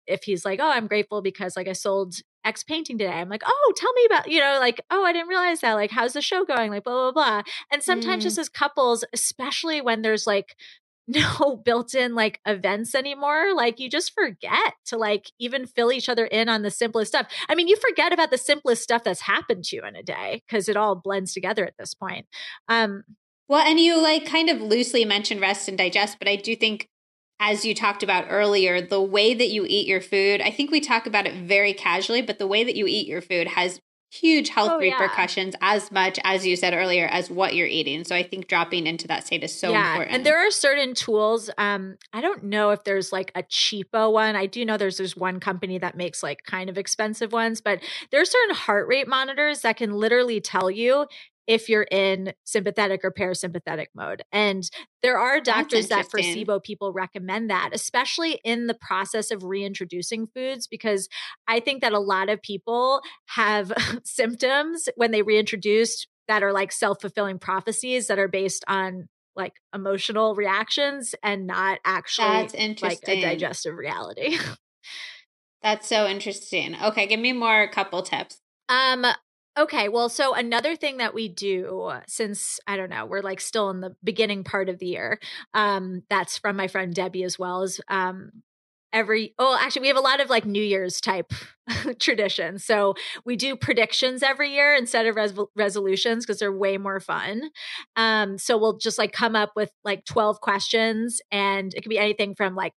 if 0.07 0.23
he's 0.23 0.45
like, 0.45 0.59
oh, 0.61 0.71
I'm 0.71 0.87
grateful 0.87 1.21
because 1.21 1.57
like 1.57 1.67
I 1.67 1.73
sold 1.73 2.15
X 2.47 2.63
painting 2.63 2.97
today. 2.97 3.11
I'm 3.11 3.29
like, 3.29 3.43
oh, 3.45 3.73
tell 3.75 3.91
me 3.93 4.05
about, 4.05 4.31
you 4.31 4.39
know, 4.39 4.57
like, 4.59 4.81
oh, 4.89 5.03
I 5.03 5.11
didn't 5.11 5.27
realize 5.27 5.59
that. 5.59 5.73
Like, 5.73 5.91
how's 5.91 6.13
the 6.13 6.21
show 6.21 6.45
going? 6.45 6.71
Like, 6.71 6.85
blah, 6.85 7.11
blah, 7.11 7.11
blah. 7.11 7.41
And 7.71 7.83
sometimes 7.83 8.23
mm. 8.23 8.27
just 8.27 8.37
as 8.37 8.49
couples, 8.49 9.03
especially 9.13 9.81
when 9.81 10.01
there's 10.01 10.25
like 10.25 10.55
no 11.07 11.61
built 11.63 11.93
in 11.93 12.15
like 12.15 12.39
events 12.45 12.95
anymore, 12.95 13.53
like 13.53 13.79
you 13.79 13.89
just 13.89 14.13
forget 14.13 14.73
to 14.85 14.97
like 14.97 15.31
even 15.39 15.65
fill 15.65 15.91
each 15.91 16.09
other 16.09 16.25
in 16.25 16.49
on 16.49 16.63
the 16.63 16.71
simplest 16.71 17.11
stuff. 17.11 17.27
I 17.49 17.55
mean, 17.55 17.67
you 17.67 17.75
forget 17.75 18.13
about 18.13 18.31
the 18.31 18.37
simplest 18.37 18.83
stuff 18.83 19.03
that's 19.03 19.21
happened 19.21 19.65
to 19.65 19.75
you 19.75 19.83
in 19.83 19.95
a 19.95 20.03
day 20.03 20.43
because 20.47 20.69
it 20.69 20.77
all 20.77 20.95
blends 20.95 21.33
together 21.33 21.65
at 21.65 21.77
this 21.77 21.93
point. 21.93 22.25
Um, 22.69 23.03
well, 23.49 23.65
and 23.65 23.79
you 23.79 24.01
like 24.01 24.25
kind 24.25 24.49
of 24.49 24.61
loosely 24.61 25.05
mentioned 25.05 25.39
rest 25.39 25.69
and 25.69 25.77
digest, 25.77 26.17
but 26.19 26.27
I 26.27 26.35
do 26.35 26.55
think 26.55 26.89
as 27.39 27.65
you 27.65 27.75
talked 27.75 28.03
about 28.03 28.25
earlier, 28.29 28.81
the 28.81 29.01
way 29.01 29.33
that 29.33 29.49
you 29.49 29.65
eat 29.67 29.87
your 29.87 30.01
food, 30.01 30.41
I 30.41 30.51
think 30.51 30.71
we 30.71 30.79
talk 30.79 31.05
about 31.05 31.27
it 31.27 31.35
very 31.35 31.73
casually, 31.73 32.21
but 32.21 32.39
the 32.39 32.47
way 32.47 32.63
that 32.63 32.75
you 32.75 32.87
eat 32.87 33.07
your 33.07 33.21
food 33.21 33.47
has 33.47 33.79
huge 34.09 34.49
health 34.49 34.71
oh, 34.73 34.79
repercussions 34.79 35.53
yeah. 35.61 35.73
as 35.73 35.91
much 35.91 36.17
as 36.23 36.45
you 36.45 36.55
said 36.55 36.73
earlier 36.73 37.07
as 37.07 37.29
what 37.29 37.55
you're 37.55 37.67
eating. 37.67 38.05
So 38.05 38.15
i 38.15 38.23
think 38.23 38.47
dropping 38.47 38.87
into 38.87 39.05
that 39.07 39.27
state 39.27 39.43
is 39.43 39.57
so 39.57 39.71
yeah, 39.71 39.91
important. 39.91 40.15
and 40.15 40.25
there 40.25 40.37
are 40.37 40.49
certain 40.49 40.93
tools 40.93 41.49
um 41.57 41.97
i 42.13 42.21
don't 42.21 42.43
know 42.43 42.69
if 42.69 42.85
there's 42.85 43.11
like 43.11 43.31
a 43.35 43.43
cheapo 43.43 44.11
one. 44.11 44.35
I 44.37 44.45
do 44.45 44.63
know 44.63 44.77
there's 44.77 44.97
there's 44.97 45.17
one 45.17 45.41
company 45.41 45.77
that 45.79 45.97
makes 45.97 46.23
like 46.23 46.43
kind 46.45 46.69
of 46.69 46.77
expensive 46.77 47.33
ones 47.33 47.59
but 47.59 47.81
there 48.11 48.21
are 48.21 48.25
certain 48.25 48.55
heart 48.55 48.87
rate 48.87 49.09
monitors 49.09 49.61
that 49.61 49.75
can 49.75 49.91
literally 49.91 50.39
tell 50.39 50.71
you 50.71 51.05
if 51.47 51.69
you're 51.69 51.87
in 51.89 52.33
sympathetic 52.43 53.01
or 53.03 53.11
parasympathetic 53.11 53.87
mode. 53.95 54.21
And 54.31 54.69
there 55.01 55.17
are 55.17 55.39
doctors 55.39 55.87
that 55.87 56.11
for 56.11 56.19
SIBO 56.19 56.61
people 56.61 56.91
recommend 56.91 57.49
that, 57.49 57.69
especially 57.73 58.39
in 58.43 58.67
the 58.67 58.73
process 58.73 59.31
of 59.31 59.43
reintroducing 59.43 60.27
foods, 60.27 60.67
because 60.67 61.07
I 61.47 61.59
think 61.59 61.81
that 61.81 61.93
a 61.93 61.99
lot 61.99 62.29
of 62.29 62.41
people 62.41 63.01
have 63.27 63.71
symptoms 64.03 64.89
when 64.95 65.11
they 65.11 65.21
reintroduced 65.21 66.07
that 66.27 66.43
are 66.43 66.51
like 66.51 66.71
self 66.71 66.99
fulfilling 67.01 67.39
prophecies 67.39 68.07
that 68.07 68.19
are 68.19 68.27
based 68.27 68.65
on 68.67 69.07
like 69.35 69.53
emotional 69.73 70.35
reactions 70.35 71.15
and 71.23 71.47
not 71.47 71.79
actually 71.85 72.75
like 72.81 72.99
a 73.07 73.21
digestive 73.21 73.75
reality. 73.75 74.37
That's 75.63 75.87
so 75.87 76.07
interesting. 76.07 76.75
Okay, 76.81 77.07
give 77.07 77.19
me 77.19 77.33
more 77.33 77.67
couple 77.67 78.01
tips. 78.01 78.39
Um, 78.69 79.05
Okay, 79.57 79.89
well, 79.89 80.07
so 80.07 80.35
another 80.35 80.75
thing 80.75 80.97
that 80.97 81.13
we 81.15 81.27
do 81.27 81.91
since 82.07 82.59
I 82.67 82.77
don't 82.77 82.89
know, 82.91 83.05
we're 83.05 83.21
like 83.21 83.41
still 83.41 83.69
in 83.71 83.81
the 83.81 83.95
beginning 84.03 84.43
part 84.43 84.69
of 84.69 84.77
the 84.77 84.85
year. 84.85 85.19
Um, 85.53 86.03
that's 86.09 86.37
from 86.37 86.55
my 86.55 86.67
friend 86.67 86.93
Debbie 86.93 87.23
as 87.23 87.39
well 87.39 87.63
as 87.63 87.81
um 87.87 88.31
every 88.93 89.33
oh 89.37 89.57
actually 89.59 89.81
we 89.81 89.87
have 89.89 89.97
a 89.97 90.01
lot 90.01 90.21
of 90.21 90.29
like 90.29 90.45
new 90.45 90.63
year's 90.63 91.01
type 91.01 91.33
traditions 91.99 92.63
so 92.63 92.95
we 93.25 93.35
do 93.35 93.53
predictions 93.55 94.23
every 94.23 94.51
year 94.53 94.73
instead 94.73 95.05
of 95.05 95.15
res- 95.17 95.33
resolutions 95.57 96.25
because 96.25 96.39
they're 96.39 96.55
way 96.57 96.77
more 96.77 97.01
fun 97.01 97.41
um 97.97 98.37
so 98.37 98.57
we'll 98.57 98.77
just 98.77 98.97
like 98.97 99.11
come 99.11 99.35
up 99.35 99.51
with 99.57 99.71
like 99.83 100.05
12 100.05 100.39
questions 100.39 101.19
and 101.31 101.73
it 101.75 101.81
can 101.81 101.89
be 101.89 101.99
anything 101.99 102.33
from 102.33 102.55
like 102.55 102.73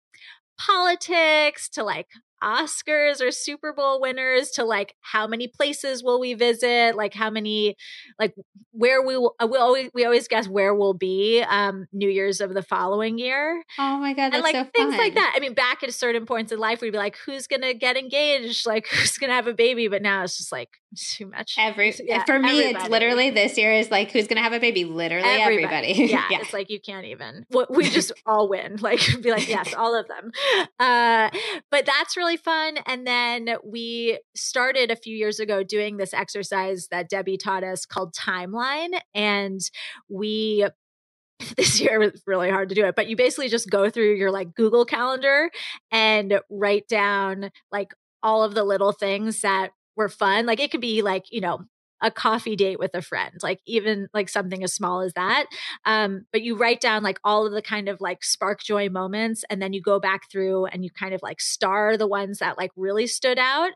politics 0.59 1.69
to 1.69 1.83
like 1.83 2.07
Oscars 2.43 3.21
or 3.21 3.31
Super 3.31 3.73
Bowl 3.73 3.99
winners 4.01 4.51
to 4.51 4.63
like 4.63 4.95
how 5.01 5.27
many 5.27 5.47
places 5.47 6.03
will 6.03 6.19
we 6.19 6.33
visit, 6.33 6.95
like 6.95 7.13
how 7.13 7.29
many, 7.29 7.75
like 8.19 8.35
where 8.71 9.01
we 9.01 9.17
will, 9.17 9.35
we 9.49 9.57
always 9.57 9.89
we 9.93 10.05
always 10.05 10.27
guess 10.27 10.47
where 10.47 10.73
we'll 10.73 10.93
be 10.93 11.43
um 11.49 11.87
New 11.91 12.09
Year's 12.09 12.41
of 12.41 12.53
the 12.53 12.61
following 12.61 13.17
year. 13.17 13.63
Oh 13.79 13.97
my 13.97 14.13
god, 14.13 14.33
and 14.33 14.43
like 14.43 14.55
so 14.55 14.65
things 14.75 14.95
like 14.95 15.15
that. 15.15 15.33
I 15.35 15.39
mean, 15.39 15.53
back 15.53 15.83
at 15.83 15.93
certain 15.93 16.25
points 16.25 16.51
in 16.51 16.59
life, 16.59 16.81
we'd 16.81 16.91
be 16.91 16.97
like, 16.97 17.17
who's 17.25 17.47
gonna 17.47 17.73
get 17.73 17.97
engaged, 17.97 18.65
like 18.65 18.87
who's 18.91 19.17
gonna 19.17 19.33
have 19.33 19.47
a 19.47 19.53
baby, 19.53 19.87
but 19.87 20.01
now 20.01 20.23
it's 20.23 20.37
just 20.37 20.51
like 20.51 20.69
too 20.95 21.27
much. 21.27 21.55
Every 21.57 21.93
yeah, 22.03 22.23
for 22.25 22.39
me, 22.39 22.49
everybody. 22.49 22.75
it's 22.75 22.89
literally 22.89 23.29
this 23.29 23.57
year 23.57 23.73
is 23.73 23.91
like 23.91 24.11
who's 24.11 24.27
gonna 24.27 24.41
have 24.41 24.53
a 24.53 24.59
baby. 24.59 24.85
Literally 24.85 25.27
everybody. 25.27 25.87
everybody. 25.91 26.07
Yeah, 26.17 26.25
yeah, 26.31 26.39
it's 26.41 26.53
like 26.53 26.69
you 26.69 26.79
can't 26.79 27.05
even. 27.05 27.45
We 27.69 27.89
just 27.89 28.11
all 28.25 28.47
win. 28.47 28.77
Like 28.87 29.01
be 29.21 29.31
like 29.31 29.47
yes, 29.47 29.73
all 29.73 29.99
of 29.99 30.07
them. 30.07 30.31
Uh, 30.79 31.29
but 31.69 31.85
that's 31.85 32.15
really 32.15 32.26
fun. 32.35 32.79
And 32.85 33.07
then 33.07 33.55
we 33.63 34.19
started 34.35 34.91
a 34.91 34.97
few 34.97 35.15
years 35.15 35.39
ago 35.39 35.63
doing 35.63 35.95
this 35.95 36.13
exercise 36.13 36.87
that 36.91 37.09
Debbie 37.09 37.37
taught 37.37 37.63
us 37.63 37.85
called 37.85 38.13
timeline, 38.13 38.99
and 39.13 39.61
we 40.09 40.67
this 41.55 41.79
year 41.79 41.99
was 41.99 42.23
really 42.25 42.49
hard 42.49 42.69
to 42.69 42.75
do 42.75 42.85
it, 42.85 42.95
but 42.95 43.07
you 43.07 43.15
basically 43.15 43.49
just 43.49 43.69
go 43.69 43.89
through 43.89 44.15
your 44.15 44.31
like 44.31 44.53
Google 44.55 44.85
Calendar 44.85 45.51
and 45.91 46.39
write 46.49 46.87
down 46.87 47.51
like 47.71 47.93
all 48.23 48.43
of 48.43 48.55
the 48.55 48.63
little 48.63 48.91
things 48.91 49.41
that 49.41 49.71
were 49.95 50.09
fun. 50.09 50.45
Like 50.45 50.59
it 50.59 50.71
could 50.71 50.81
be 50.81 51.01
like, 51.01 51.25
you 51.31 51.41
know, 51.41 51.59
a 52.01 52.11
coffee 52.11 52.55
date 52.55 52.79
with 52.79 52.93
a 52.93 53.01
friend, 53.01 53.33
like 53.41 53.59
even 53.65 54.07
like 54.13 54.29
something 54.29 54.63
as 54.63 54.73
small 54.73 55.01
as 55.01 55.13
that. 55.13 55.45
Um, 55.85 56.25
but 56.31 56.41
you 56.41 56.55
write 56.55 56.81
down 56.81 57.03
like 57.03 57.19
all 57.23 57.45
of 57.45 57.53
the 57.53 57.61
kind 57.61 57.89
of 57.89 57.99
like 58.01 58.23
spark 58.23 58.61
joy 58.61 58.89
moments, 58.89 59.43
and 59.49 59.61
then 59.61 59.73
you 59.73 59.81
go 59.81 59.99
back 59.99 60.29
through 60.31 60.65
and 60.67 60.83
you 60.83 60.91
kind 60.91 61.13
of 61.13 61.21
like 61.23 61.41
star 61.41 61.97
the 61.97 62.07
ones 62.07 62.39
that 62.39 62.57
like 62.57 62.71
really 62.75 63.07
stood 63.07 63.39
out. 63.39 63.71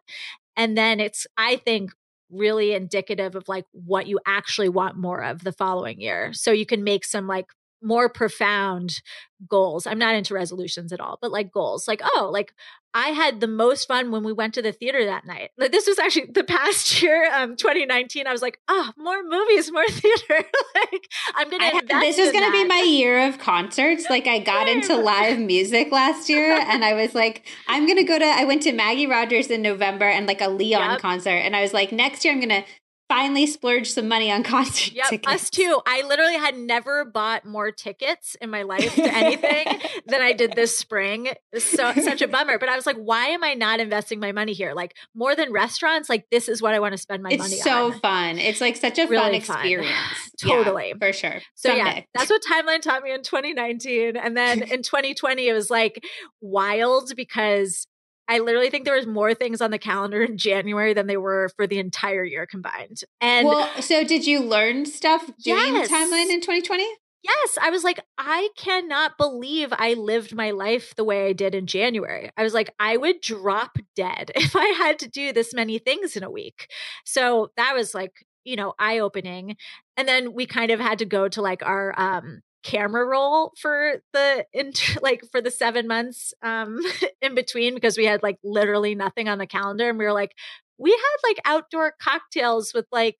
And 0.55 0.77
then 0.77 0.99
it's, 0.99 1.25
I 1.37 1.55
think, 1.57 1.91
really 2.29 2.73
indicative 2.73 3.35
of 3.35 3.47
like 3.47 3.65
what 3.71 4.07
you 4.07 4.19
actually 4.25 4.69
want 4.69 4.95
more 4.95 5.21
of 5.21 5.43
the 5.43 5.51
following 5.51 5.99
year. 5.99 6.31
So 6.33 6.51
you 6.51 6.65
can 6.65 6.83
make 6.83 7.03
some 7.05 7.27
like 7.27 7.47
more 7.81 8.09
profound 8.09 9.01
goals. 9.47 9.87
I'm 9.87 9.97
not 9.97 10.15
into 10.15 10.33
resolutions 10.33 10.93
at 10.93 10.99
all, 10.99 11.17
but 11.21 11.31
like 11.31 11.51
goals. 11.51 11.87
Like, 11.87 12.01
oh, 12.03 12.29
like 12.31 12.53
I 12.93 13.09
had 13.09 13.39
the 13.39 13.47
most 13.47 13.87
fun 13.87 14.11
when 14.11 14.23
we 14.23 14.33
went 14.33 14.53
to 14.55 14.61
the 14.61 14.73
theater 14.73 15.05
that 15.05 15.25
night. 15.25 15.51
Like 15.57 15.71
this 15.71 15.87
was 15.87 15.97
actually 15.97 16.27
the 16.33 16.43
past 16.43 17.01
year, 17.01 17.29
um, 17.33 17.55
2019. 17.55 18.27
I 18.27 18.31
was 18.31 18.41
like, 18.41 18.59
oh, 18.67 18.91
more 18.97 19.23
movies, 19.23 19.71
more 19.71 19.87
theater. 19.89 20.45
like 20.75 21.07
I'm 21.35 21.49
gonna. 21.49 21.63
I, 21.63 21.81
this 22.01 22.17
is 22.17 22.31
gonna 22.31 22.47
that. 22.47 22.51
be 22.51 22.65
my 22.65 22.81
year 22.87 23.27
of 23.27 23.39
concerts. 23.39 24.09
Like 24.09 24.27
I 24.27 24.39
got 24.39 24.67
into 24.67 24.95
live 24.97 25.39
music 25.39 25.91
last 25.91 26.29
year, 26.29 26.51
and 26.51 26.83
I 26.83 26.93
was 26.93 27.15
like, 27.15 27.47
I'm 27.67 27.87
gonna 27.87 28.03
go 28.03 28.19
to. 28.19 28.25
I 28.25 28.43
went 28.43 28.63
to 28.63 28.73
Maggie 28.73 29.07
Rogers 29.07 29.47
in 29.47 29.61
November 29.61 30.05
and 30.05 30.27
like 30.27 30.41
a 30.41 30.49
Leon 30.49 30.91
yep. 30.91 30.99
concert, 30.99 31.29
and 31.29 31.55
I 31.55 31.61
was 31.61 31.73
like, 31.73 31.91
next 31.91 32.25
year 32.25 32.33
I'm 32.33 32.41
gonna 32.41 32.65
finally 33.11 33.45
splurged 33.45 33.93
some 33.93 34.07
money 34.07 34.31
on 34.31 34.41
concert 34.55 34.93
yep, 34.93 35.07
tickets. 35.07 35.33
Us 35.33 35.49
too. 35.49 35.81
I 35.85 36.01
literally 36.07 36.37
had 36.37 36.57
never 36.57 37.03
bought 37.03 37.45
more 37.45 37.69
tickets 37.71 38.37
in 38.41 38.49
my 38.49 38.63
life 38.63 38.95
to 38.95 39.13
anything 39.13 39.81
than 40.07 40.21
I 40.21 40.31
did 40.31 40.53
this 40.53 40.77
spring. 40.77 41.27
So 41.57 41.91
such 41.93 42.21
a 42.21 42.27
bummer. 42.27 42.57
But 42.57 42.69
I 42.69 42.75
was 42.77 42.85
like, 42.85 42.95
why 42.95 43.27
am 43.27 43.43
I 43.43 43.53
not 43.53 43.81
investing 43.81 44.21
my 44.21 44.31
money 44.31 44.53
here? 44.53 44.73
Like 44.73 44.95
more 45.13 45.35
than 45.35 45.51
restaurants, 45.51 46.09
like 46.09 46.25
this 46.31 46.47
is 46.47 46.61
what 46.61 46.73
I 46.73 46.79
want 46.79 46.93
to 46.93 46.97
spend 46.97 47.21
my 47.21 47.31
it's 47.31 47.39
money 47.39 47.57
so 47.57 47.87
on. 47.87 47.93
So 47.93 47.99
fun. 47.99 48.37
It's 48.37 48.61
like 48.61 48.77
such 48.77 48.97
a 48.97 49.07
really 49.07 49.41
fun 49.41 49.59
experience. 49.59 49.91
Fun. 50.41 50.49
totally. 50.49 50.87
Yeah, 50.89 50.93
for 50.99 51.13
sure. 51.13 51.41
So 51.55 51.69
Someday. 51.69 51.83
yeah, 51.83 52.01
that's 52.15 52.29
what 52.29 52.41
timeline 52.49 52.81
taught 52.81 53.03
me 53.03 53.11
in 53.11 53.23
2019. 53.23 54.15
And 54.15 54.37
then 54.37 54.63
in 54.71 54.83
2020, 54.83 55.47
it 55.47 55.53
was 55.53 55.69
like 55.69 56.03
wild 56.39 57.11
because 57.15 57.87
I 58.27 58.39
literally 58.39 58.69
think 58.69 58.85
there 58.85 58.95
was 58.95 59.07
more 59.07 59.33
things 59.33 59.61
on 59.61 59.71
the 59.71 59.79
calendar 59.79 60.21
in 60.23 60.37
January 60.37 60.93
than 60.93 61.07
they 61.07 61.17
were 61.17 61.49
for 61.55 61.67
the 61.67 61.79
entire 61.79 62.23
year 62.23 62.45
combined. 62.45 63.01
And 63.19 63.47
well, 63.47 63.69
so 63.81 64.03
did 64.03 64.25
you 64.25 64.41
learn 64.41 64.85
stuff 64.85 65.29
during 65.43 65.75
yes. 65.75 65.89
timeline 65.89 66.29
in 66.29 66.39
2020? 66.39 66.85
Yes, 67.23 67.57
I 67.61 67.69
was 67.69 67.83
like, 67.83 67.99
I 68.17 68.49
cannot 68.57 69.17
believe 69.17 69.69
I 69.71 69.93
lived 69.93 70.33
my 70.33 70.51
life 70.51 70.95
the 70.95 71.03
way 71.03 71.27
I 71.27 71.33
did 71.33 71.53
in 71.53 71.67
January. 71.67 72.31
I 72.35 72.43
was 72.43 72.53
like, 72.53 72.73
I 72.79 72.97
would 72.97 73.21
drop 73.21 73.77
dead 73.95 74.31
if 74.35 74.55
I 74.55 74.65
had 74.67 74.97
to 74.99 75.09
do 75.09 75.31
this 75.31 75.53
many 75.53 75.77
things 75.77 76.15
in 76.15 76.23
a 76.23 76.31
week. 76.31 76.67
So 77.05 77.51
that 77.57 77.73
was 77.75 77.93
like, 77.93 78.25
you 78.43 78.55
know, 78.55 78.73
eye 78.79 78.99
opening. 78.99 79.55
And 79.97 80.07
then 80.07 80.33
we 80.33 80.47
kind 80.47 80.71
of 80.71 80.79
had 80.79 80.99
to 80.99 81.05
go 81.05 81.27
to 81.27 81.41
like 81.41 81.63
our 81.63 81.93
um 81.99 82.41
camera 82.63 83.05
roll 83.05 83.51
for 83.59 84.01
the 84.13 84.45
inter- 84.53 84.99
like 85.01 85.21
for 85.31 85.41
the 85.41 85.51
seven 85.51 85.87
months 85.87 86.33
um 86.41 86.79
in 87.21 87.35
between 87.35 87.73
because 87.73 87.97
we 87.97 88.05
had 88.05 88.21
like 88.23 88.37
literally 88.43 88.95
nothing 88.95 89.27
on 89.27 89.37
the 89.37 89.47
calendar 89.47 89.89
and 89.89 89.97
we 89.97 90.05
were 90.05 90.13
like 90.13 90.33
we 90.77 90.91
had 90.91 91.29
like 91.29 91.39
outdoor 91.45 91.93
cocktails 92.01 92.73
with 92.73 92.85
like 92.91 93.17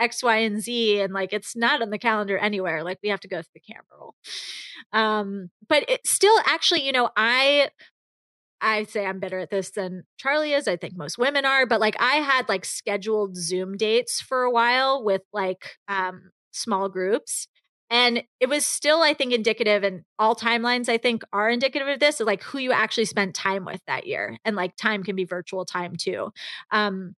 x 0.00 0.22
y 0.22 0.38
and 0.38 0.62
z 0.62 1.00
and 1.00 1.12
like 1.12 1.32
it's 1.32 1.54
not 1.54 1.82
on 1.82 1.90
the 1.90 1.98
calendar 1.98 2.36
anywhere 2.38 2.82
like 2.82 2.98
we 3.02 3.08
have 3.08 3.20
to 3.20 3.28
go 3.28 3.36
through 3.36 3.50
the 3.54 3.60
camera 3.60 3.84
roll 3.98 4.14
um 4.92 5.50
but 5.68 5.88
it 5.88 6.06
still 6.06 6.36
actually 6.46 6.84
you 6.84 6.92
know 6.92 7.10
i 7.16 7.68
I 8.60 8.84
say 8.84 9.04
I'm 9.04 9.20
better 9.20 9.38
at 9.40 9.50
this 9.50 9.72
than 9.72 10.04
Charlie 10.16 10.54
is. 10.54 10.66
I 10.66 10.76
think 10.76 10.96
most 10.96 11.18
women 11.18 11.44
are, 11.44 11.66
but 11.66 11.80
like 11.80 11.96
I 12.00 12.14
had 12.14 12.48
like 12.48 12.64
scheduled 12.64 13.36
Zoom 13.36 13.76
dates 13.76 14.22
for 14.22 14.42
a 14.42 14.50
while 14.50 15.04
with 15.04 15.20
like 15.34 15.76
um 15.86 16.30
small 16.50 16.88
groups 16.88 17.46
and 17.94 18.24
it 18.40 18.48
was 18.48 18.66
still, 18.66 19.02
I 19.02 19.14
think, 19.14 19.32
indicative, 19.32 19.84
and 19.84 20.02
all 20.18 20.34
timelines, 20.34 20.88
I 20.88 20.98
think, 20.98 21.22
are 21.32 21.48
indicative 21.48 21.86
of 21.86 22.00
this, 22.00 22.18
of 22.18 22.26
like 22.26 22.42
who 22.42 22.58
you 22.58 22.72
actually 22.72 23.04
spent 23.04 23.36
time 23.36 23.64
with 23.64 23.80
that 23.86 24.04
year. 24.04 24.36
And 24.44 24.56
like 24.56 24.74
time 24.74 25.04
can 25.04 25.14
be 25.14 25.22
virtual 25.22 25.64
time 25.64 25.94
too. 25.94 26.32
Um, 26.72 27.14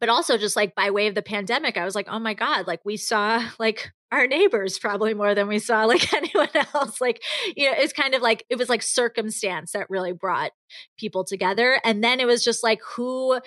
but 0.00 0.08
also 0.08 0.38
just 0.38 0.56
like 0.56 0.74
by 0.74 0.90
way 0.90 1.06
of 1.08 1.14
the 1.14 1.20
pandemic, 1.20 1.76
I 1.76 1.84
was 1.84 1.94
like, 1.94 2.08
oh 2.08 2.18
my 2.18 2.32
God, 2.32 2.66
like 2.66 2.80
we 2.82 2.96
saw 2.96 3.46
like 3.58 3.92
our 4.10 4.26
neighbors 4.26 4.78
probably 4.78 5.12
more 5.12 5.34
than 5.34 5.48
we 5.48 5.58
saw 5.58 5.84
like 5.84 6.10
anyone 6.14 6.48
else. 6.54 6.98
Like, 6.98 7.22
you 7.54 7.70
know, 7.70 7.76
it's 7.76 7.92
kind 7.92 8.14
of 8.14 8.22
like 8.22 8.46
it 8.48 8.56
was 8.56 8.70
like 8.70 8.80
circumstance 8.80 9.72
that 9.72 9.90
really 9.90 10.12
brought 10.12 10.52
people 10.98 11.24
together. 11.24 11.78
And 11.84 12.02
then 12.02 12.20
it 12.20 12.26
was 12.26 12.42
just 12.42 12.62
like 12.62 12.80
who 12.96 13.38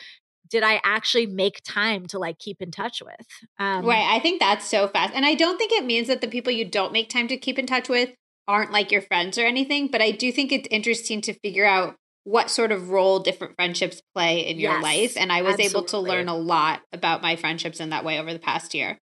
did 0.49 0.63
I 0.63 0.81
actually 0.83 1.27
make 1.27 1.61
time 1.63 2.05
to 2.07 2.19
like 2.19 2.39
keep 2.39 2.61
in 2.61 2.71
touch 2.71 3.01
with? 3.01 3.25
Um, 3.59 3.85
right. 3.85 4.07
I 4.09 4.19
think 4.19 4.39
that's 4.39 4.65
so 4.65 4.87
fast. 4.87 5.13
And 5.13 5.25
I 5.25 5.35
don't 5.35 5.57
think 5.57 5.71
it 5.71 5.85
means 5.85 6.07
that 6.07 6.21
the 6.21 6.27
people 6.27 6.51
you 6.51 6.65
don't 6.65 6.93
make 6.93 7.09
time 7.09 7.27
to 7.27 7.37
keep 7.37 7.59
in 7.59 7.65
touch 7.65 7.89
with 7.89 8.09
aren't 8.47 8.71
like 8.71 8.91
your 8.91 9.01
friends 9.01 9.37
or 9.37 9.45
anything, 9.45 9.87
but 9.87 10.01
I 10.01 10.11
do 10.11 10.31
think 10.31 10.51
it's 10.51 10.67
interesting 10.71 11.21
to 11.21 11.33
figure 11.33 11.65
out 11.65 11.95
what 12.23 12.49
sort 12.49 12.71
of 12.71 12.89
role 12.89 13.19
different 13.19 13.55
friendships 13.55 14.01
play 14.13 14.41
in 14.41 14.59
your 14.59 14.73
yes, 14.73 14.83
life. 14.83 15.17
And 15.17 15.31
I 15.31 15.41
was 15.41 15.53
absolutely. 15.53 15.77
able 15.77 15.83
to 15.85 15.99
learn 15.99 16.27
a 16.27 16.35
lot 16.35 16.81
about 16.91 17.21
my 17.21 17.35
friendships 17.35 17.79
in 17.79 17.89
that 17.89 18.03
way 18.03 18.19
over 18.19 18.33
the 18.33 18.39
past 18.39 18.73
year. 18.73 18.97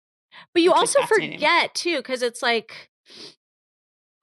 But 0.54 0.64
you 0.64 0.74
also 0.74 1.02
forget 1.04 1.74
too, 1.74 1.98
because 1.98 2.22
it's 2.22 2.42
like, 2.42 2.90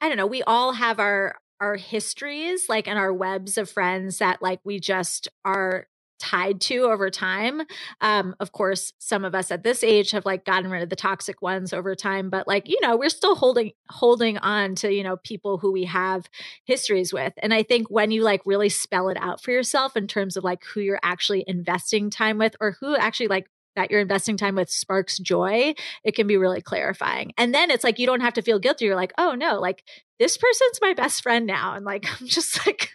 I 0.00 0.08
don't 0.08 0.16
know, 0.16 0.26
we 0.26 0.42
all 0.42 0.72
have 0.72 0.98
our 0.98 1.36
our 1.60 1.76
histories, 1.76 2.68
like 2.68 2.88
and 2.88 2.98
our 2.98 3.12
webs 3.12 3.56
of 3.56 3.70
friends 3.70 4.18
that 4.18 4.42
like 4.42 4.60
we 4.64 4.80
just 4.80 5.28
are 5.44 5.86
tied 6.22 6.60
to 6.60 6.84
over 6.84 7.10
time. 7.10 7.62
Um, 8.00 8.36
of 8.38 8.52
course, 8.52 8.92
some 8.98 9.24
of 9.24 9.34
us 9.34 9.50
at 9.50 9.64
this 9.64 9.82
age 9.82 10.12
have 10.12 10.24
like 10.24 10.44
gotten 10.44 10.70
rid 10.70 10.80
of 10.80 10.88
the 10.88 10.94
toxic 10.94 11.42
ones 11.42 11.72
over 11.72 11.96
time, 11.96 12.30
but 12.30 12.46
like, 12.46 12.68
you 12.68 12.78
know, 12.80 12.96
we're 12.96 13.08
still 13.08 13.34
holding 13.34 13.72
holding 13.90 14.38
on 14.38 14.76
to, 14.76 14.92
you 14.92 15.02
know, 15.02 15.16
people 15.16 15.58
who 15.58 15.72
we 15.72 15.84
have 15.84 16.30
histories 16.64 17.12
with. 17.12 17.32
And 17.38 17.52
I 17.52 17.64
think 17.64 17.88
when 17.90 18.12
you 18.12 18.22
like 18.22 18.42
really 18.46 18.68
spell 18.68 19.08
it 19.08 19.16
out 19.20 19.42
for 19.42 19.50
yourself 19.50 19.96
in 19.96 20.06
terms 20.06 20.36
of 20.36 20.44
like 20.44 20.62
who 20.64 20.80
you're 20.80 21.00
actually 21.02 21.44
investing 21.48 22.08
time 22.08 22.38
with 22.38 22.54
or 22.60 22.76
who 22.78 22.94
actually 22.96 23.28
like 23.28 23.48
that 23.74 23.90
you're 23.90 24.00
investing 24.00 24.36
time 24.36 24.54
with 24.54 24.70
sparks 24.70 25.18
joy, 25.18 25.74
it 26.04 26.14
can 26.14 26.28
be 26.28 26.36
really 26.36 26.60
clarifying. 26.60 27.32
And 27.36 27.52
then 27.52 27.70
it's 27.70 27.82
like 27.82 27.98
you 27.98 28.06
don't 28.06 28.20
have 28.20 28.34
to 28.34 28.42
feel 28.42 28.60
guilty. 28.60 28.84
You're 28.84 28.94
like, 28.94 29.14
oh 29.18 29.32
no, 29.32 29.58
like 29.58 29.82
this 30.20 30.36
person's 30.36 30.78
my 30.80 30.94
best 30.94 31.20
friend 31.22 31.46
now. 31.46 31.74
And 31.74 31.84
like 31.84 32.06
I'm 32.20 32.28
just 32.28 32.64
like 32.64 32.90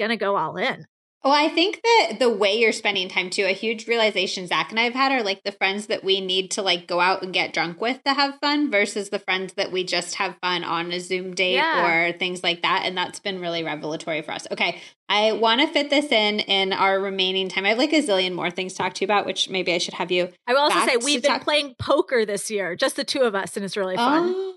gonna 0.00 0.16
go 0.16 0.36
all 0.36 0.56
in. 0.56 0.86
Well, 1.22 1.34
I 1.34 1.48
think 1.48 1.82
that 1.82 2.16
the 2.18 2.30
way 2.30 2.58
you're 2.58 2.72
spending 2.72 3.08
time 3.08 3.28
too, 3.28 3.44
a 3.44 3.52
huge 3.52 3.86
realization 3.86 4.46
Zach 4.46 4.70
and 4.70 4.80
I 4.80 4.84
have 4.84 4.94
had 4.94 5.12
are 5.12 5.22
like 5.22 5.42
the 5.42 5.52
friends 5.52 5.86
that 5.88 6.02
we 6.02 6.18
need 6.18 6.50
to 6.52 6.62
like 6.62 6.86
go 6.86 6.98
out 6.98 7.22
and 7.22 7.32
get 7.32 7.52
drunk 7.52 7.78
with 7.78 8.02
to 8.04 8.14
have 8.14 8.38
fun 8.40 8.70
versus 8.70 9.10
the 9.10 9.18
friends 9.18 9.52
that 9.54 9.70
we 9.70 9.84
just 9.84 10.14
have 10.14 10.38
fun 10.40 10.64
on 10.64 10.90
a 10.92 10.98
Zoom 10.98 11.34
date 11.34 11.56
yeah. 11.56 12.08
or 12.08 12.12
things 12.12 12.42
like 12.42 12.62
that. 12.62 12.84
And 12.86 12.96
that's 12.96 13.20
been 13.20 13.38
really 13.38 13.62
revelatory 13.62 14.22
for 14.22 14.32
us. 14.32 14.46
Okay. 14.50 14.80
I 15.10 15.32
want 15.32 15.60
to 15.60 15.66
fit 15.66 15.90
this 15.90 16.10
in 16.10 16.40
in 16.40 16.72
our 16.72 16.98
remaining 16.98 17.50
time. 17.50 17.66
I 17.66 17.70
have 17.70 17.78
like 17.78 17.92
a 17.92 18.02
zillion 18.02 18.32
more 18.32 18.50
things 18.50 18.72
to 18.72 18.78
talk 18.78 18.94
to 18.94 19.00
you 19.02 19.06
about, 19.06 19.26
which 19.26 19.50
maybe 19.50 19.74
I 19.74 19.78
should 19.78 19.94
have 19.94 20.10
you. 20.10 20.30
I 20.46 20.54
will 20.54 20.60
also 20.60 20.86
say 20.86 20.96
we've 20.96 21.20
been 21.20 21.32
talk- 21.32 21.44
playing 21.44 21.74
poker 21.78 22.24
this 22.24 22.50
year, 22.50 22.76
just 22.76 22.96
the 22.96 23.04
two 23.04 23.22
of 23.22 23.34
us, 23.34 23.56
and 23.56 23.64
it's 23.64 23.76
really 23.76 23.96
fun. 23.96 24.32
Oh. 24.34 24.54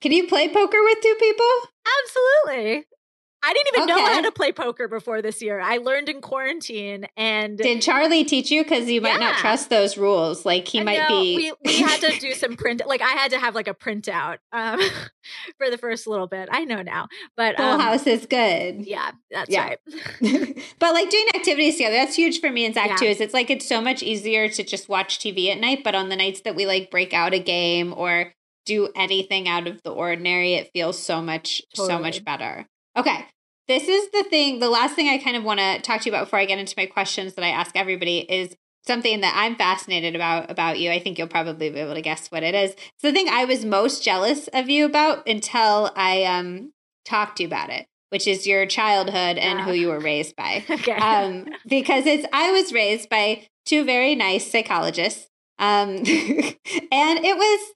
Can 0.00 0.12
you 0.12 0.28
play 0.28 0.48
poker 0.48 0.78
with 0.80 0.98
two 1.02 1.16
people? 1.18 1.46
Absolutely. 2.04 2.86
I 3.40 3.52
didn't 3.52 3.68
even 3.68 3.90
okay. 3.90 4.00
know 4.00 4.14
how 4.14 4.20
to 4.22 4.32
play 4.32 4.50
poker 4.50 4.88
before 4.88 5.22
this 5.22 5.40
year. 5.40 5.60
I 5.60 5.76
learned 5.76 6.08
in 6.08 6.20
quarantine. 6.20 7.06
And 7.16 7.56
did 7.56 7.80
Charlie 7.82 8.24
teach 8.24 8.50
you? 8.50 8.64
Because 8.64 8.90
you 8.90 9.00
might 9.00 9.20
yeah. 9.20 9.30
not 9.30 9.38
trust 9.38 9.70
those 9.70 9.96
rules. 9.96 10.44
Like 10.44 10.66
he 10.66 10.80
I 10.80 10.82
might 10.82 11.08
know, 11.08 11.08
be. 11.08 11.36
we, 11.36 11.52
we 11.64 11.80
had 11.80 12.00
to 12.00 12.18
do 12.20 12.34
some 12.34 12.56
print. 12.56 12.82
Like 12.84 13.00
I 13.00 13.10
had 13.10 13.30
to 13.30 13.38
have 13.38 13.54
like 13.54 13.68
a 13.68 13.74
printout 13.74 14.38
um, 14.52 14.80
for 15.58 15.70
the 15.70 15.78
first 15.78 16.08
little 16.08 16.26
bit. 16.26 16.48
I 16.50 16.64
know 16.64 16.82
now, 16.82 17.06
but 17.36 17.56
Full 17.56 17.64
um, 17.64 17.80
House 17.80 18.06
is 18.08 18.26
good. 18.26 18.86
Yeah, 18.86 19.12
that's 19.30 19.50
yeah. 19.50 19.68
right. 19.68 19.78
but 20.80 20.94
like 20.94 21.08
doing 21.08 21.26
activities 21.36 21.76
together, 21.76 21.96
that's 21.96 22.16
huge 22.16 22.40
for 22.40 22.50
me 22.50 22.64
and 22.64 22.74
Zach 22.74 22.90
yeah. 22.90 22.96
too. 22.96 23.06
Is 23.06 23.20
it's 23.20 23.34
like 23.34 23.50
it's 23.50 23.68
so 23.68 23.80
much 23.80 24.02
easier 24.02 24.48
to 24.48 24.64
just 24.64 24.88
watch 24.88 25.20
TV 25.20 25.48
at 25.50 25.60
night, 25.60 25.84
but 25.84 25.94
on 25.94 26.08
the 26.08 26.16
nights 26.16 26.40
that 26.40 26.56
we 26.56 26.66
like 26.66 26.90
break 26.90 27.14
out 27.14 27.34
a 27.34 27.38
game 27.38 27.94
or 27.96 28.34
do 28.66 28.88
anything 28.96 29.48
out 29.48 29.68
of 29.68 29.80
the 29.84 29.90
ordinary, 29.90 30.54
it 30.54 30.70
feels 30.72 30.98
so 30.98 31.22
much 31.22 31.62
totally. 31.74 31.88
so 31.88 31.98
much 32.00 32.24
better. 32.24 32.66
Okay. 32.98 33.26
This 33.68 33.86
is 33.86 34.10
the 34.10 34.24
thing, 34.24 34.60
the 34.60 34.70
last 34.70 34.94
thing 34.94 35.08
I 35.08 35.18
kind 35.18 35.36
of 35.36 35.44
want 35.44 35.60
to 35.60 35.80
talk 35.82 36.00
to 36.00 36.06
you 36.06 36.12
about 36.12 36.24
before 36.24 36.38
I 36.38 36.46
get 36.46 36.58
into 36.58 36.74
my 36.76 36.86
questions 36.86 37.34
that 37.34 37.44
I 37.44 37.48
ask 37.48 37.76
everybody 37.76 38.18
is 38.18 38.56
something 38.86 39.20
that 39.20 39.34
I'm 39.36 39.56
fascinated 39.56 40.16
about 40.16 40.50
about 40.50 40.78
you. 40.78 40.90
I 40.90 40.98
think 40.98 41.18
you'll 41.18 41.28
probably 41.28 41.68
be 41.68 41.78
able 41.78 41.94
to 41.94 42.00
guess 42.00 42.28
what 42.28 42.42
it 42.42 42.54
is. 42.54 42.72
It's 42.72 43.02
the 43.02 43.12
thing 43.12 43.28
I 43.28 43.44
was 43.44 43.64
most 43.64 44.02
jealous 44.02 44.48
of 44.48 44.70
you 44.70 44.86
about 44.86 45.28
until 45.28 45.92
I 45.94 46.24
um 46.24 46.72
talked 47.04 47.36
to 47.36 47.42
you 47.42 47.46
about 47.46 47.70
it, 47.70 47.86
which 48.08 48.26
is 48.26 48.46
your 48.46 48.64
childhood 48.64 49.36
and 49.36 49.60
who 49.60 49.72
you 49.72 49.88
were 49.88 50.00
raised 50.00 50.34
by. 50.34 50.64
okay. 50.70 50.92
Um, 50.92 51.46
because 51.68 52.06
it's 52.06 52.26
I 52.32 52.50
was 52.52 52.72
raised 52.72 53.10
by 53.10 53.46
two 53.66 53.84
very 53.84 54.14
nice 54.14 54.50
psychologists. 54.50 55.28
Um, 55.58 55.88
and 55.98 56.04
it 56.04 57.36
was 57.36 57.74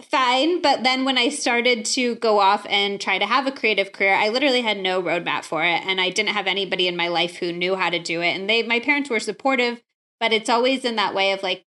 fine. 0.00 0.62
But 0.62 0.82
then 0.82 1.04
when 1.04 1.18
I 1.18 1.28
started 1.28 1.84
to 1.86 2.14
go 2.16 2.38
off 2.38 2.66
and 2.68 3.00
try 3.00 3.18
to 3.18 3.26
have 3.26 3.46
a 3.46 3.52
creative 3.52 3.92
career, 3.92 4.14
I 4.14 4.28
literally 4.28 4.62
had 4.62 4.78
no 4.78 5.02
roadmap 5.02 5.44
for 5.44 5.62
it. 5.62 5.84
And 5.86 6.00
I 6.00 6.10
didn't 6.10 6.34
have 6.34 6.46
anybody 6.46 6.88
in 6.88 6.96
my 6.96 7.08
life 7.08 7.36
who 7.36 7.52
knew 7.52 7.76
how 7.76 7.90
to 7.90 7.98
do 7.98 8.20
it. 8.22 8.34
And 8.36 8.48
they, 8.48 8.62
my 8.62 8.80
parents 8.80 9.10
were 9.10 9.20
supportive, 9.20 9.82
but 10.18 10.32
it's 10.32 10.48
always 10.48 10.84
in 10.84 10.96
that 10.96 11.14
way 11.14 11.32
of 11.32 11.42
like, 11.42 11.64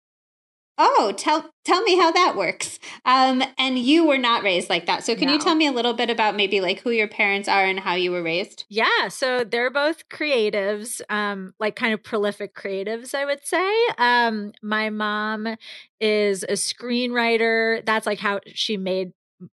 oh 0.79 1.13
tell 1.15 1.51
tell 1.65 1.83
me 1.83 1.97
how 1.97 2.11
that 2.11 2.35
works. 2.35 2.79
Um 3.05 3.43
and 3.57 3.77
you 3.77 4.05
were 4.07 4.17
not 4.17 4.43
raised 4.43 4.69
like 4.69 4.85
that. 4.87 5.03
So 5.03 5.15
can 5.15 5.27
no. 5.27 5.33
you 5.33 5.39
tell 5.39 5.53
me 5.53 5.67
a 5.67 5.71
little 5.71 5.93
bit 5.93 6.09
about 6.09 6.35
maybe 6.35 6.61
like 6.61 6.79
who 6.79 6.89
your 6.89 7.07
parents 7.07 7.47
are 7.47 7.63
and 7.63 7.79
how 7.79 7.93
you 7.93 8.11
were 8.11 8.23
raised? 8.23 8.65
Yeah 8.69 9.09
so 9.09 9.43
they're 9.43 9.69
both 9.69 10.07
creatives 10.09 11.01
um 11.09 11.53
like 11.59 11.75
kind 11.75 11.93
of 11.93 12.01
prolific 12.03 12.55
creatives 12.55 13.13
i 13.13 13.25
would 13.25 13.45
say. 13.45 13.69
Um 13.97 14.53
my 14.63 14.89
mom 14.89 15.55
is 15.99 16.43
a 16.43 16.53
screenwriter. 16.53 17.85
That's 17.85 18.07
like 18.07 18.19
how 18.19 18.39
she 18.47 18.77
made 18.77 19.11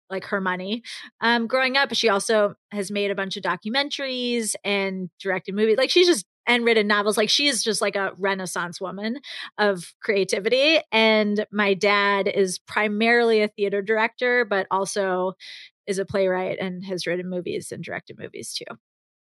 like 0.10 0.26
her 0.26 0.42
money. 0.42 0.84
Um 1.22 1.48
growing 1.48 1.78
up 1.78 1.94
she 1.94 2.10
also 2.10 2.56
has 2.72 2.90
made 2.92 3.12
a 3.12 3.16
bunch 3.16 3.38
of 3.38 3.44
documentaries 3.44 4.56
and 4.64 5.10
directed 5.22 5.56
movies. 5.56 5.78
Like 5.78 5.92
she's 5.92 6.08
just 6.08 6.26
and 6.48 6.66
written 6.66 6.88
novels. 6.88 7.18
Like 7.18 7.30
she 7.30 7.48
is 7.48 7.64
just 7.64 7.82
like 7.82 7.96
a 7.96 8.12
renaissance 8.18 8.82
woman 8.82 9.20
of 9.58 9.94
creativity. 10.02 10.80
And 10.92 11.46
my 11.52 11.74
dad 11.74 12.28
is 12.28 12.60
primarily 12.60 13.42
a 13.42 13.48
theater 13.48 13.82
director, 13.82 14.46
but 14.46 14.68
also 14.72 15.34
is 15.88 16.00
a 16.00 16.06
playwright 16.06 16.60
and 16.60 16.86
has 16.86 17.08
written 17.08 17.30
movies 17.30 17.72
and 17.72 17.84
directed 17.84 18.18
movies 18.20 18.54
too. 18.54 18.76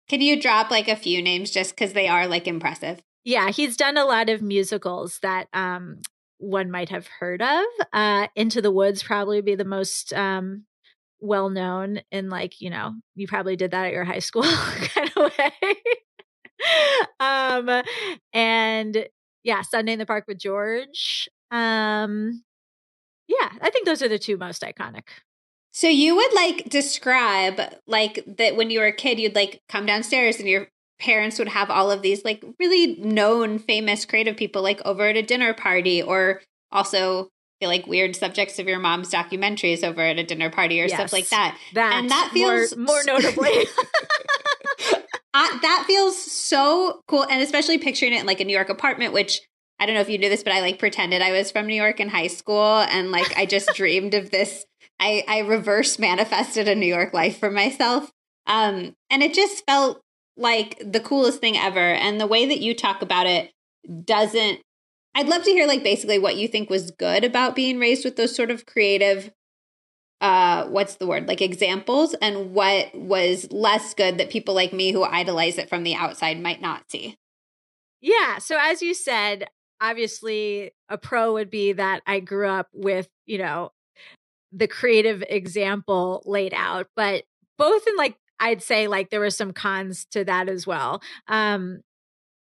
Can 0.09 0.21
you 0.21 0.41
drop 0.41 0.69
like 0.69 0.87
a 0.87 0.95
few 0.95 1.21
names 1.21 1.51
just 1.51 1.71
because 1.71 1.93
they 1.93 2.07
are 2.07 2.27
like 2.27 2.47
impressive? 2.47 3.01
Yeah, 3.23 3.49
he's 3.51 3.77
done 3.77 3.97
a 3.97 4.05
lot 4.05 4.29
of 4.29 4.41
musicals 4.41 5.19
that 5.21 5.47
um, 5.53 6.01
one 6.39 6.69
might 6.69 6.89
have 6.89 7.07
heard 7.07 7.41
of. 7.41 7.63
Uh, 7.93 8.27
Into 8.35 8.61
the 8.61 8.71
Woods 8.71 9.01
probably 9.01 9.41
be 9.41 9.55
the 9.55 9.63
most 9.63 10.11
um, 10.13 10.65
well 11.21 11.49
known 11.49 12.01
in 12.11 12.29
like 12.29 12.59
you 12.59 12.69
know 12.69 12.93
you 13.15 13.27
probably 13.27 13.55
did 13.55 13.71
that 13.71 13.85
at 13.85 13.93
your 13.93 14.03
high 14.03 14.19
school 14.19 14.43
kind 14.43 15.09
of 15.15 15.31
way. 15.37 15.75
um, 17.19 17.83
and 18.33 19.07
yeah, 19.43 19.61
Sunday 19.61 19.93
in 19.93 19.99
the 19.99 20.05
Park 20.05 20.25
with 20.27 20.39
George. 20.39 21.27
Um, 21.51 22.43
yeah, 23.27 23.49
I 23.61 23.69
think 23.69 23.85
those 23.85 24.01
are 24.01 24.07
the 24.07 24.19
two 24.19 24.37
most 24.37 24.61
iconic. 24.61 25.03
So 25.71 25.87
you 25.87 26.15
would 26.15 26.33
like 26.33 26.69
describe 26.69 27.59
like 27.87 28.23
that 28.37 28.55
when 28.55 28.69
you 28.69 28.79
were 28.79 28.85
a 28.85 28.93
kid, 28.93 29.19
you'd 29.19 29.35
like 29.35 29.61
come 29.69 29.85
downstairs 29.85 30.39
and 30.39 30.47
your 30.47 30.67
parents 30.99 31.39
would 31.39 31.49
have 31.49 31.69
all 31.69 31.91
of 31.91 32.01
these 32.01 32.23
like 32.23 32.43
really 32.59 32.95
known 32.95 33.59
famous 33.59 34.05
creative 34.05 34.37
people 34.37 34.61
like 34.61 34.81
over 34.85 35.07
at 35.07 35.17
a 35.17 35.23
dinner 35.23 35.53
party 35.53 36.01
or 36.01 36.41
also 36.71 37.29
feel 37.59 37.69
like 37.69 37.87
weird 37.87 38.15
subjects 38.15 38.59
of 38.59 38.67
your 38.67 38.79
mom's 38.79 39.09
documentaries 39.09 39.83
over 39.83 40.01
at 40.01 40.19
a 40.19 40.23
dinner 40.23 40.49
party 40.49 40.79
or 40.79 40.85
yes, 40.85 40.93
stuff 40.93 41.13
like 41.13 41.29
that. 41.29 41.57
That 41.73 41.93
and 41.95 42.09
that 42.09 42.29
feels 42.33 42.75
more, 42.75 42.85
more 42.85 43.03
notably. 43.05 43.51
I, 45.33 45.57
that 45.61 45.85
feels 45.87 46.19
so 46.19 47.01
cool. 47.07 47.23
And 47.23 47.41
especially 47.41 47.77
picturing 47.77 48.13
it 48.13 48.21
in 48.21 48.25
like 48.25 48.39
a 48.39 48.45
New 48.45 48.53
York 48.53 48.69
apartment, 48.69 49.13
which 49.13 49.41
I 49.79 49.85
don't 49.85 49.95
know 49.95 50.01
if 50.01 50.09
you 50.09 50.17
knew 50.17 50.29
this, 50.29 50.43
but 50.43 50.53
I 50.53 50.61
like 50.61 50.79
pretended 50.79 51.21
I 51.21 51.31
was 51.31 51.51
from 51.51 51.67
New 51.67 51.75
York 51.75 51.99
in 51.99 52.09
high 52.09 52.27
school. 52.27 52.77
And 52.77 53.11
like 53.11 53.35
I 53.37 53.45
just 53.45 53.69
dreamed 53.75 54.13
of 54.13 54.31
this. 54.31 54.65
I, 54.99 55.23
I 55.27 55.39
reverse 55.39 55.97
manifested 55.97 56.67
a 56.67 56.75
New 56.75 56.85
York 56.85 57.13
life 57.13 57.39
for 57.39 57.49
myself. 57.49 58.11
Um, 58.45 58.95
and 59.09 59.23
it 59.23 59.33
just 59.33 59.65
felt 59.65 60.01
like 60.37 60.81
the 60.83 60.99
coolest 60.99 61.39
thing 61.39 61.57
ever. 61.57 61.79
And 61.79 62.19
the 62.19 62.27
way 62.27 62.45
that 62.45 62.59
you 62.59 62.75
talk 62.75 63.01
about 63.01 63.25
it 63.25 63.51
doesn't, 64.05 64.61
I'd 65.15 65.27
love 65.27 65.43
to 65.43 65.51
hear 65.51 65.67
like 65.67 65.83
basically 65.83 66.19
what 66.19 66.35
you 66.35 66.47
think 66.47 66.69
was 66.69 66.91
good 66.91 67.23
about 67.23 67.55
being 67.55 67.79
raised 67.79 68.05
with 68.05 68.15
those 68.15 68.35
sort 68.35 68.51
of 68.51 68.65
creative 68.65 69.31
uh 70.23 70.65
what's 70.67 70.95
the 70.95 71.05
word? 71.05 71.27
Like 71.27 71.41
examples 71.41 72.15
and 72.15 72.53
what 72.53 72.95
was 72.95 73.51
less 73.51 73.93
good 73.93 74.17
that 74.17 74.31
people 74.31 74.55
like 74.55 74.73
me 74.73 74.91
who 74.91 75.03
idolize 75.03 75.57
it 75.59 75.69
from 75.69 75.83
the 75.83 75.93
outside 75.93 76.39
might 76.41 76.61
not 76.61 76.89
see. 76.89 77.17
Yeah 78.01 78.39
so 78.39 78.57
as 78.59 78.81
you 78.81 78.95
said 78.95 79.45
obviously 79.81 80.71
a 80.87 80.97
pro 80.97 81.33
would 81.33 81.49
be 81.49 81.73
that 81.73 82.01
i 82.07 82.19
grew 82.19 82.47
up 82.47 82.69
with 82.73 83.09
you 83.25 83.37
know 83.37 83.71
the 84.51 84.67
creative 84.67 85.23
example 85.27 86.23
laid 86.25 86.53
out 86.53 86.87
but 86.95 87.23
both 87.57 87.85
in 87.85 87.97
like 87.97 88.15
i'd 88.39 88.63
say 88.63 88.87
like 88.87 89.09
there 89.09 89.19
were 89.19 89.29
some 89.29 89.51
cons 89.51 90.05
to 90.05 90.23
that 90.23 90.47
as 90.47 90.65
well. 90.65 91.01
Um 91.27 91.81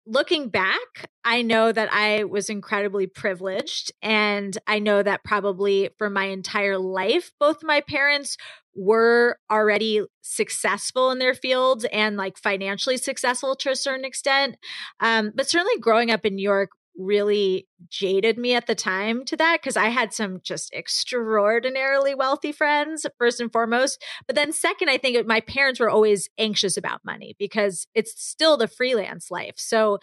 looking 0.06 0.48
back, 0.48 1.10
I 1.24 1.42
know 1.42 1.72
that 1.72 1.88
I 1.92 2.24
was 2.24 2.50
incredibly 2.50 3.06
privileged. 3.06 3.92
And 4.02 4.56
I 4.66 4.78
know 4.78 5.02
that 5.02 5.24
probably 5.24 5.90
for 5.98 6.10
my 6.10 6.24
entire 6.24 6.78
life, 6.78 7.32
both 7.40 7.62
my 7.62 7.80
parents 7.80 8.36
were 8.74 9.38
already 9.50 10.02
successful 10.20 11.10
in 11.10 11.18
their 11.18 11.34
fields 11.34 11.86
and 11.92 12.16
like 12.16 12.36
financially 12.36 12.96
successful 12.96 13.54
to 13.56 13.70
a 13.70 13.76
certain 13.76 14.04
extent. 14.04 14.56
Um, 15.00 15.32
but 15.34 15.48
certainly 15.48 15.78
growing 15.80 16.10
up 16.10 16.26
in 16.26 16.34
New 16.34 16.42
York 16.42 16.70
really 16.96 17.66
jaded 17.88 18.38
me 18.38 18.54
at 18.54 18.66
the 18.66 18.74
time 18.74 19.24
to 19.24 19.36
that 19.36 19.60
because 19.60 19.76
I 19.76 19.86
had 19.88 20.12
some 20.12 20.40
just 20.42 20.72
extraordinarily 20.72 22.14
wealthy 22.14 22.52
friends, 22.52 23.06
first 23.18 23.40
and 23.40 23.52
foremost. 23.52 24.02
But 24.26 24.36
then, 24.36 24.52
second, 24.52 24.88
I 24.88 24.98
think 24.98 25.26
my 25.26 25.40
parents 25.40 25.80
were 25.80 25.90
always 25.90 26.28
anxious 26.38 26.76
about 26.76 27.04
money 27.04 27.34
because 27.38 27.86
it's 27.94 28.20
still 28.22 28.56
the 28.56 28.68
freelance 28.68 29.30
life. 29.30 29.54
So, 29.56 29.98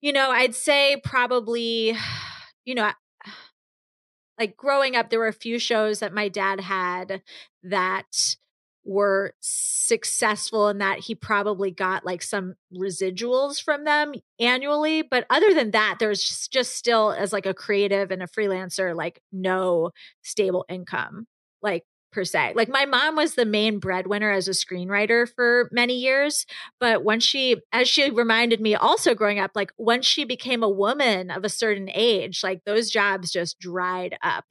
you 0.00 0.12
know, 0.12 0.30
I'd 0.30 0.54
say 0.54 1.00
probably, 1.02 1.96
you 2.64 2.74
know, 2.74 2.90
like 4.38 4.56
growing 4.56 4.96
up, 4.96 5.10
there 5.10 5.20
were 5.20 5.28
a 5.28 5.32
few 5.32 5.58
shows 5.58 6.00
that 6.00 6.12
my 6.12 6.28
dad 6.28 6.60
had 6.60 7.22
that 7.62 8.36
were 8.84 9.34
successful 9.40 10.68
in 10.68 10.78
that 10.78 10.98
he 10.98 11.14
probably 11.14 11.70
got 11.70 12.04
like 12.04 12.22
some 12.22 12.54
residuals 12.74 13.62
from 13.62 13.84
them 13.84 14.12
annually 14.38 15.02
but 15.02 15.26
other 15.30 15.54
than 15.54 15.70
that 15.70 15.96
there's 15.98 16.22
just, 16.22 16.52
just 16.52 16.76
still 16.76 17.12
as 17.12 17.32
like 17.32 17.46
a 17.46 17.54
creative 17.54 18.10
and 18.10 18.22
a 18.22 18.26
freelancer 18.26 18.94
like 18.94 19.20
no 19.32 19.90
stable 20.22 20.64
income 20.68 21.26
like 21.62 21.84
per 22.14 22.24
se. 22.24 22.52
Like 22.54 22.68
my 22.68 22.86
mom 22.86 23.16
was 23.16 23.34
the 23.34 23.44
main 23.44 23.78
breadwinner 23.78 24.30
as 24.30 24.48
a 24.48 24.52
screenwriter 24.52 25.28
for 25.28 25.68
many 25.72 25.94
years, 25.94 26.46
but 26.80 27.04
when 27.04 27.20
she 27.20 27.56
as 27.72 27.88
she 27.88 28.10
reminded 28.10 28.60
me 28.60 28.74
also 28.74 29.14
growing 29.14 29.40
up 29.40 29.50
like 29.54 29.72
once 29.76 30.06
she 30.06 30.24
became 30.24 30.62
a 30.62 30.68
woman 30.68 31.30
of 31.30 31.44
a 31.44 31.48
certain 31.48 31.90
age, 31.92 32.42
like 32.42 32.62
those 32.64 32.88
jobs 32.88 33.30
just 33.30 33.58
dried 33.58 34.16
up. 34.22 34.44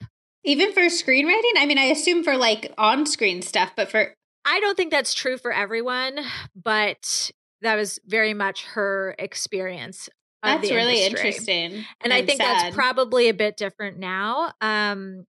Even 0.44 0.72
for 0.72 0.82
screenwriting? 0.82 1.54
I 1.56 1.64
mean, 1.64 1.78
I 1.78 1.84
assume 1.84 2.22
for 2.22 2.36
like 2.36 2.72
on-screen 2.76 3.40
stuff, 3.40 3.72
but 3.74 3.90
for 3.90 4.14
I 4.44 4.60
don't 4.60 4.76
think 4.76 4.90
that's 4.90 5.14
true 5.14 5.38
for 5.38 5.52
everyone, 5.52 6.18
but 6.54 7.30
that 7.62 7.76
was 7.76 7.98
very 8.06 8.34
much 8.34 8.64
her 8.64 9.14
experience. 9.18 10.08
That's 10.42 10.70
really 10.70 11.04
interesting. 11.04 11.72
And, 11.72 11.84
and 12.02 12.12
I 12.12 12.24
think 12.24 12.40
sad. 12.40 12.66
that's 12.66 12.76
probably 12.76 13.28
a 13.28 13.34
bit 13.34 13.56
different 13.56 13.98
now. 13.98 14.52
Um, 14.60 15.24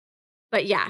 but 0.50 0.66
yeah, 0.66 0.88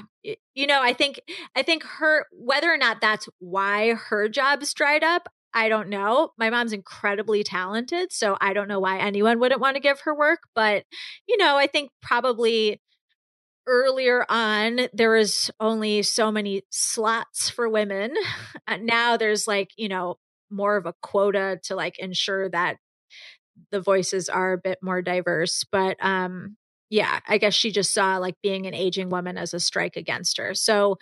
you 0.53 0.67
know, 0.67 0.81
I 0.81 0.93
think 0.93 1.21
I 1.55 1.63
think 1.63 1.83
her 1.83 2.25
whether 2.31 2.71
or 2.71 2.77
not 2.77 3.01
that's 3.01 3.27
why 3.39 3.93
her 3.93 4.29
job's 4.29 4.73
dried 4.73 5.03
up, 5.03 5.29
I 5.53 5.69
don't 5.69 5.89
know. 5.89 6.31
My 6.37 6.49
mom's 6.49 6.73
incredibly 6.73 7.43
talented, 7.43 8.11
so 8.11 8.37
I 8.41 8.53
don't 8.53 8.67
know 8.67 8.79
why 8.79 8.99
anyone 8.99 9.39
wouldn't 9.39 9.61
want 9.61 9.75
to 9.75 9.81
give 9.81 10.01
her 10.01 10.15
work, 10.15 10.41
but 10.53 10.83
you 11.27 11.37
know, 11.37 11.57
I 11.57 11.67
think 11.67 11.91
probably 12.01 12.81
earlier 13.67 14.25
on 14.29 14.87
there 14.93 15.11
was 15.11 15.51
only 15.59 16.03
so 16.03 16.31
many 16.31 16.63
slots 16.71 17.49
for 17.49 17.69
women. 17.69 18.13
Uh, 18.67 18.77
now 18.81 19.17
there's 19.17 19.47
like 19.47 19.71
you 19.77 19.87
know 19.89 20.15
more 20.49 20.77
of 20.77 20.85
a 20.85 20.93
quota 21.01 21.59
to 21.63 21.75
like 21.75 21.99
ensure 21.99 22.49
that 22.49 22.77
the 23.71 23.81
voices 23.81 24.29
are 24.29 24.53
a 24.53 24.57
bit 24.57 24.79
more 24.81 25.01
diverse 25.01 25.63
but 25.71 25.97
um 26.01 26.55
yeah 26.89 27.19
i 27.27 27.37
guess 27.37 27.53
she 27.53 27.71
just 27.71 27.93
saw 27.93 28.17
like 28.17 28.35
being 28.43 28.67
an 28.67 28.73
aging 28.73 29.09
woman 29.09 29.37
as 29.37 29.53
a 29.53 29.59
strike 29.59 29.95
against 29.95 30.37
her. 30.37 30.53
So 30.53 30.97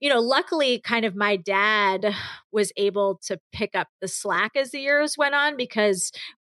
you 0.00 0.10
know 0.10 0.20
luckily 0.20 0.80
kind 0.80 1.04
of 1.04 1.16
my 1.16 1.36
dad 1.36 2.14
was 2.52 2.72
able 2.76 3.20
to 3.26 3.38
pick 3.52 3.74
up 3.74 3.88
the 4.00 4.08
slack 4.08 4.52
as 4.56 4.70
the 4.70 4.80
years 4.80 5.16
went 5.18 5.34
on 5.34 5.56
because 5.56 6.12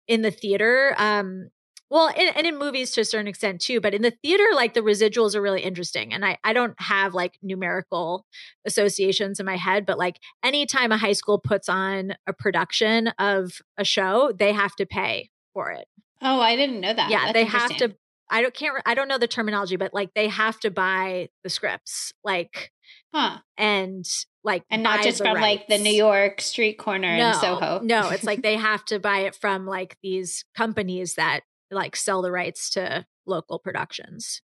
in 0.09 0.23
the 0.23 0.31
theater 0.31 0.95
um 0.99 1.51
well 1.91 2.09
and, 2.09 2.37
and 2.37 2.47
in 2.47 2.59
movies 2.59 2.93
to 2.93 3.01
a 3.01 3.05
certain 3.05 3.27
extent 3.27 3.61
too 3.61 3.81
but 3.81 3.95
in 3.95 4.03
the 4.03 4.12
theater 4.23 4.45
like 4.55 4.75
the 4.75 4.81
residuals 4.81 5.35
are 5.35 5.43
really 5.43 5.62
interesting 5.62 6.12
and 6.12 6.25
i 6.25 6.39
i 6.45 6.53
don't 6.53 6.75
have 6.79 7.15
like 7.15 7.39
numerical 7.43 8.25
associations 8.65 9.41
in 9.41 9.47
my 9.47 9.57
head 9.57 9.85
but 9.85 9.99
like 9.99 10.19
anytime 10.43 10.93
a 10.93 10.97
high 10.97 11.12
school 11.12 11.39
puts 11.39 11.69
on 11.69 12.15
a 12.27 12.33
production 12.33 13.09
of 13.19 13.53
a 13.77 13.85
show 13.85 14.33
they 14.39 14.53
have 14.53 14.75
to 14.77 14.87
pay 14.87 15.29
for 15.53 15.71
it 15.71 15.87
oh 16.23 16.41
i 16.41 16.57
didn't 16.57 16.81
know 16.81 16.95
that 16.95 17.11
yeah 17.11 17.27
That's 17.27 17.33
they 17.35 17.45
have 17.45 17.77
to 17.79 17.95
i 18.31 18.41
don't 18.43 18.55
can't 18.55 18.81
i 18.87 18.95
don't 18.95 19.09
know 19.09 19.19
the 19.19 19.29
terminology 19.29 19.77
but 19.77 19.93
like 19.93 20.15
they 20.15 20.29
have 20.29 20.59
to 20.61 20.71
buy 20.71 21.29
the 21.43 21.51
scripts 21.51 22.12
like 22.25 22.73
huh 23.12 23.39
and 23.59 24.07
like 24.43 24.65
and 24.71 24.83
not 24.83 25.03
just 25.03 25.19
from 25.19 25.37
rights. 25.37 25.41
like 25.43 25.67
the 25.69 25.79
New 25.79 25.93
York 25.93 26.41
street 26.41 26.75
corner 26.79 27.17
no, 27.17 27.29
in 27.29 27.35
Soho. 27.35 27.81
no, 27.83 28.09
it's 28.09 28.25
like 28.25 28.43
they 28.43 28.57
have 28.57 28.85
to 28.87 28.99
buy 28.99 29.21
it 29.21 29.35
from 29.35 29.67
like 29.67 29.97
these 30.03 30.45
companies 30.57 31.15
that 31.15 31.41
like 31.71 31.97
sell 31.97 32.23
the 32.23 32.33
rights 32.33 32.71
to 32.71 33.07
local 33.27 33.59
productions. 33.59 34.43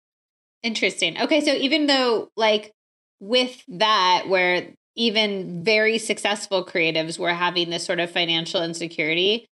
Interesting. 0.62 1.20
Okay, 1.20 1.40
so 1.40 1.53
even 1.53 1.86
though 1.86 2.31
like 2.36 2.73
with 3.20 3.62
that 3.69 4.24
where 4.28 4.69
even 4.94 5.65
very 5.65 5.99
successful 5.99 6.65
creatives 6.65 7.19
were 7.19 7.32
having 7.32 7.70
this 7.70 7.85
sort 7.85 8.01
of 8.01 8.11
financial 8.11 8.62
insecurity 8.62 9.47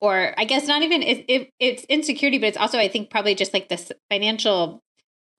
or 0.00 0.34
I 0.36 0.44
guess 0.44 0.66
not 0.66 0.82
even 0.82 1.02
it, 1.02 1.24
it, 1.28 1.50
it's 1.58 1.84
insecurity 1.84 2.38
but 2.38 2.48
it's 2.48 2.56
also 2.56 2.78
I 2.78 2.88
think 2.88 3.10
probably 3.10 3.34
just 3.34 3.54
like 3.54 3.68
this 3.68 3.90
financial 4.10 4.82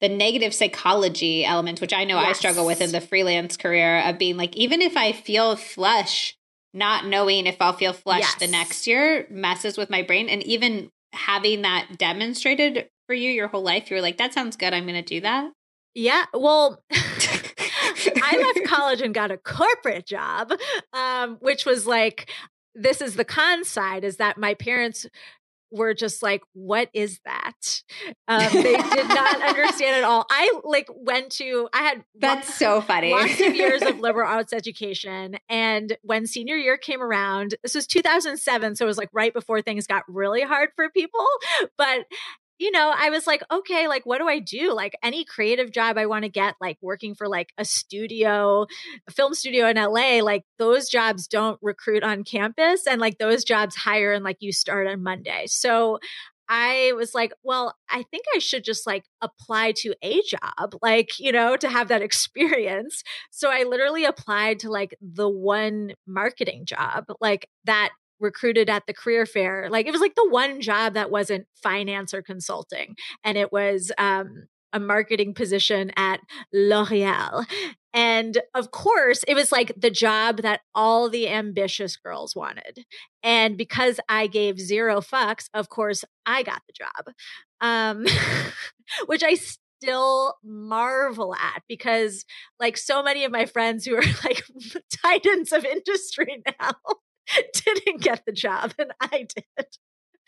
the 0.02 0.10
negative 0.10 0.54
psychology 0.54 1.46
element 1.46 1.82
which 1.82 1.94
I 1.94 2.04
know 2.04 2.20
yes. 2.20 2.30
I 2.30 2.34
struggle 2.34 2.66
with 2.66 2.82
in 2.82 2.92
the 2.92 3.02
freelance 3.02 3.58
career 3.58 4.02
of 4.02 4.18
being 4.18 4.38
like 4.38 4.56
even 4.56 4.82
if 4.82 4.98
I 4.98 5.12
feel 5.12 5.56
flush 5.56 6.36
not 6.74 7.06
knowing 7.06 7.46
if 7.46 7.58
I'll 7.62 7.74
feel 7.74 7.94
flush 7.94 8.22
yes. 8.22 8.36
the 8.36 8.48
next 8.48 8.88
year 8.88 9.28
messes 9.30 9.78
with 9.78 9.90
my 9.90 10.02
brain 10.02 10.30
and 10.30 10.42
even 10.44 10.90
having 11.18 11.64
that 11.64 11.98
demonstrated 11.98 12.90
for 13.08 13.14
you 13.14 13.30
your 13.30 13.48
whole 13.48 13.64
life, 13.64 13.90
you 13.90 13.96
were 13.96 14.02
like, 14.02 14.18
that 14.18 14.34
sounds 14.34 14.56
good. 14.56 14.74
I'm 14.74 14.84
going 14.84 14.96
to 14.96 15.02
do 15.02 15.22
that? 15.22 15.52
Yeah. 15.94 16.26
Well, 16.34 16.84
I 16.92 18.54
left 18.56 18.66
college 18.68 19.02
and 19.02 19.14
got 19.14 19.32
a 19.32 19.38
corporate 19.38 20.06
job, 20.06 20.52
um, 20.94 21.38
which 21.42 21.66
was 21.66 21.88
like, 21.88 22.30
this 22.76 23.02
is 23.02 23.16
the 23.16 23.26
con 23.26 23.64
side 23.64 24.04
is 24.04 24.18
that 24.18 24.38
my 24.38 24.54
parents 24.54 25.08
were 25.72 25.94
just 25.94 26.24
like, 26.24 26.42
what 26.54 26.90
is 26.94 27.20
that? 27.26 27.84
Um, 28.28 28.48
they 28.54 28.76
did 28.76 29.08
not 29.08 29.42
understand 29.48 29.98
at 29.98 30.04
all. 30.04 30.26
I 30.30 30.60
like 30.64 30.88
went 30.90 31.32
to, 31.34 31.70
I 31.74 31.84
had 31.84 32.04
that's 32.16 32.54
so 32.54 32.82
funny. 32.82 33.12
Lots 33.12 33.40
of 33.42 33.56
years 33.56 33.82
of 33.82 34.00
liberal 34.00 34.30
arts 34.30 34.54
education. 34.54 35.38
And 35.50 35.98
when 36.02 36.26
senior 36.28 36.56
year 36.56 36.78
came 36.78 37.02
around, 37.02 37.56
this 37.64 37.76
was 37.76 37.88
2007. 37.88 38.76
So 38.76 38.86
it 38.86 38.88
was 38.88 38.98
like 38.98 39.10
right 39.14 39.34
before 39.34 39.62
things 39.62 39.88
got 39.88 40.04
really 40.08 40.42
hard 40.42 40.70
for 40.76 40.90
people. 40.90 41.26
But 41.78 42.06
you 42.60 42.72
know, 42.72 42.94
I 42.96 43.10
was 43.10 43.28
like, 43.28 43.44
okay, 43.52 43.88
like, 43.88 44.06
what 44.06 44.20
do 44.20 44.28
I 44.28 44.40
do? 44.40 44.74
Like, 44.74 44.98
any 45.04 45.24
creative 45.26 45.72
job 45.72 45.98
I 45.98 46.06
want 46.08 46.24
to 46.24 46.30
get, 46.30 46.56
like 46.60 46.78
working 46.82 47.16
for 47.16 47.28
like 47.28 47.54
a 47.58 47.66
studio, 47.66 48.66
a 49.08 49.12
film 49.12 49.34
studio 49.34 49.68
in 49.68 49.78
LA, 49.78 50.20
like, 50.24 50.44
those 50.58 50.90
jobs 50.90 51.28
don't 51.28 51.60
recruit 51.62 52.04
on 52.04 52.24
campus. 52.24 52.88
And 52.88 53.00
like, 53.00 53.18
those 53.18 53.44
jobs 53.44 53.76
hire 53.76 54.12
and 54.14 54.24
like 54.24 54.38
you 54.40 54.52
start 54.52 54.88
on 54.88 55.04
Monday. 55.04 55.46
So 55.48 56.00
I 56.50 56.94
was 56.96 57.14
like, 57.14 57.34
well, 57.44 57.76
I 57.90 58.04
think 58.10 58.26
I 58.36 58.40
should 58.40 58.64
just 58.64 58.88
like 58.88 59.04
apply 59.22 59.74
to 59.78 59.94
a 60.02 60.22
job, 60.22 60.76
like, 60.82 61.20
you 61.20 61.32
know, 61.32 61.58
to 61.58 61.70
have 61.70 61.90
that 61.90 62.02
experience. 62.02 63.04
So 63.32 63.50
I 63.50 63.64
literally 63.64 64.06
applied 64.06 64.60
to 64.60 64.70
like 64.70 64.96
the 65.02 65.30
one 65.30 65.94
marketing 66.08 66.66
job, 66.66 67.06
like 67.20 67.50
that 67.66 67.90
recruited 68.20 68.70
at 68.70 68.86
the 68.88 68.94
career 68.94 69.26
fair. 69.26 69.68
Like 69.70 69.86
it 69.86 69.92
was 69.92 70.02
like 70.02 70.16
the 70.16 70.30
one 70.30 70.62
job 70.62 70.94
that 70.94 71.12
wasn't 71.12 71.48
finance 71.62 72.14
or 72.14 72.22
consulting. 72.22 72.96
And 73.24 73.38
it 73.38 73.52
was 73.52 73.92
um, 73.98 74.48
a 74.74 74.80
marketing 74.80 75.34
position 75.34 75.92
at 75.96 76.20
L'Oreal. 76.54 77.46
And 77.94 78.38
of 78.54 78.72
course, 78.72 79.24
it 79.28 79.34
was 79.34 79.52
like 79.52 79.74
the 79.76 79.90
job 79.90 80.44
that 80.44 80.62
all 80.76 81.10
the 81.10 81.28
ambitious 81.30 81.98
girls 81.98 82.36
wanted. 82.36 82.86
And 83.24 83.58
because 83.58 84.00
I 84.08 84.28
gave 84.28 84.60
zero 84.60 85.02
fucks, 85.02 85.50
of 85.54 85.70
course, 85.70 86.06
I 86.26 86.44
got 86.44 86.62
the 86.68 86.74
job, 86.74 87.16
um, 87.60 88.06
which 89.08 89.24
I 89.24 89.36
still 89.36 90.36
marvel 90.44 91.34
at 91.34 91.64
because, 91.68 92.24
like, 92.60 92.78
so 92.78 93.02
many 93.02 93.24
of 93.24 93.32
my 93.32 93.46
friends 93.46 93.86
who 93.86 93.96
are 93.96 94.02
like 94.24 94.44
titans 95.04 95.52
of 95.52 95.66
industry 95.66 96.44
now 96.60 96.74
didn't 97.54 98.02
get 98.02 98.26
the 98.26 98.32
job 98.32 98.74
and 98.78 98.92
I 99.02 99.28
did. 99.36 99.68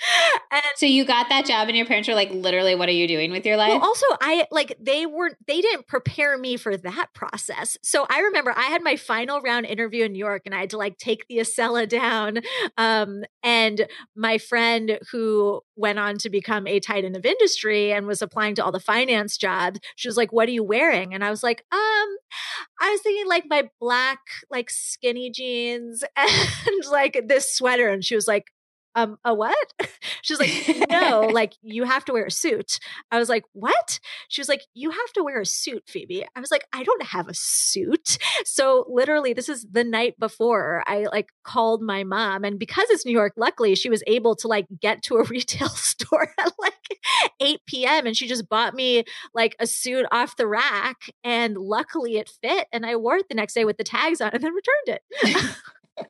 And 0.51 0.63
so 0.77 0.87
you 0.87 1.05
got 1.05 1.29
that 1.29 1.45
job 1.45 1.67
and 1.67 1.77
your 1.77 1.85
parents 1.85 2.09
were 2.09 2.15
like 2.15 2.31
literally 2.31 2.73
what 2.73 2.89
are 2.89 2.93
you 2.93 3.07
doing 3.07 3.31
with 3.31 3.45
your 3.45 3.55
life? 3.55 3.69
well, 3.69 3.83
also 3.83 4.05
i 4.19 4.47
like 4.49 4.75
they 4.79 5.05
weren't 5.05 5.35
they 5.47 5.61
didn't 5.61 5.87
prepare 5.87 6.37
me 6.37 6.57
for 6.57 6.75
that 6.75 7.07
process. 7.13 7.77
So 7.83 8.07
i 8.09 8.21
remember 8.21 8.51
i 8.55 8.63
had 8.63 8.83
my 8.83 8.95
final 8.95 9.41
round 9.41 9.67
interview 9.67 10.05
in 10.05 10.13
new 10.13 10.19
york 10.19 10.43
and 10.45 10.55
i 10.55 10.61
had 10.61 10.71
to 10.71 10.77
like 10.77 10.97
take 10.97 11.27
the 11.27 11.37
acela 11.37 11.87
down 11.87 12.39
um, 12.77 13.23
and 13.43 13.87
my 14.15 14.39
friend 14.39 14.97
who 15.11 15.61
went 15.75 15.99
on 15.99 16.17
to 16.17 16.29
become 16.29 16.65
a 16.65 16.79
titan 16.79 17.15
of 17.15 17.25
industry 17.25 17.91
and 17.91 18.07
was 18.07 18.21
applying 18.21 18.55
to 18.55 18.65
all 18.65 18.71
the 18.71 18.79
finance 18.79 19.37
jobs 19.37 19.79
she 19.95 20.07
was 20.07 20.17
like 20.17 20.33
what 20.33 20.49
are 20.49 20.53
you 20.53 20.63
wearing? 20.63 21.13
And 21.13 21.23
i 21.23 21.29
was 21.29 21.43
like 21.43 21.63
um 21.71 22.09
i 22.81 22.89
was 22.89 23.01
thinking 23.01 23.27
like 23.27 23.45
my 23.47 23.69
black 23.79 24.19
like 24.49 24.69
skinny 24.69 25.29
jeans 25.29 26.03
and 26.17 26.85
like 26.91 27.23
this 27.27 27.55
sweater. 27.55 27.89
And 27.89 28.03
she 28.03 28.15
was 28.15 28.27
like 28.27 28.45
um, 28.95 29.17
a 29.23 29.33
what? 29.33 29.73
She's 30.21 30.39
like, 30.39 30.89
no, 30.89 31.21
like 31.33 31.53
you 31.61 31.83
have 31.83 32.05
to 32.05 32.13
wear 32.13 32.25
a 32.25 32.31
suit. 32.31 32.79
I 33.11 33.19
was 33.19 33.29
like, 33.29 33.43
what? 33.53 33.99
She 34.27 34.41
was 34.41 34.49
like, 34.49 34.61
you 34.73 34.91
have 34.91 35.13
to 35.13 35.23
wear 35.23 35.41
a 35.41 35.45
suit, 35.45 35.83
Phoebe. 35.87 36.25
I 36.35 36.39
was 36.39 36.51
like, 36.51 36.65
I 36.73 36.83
don't 36.83 37.03
have 37.03 37.27
a 37.27 37.33
suit. 37.33 38.17
So 38.45 38.85
literally, 38.89 39.33
this 39.33 39.49
is 39.49 39.65
the 39.69 39.83
night 39.83 40.19
before 40.19 40.83
I 40.87 41.05
like 41.11 41.29
called 41.43 41.81
my 41.81 42.03
mom. 42.03 42.43
And 42.43 42.57
because 42.57 42.89
it's 42.89 43.05
New 43.05 43.11
York, 43.11 43.33
luckily 43.37 43.75
she 43.75 43.89
was 43.89 44.03
able 44.07 44.35
to 44.37 44.47
like 44.47 44.65
get 44.81 45.03
to 45.03 45.15
a 45.15 45.23
retail 45.23 45.69
store 45.69 46.33
at 46.37 46.51
like 46.57 46.73
8 47.39 47.59
p.m. 47.67 48.05
And 48.05 48.17
she 48.17 48.27
just 48.27 48.49
bought 48.49 48.73
me 48.73 49.03
like 49.33 49.55
a 49.59 49.67
suit 49.67 50.05
off 50.11 50.35
the 50.35 50.47
rack. 50.47 50.97
And 51.23 51.57
luckily 51.57 52.17
it 52.17 52.31
fit. 52.41 52.67
And 52.71 52.85
I 52.85 52.95
wore 52.95 53.17
it 53.17 53.29
the 53.29 53.35
next 53.35 53.53
day 53.53 53.65
with 53.65 53.77
the 53.77 53.83
tags 53.83 54.21
on 54.21 54.31
and 54.33 54.43
then 54.43 54.53
returned 54.53 54.99
it. 54.99 56.07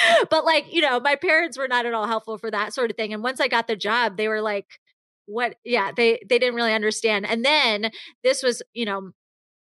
but 0.30 0.44
like, 0.44 0.72
you 0.72 0.80
know, 0.80 1.00
my 1.00 1.16
parents 1.16 1.58
were 1.58 1.68
not 1.68 1.86
at 1.86 1.94
all 1.94 2.06
helpful 2.06 2.38
for 2.38 2.50
that 2.50 2.74
sort 2.74 2.90
of 2.90 2.96
thing. 2.96 3.12
And 3.12 3.22
once 3.22 3.40
I 3.40 3.48
got 3.48 3.66
the 3.66 3.76
job, 3.76 4.16
they 4.16 4.28
were 4.28 4.40
like, 4.40 4.66
what? 5.26 5.56
Yeah, 5.64 5.92
they 5.96 6.20
they 6.28 6.38
didn't 6.38 6.56
really 6.56 6.74
understand. 6.74 7.26
And 7.26 7.44
then 7.44 7.90
this 8.22 8.42
was, 8.42 8.62
you 8.74 8.84
know, 8.84 9.12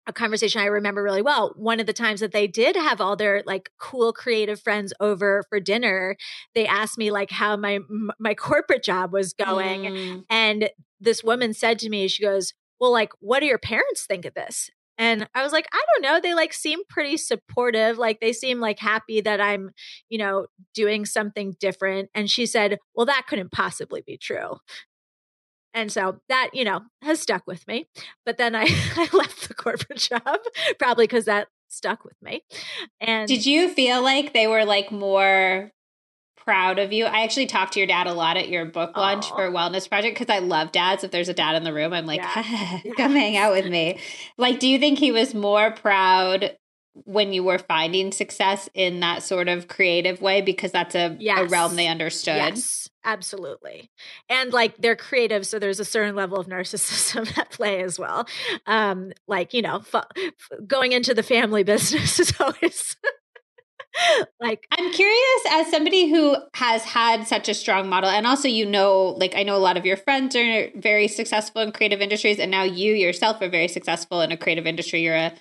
a 0.05 0.13
conversation 0.13 0.61
I 0.61 0.65
remember 0.65 1.01
really 1.01 1.21
well. 1.21 1.53
One 1.55 1.79
of 1.79 1.85
the 1.85 1.93
times 1.93 2.19
that 2.19 2.31
they 2.31 2.47
did 2.47 2.75
have 2.75 2.99
all 2.99 3.15
their 3.15 3.43
like 3.45 3.69
cool 3.79 4.11
creative 4.13 4.61
friends 4.61 4.93
over 4.99 5.43
for 5.49 5.59
dinner, 5.59 6.17
they 6.55 6.65
asked 6.65 6.97
me 6.97 7.11
like 7.11 7.31
how 7.31 7.55
my 7.55 7.79
my 8.19 8.33
corporate 8.35 8.83
job 8.83 9.13
was 9.13 9.33
going, 9.33 9.83
mm. 9.83 10.23
and 10.29 10.69
this 10.99 11.23
woman 11.23 11.53
said 11.53 11.79
to 11.79 11.89
me, 11.89 12.07
she 12.07 12.23
goes, 12.23 12.53
"Well, 12.79 12.91
like, 12.91 13.11
what 13.19 13.39
do 13.39 13.45
your 13.45 13.59
parents 13.59 14.05
think 14.05 14.25
of 14.25 14.33
this?" 14.33 14.69
And 14.97 15.27
I 15.33 15.43
was 15.43 15.51
like, 15.51 15.67
I 15.73 15.81
don't 15.93 16.03
know. 16.03 16.19
They 16.19 16.33
like 16.33 16.53
seem 16.53 16.79
pretty 16.89 17.17
supportive. 17.17 17.97
Like 17.97 18.19
they 18.19 18.33
seem 18.33 18.59
like 18.59 18.79
happy 18.79 19.21
that 19.21 19.41
I'm, 19.41 19.71
you 20.09 20.17
know, 20.17 20.47
doing 20.73 21.05
something 21.05 21.55
different. 21.59 22.09
And 22.13 22.29
she 22.29 22.45
said, 22.45 22.77
Well, 22.95 23.05
that 23.07 23.25
couldn't 23.27 23.51
possibly 23.51 24.03
be 24.05 24.17
true. 24.17 24.57
And 25.73 25.91
so 25.91 26.19
that, 26.29 26.51
you 26.53 26.63
know, 26.63 26.81
has 27.01 27.19
stuck 27.19 27.47
with 27.47 27.67
me. 27.67 27.87
But 28.25 28.37
then 28.37 28.55
I, 28.55 28.63
I 28.95 29.09
left 29.13 29.47
the 29.47 29.55
corporate 29.55 29.99
job, 30.11 30.39
probably 30.77 31.05
because 31.05 31.25
that 31.25 31.47
stuck 31.69 32.05
with 32.05 32.21
me. 32.21 32.43
And 33.01 33.27
did 33.27 33.45
you 33.45 33.69
feel 33.69 34.01
like 34.03 34.33
they 34.33 34.47
were 34.47 34.65
like 34.65 34.91
more 34.91 35.71
proud 36.45 36.79
of 36.79 36.91
you? 36.93 37.05
I 37.05 37.23
actually 37.23 37.47
talked 37.47 37.73
to 37.73 37.79
your 37.79 37.87
dad 37.87 38.07
a 38.07 38.13
lot 38.13 38.37
at 38.37 38.49
your 38.49 38.65
book 38.65 38.95
launch 38.97 39.25
Aww. 39.27 39.35
for 39.35 39.51
Wellness 39.51 39.87
Project 39.87 40.17
because 40.17 40.33
I 40.33 40.39
love 40.39 40.71
dads. 40.71 41.03
If 41.03 41.11
there's 41.11 41.29
a 41.29 41.33
dad 41.33 41.55
in 41.55 41.63
the 41.63 41.73
room, 41.73 41.93
I'm 41.93 42.05
like, 42.05 42.21
yeah. 42.21 42.79
come 42.97 43.13
hang 43.13 43.37
out 43.37 43.53
with 43.53 43.67
me. 43.67 43.99
Like, 44.37 44.59
do 44.59 44.67
you 44.67 44.79
think 44.79 44.99
he 44.99 45.11
was 45.11 45.33
more 45.33 45.71
proud 45.71 46.57
when 47.05 47.33
you 47.33 47.43
were 47.43 47.57
finding 47.57 48.11
success 48.11 48.69
in 48.73 48.99
that 48.99 49.23
sort 49.23 49.47
of 49.47 49.67
creative 49.67 50.21
way 50.21 50.41
because 50.41 50.71
that's 50.71 50.95
a, 50.95 51.17
yes. 51.19 51.39
a 51.39 51.45
realm 51.47 51.75
they 51.75 51.87
understood? 51.87 52.35
Yes 52.35 52.89
absolutely 53.05 53.89
and 54.29 54.53
like 54.53 54.77
they're 54.77 54.95
creative 54.95 55.45
so 55.45 55.59
there's 55.59 55.79
a 55.79 55.85
certain 55.85 56.15
level 56.15 56.37
of 56.37 56.47
narcissism 56.47 57.37
at 57.37 57.49
play 57.49 57.81
as 57.81 57.99
well 57.99 58.25
um 58.65 59.11
like 59.27 59.53
you 59.53 59.61
know 59.61 59.83
f- 59.93 60.05
going 60.65 60.91
into 60.91 61.13
the 61.13 61.23
family 61.23 61.63
business 61.73 62.19
is 62.19 62.33
always 62.39 62.95
like 64.41 64.65
i'm 64.71 64.91
curious 64.91 65.41
as 65.51 65.69
somebody 65.69 66.09
who 66.09 66.35
has 66.55 66.83
had 66.83 67.27
such 67.27 67.47
a 67.47 67.53
strong 67.53 67.87
model 67.87 68.09
and 68.09 68.25
also 68.25 68.47
you 68.47 68.65
know 68.65 69.15
like 69.19 69.35
i 69.35 69.43
know 69.43 69.55
a 69.55 69.57
lot 69.57 69.77
of 69.77 69.85
your 69.85 69.97
friends 69.97 70.35
are 70.35 70.69
very 70.75 71.07
successful 71.07 71.61
in 71.61 71.71
creative 71.71 72.01
industries 72.01 72.39
and 72.39 72.51
now 72.51 72.63
you 72.63 72.93
yourself 72.93 73.41
are 73.41 73.49
very 73.49 73.67
successful 73.67 74.21
in 74.21 74.31
a 74.31 74.37
creative 74.37 74.67
industry. 74.67 75.03
You're 75.03 75.15
a 75.15 75.33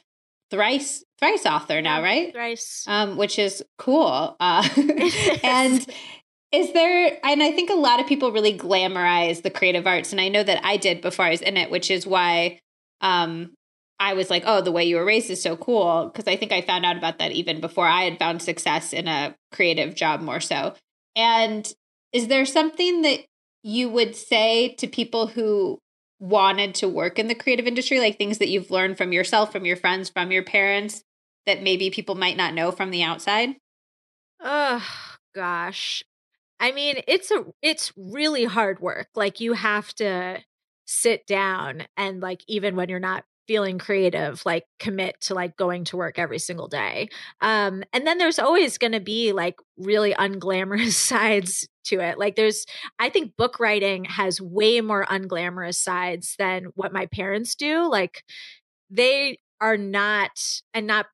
thrice 0.50 1.04
thrice 1.18 1.46
author 1.46 1.80
now 1.80 2.02
right? 2.02 2.32
thrice. 2.32 2.84
Um 2.86 3.16
which 3.16 3.38
is 3.38 3.64
cool 3.78 4.36
uh 4.38 4.68
and 5.42 5.86
is 6.52 6.70
there, 6.74 7.18
and 7.24 7.42
I 7.42 7.50
think 7.50 7.70
a 7.70 7.74
lot 7.74 7.98
of 7.98 8.06
people 8.06 8.30
really 8.30 8.56
glamorize 8.56 9.42
the 9.42 9.48
creative 9.48 9.86
arts, 9.86 10.12
and 10.12 10.20
I 10.20 10.28
know 10.28 10.42
that 10.42 10.60
I 10.62 10.76
did 10.76 11.00
before 11.00 11.24
I 11.24 11.30
was 11.30 11.40
in 11.40 11.56
it, 11.56 11.70
which 11.70 11.90
is 11.90 12.06
why 12.06 12.60
um, 13.00 13.54
I 14.02 14.14
was 14.14 14.30
like, 14.30 14.42
oh, 14.46 14.60
the 14.60 14.72
way 14.72 14.82
you 14.82 14.96
were 14.96 15.04
raised 15.04 15.30
is 15.30 15.40
so 15.40 15.56
cool. 15.56 16.10
Because 16.12 16.26
I 16.26 16.34
think 16.34 16.50
I 16.50 16.60
found 16.60 16.84
out 16.84 16.96
about 16.96 17.20
that 17.20 17.30
even 17.30 17.60
before 17.60 17.86
I 17.86 18.02
had 18.02 18.18
found 18.18 18.42
success 18.42 18.92
in 18.92 19.06
a 19.06 19.36
creative 19.52 19.94
job 19.94 20.20
more 20.20 20.40
so. 20.40 20.74
And 21.14 21.72
is 22.12 22.26
there 22.26 22.44
something 22.44 23.02
that 23.02 23.20
you 23.62 23.88
would 23.88 24.16
say 24.16 24.74
to 24.78 24.88
people 24.88 25.28
who 25.28 25.78
wanted 26.18 26.74
to 26.74 26.88
work 26.88 27.20
in 27.20 27.28
the 27.28 27.34
creative 27.36 27.68
industry, 27.68 28.00
like 28.00 28.18
things 28.18 28.38
that 28.38 28.48
you've 28.48 28.72
learned 28.72 28.98
from 28.98 29.12
yourself, 29.12 29.52
from 29.52 29.64
your 29.64 29.76
friends, 29.76 30.10
from 30.10 30.32
your 30.32 30.42
parents, 30.42 31.04
that 31.46 31.62
maybe 31.62 31.88
people 31.88 32.16
might 32.16 32.36
not 32.36 32.54
know 32.54 32.72
from 32.72 32.90
the 32.90 33.04
outside? 33.04 33.54
Oh, 34.40 34.84
gosh. 35.32 36.02
I 36.58 36.72
mean, 36.72 36.96
it's 37.06 37.30
a 37.30 37.44
it's 37.62 37.92
really 37.96 38.46
hard 38.46 38.80
work. 38.80 39.10
Like 39.14 39.38
you 39.38 39.52
have 39.52 39.94
to 39.94 40.40
sit 40.86 41.24
down 41.24 41.84
and 41.96 42.20
like 42.20 42.42
even 42.48 42.74
when 42.74 42.88
you're 42.88 42.98
not 42.98 43.24
feeling 43.47 43.78
creative 43.78 44.44
like 44.47 44.64
commit 44.78 45.20
to 45.20 45.35
like 45.35 45.56
going 45.56 45.85
to 45.85 45.97
work 45.97 46.19
every 46.19 46.39
single 46.39 46.69
day. 46.69 47.09
Um 47.40 47.82
and 47.93 48.06
then 48.06 48.19
there's 48.19 48.39
always 48.39 48.78
going 48.78 48.93
to 48.93 49.01
be 49.01 49.32
like 49.32 49.56
really 49.77 50.14
unglamorous 50.14 50.93
sides 51.09 51.69
to 51.85 52.01
it. 52.01 52.19
Like 52.19 52.36
there's 52.36 52.64
i 52.98 53.09
think 53.09 53.36
book 53.36 53.59
writing 53.60 54.05
has 54.05 54.40
way 54.40 54.81
more 54.81 55.05
unglamorous 55.06 55.77
sides 55.77 56.35
than 56.39 56.66
what 56.74 56.93
my 56.93 57.06
parents 57.06 57.55
do. 57.55 57.89
Like 57.89 58.24
they 58.90 59.39
are 59.60 59.77
not 59.77 60.31
and 60.74 60.86
not 60.86 61.06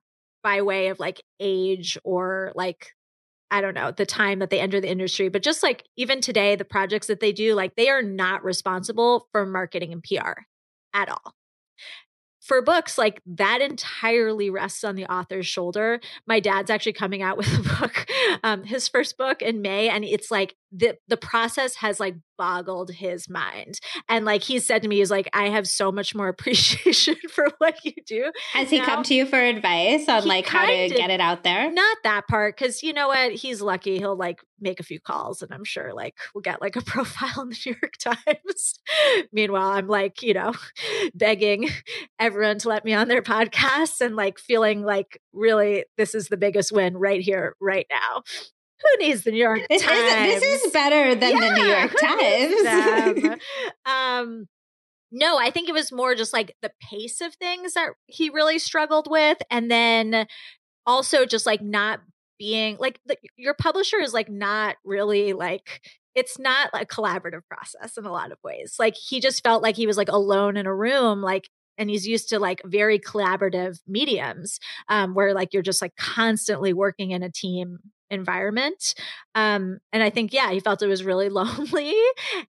by 0.42 0.62
way 0.62 0.88
of 0.88 0.98
like 0.98 1.22
age 1.40 1.98
or 2.04 2.52
like 2.54 2.92
I 3.50 3.62
don't 3.62 3.74
know, 3.74 3.90
the 3.90 4.04
time 4.04 4.40
that 4.40 4.50
they 4.50 4.60
enter 4.60 4.78
the 4.78 4.90
industry, 4.90 5.30
but 5.30 5.42
just 5.42 5.62
like 5.62 5.84
even 5.96 6.20
today, 6.20 6.54
the 6.54 6.66
projects 6.66 7.06
that 7.06 7.20
they 7.20 7.32
do, 7.32 7.54
like 7.54 7.76
they 7.76 7.88
are 7.88 8.02
not 8.02 8.44
responsible 8.44 9.26
for 9.32 9.46
marketing 9.46 9.92
and 9.92 10.02
PR 10.02 10.42
at 10.92 11.08
all 11.08 11.34
for 12.48 12.62
books, 12.62 12.96
like 12.96 13.20
that 13.26 13.60
entirely 13.60 14.48
rests 14.48 14.82
on 14.82 14.96
the 14.96 15.04
author's 15.06 15.46
shoulder. 15.46 16.00
My 16.26 16.40
dad's 16.40 16.70
actually 16.70 16.94
coming 16.94 17.22
out 17.22 17.36
with 17.36 17.52
a 17.52 17.80
book, 17.80 18.06
um, 18.42 18.64
his 18.64 18.88
first 18.88 19.16
book 19.16 19.42
in 19.42 19.62
May, 19.62 19.88
and 19.88 20.04
it's 20.04 20.30
like 20.30 20.56
the 20.72 20.96
the 21.06 21.16
process 21.16 21.76
has 21.76 22.00
like 22.00 22.16
boggled 22.36 22.90
his 22.90 23.28
mind. 23.28 23.80
And 24.08 24.24
like 24.24 24.42
he 24.42 24.58
said 24.58 24.82
to 24.82 24.88
me, 24.88 24.96
he's 24.98 25.10
like, 25.10 25.28
I 25.32 25.50
have 25.50 25.66
so 25.68 25.92
much 25.92 26.14
more 26.14 26.28
appreciation 26.38 27.16
for 27.30 27.48
what 27.58 27.84
you 27.84 27.92
do. 28.06 28.32
Has 28.54 28.70
he 28.70 28.80
come 28.80 29.02
to 29.04 29.14
you 29.14 29.26
for 29.26 29.38
advice 29.38 30.08
on 30.08 30.26
like 30.26 30.46
how 30.46 30.66
to 30.66 30.88
get 30.88 31.10
it 31.10 31.20
out 31.20 31.44
there? 31.44 31.70
Not 31.70 31.98
that 32.04 32.26
part, 32.28 32.56
because 32.56 32.82
you 32.82 32.92
know 32.92 33.08
what? 33.08 33.32
He's 33.32 33.60
lucky. 33.60 33.98
He'll 33.98 34.16
like 34.16 34.40
make 34.60 34.80
a 34.80 34.84
few 34.84 35.00
calls 35.00 35.42
and 35.42 35.52
I'm 35.52 35.64
sure 35.64 35.92
like 35.94 36.16
we'll 36.34 36.42
get 36.42 36.60
like 36.60 36.76
a 36.76 36.80
profile 36.84 37.42
in 37.42 37.50
the 37.50 37.58
New 37.66 37.76
York 37.82 37.96
Times. 37.98 38.78
Meanwhile, 39.32 39.70
I'm 39.70 39.88
like, 39.88 40.22
you 40.22 40.34
know, 40.34 40.52
begging 41.14 41.68
everyone 42.18 42.58
to 42.58 42.68
let 42.68 42.84
me 42.84 42.94
on 42.94 43.08
their 43.08 43.22
podcasts 43.22 44.00
and 44.00 44.16
like 44.16 44.38
feeling 44.38 44.82
like 44.82 45.20
really 45.32 45.84
this 45.96 46.14
is 46.14 46.28
the 46.28 46.36
biggest 46.36 46.72
win 46.72 46.96
right 46.96 47.20
here, 47.20 47.54
right 47.60 47.86
now 47.90 48.22
who 48.80 49.04
needs 49.04 49.22
the 49.22 49.32
New 49.32 49.38
York 49.38 49.60
this 49.68 49.82
Times? 49.82 50.34
Is, 50.34 50.40
this 50.40 50.64
is 50.64 50.72
better 50.72 51.14
than 51.14 51.32
yeah, 51.32 51.40
the 51.40 51.54
New 51.54 51.66
York 51.66 53.16
Times. 53.20 53.40
um, 53.86 54.46
no, 55.10 55.38
I 55.38 55.50
think 55.50 55.68
it 55.68 55.72
was 55.72 55.92
more 55.92 56.14
just 56.14 56.32
like 56.32 56.54
the 56.62 56.70
pace 56.80 57.20
of 57.20 57.34
things 57.34 57.74
that 57.74 57.90
he 58.06 58.30
really 58.30 58.58
struggled 58.58 59.08
with. 59.10 59.38
And 59.50 59.70
then 59.70 60.26
also 60.86 61.24
just 61.24 61.46
like 61.46 61.62
not 61.62 62.00
being 62.38 62.76
like 62.78 63.00
the, 63.06 63.16
your 63.36 63.54
publisher 63.54 63.98
is 63.98 64.12
like 64.14 64.28
not 64.28 64.76
really 64.84 65.32
like 65.32 65.80
it's 66.14 66.38
not 66.38 66.70
a 66.72 66.84
collaborative 66.84 67.42
process 67.48 67.96
in 67.96 68.04
a 68.04 68.12
lot 68.12 68.32
of 68.32 68.38
ways. 68.42 68.76
Like 68.78 68.96
he 68.96 69.20
just 69.20 69.42
felt 69.44 69.62
like 69.62 69.76
he 69.76 69.86
was 69.86 69.96
like 69.96 70.08
alone 70.08 70.56
in 70.56 70.66
a 70.66 70.74
room, 70.74 71.22
like 71.22 71.48
and 71.78 71.88
he's 71.88 72.06
used 72.06 72.28
to 72.30 72.38
like 72.38 72.60
very 72.64 72.98
collaborative 72.98 73.78
mediums 73.86 74.58
um, 74.88 75.14
where 75.14 75.32
like 75.32 75.54
you're 75.54 75.62
just 75.62 75.80
like 75.80 75.94
constantly 75.96 76.72
working 76.72 77.12
in 77.12 77.22
a 77.22 77.30
team 77.30 77.78
environment. 78.10 78.94
Um, 79.34 79.78
and 79.92 80.02
I 80.02 80.10
think, 80.10 80.32
yeah, 80.32 80.50
he 80.50 80.60
felt 80.60 80.82
it 80.82 80.88
was 80.88 81.04
really 81.04 81.28
lonely. 81.28 81.94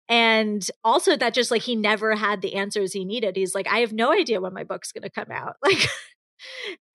And 0.08 0.68
also 0.84 1.16
that 1.16 1.34
just 1.34 1.52
like 1.52 1.62
he 1.62 1.76
never 1.76 2.16
had 2.16 2.42
the 2.42 2.56
answers 2.56 2.94
he 2.94 3.06
needed. 3.06 3.36
He's 3.36 3.56
like, 3.56 3.68
I 3.68 3.80
have 3.80 3.94
no 3.94 4.12
idea 4.12 4.42
when 4.42 4.54
my 4.54 4.64
book's 4.64 4.92
going 4.92 5.04
to 5.04 5.10
come 5.10 5.32
out. 5.32 5.56
Like, 5.64 5.88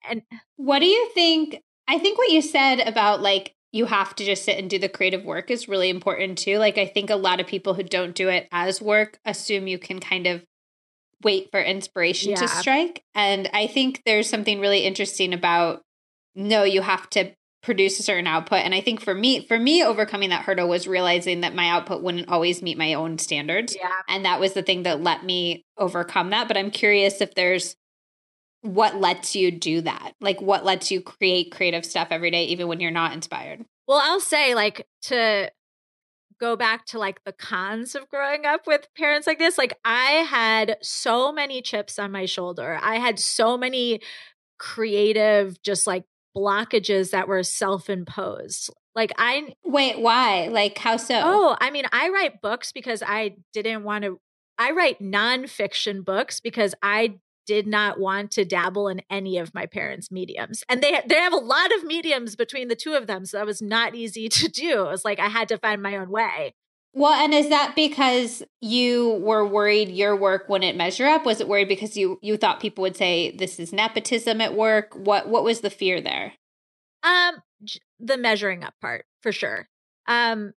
and 0.09 0.23
what 0.55 0.79
do 0.79 0.87
you 0.87 1.11
think? 1.13 1.61
I 1.87 1.99
think 1.99 2.17
what 2.17 2.31
you 2.31 2.41
said 2.41 2.79
about 2.79 3.21
like, 3.21 3.53
you 3.71 3.85
have 3.85 4.15
to 4.15 4.23
just 4.23 4.45
sit 4.45 4.57
and 4.57 4.69
do 4.69 4.79
the 4.79 4.87
creative 4.87 5.25
work 5.25 5.51
is 5.51 5.67
really 5.67 5.89
important 5.89 6.37
too. 6.37 6.57
Like, 6.57 6.77
I 6.77 6.85
think 6.85 7.09
a 7.09 7.15
lot 7.15 7.41
of 7.41 7.47
people 7.47 7.73
who 7.73 7.83
don't 7.83 8.15
do 8.15 8.29
it 8.29 8.47
as 8.51 8.81
work 8.81 9.19
assume 9.25 9.67
you 9.67 9.77
can 9.77 9.99
kind 9.99 10.27
of 10.27 10.43
wait 11.23 11.49
for 11.51 11.61
inspiration 11.61 12.31
yeah. 12.31 12.37
to 12.37 12.47
strike. 12.47 13.03
And 13.13 13.49
I 13.53 13.67
think 13.67 14.01
there's 14.05 14.29
something 14.29 14.59
really 14.59 14.85
interesting 14.85 15.33
about 15.33 15.81
no, 16.35 16.63
you 16.63 16.81
have 16.81 17.09
to 17.11 17.33
produce 17.65 17.99
a 17.99 18.03
certain 18.03 18.27
output 18.27 18.59
and 18.59 18.75
i 18.75 18.79
think 18.79 19.01
for 19.01 19.15
me 19.15 19.43
for 19.47 19.57
me 19.57 19.83
overcoming 19.83 20.29
that 20.29 20.43
hurdle 20.43 20.69
was 20.69 20.87
realizing 20.87 21.41
that 21.41 21.55
my 21.55 21.67
output 21.67 22.03
wouldn't 22.03 22.29
always 22.29 22.61
meet 22.61 22.77
my 22.77 22.93
own 22.93 23.17
standards 23.17 23.75
yeah. 23.75 23.89
and 24.07 24.23
that 24.23 24.39
was 24.39 24.53
the 24.53 24.61
thing 24.61 24.83
that 24.83 25.01
let 25.01 25.25
me 25.25 25.65
overcome 25.75 26.29
that 26.29 26.47
but 26.47 26.55
i'm 26.55 26.69
curious 26.69 27.21
if 27.21 27.33
there's 27.33 27.75
what 28.65 28.95
lets 28.99 29.35
you 29.35 29.51
do 29.51 29.81
that 29.81 30.13
like 30.19 30.41
what 30.41 30.65
lets 30.65 30.91
you 30.91 31.01
create 31.01 31.51
creative 31.51 31.85
stuff 31.85 32.07
every 32.11 32.31
day 32.31 32.45
even 32.45 32.67
when 32.67 32.79
you're 32.79 32.91
not 32.91 33.13
inspired 33.13 33.63
well 33.87 34.01
i'll 34.03 34.19
say 34.19 34.55
like 34.55 34.87
to 35.01 35.49
go 36.39 36.55
back 36.55 36.85
to 36.85 36.99
like 36.99 37.23
the 37.23 37.31
cons 37.31 37.95
of 37.95 38.09
growing 38.09 38.45
up 38.45 38.67
with 38.67 38.87
parents 38.97 39.27
like 39.27 39.39
this 39.39 39.57
like 39.57 39.77
i 39.85 40.11
had 40.27 40.77
so 40.81 41.31
many 41.31 41.61
chips 41.61 41.97
on 41.97 42.11
my 42.11 42.25
shoulder 42.25 42.79
i 42.81 42.95
had 42.95 43.19
so 43.19 43.57
many 43.57 43.99
creative 44.57 45.61
just 45.61 45.87
like 45.87 46.03
blockages 46.35 47.11
that 47.11 47.27
were 47.27 47.43
self-imposed. 47.43 48.71
Like 48.93 49.11
I 49.17 49.55
Wait, 49.63 49.99
why? 49.99 50.47
Like 50.47 50.77
how 50.77 50.97
so? 50.97 51.19
Oh, 51.23 51.57
I 51.59 51.71
mean, 51.71 51.85
I 51.91 52.09
write 52.09 52.41
books 52.41 52.71
because 52.71 53.03
I 53.05 53.35
didn't 53.53 53.83
want 53.83 54.03
to 54.03 54.19
I 54.57 54.71
write 54.71 55.01
nonfiction 55.01 56.05
books 56.05 56.39
because 56.39 56.75
I 56.81 57.15
did 57.45 57.67
not 57.67 57.99
want 57.99 58.31
to 58.31 58.45
dabble 58.45 58.87
in 58.87 59.01
any 59.09 59.37
of 59.37 59.53
my 59.53 59.65
parents' 59.65 60.11
mediums. 60.11 60.63
And 60.69 60.81
they 60.81 61.01
they 61.07 61.15
have 61.15 61.33
a 61.33 61.37
lot 61.37 61.73
of 61.73 61.83
mediums 61.83 62.35
between 62.35 62.67
the 62.67 62.75
two 62.75 62.93
of 62.93 63.07
them, 63.07 63.25
so 63.25 63.37
that 63.37 63.45
was 63.45 63.61
not 63.61 63.95
easy 63.95 64.29
to 64.29 64.47
do. 64.47 64.85
It 64.85 64.91
was 64.91 65.05
like 65.05 65.19
I 65.19 65.27
had 65.27 65.47
to 65.49 65.57
find 65.57 65.81
my 65.81 65.97
own 65.97 66.09
way. 66.09 66.53
Well, 66.97 67.11
and 67.11 67.33
is 67.33 67.49
that 67.49 67.75
because 67.75 68.41
you 68.61 69.19
were 69.21 69.45
worried 69.45 69.89
your 69.89 70.15
work 70.15 70.47
wouldn't 70.47 70.77
measure 70.77 71.05
up? 71.05 71.25
Was 71.25 71.41
it 71.41 71.47
worried 71.47 71.67
because 71.67 71.97
you 71.97 72.19
you 72.21 72.37
thought 72.37 72.61
people 72.61 72.83
would 72.83 72.95
say 72.95 73.35
this 73.35 73.59
is 73.59 73.73
nepotism 73.73 74.39
at 74.39 74.55
work? 74.55 74.95
What 74.95 75.27
what 75.27 75.43
was 75.43 75.59
the 75.59 75.69
fear 75.69 75.99
there? 75.99 76.33
Um 77.03 77.35
the 77.99 78.17
measuring 78.17 78.63
up 78.63 78.75
part, 78.81 79.05
for 79.21 79.33
sure. 79.33 79.67
Um 80.07 80.53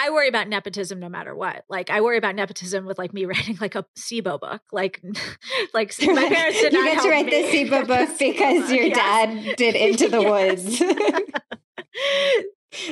I 0.00 0.10
worry 0.10 0.28
about 0.28 0.46
nepotism 0.46 1.00
no 1.00 1.08
matter 1.08 1.34
what. 1.34 1.64
Like 1.68 1.90
I 1.90 2.02
worry 2.02 2.18
about 2.18 2.36
nepotism 2.36 2.86
with 2.86 2.98
like 2.98 3.12
me 3.12 3.24
writing 3.26 3.58
like 3.60 3.74
a 3.74 3.84
SIBO 3.98 4.38
book. 4.38 4.62
Like 4.70 5.02
like 5.74 5.92
my 6.02 6.28
parents 6.28 6.60
did 6.60 6.72
you 6.72 6.84
not 6.84 6.94
get 6.94 7.02
to 7.02 7.10
write 7.10 7.26
me. 7.26 7.32
the 7.32 7.48
SIBO 7.48 7.86
book 7.86 8.18
because 8.18 8.70
your 8.70 8.90
dad 8.90 9.56
did 9.56 9.74
Into 9.74 10.08
the 10.08 10.22
Woods. 10.22 10.78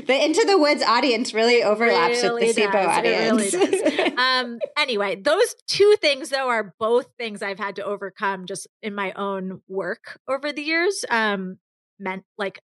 the 0.07 0.25
Into 0.25 0.45
the 0.47 0.59
Woods 0.59 0.83
audience 0.83 1.33
really 1.33 1.63
overlaps 1.63 2.25
really 2.25 2.49
with 2.49 2.57
the. 2.57 2.63
SIBO 2.63 2.87
audience. 2.87 3.55
Really 3.55 4.17
um, 4.17 4.59
anyway, 4.77 5.15
those 5.15 5.55
two 5.69 5.95
things 6.01 6.31
though 6.31 6.49
are 6.49 6.75
both 6.81 7.07
things 7.19 7.41
I've 7.41 7.61
had 7.61 7.77
to 7.77 7.85
overcome 7.85 8.47
just 8.47 8.67
in 8.83 8.97
my 8.97 9.13
own 9.13 9.63
work 9.69 10.19
over 10.27 10.53
the 10.53 10.63
years. 10.63 11.05
Um, 11.09 11.59
meant 11.99 12.25
like 12.37 12.61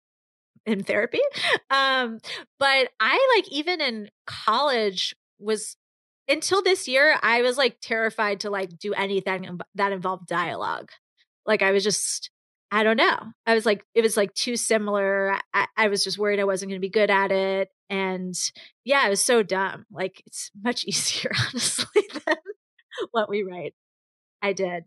in 0.67 0.83
therapy. 0.83 1.21
Um, 1.71 2.19
but 2.59 2.89
I 2.99 3.35
like 3.37 3.51
even 3.51 3.81
in 3.81 4.09
college 4.27 5.15
was 5.39 5.77
until 6.27 6.61
this 6.61 6.87
year, 6.87 7.17
I 7.23 7.41
was 7.41 7.57
like 7.57 7.77
terrified 7.81 8.41
to 8.41 8.49
like 8.49 8.77
do 8.77 8.93
anything 8.93 9.59
that 9.75 9.91
involved 9.91 10.27
dialogue. 10.27 10.89
Like 11.45 11.61
I 11.61 11.71
was 11.71 11.83
just, 11.83 12.29
I 12.69 12.83
don't 12.83 12.97
know. 12.97 13.17
I 13.45 13.55
was 13.55 13.65
like, 13.65 13.83
it 13.95 14.01
was 14.01 14.17
like 14.17 14.33
too 14.33 14.57
similar. 14.57 15.37
I, 15.53 15.67
I 15.77 15.87
was 15.87 16.03
just 16.03 16.17
worried 16.17 16.41
I 16.41 16.43
wasn't 16.43 16.69
going 16.69 16.81
to 16.81 16.85
be 16.85 16.89
good 16.89 17.09
at 17.09 17.31
it. 17.31 17.69
And 17.89 18.35
yeah, 18.83 19.07
it 19.07 19.09
was 19.09 19.23
so 19.23 19.41
dumb. 19.41 19.85
Like 19.89 20.21
it's 20.25 20.51
much 20.61 20.83
easier, 20.85 21.31
honestly, 21.33 22.03
than 22.25 22.35
what 23.11 23.29
we 23.29 23.43
write. 23.43 23.73
I 24.41 24.51
did. 24.51 24.83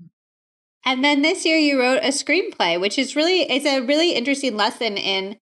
And 0.85 1.05
then 1.05 1.23
this 1.23 1.45
year 1.45 1.57
you 1.57 1.79
wrote 1.79 2.03
a 2.03 2.09
screenplay, 2.09 2.81
which 2.81 2.99
is 2.99 3.17
really, 3.17 3.43
it's 3.43 3.67
a 3.67 3.81
really 3.81 4.13
interesting 4.13 4.57
lesson 4.57 4.97
in 4.97 5.37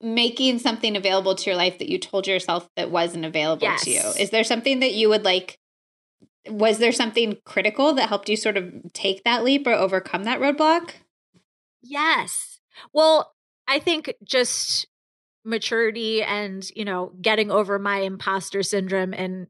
making 0.00 0.58
something 0.58 0.96
available 0.96 1.34
to 1.34 1.50
your 1.50 1.56
life 1.56 1.78
that 1.78 1.88
you 1.88 1.98
told 1.98 2.26
yourself 2.26 2.68
that 2.76 2.90
wasn't 2.90 3.24
available 3.24 3.62
yes. 3.62 3.84
to 3.84 3.90
you? 3.90 4.00
Is 4.18 4.30
there 4.30 4.44
something 4.44 4.80
that 4.80 4.94
you 4.94 5.08
would 5.08 5.24
like? 5.24 5.58
Was 6.48 6.78
there 6.78 6.92
something 6.92 7.38
critical 7.44 7.92
that 7.94 8.08
helped 8.08 8.28
you 8.28 8.36
sort 8.36 8.56
of 8.56 8.72
take 8.92 9.24
that 9.24 9.42
leap 9.42 9.66
or 9.66 9.72
overcome 9.72 10.24
that 10.24 10.40
roadblock? 10.40 10.90
Yes. 11.82 12.60
Well, 12.92 13.32
I 13.66 13.78
think 13.78 14.14
just 14.22 14.86
maturity 15.44 16.22
and, 16.22 16.68
you 16.76 16.84
know, 16.84 17.12
getting 17.20 17.50
over 17.50 17.78
my 17.78 17.98
imposter 17.98 18.62
syndrome 18.62 19.14
and 19.14 19.46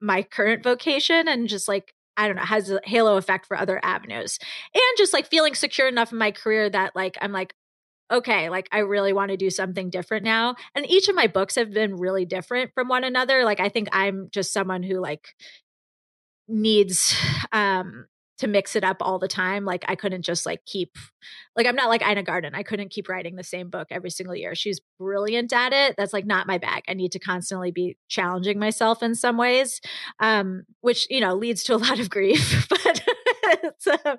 my 0.00 0.22
current 0.22 0.62
vocation 0.62 1.26
and 1.26 1.48
just 1.48 1.68
like 1.68 1.94
I 2.16 2.26
don't 2.26 2.36
know, 2.36 2.42
has 2.42 2.70
a 2.70 2.80
halo 2.84 3.16
effect 3.16 3.46
for 3.46 3.56
other 3.56 3.78
avenues. 3.82 4.38
And 4.74 4.82
just 4.96 5.12
like 5.12 5.26
feeling 5.26 5.54
secure 5.54 5.86
enough 5.86 6.12
in 6.12 6.18
my 6.18 6.30
career 6.30 6.70
that 6.70 6.96
like 6.96 7.18
I'm 7.20 7.32
like, 7.32 7.54
okay, 8.10 8.48
like 8.48 8.68
I 8.72 8.78
really 8.78 9.12
want 9.12 9.30
to 9.30 9.36
do 9.36 9.50
something 9.50 9.90
different 9.90 10.24
now. 10.24 10.54
And 10.74 10.88
each 10.88 11.08
of 11.08 11.14
my 11.14 11.26
books 11.26 11.56
have 11.56 11.72
been 11.72 11.96
really 11.96 12.24
different 12.24 12.72
from 12.74 12.88
one 12.88 13.04
another. 13.04 13.44
Like 13.44 13.60
I 13.60 13.68
think 13.68 13.88
I'm 13.92 14.28
just 14.32 14.52
someone 14.52 14.82
who 14.82 15.00
like 15.00 15.28
needs 16.48 17.14
um 17.52 18.06
to 18.38 18.46
mix 18.46 18.76
it 18.76 18.84
up 18.84 18.98
all 19.00 19.18
the 19.18 19.28
time. 19.28 19.64
Like 19.64 19.84
I 19.88 19.94
couldn't 19.94 20.22
just 20.22 20.44
like 20.44 20.64
keep 20.66 20.96
like 21.56 21.66
I'm 21.66 21.76
not 21.76 21.88
like 21.88 22.06
Ina 22.06 22.22
Garten. 22.22 22.54
I 22.54 22.62
couldn't 22.62 22.90
keep 22.90 23.08
writing 23.08 23.36
the 23.36 23.44
same 23.44 23.70
book 23.70 23.88
every 23.90 24.10
single 24.10 24.36
year. 24.36 24.54
She's 24.54 24.80
brilliant 24.98 25.52
at 25.52 25.72
it. 25.72 25.94
That's 25.96 26.12
like 26.12 26.26
not 26.26 26.46
my 26.46 26.58
bag. 26.58 26.84
I 26.88 26.94
need 26.94 27.12
to 27.12 27.18
constantly 27.18 27.70
be 27.70 27.96
challenging 28.08 28.58
myself 28.58 29.02
in 29.02 29.14
some 29.14 29.38
ways. 29.38 29.80
Um, 30.20 30.64
which, 30.80 31.06
you 31.10 31.20
know, 31.20 31.34
leads 31.34 31.62
to 31.64 31.74
a 31.74 31.78
lot 31.78 31.98
of 31.98 32.10
grief. 32.10 32.66
but 32.70 33.02
it's 33.64 33.86
um, 33.86 34.18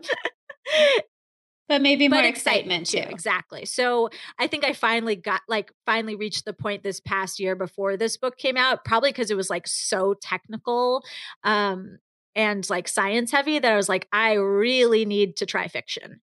but 1.68 1.82
maybe 1.82 2.08
more 2.08 2.20
but 2.20 2.26
excitement, 2.26 2.88
too. 2.88 3.02
too. 3.02 3.10
Exactly. 3.10 3.66
So 3.66 4.10
I 4.40 4.48
think 4.48 4.64
I 4.64 4.74
finally 4.74 5.16
got 5.16 5.42
like 5.48 5.72
finally 5.86 6.16
reached 6.16 6.46
the 6.46 6.54
point 6.54 6.84
this 6.84 7.00
past 7.00 7.40
year 7.40 7.56
before 7.56 7.98
this 7.98 8.18
book 8.18 8.38
came 8.38 8.58
out, 8.58 8.86
probably 8.86 9.12
because 9.12 9.32
it 9.32 9.38
was 9.38 9.50
like 9.50 9.68
so 9.68 10.16
technical 10.22 11.04
um 11.44 11.98
and 12.36 12.70
like 12.70 12.88
science 12.88 13.32
heavy 13.32 13.58
that 13.60 13.72
I 13.72 13.76
was 13.76 13.90
like, 13.90 14.08
I 14.14 14.34
really 14.34 15.06
need 15.06 15.38
to 15.38 15.46
try 15.48 15.68
fiction. 15.68 16.22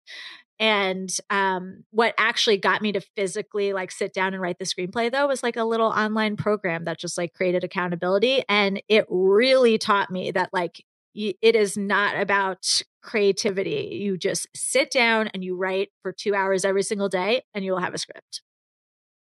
And 0.60 1.10
um, 1.32 1.84
what 1.90 2.14
actually 2.18 2.58
got 2.58 2.82
me 2.82 2.92
to 2.92 3.02
physically 3.16 3.74
like 3.74 3.92
sit 3.92 4.14
down 4.14 4.34
and 4.34 4.42
write 4.42 4.60
the 4.60 4.66
screenplay 4.66 5.12
though 5.12 5.28
was 5.28 5.42
like 5.42 5.58
a 5.58 5.64
little 5.64 5.88
online 5.88 6.38
program 6.38 6.86
that 6.86 7.00
just 7.00 7.18
like 7.18 7.34
created 7.34 7.64
accountability. 7.64 8.44
And 8.48 8.82
it 8.88 9.06
really 9.10 9.80
taught 9.80 10.12
me 10.12 10.32
that 10.32 10.52
like 10.54 10.86
it 11.16 11.56
is 11.56 11.76
not 11.76 12.20
about 12.20 12.84
creativity. 13.04 14.00
You 14.02 14.18
just 14.18 14.48
sit 14.56 14.90
down 14.90 15.30
and 15.34 15.44
you 15.44 15.56
write 15.56 15.90
for 16.02 16.12
two 16.12 16.34
hours 16.34 16.66
every 16.66 16.84
single 16.84 17.10
day 17.10 17.44
and 17.54 17.64
you'll 17.64 17.80
have 17.80 17.94
a 17.94 17.98
script. 18.00 18.42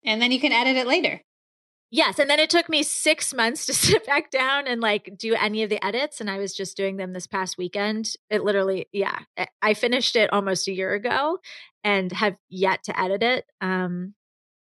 And 0.05 0.21
then 0.21 0.31
you 0.31 0.39
can 0.39 0.51
edit 0.51 0.77
it 0.77 0.87
later. 0.87 1.21
Yes. 1.91 2.19
And 2.19 2.29
then 2.29 2.39
it 2.39 2.51
took 2.51 2.69
me 2.69 2.83
six 2.83 3.33
months 3.33 3.65
to 3.65 3.73
sit 3.73 4.05
back 4.05 4.29
down 4.29 4.67
and 4.67 4.81
like 4.81 5.13
do 5.17 5.33
any 5.33 5.63
of 5.63 5.69
the 5.69 5.83
edits. 5.83 6.21
And 6.21 6.29
I 6.29 6.37
was 6.37 6.53
just 6.53 6.77
doing 6.77 6.97
them 6.97 7.13
this 7.13 7.27
past 7.27 7.57
weekend. 7.57 8.13
It 8.29 8.43
literally, 8.43 8.87
yeah, 8.91 9.19
I 9.61 9.73
finished 9.73 10.15
it 10.15 10.31
almost 10.31 10.67
a 10.67 10.73
year 10.73 10.93
ago 10.93 11.39
and 11.83 12.11
have 12.11 12.35
yet 12.49 12.83
to 12.83 12.99
edit 12.99 13.23
it. 13.23 13.45
Um, 13.61 14.13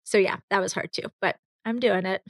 so 0.03 0.17
yeah, 0.17 0.37
that 0.49 0.59
was 0.59 0.73
hard 0.73 0.91
too, 0.91 1.09
but 1.21 1.37
I'm 1.65 1.79
doing 1.79 2.05
it. 2.05 2.21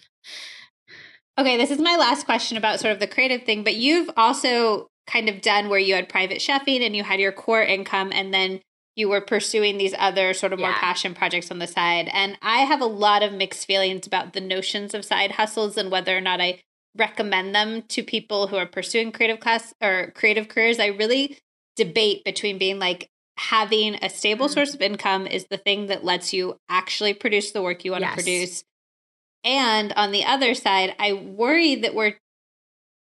Okay, 1.39 1.57
this 1.57 1.71
is 1.71 1.79
my 1.79 1.95
last 1.95 2.25
question 2.25 2.57
about 2.57 2.79
sort 2.79 2.93
of 2.93 2.99
the 2.99 3.07
creative 3.07 3.43
thing, 3.43 3.63
but 3.63 3.73
you've 3.73 4.11
also 4.15 4.91
kind 5.07 5.29
of 5.29 5.41
done 5.41 5.69
where 5.69 5.79
you 5.79 5.95
had 5.95 6.07
private 6.09 6.37
chefing 6.39 6.81
and 6.81 6.95
you 6.95 7.03
had 7.03 7.19
your 7.19 7.31
core 7.31 7.61
income 7.61 8.11
and 8.13 8.33
then 8.33 8.61
you 8.95 9.09
were 9.09 9.21
pursuing 9.21 9.77
these 9.77 9.95
other 9.97 10.33
sort 10.33 10.53
of 10.53 10.59
more 10.59 10.69
Yeah. 10.69 10.79
passion 10.79 11.13
projects 11.15 11.49
on 11.49 11.59
the 11.59 11.67
side. 11.67 12.09
And 12.13 12.37
I 12.41 12.59
have 12.59 12.79
a 12.81 12.85
lot 12.85 13.23
of 13.23 13.33
mixed 13.33 13.65
feelings 13.65 14.05
about 14.05 14.33
the 14.33 14.41
notions 14.41 14.93
of 14.93 15.03
side 15.03 15.31
hustles 15.31 15.77
and 15.77 15.89
whether 15.89 16.15
or 16.15 16.21
not 16.21 16.39
I 16.39 16.61
recommend 16.95 17.55
them 17.55 17.81
to 17.89 18.03
people 18.03 18.47
who 18.47 18.55
are 18.55 18.67
pursuing 18.67 19.11
creative 19.11 19.39
class 19.39 19.73
or 19.81 20.11
creative 20.15 20.47
careers. 20.47 20.79
I 20.79 20.87
really 20.87 21.39
debate 21.75 22.23
between 22.23 22.59
being 22.59 22.77
like 22.77 23.09
having 23.37 23.95
a 23.95 24.09
stable 24.11 24.47
Mm. 24.47 24.53
source 24.53 24.75
of 24.75 24.81
income 24.81 25.25
is 25.25 25.47
the 25.49 25.57
thing 25.57 25.87
that 25.87 26.03
lets 26.05 26.31
you 26.33 26.59
actually 26.69 27.15
produce 27.15 27.51
the 27.51 27.63
work 27.63 27.83
you 27.83 27.91
want 27.91 28.03
Yes. 28.03 28.11
to 28.11 28.15
produce. 28.15 28.63
And 29.43 29.91
on 29.93 30.11
the 30.11 30.23
other 30.23 30.53
side, 30.53 30.95
I 30.99 31.13
worry 31.13 31.75
that 31.75 31.95
we're 31.95 32.13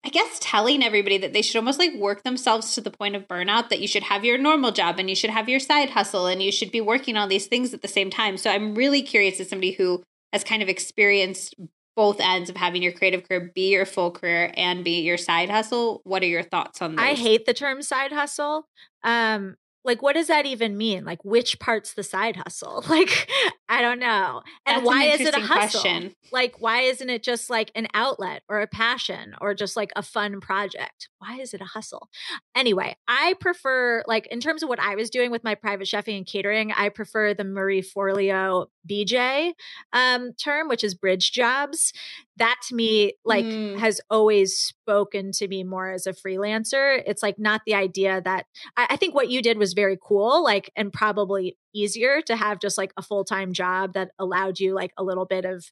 I 0.09 0.11
guess 0.11 0.39
telling 0.41 0.83
everybody 0.83 1.19
that 1.19 1.35
they 1.35 1.43
should 1.43 1.57
almost 1.57 1.79
like 1.79 1.93
work 1.93 2.23
themselves 2.23 2.75
to 2.75 2.81
the 2.81 2.91
point 2.91 3.15
of 3.15 3.29
burnout, 3.29 3.69
that 3.69 3.81
you 3.81 3.87
should 3.87 4.05
have 4.05 4.25
your 4.25 4.39
normal 4.39 4.73
job 4.73 4.99
and 4.99 5.11
you 5.11 5.15
should 5.15 5.29
have 5.29 5.51
your 5.51 5.61
side 5.61 5.91
hustle 5.91 6.27
and 6.27 6.43
you 6.43 6.51
should 6.51 6.73
be 6.73 6.81
working 6.81 7.19
on 7.19 7.29
these 7.29 7.47
things 7.47 7.75
at 7.75 7.83
the 7.83 7.89
same 7.89 8.09
time. 8.09 8.39
So 8.39 8.51
I'm 8.51 8.75
really 8.75 9.03
curious 9.03 9.39
as 9.39 9.51
somebody 9.51 9.73
who 9.73 10.03
has 10.33 10.45
kind 10.45 10.63
of 10.63 10.69
experienced 10.71 11.57
both 11.95 12.21
ends 12.21 12.49
of 12.49 12.57
having 12.57 12.83
your 12.83 12.93
creative 12.93 13.29
career 13.29 13.53
be 13.55 13.71
your 13.71 13.85
full 13.85 14.11
career 14.11 14.51
and 14.57 14.83
be 14.83 15.03
your 15.03 15.19
side 15.19 15.51
hustle. 15.51 16.01
What 16.05 16.23
are 16.23 16.27
your 16.27 16.43
thoughts 16.43 16.81
on 16.81 16.97
those? 16.97 17.05
I 17.05 17.13
hate 17.13 17.45
the 17.45 17.53
term 17.53 17.83
side 17.83 18.13
hustle. 18.13 18.67
Um, 19.05 19.57
like 19.89 20.03
what 20.03 20.13
does 20.13 20.27
that 20.27 20.45
even 20.45 20.77
mean? 20.77 21.05
Like 21.05 21.25
which 21.25 21.59
part's 21.59 21.95
the 21.95 22.03
side 22.03 22.37
hustle? 22.37 22.85
Like 22.99 23.29
I 23.71 23.83
don't 23.83 23.99
know. 24.01 24.43
And 24.67 24.77
That's 24.77 24.81
an 24.81 24.85
why 24.85 25.05
is 25.05 25.21
it 25.21 25.35
a 25.35 25.41
hustle? 25.41 25.81
question. 25.81 26.15
Like 26.33 26.57
why 26.61 26.83
isn't 26.83 27.09
it 27.11 27.23
just 27.23 27.51
like 27.51 27.71
an 27.75 27.87
outlet 27.95 28.43
or 28.49 28.61
a 28.61 28.67
passion 28.67 29.35
or 29.41 29.55
just 29.55 29.77
like 29.77 29.91
a 29.97 30.03
fun 30.03 30.41
project? 30.41 31.09
Why 31.19 31.39
is 31.41 31.55
it 31.55 31.61
a 31.61 31.65
hustle? 31.65 32.09
Anyway, 32.55 32.97
I 33.09 33.35
prefer 33.41 34.03
like 34.07 34.27
in 34.29 34.41
terms 34.41 34.63
of 34.63 34.69
what 34.69 34.81
I 34.81 34.95
was 34.95 35.11
doing 35.11 35.31
with 35.31 35.45
my 35.45 35.55
private 35.55 35.87
chefing 35.87 36.17
and 36.17 36.27
catering, 36.27 36.73
I 36.73 36.91
prefer 36.91 37.35
the 37.35 37.45
Marie 37.45 37.83
Forleo 37.83 38.67
BJ 38.89 39.53
um, 39.93 40.33
term, 40.35 40.69
which 40.69 40.85
is 40.85 40.95
bridge 40.95 41.33
jobs. 41.33 41.93
That 42.39 42.57
to 42.69 42.75
me 42.75 43.15
like 43.25 43.45
Mm. 43.45 43.79
has 43.79 44.01
always 44.11 44.57
spoken 44.57 45.33
to 45.33 45.49
me 45.49 45.65
more 45.65 45.91
as 45.91 46.07
a 46.07 46.13
freelancer. 46.13 47.03
It's 47.07 47.23
like 47.23 47.39
not 47.39 47.63
the 47.67 47.75
idea 47.75 48.21
that 48.25 48.47
I, 48.77 48.87
I 48.91 48.97
think 48.97 49.15
what 49.15 49.29
you 49.31 49.43
did 49.43 49.59
was 49.59 49.73
very 49.73 49.99
cool, 50.03 50.43
like 50.43 50.71
and 50.77 50.93
probably 50.93 51.57
easier 51.75 52.21
to 52.23 52.37
have 52.37 52.61
just 52.61 52.79
like 52.79 52.93
a 52.97 53.03
full 53.03 53.25
time 53.25 53.53
job 53.53 53.95
that 53.95 54.11
allowed 54.19 54.59
you 54.61 54.75
like 54.75 54.93
a 54.97 55.03
little 55.05 55.27
bit 55.27 55.45
of 55.45 55.65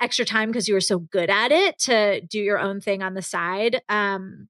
extra 0.00 0.24
time 0.24 0.48
because 0.48 0.66
you 0.68 0.74
were 0.74 0.80
so 0.80 0.98
good 0.98 1.28
at 1.30 1.52
it 1.52 1.78
to 1.78 2.20
do 2.22 2.38
your 2.40 2.58
own 2.58 2.80
thing 2.80 3.02
on 3.02 3.14
the 3.14 3.22
side. 3.22 3.82
Um, 3.88 4.48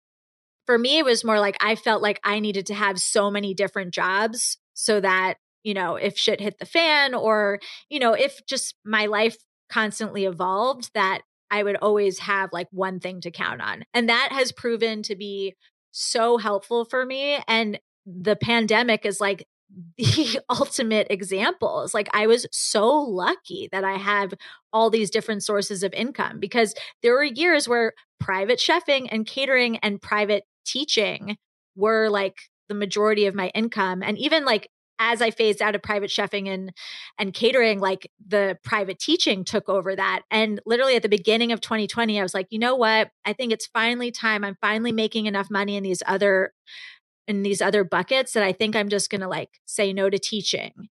for 0.67 0.79
me, 0.79 0.99
it 0.99 1.05
was 1.05 1.25
more 1.25 1.41
like 1.41 1.57
I 1.61 1.75
felt 1.75 2.03
like 2.03 2.21
I 2.23 2.39
needed 2.39 2.67
to 2.67 2.75
have 2.75 3.01
so 3.01 3.31
many 3.31 3.55
different 3.55 3.93
jobs 3.93 4.59
so 4.75 5.01
that, 5.01 5.35
you 5.65 5.75
know, 5.75 5.97
if 5.97 6.17
shit 6.17 6.41
hit 6.41 6.59
the 6.59 6.67
fan 6.67 7.15
or, 7.15 7.59
you 7.89 7.99
know, 7.99 8.12
if 8.12 8.41
just 8.47 8.77
my 8.85 9.07
life 9.07 9.37
constantly 9.69 10.25
evolved, 10.25 10.91
that 10.95 11.23
I 11.51 11.62
would 11.62 11.77
always 11.77 12.20
have 12.20 12.52
like 12.52 12.68
one 12.70 13.01
thing 13.01 13.20
to 13.22 13.31
count 13.31 13.60
on. 13.60 13.85
And 13.93 14.09
that 14.09 14.31
has 14.32 14.52
proven 14.52 15.02
to 15.05 15.16
be 15.16 15.55
so 15.90 16.39
helpful 16.39 16.85
for 16.85 17.05
me. 17.05 17.39
And 17.48 17.81
the 18.06 18.36
pandemic 18.36 19.05
is 19.05 19.20
like 19.20 19.47
the 19.97 20.40
ultimate 20.48 21.06
examples. 21.10 21.94
Like 21.94 22.09
I 22.12 22.27
was 22.27 22.47
so 22.52 22.89
lucky 23.01 23.68
that 23.72 23.85
I 23.85 23.97
have 23.97 24.35
all 24.72 24.90
these 24.90 25.10
different 25.10 25.43
sources 25.43 25.82
of 25.82 25.93
income 25.93 26.40
because 26.40 26.74
there 27.02 27.12
were 27.12 27.24
years 27.24 27.68
where 27.68 27.93
private 28.18 28.59
chefing 28.59 29.09
and 29.10 29.27
catering 29.27 29.78
and 29.78 30.01
private 30.01 30.44
teaching 30.64 31.36
were 31.77 32.09
like 32.09 32.36
the 32.68 32.74
majority 32.74 33.27
of 33.27 33.35
my 33.35 33.48
income 33.48 34.02
and 34.02 34.18
even 34.18 34.44
like 34.44 34.68
as 35.01 35.22
I 35.22 35.31
phased 35.31 35.62
out 35.62 35.74
of 35.74 35.82
private 35.82 36.10
chefing 36.10 36.47
and 36.47 36.72
and 37.18 37.32
catering, 37.32 37.81
like 37.81 38.09
the 38.24 38.59
private 38.62 39.01
teaching 39.01 39.44
took 39.44 39.68
over 39.68 39.97
that. 39.97 40.22
And 40.31 40.60
literally 40.66 40.94
at 40.94 41.02
the 41.02 41.09
beginning 41.09 41.51
of 41.51 41.60
2020, 41.60 42.20
I 42.20 42.22
was 42.22 42.35
like, 42.35 42.47
you 42.51 42.59
know 42.59 42.77
what? 42.77 43.10
I 43.24 43.32
think 43.32 43.52
it's 43.52 43.66
finally 43.66 44.12
time. 44.12 44.44
I'm 44.44 44.59
finally 44.60 44.93
making 44.93 45.27
enough 45.27 45.51
money 45.51 45.77
in 45.77 45.82
these 45.82 46.02
other 46.06 46.52
in 47.27 47.43
these 47.43 47.62
other 47.62 47.82
buckets 47.82 48.35
that 48.35 48.43
I 48.43 48.52
think 48.52 48.77
I'm 48.77 48.89
just 48.89 49.10
gonna 49.10 49.28
like 49.28 49.60
say 49.64 49.93
no 49.93 50.10
to 50.10 50.18
teaching. 50.18 50.89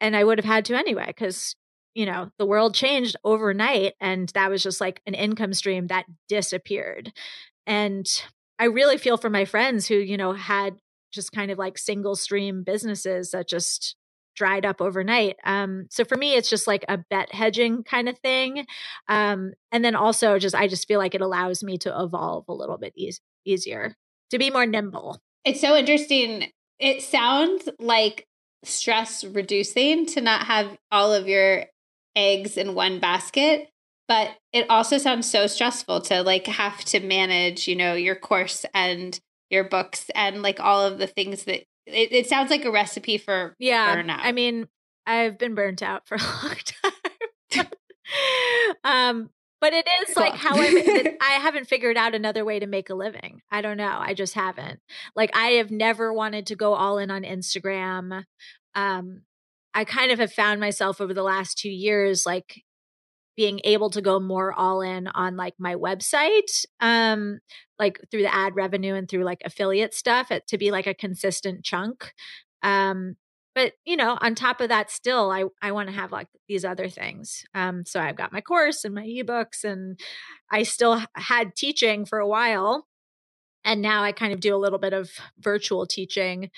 And 0.00 0.16
I 0.16 0.24
would 0.24 0.38
have 0.38 0.44
had 0.44 0.64
to 0.66 0.76
anyway, 0.76 1.06
because 1.06 1.54
you 1.94 2.06
know, 2.06 2.30
the 2.38 2.46
world 2.46 2.74
changed 2.74 3.16
overnight 3.22 3.92
and 4.00 4.28
that 4.30 4.50
was 4.50 4.62
just 4.62 4.80
like 4.80 5.00
an 5.06 5.14
income 5.14 5.52
stream 5.52 5.88
that 5.88 6.06
disappeared. 6.28 7.12
And 7.66 8.06
I 8.58 8.64
really 8.66 8.96
feel 8.96 9.18
for 9.18 9.28
my 9.28 9.44
friends 9.44 9.86
who, 9.86 9.96
you 9.96 10.16
know, 10.16 10.32
had 10.32 10.76
just 11.12 11.32
kind 11.32 11.50
of 11.50 11.58
like 11.58 11.78
single 11.78 12.16
stream 12.16 12.62
businesses 12.64 13.30
that 13.30 13.48
just 13.48 13.96
dried 14.34 14.64
up 14.64 14.80
overnight. 14.80 15.36
Um, 15.44 15.86
so 15.90 16.04
for 16.04 16.16
me, 16.16 16.34
it's 16.34 16.48
just 16.48 16.66
like 16.66 16.84
a 16.88 16.98
bet 17.10 17.34
hedging 17.34 17.84
kind 17.84 18.08
of 18.08 18.18
thing. 18.18 18.66
Um, 19.08 19.52
and 19.70 19.84
then 19.84 19.94
also 19.94 20.38
just, 20.38 20.54
I 20.54 20.68
just 20.68 20.88
feel 20.88 20.98
like 20.98 21.14
it 21.14 21.20
allows 21.20 21.62
me 21.62 21.76
to 21.78 22.02
evolve 22.02 22.46
a 22.48 22.54
little 22.54 22.78
bit 22.78 22.94
e- 22.96 23.12
easier, 23.44 23.94
to 24.30 24.38
be 24.38 24.50
more 24.50 24.66
nimble. 24.66 25.20
It's 25.44 25.60
so 25.60 25.76
interesting. 25.76 26.50
It 26.78 27.02
sounds 27.02 27.68
like 27.78 28.26
stress 28.64 29.24
reducing 29.24 30.06
to 30.06 30.20
not 30.20 30.46
have 30.46 30.76
all 30.90 31.12
of 31.12 31.28
your 31.28 31.66
eggs 32.16 32.56
in 32.56 32.74
one 32.74 33.00
basket 33.00 33.68
but 34.08 34.36
it 34.52 34.66
also 34.68 34.98
sounds 34.98 35.30
so 35.30 35.46
stressful 35.46 36.00
to 36.02 36.22
like 36.22 36.46
have 36.46 36.84
to 36.84 37.00
manage 37.00 37.66
you 37.66 37.74
know 37.74 37.94
your 37.94 38.14
course 38.14 38.66
and 38.74 39.18
your 39.52 39.64
books 39.64 40.10
and 40.14 40.42
like 40.42 40.58
all 40.58 40.84
of 40.84 40.98
the 40.98 41.06
things 41.06 41.44
that 41.44 41.62
it, 41.86 42.12
it 42.12 42.28
sounds 42.28 42.50
like 42.50 42.64
a 42.64 42.70
recipe 42.70 43.18
for 43.18 43.54
yeah 43.58 43.94
burnout. 43.96 44.20
i 44.22 44.32
mean 44.32 44.66
i've 45.06 45.38
been 45.38 45.54
burnt 45.54 45.82
out 45.82 46.06
for 46.06 46.14
a 46.20 46.22
long 46.22 46.56
time 47.54 47.66
um 48.84 49.30
but 49.60 49.72
it 49.72 49.86
is 50.02 50.12
cool. 50.12 50.24
like 50.24 50.34
how 50.34 50.56
I, 50.56 51.16
I 51.20 51.34
haven't 51.34 51.68
figured 51.68 51.96
out 51.96 52.16
another 52.16 52.44
way 52.44 52.58
to 52.58 52.66
make 52.66 52.90
a 52.90 52.96
living. 52.96 53.42
I 53.48 53.60
don't 53.60 53.76
know. 53.76 53.96
I 53.96 54.12
just 54.12 54.34
haven't. 54.34 54.80
Like 55.14 55.30
I 55.36 55.50
have 55.50 55.70
never 55.70 56.12
wanted 56.12 56.46
to 56.46 56.56
go 56.56 56.74
all 56.74 56.98
in 56.98 57.12
on 57.12 57.22
Instagram. 57.22 58.24
Um, 58.74 59.22
I 59.72 59.84
kind 59.84 60.10
of 60.10 60.18
have 60.18 60.32
found 60.32 60.58
myself 60.58 61.00
over 61.00 61.14
the 61.14 61.22
last 61.22 61.58
two 61.58 61.70
years, 61.70 62.26
like 62.26 62.62
being 63.36 63.60
able 63.64 63.90
to 63.90 64.02
go 64.02 64.20
more 64.20 64.52
all 64.52 64.80
in 64.80 65.06
on 65.08 65.36
like 65.36 65.54
my 65.58 65.74
website 65.74 66.64
um 66.80 67.38
like 67.78 67.98
through 68.10 68.22
the 68.22 68.34
ad 68.34 68.54
revenue 68.54 68.94
and 68.94 69.08
through 69.08 69.24
like 69.24 69.40
affiliate 69.44 69.94
stuff 69.94 70.30
it, 70.30 70.46
to 70.46 70.58
be 70.58 70.70
like 70.70 70.86
a 70.86 70.94
consistent 70.94 71.64
chunk 71.64 72.12
um 72.62 73.16
but 73.54 73.72
you 73.84 73.96
know 73.96 74.16
on 74.20 74.34
top 74.34 74.60
of 74.60 74.68
that 74.68 74.90
still 74.90 75.30
i 75.30 75.44
i 75.62 75.72
want 75.72 75.88
to 75.88 75.94
have 75.94 76.12
like 76.12 76.28
these 76.48 76.64
other 76.64 76.88
things 76.88 77.44
um 77.54 77.84
so 77.84 78.00
i've 78.00 78.16
got 78.16 78.32
my 78.32 78.40
course 78.40 78.84
and 78.84 78.94
my 78.94 79.04
ebooks 79.04 79.64
and 79.64 79.98
i 80.50 80.62
still 80.62 81.02
had 81.16 81.54
teaching 81.56 82.04
for 82.04 82.18
a 82.18 82.28
while 82.28 82.86
and 83.64 83.80
now 83.80 84.02
i 84.02 84.12
kind 84.12 84.32
of 84.32 84.40
do 84.40 84.54
a 84.54 84.58
little 84.58 84.78
bit 84.78 84.92
of 84.92 85.10
virtual 85.38 85.86
teaching 85.86 86.50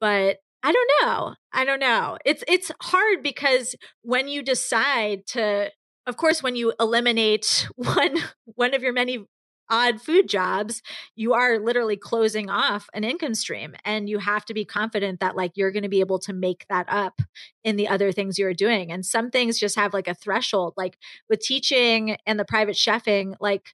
but 0.00 0.38
I 0.62 0.72
don't 0.72 0.90
know. 1.02 1.34
I 1.52 1.64
don't 1.64 1.80
know. 1.80 2.18
It's 2.24 2.44
it's 2.46 2.70
hard 2.80 3.22
because 3.22 3.74
when 4.02 4.28
you 4.28 4.42
decide 4.42 5.26
to 5.28 5.70
of 6.06 6.16
course, 6.16 6.42
when 6.42 6.56
you 6.56 6.72
eliminate 6.80 7.68
one 7.76 8.18
one 8.44 8.74
of 8.74 8.82
your 8.82 8.92
many 8.92 9.26
odd 9.70 10.02
food 10.02 10.28
jobs, 10.28 10.82
you 11.16 11.32
are 11.32 11.58
literally 11.58 11.96
closing 11.96 12.50
off 12.50 12.88
an 12.92 13.04
income 13.04 13.34
stream. 13.34 13.74
And 13.84 14.08
you 14.08 14.18
have 14.18 14.44
to 14.46 14.54
be 14.54 14.64
confident 14.66 15.20
that 15.20 15.34
like 15.34 15.52
you're 15.54 15.72
going 15.72 15.84
to 15.84 15.88
be 15.88 16.00
able 16.00 16.18
to 16.20 16.32
make 16.32 16.66
that 16.68 16.86
up 16.88 17.22
in 17.64 17.76
the 17.76 17.88
other 17.88 18.12
things 18.12 18.38
you're 18.38 18.52
doing. 18.52 18.92
And 18.92 19.06
some 19.06 19.30
things 19.30 19.58
just 19.58 19.76
have 19.76 19.94
like 19.94 20.08
a 20.08 20.14
threshold, 20.14 20.74
like 20.76 20.98
with 21.30 21.40
teaching 21.40 22.16
and 22.26 22.38
the 22.38 22.44
private 22.44 22.76
chefing, 22.76 23.34
like 23.40 23.70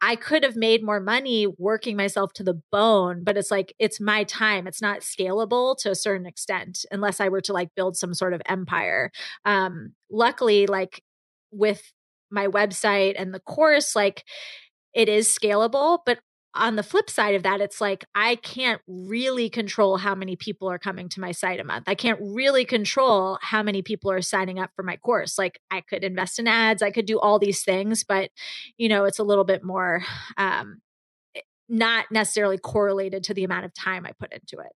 I 0.00 0.16
could 0.16 0.44
have 0.44 0.56
made 0.56 0.82
more 0.84 1.00
money 1.00 1.46
working 1.58 1.96
myself 1.96 2.32
to 2.34 2.42
the 2.42 2.60
bone, 2.70 3.22
but 3.24 3.36
it's 3.36 3.50
like 3.50 3.74
it's 3.78 4.00
my 4.00 4.24
time. 4.24 4.66
It's 4.66 4.82
not 4.82 5.00
scalable 5.00 5.76
to 5.78 5.90
a 5.90 5.94
certain 5.94 6.26
extent 6.26 6.84
unless 6.90 7.20
I 7.20 7.28
were 7.28 7.40
to 7.42 7.52
like 7.52 7.74
build 7.74 7.96
some 7.96 8.12
sort 8.14 8.34
of 8.34 8.42
empire. 8.46 9.10
Um, 9.44 9.94
luckily, 10.10 10.66
like 10.66 11.02
with 11.54 11.92
my 12.30 12.46
website 12.46 13.14
and 13.16 13.32
the 13.32 13.40
course, 13.40 13.94
like 13.94 14.24
it 14.92 15.08
is 15.08 15.28
scalable. 15.28 16.00
But 16.04 16.18
on 16.56 16.76
the 16.76 16.82
flip 16.82 17.10
side 17.10 17.34
of 17.34 17.42
that, 17.42 17.60
it's 17.60 17.80
like 17.80 18.04
I 18.14 18.36
can't 18.36 18.80
really 18.86 19.50
control 19.50 19.96
how 19.96 20.14
many 20.14 20.36
people 20.36 20.70
are 20.70 20.78
coming 20.78 21.08
to 21.10 21.20
my 21.20 21.32
site 21.32 21.58
a 21.58 21.64
month. 21.64 21.84
I 21.88 21.96
can't 21.96 22.20
really 22.22 22.64
control 22.64 23.38
how 23.42 23.62
many 23.62 23.82
people 23.82 24.10
are 24.10 24.22
signing 24.22 24.58
up 24.58 24.70
for 24.76 24.84
my 24.84 24.96
course. 24.96 25.36
Like 25.36 25.60
I 25.70 25.80
could 25.80 26.04
invest 26.04 26.38
in 26.38 26.46
ads, 26.46 26.82
I 26.82 26.90
could 26.90 27.06
do 27.06 27.18
all 27.18 27.38
these 27.38 27.64
things, 27.64 28.04
but 28.04 28.30
you 28.76 28.88
know, 28.88 29.04
it's 29.04 29.18
a 29.18 29.24
little 29.24 29.44
bit 29.44 29.64
more 29.64 30.04
um 30.36 30.80
eh, 31.34 31.40
not 31.68 32.06
necessarily 32.12 32.58
correlated 32.58 33.24
to 33.24 33.34
the 33.34 33.44
amount 33.44 33.64
of 33.64 33.74
time 33.74 34.06
I 34.06 34.12
put 34.12 34.32
into 34.32 34.58
it. 34.64 34.72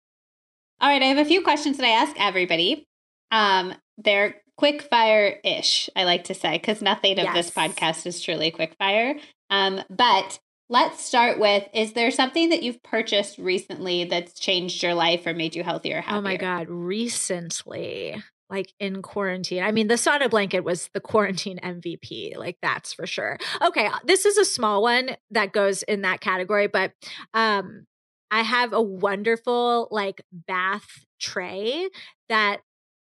All 0.81 0.89
right, 0.89 1.03
I 1.03 1.07
have 1.07 1.19
a 1.19 1.25
few 1.25 1.43
questions 1.43 1.77
that 1.79 1.87
I 1.87 1.91
ask 1.91 2.15
everybody. 2.19 2.87
Um, 3.31 3.75
they're 3.99 4.37
quick 4.56 4.82
fire 4.82 5.39
ish, 5.44 5.90
I 5.97 6.05
like 6.05 6.24
to 6.24 6.35
say, 6.35 6.59
because 6.59 6.82
nothing 6.82 7.18
of 7.18 7.24
yes. 7.24 7.35
this 7.35 7.51
podcast 7.51 8.06
is 8.06 8.20
truly 8.20 8.51
quick 8.51 8.74
fire. 8.78 9.16
Um, 9.51 9.81
but 9.90 10.39
let's 10.68 11.05
start 11.05 11.39
with 11.39 11.64
Is 11.74 11.93
there 11.93 12.10
something 12.10 12.48
that 12.48 12.62
you've 12.62 12.82
purchased 12.82 13.39
recently 13.39 14.05
that's 14.05 14.39
changed 14.39 14.82
your 14.82 14.94
life 14.94 15.26
or 15.26 15.35
made 15.35 15.55
you 15.55 15.62
healthier? 15.62 16.01
Happier? 16.01 16.18
Oh 16.18 16.22
my 16.22 16.36
God, 16.36 16.68
recently. 16.68 18.22
Like 18.51 18.72
in 18.78 19.02
quarantine. 19.02 19.62
I 19.62 19.72
mean, 19.72 19.89
the 19.89 19.94
sauna 19.94 20.31
blanket 20.31 20.60
was 20.60 20.90
the 20.93 21.01
quarantine 21.01 21.59
MVP. 21.62 22.36
Like 22.36 22.59
that's 22.62 22.93
for 22.93 23.06
sure. 23.06 23.39
Okay, 23.62 23.86
uh, 23.86 23.98
this 24.05 24.26
is 24.26 24.36
a 24.36 24.44
small 24.44 24.82
one 24.82 25.16
that 25.31 25.52
goes 25.52 25.82
in 25.82 26.02
that 26.02 26.20
category, 26.20 26.66
but 26.66 26.93
um 27.32 27.86
I 28.31 28.43
have 28.43 28.72
a 28.72 28.82
wonderful 28.82 29.89
like 29.90 30.22
bath 30.32 31.05
tray 31.20 31.89
that 32.28 32.60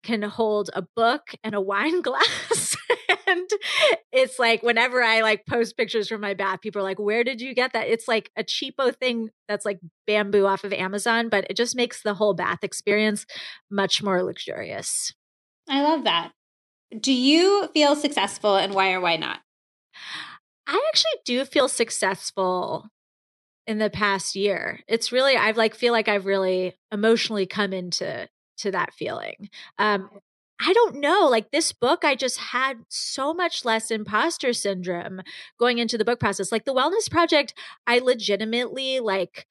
can 0.06 0.22
hold 0.22 0.70
a 0.72 0.82
book 0.94 1.34
and 1.42 1.54
a 1.54 1.60
wine 1.72 2.00
glass. 2.00 2.76
and 3.26 3.50
it's 4.12 4.38
like 4.38 4.62
whenever 4.62 5.02
I 5.02 5.20
like 5.20 5.44
post 5.46 5.76
pictures 5.76 6.08
from 6.08 6.20
my 6.20 6.32
bath, 6.32 6.60
people 6.60 6.80
are 6.80 6.84
like, 6.84 6.98
Where 6.98 7.24
did 7.24 7.40
you 7.40 7.54
get 7.54 7.72
that? 7.72 7.88
It's 7.88 8.08
like 8.08 8.30
a 8.36 8.44
cheapo 8.44 8.94
thing 8.94 9.30
that's 9.48 9.66
like 9.66 9.80
bamboo 10.06 10.46
off 10.46 10.64
of 10.64 10.72
Amazon, 10.72 11.28
but 11.28 11.46
it 11.50 11.56
just 11.56 11.76
makes 11.76 12.02
the 12.02 12.14
whole 12.14 12.34
bath 12.34 12.62
experience 12.62 13.26
much 13.70 14.02
more 14.02 14.22
luxurious. 14.22 15.12
I 15.68 15.82
love 15.82 16.04
that. 16.04 16.32
Do 16.98 17.12
you 17.12 17.68
feel 17.74 17.96
successful 17.96 18.56
and 18.56 18.72
why 18.72 18.92
or 18.92 19.00
why 19.00 19.16
not? 19.16 19.40
I 20.68 20.80
actually 20.88 21.20
do 21.24 21.44
feel 21.44 21.68
successful 21.68 22.88
in 23.66 23.78
the 23.78 23.90
past 23.90 24.36
year. 24.36 24.80
It's 24.86 25.10
really 25.10 25.36
I've 25.36 25.56
like 25.56 25.74
feel 25.74 25.92
like 25.92 26.08
I've 26.08 26.26
really 26.26 26.76
emotionally 26.92 27.46
come 27.46 27.72
into 27.72 28.28
to 28.58 28.70
that 28.70 28.94
feeling. 28.94 29.48
Um, 29.78 30.10
I 30.58 30.72
don't 30.72 30.96
know. 30.96 31.28
Like 31.28 31.50
this 31.50 31.72
book, 31.72 32.04
I 32.04 32.14
just 32.14 32.38
had 32.38 32.78
so 32.88 33.34
much 33.34 33.64
less 33.64 33.90
imposter 33.90 34.52
syndrome 34.52 35.20
going 35.58 35.78
into 35.78 35.98
the 35.98 36.04
book 36.04 36.18
process. 36.18 36.50
Like 36.50 36.64
the 36.64 36.74
Wellness 36.74 37.10
Project, 37.10 37.52
I 37.86 37.98
legitimately 37.98 39.00
like 39.00 39.46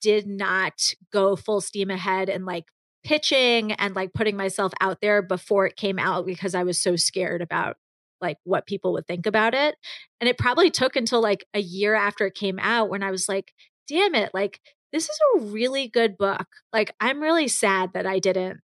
did 0.00 0.26
not 0.26 0.94
go 1.12 1.36
full 1.36 1.60
steam 1.60 1.90
ahead 1.90 2.28
and 2.28 2.44
like 2.44 2.66
pitching 3.02 3.72
and 3.72 3.96
like 3.96 4.12
putting 4.12 4.36
myself 4.36 4.72
out 4.80 5.00
there 5.00 5.22
before 5.22 5.66
it 5.66 5.76
came 5.76 5.98
out 5.98 6.26
because 6.26 6.54
I 6.54 6.64
was 6.64 6.80
so 6.80 6.96
scared 6.96 7.42
about 7.42 7.76
like 8.20 8.36
what 8.44 8.66
people 8.66 8.92
would 8.92 9.06
think 9.06 9.26
about 9.26 9.54
it. 9.54 9.74
And 10.20 10.28
it 10.28 10.38
probably 10.38 10.70
took 10.70 10.96
until 10.96 11.20
like 11.20 11.44
a 11.54 11.60
year 11.60 11.94
after 11.94 12.26
it 12.26 12.34
came 12.34 12.58
out 12.60 12.90
when 12.90 13.02
I 13.02 13.10
was 13.10 13.28
like, 13.28 13.52
damn 13.88 14.14
it, 14.14 14.30
like 14.32 14.60
this 14.92 15.04
is 15.04 15.18
a 15.36 15.40
really 15.40 15.88
good 15.88 16.16
book. 16.18 16.46
Like, 16.72 16.94
I'm 17.00 17.20
really 17.20 17.48
sad 17.48 17.92
that 17.94 18.06
I 18.06 18.18
didn't, 18.18 18.60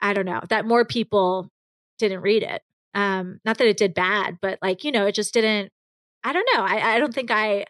I 0.00 0.12
don't 0.12 0.26
know, 0.26 0.42
that 0.50 0.66
more 0.66 0.84
people 0.84 1.50
didn't 1.98 2.20
read 2.20 2.42
it. 2.42 2.62
Um, 2.94 3.40
not 3.44 3.58
that 3.58 3.66
it 3.66 3.76
did 3.76 3.94
bad, 3.94 4.38
but 4.40 4.58
like, 4.62 4.84
you 4.84 4.92
know, 4.92 5.06
it 5.06 5.14
just 5.14 5.34
didn't, 5.34 5.72
I 6.22 6.32
don't 6.32 6.48
know. 6.54 6.62
I, 6.62 6.94
I 6.94 6.98
don't 6.98 7.14
think 7.14 7.30
I, 7.30 7.66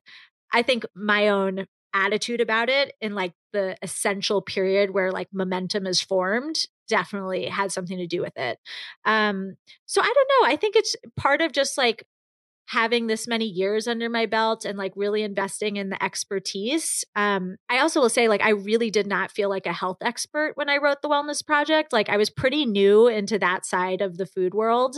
I 0.53 0.63
think 0.63 0.85
my 0.95 1.29
own 1.29 1.67
attitude 1.95 2.41
about 2.41 2.69
it 2.69 2.93
in 3.01 3.15
like 3.15 3.33
the 3.53 3.77
essential 3.81 4.43
period 4.43 4.91
where 4.91 5.13
like 5.13 5.29
momentum 5.33 5.87
is 5.87 6.01
formed 6.01 6.57
definitely 6.89 7.47
had 7.47 7.73
something 7.73 7.97
to 7.99 8.07
do 8.07 8.21
with 8.21 8.37
it. 8.37 8.59
Um, 9.05 9.55
so 9.87 10.03
I 10.03 10.13
don't 10.13 10.31
know. 10.41 10.53
I 10.53 10.57
think 10.57 10.77
it's 10.77 10.97
part 11.17 11.41
of 11.41 11.53
just 11.53 11.79
like 11.79 12.05
having 12.67 13.07
this 13.07 13.29
many 13.29 13.45
years 13.45 13.87
under 13.87 14.09
my 14.09 14.27
belt 14.27 14.65
and 14.65 14.79
like 14.79 14.93
really 14.97 15.23
investing 15.23 15.77
in 15.77 15.91
the 15.91 16.03
expertise. 16.03 17.05
Um, 17.15 17.57
I 17.69 17.79
also 17.79 18.01
will 18.01 18.09
say, 18.09 18.29
like, 18.29 18.43
I 18.43 18.51
really 18.51 18.91
did 18.91 19.07
not 19.07 19.31
feel 19.31 19.49
like 19.49 19.67
a 19.67 19.73
health 19.73 19.99
expert 20.01 20.53
when 20.57 20.71
I 20.71 20.79
wrote 20.79 21.03
the 21.03 21.09
Wellness 21.09 21.45
Project. 21.45 21.93
Like, 21.93 22.09
I 22.09 22.17
was 22.17 22.31
pretty 22.31 22.65
new 22.65 23.07
into 23.07 23.39
that 23.39 23.67
side 23.67 24.01
of 24.01 24.17
the 24.17 24.27
food 24.27 24.55
world. 24.55 24.97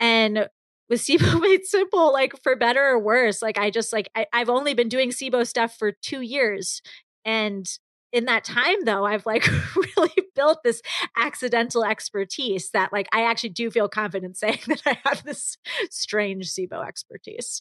And 0.00 0.48
with 0.88 1.00
SIBO 1.06 1.40
made 1.40 1.64
simple, 1.64 2.12
like 2.12 2.32
for 2.42 2.56
better 2.56 2.84
or 2.84 2.98
worse, 2.98 3.42
like 3.42 3.58
I 3.58 3.70
just 3.70 3.92
like 3.92 4.10
I, 4.16 4.26
I've 4.32 4.50
only 4.50 4.74
been 4.74 4.88
doing 4.88 5.10
SIBO 5.10 5.46
stuff 5.46 5.76
for 5.78 5.92
two 5.92 6.20
years. 6.20 6.82
And 7.24 7.68
in 8.12 8.24
that 8.24 8.44
time 8.44 8.84
though 8.84 9.04
i've 9.04 9.26
like 9.26 9.46
really 9.76 10.12
built 10.36 10.62
this 10.62 10.80
accidental 11.16 11.84
expertise 11.84 12.70
that 12.70 12.92
like 12.92 13.08
i 13.12 13.22
actually 13.22 13.48
do 13.48 13.70
feel 13.70 13.88
confident 13.88 14.36
saying 14.36 14.60
that 14.68 14.82
i 14.86 14.96
have 15.04 15.24
this 15.24 15.56
strange 15.90 16.46
sibo 16.46 16.86
expertise 16.86 17.60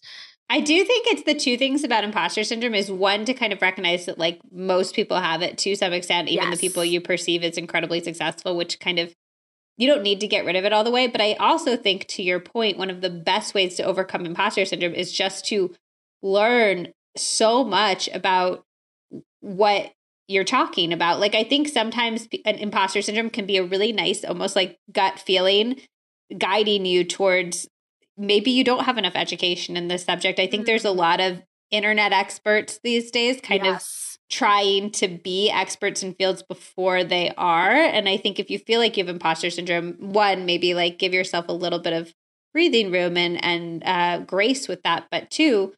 i 0.50 0.60
do 0.60 0.84
think 0.84 1.08
it's 1.08 1.24
the 1.24 1.34
two 1.34 1.58
things 1.58 1.84
about 1.84 2.04
imposter 2.04 2.44
syndrome 2.44 2.76
is 2.76 2.92
one 2.92 3.26
to 3.26 3.34
kind 3.34 3.54
of 3.54 3.62
recognize 3.62 4.06
that 4.06 4.20
like 4.20 4.40
most 4.52 4.94
people 4.94 5.18
have 5.18 5.42
it 5.42 5.58
to 5.58 5.76
some 5.76 5.94
extent 5.94 6.30
even 6.30 6.50
yes. 6.50 6.60
the 6.60 6.68
people 6.68 6.86
you 6.86 7.02
perceive 7.02 7.44
as 7.44 7.58
incredibly 7.58 8.04
successful 8.04 8.56
which 8.56 8.80
kind 8.80 9.00
of 9.00 9.14
you 9.78 9.88
don't 9.88 10.04
need 10.04 10.22
to 10.22 10.28
get 10.28 10.46
rid 10.46 10.56
of 10.56 10.66
it 10.66 10.74
all 10.74 10.84
the 10.84 10.92
way 10.92 11.08
but 11.08 11.22
i 11.22 11.34
also 11.34 11.76
think 11.76 12.06
to 12.08 12.22
your 12.22 12.40
point 12.40 12.78
one 12.78 12.90
of 12.90 13.02
the 13.02 13.10
best 13.10 13.54
ways 13.54 13.76
to 13.76 13.84
overcome 13.84 14.26
imposter 14.26 14.66
syndrome 14.66 14.94
is 14.94 15.12
just 15.12 15.46
to 15.46 15.74
learn 16.22 16.90
so 17.16 17.64
much 17.64 18.10
about 18.14 18.66
what 19.40 19.92
you're 20.28 20.44
talking 20.44 20.92
about. 20.92 21.20
Like, 21.20 21.36
I 21.36 21.44
think 21.44 21.68
sometimes 21.68 22.28
an 22.46 22.56
imposter 22.56 23.02
syndrome 23.02 23.30
can 23.30 23.46
be 23.46 23.58
a 23.58 23.64
really 23.64 23.92
nice, 23.92 24.24
almost 24.24 24.56
like 24.56 24.80
gut 24.92 25.20
feeling 25.20 25.80
guiding 26.38 26.86
you 26.86 27.04
towards 27.04 27.68
maybe 28.18 28.52
you 28.52 28.64
don't 28.64 28.86
have 28.86 28.98
enough 28.98 29.16
education 29.16 29.78
in 29.78 29.88
this 29.88 30.06
subject. 30.06 30.40
I 30.40 30.48
think 30.48 30.62
mm-hmm. 30.62 30.68
there's 30.68 30.86
a 30.86 30.92
lot 30.92 31.20
of 31.20 31.42
internet 31.72 32.14
experts 32.14 32.80
these 32.84 33.12
days 33.12 33.42
kind 33.42 33.66
yes. 33.66 34.18
of 34.20 34.30
trying 34.30 34.92
to 34.92 35.08
be 35.08 35.50
experts 35.50 36.02
in 36.02 36.14
fields 36.14 36.42
before 36.42 37.04
they 37.04 37.34
are. 37.38 37.72
And 37.72 38.08
I 38.08 38.18
think 38.18 38.40
if 38.40 38.50
you 38.50 38.60
feel 38.60 38.80
like 38.80 38.98
you 38.98 39.04
have 39.04 39.14
imposter 39.14 39.50
syndrome, 39.50 39.96
one, 40.00 40.46
maybe 40.46 40.74
like 40.74 40.98
give 40.98 41.14
yourself 41.14 41.46
a 41.48 41.54
little 41.54 41.80
bit 41.80 41.94
of 41.94 42.14
breathing 42.54 42.92
room 42.92 43.18
and 43.18 43.44
and 43.44 43.84
uh, 43.84 44.20
grace 44.20 44.68
with 44.68 44.82
that. 44.84 45.08
But 45.12 45.30
two, 45.30 45.74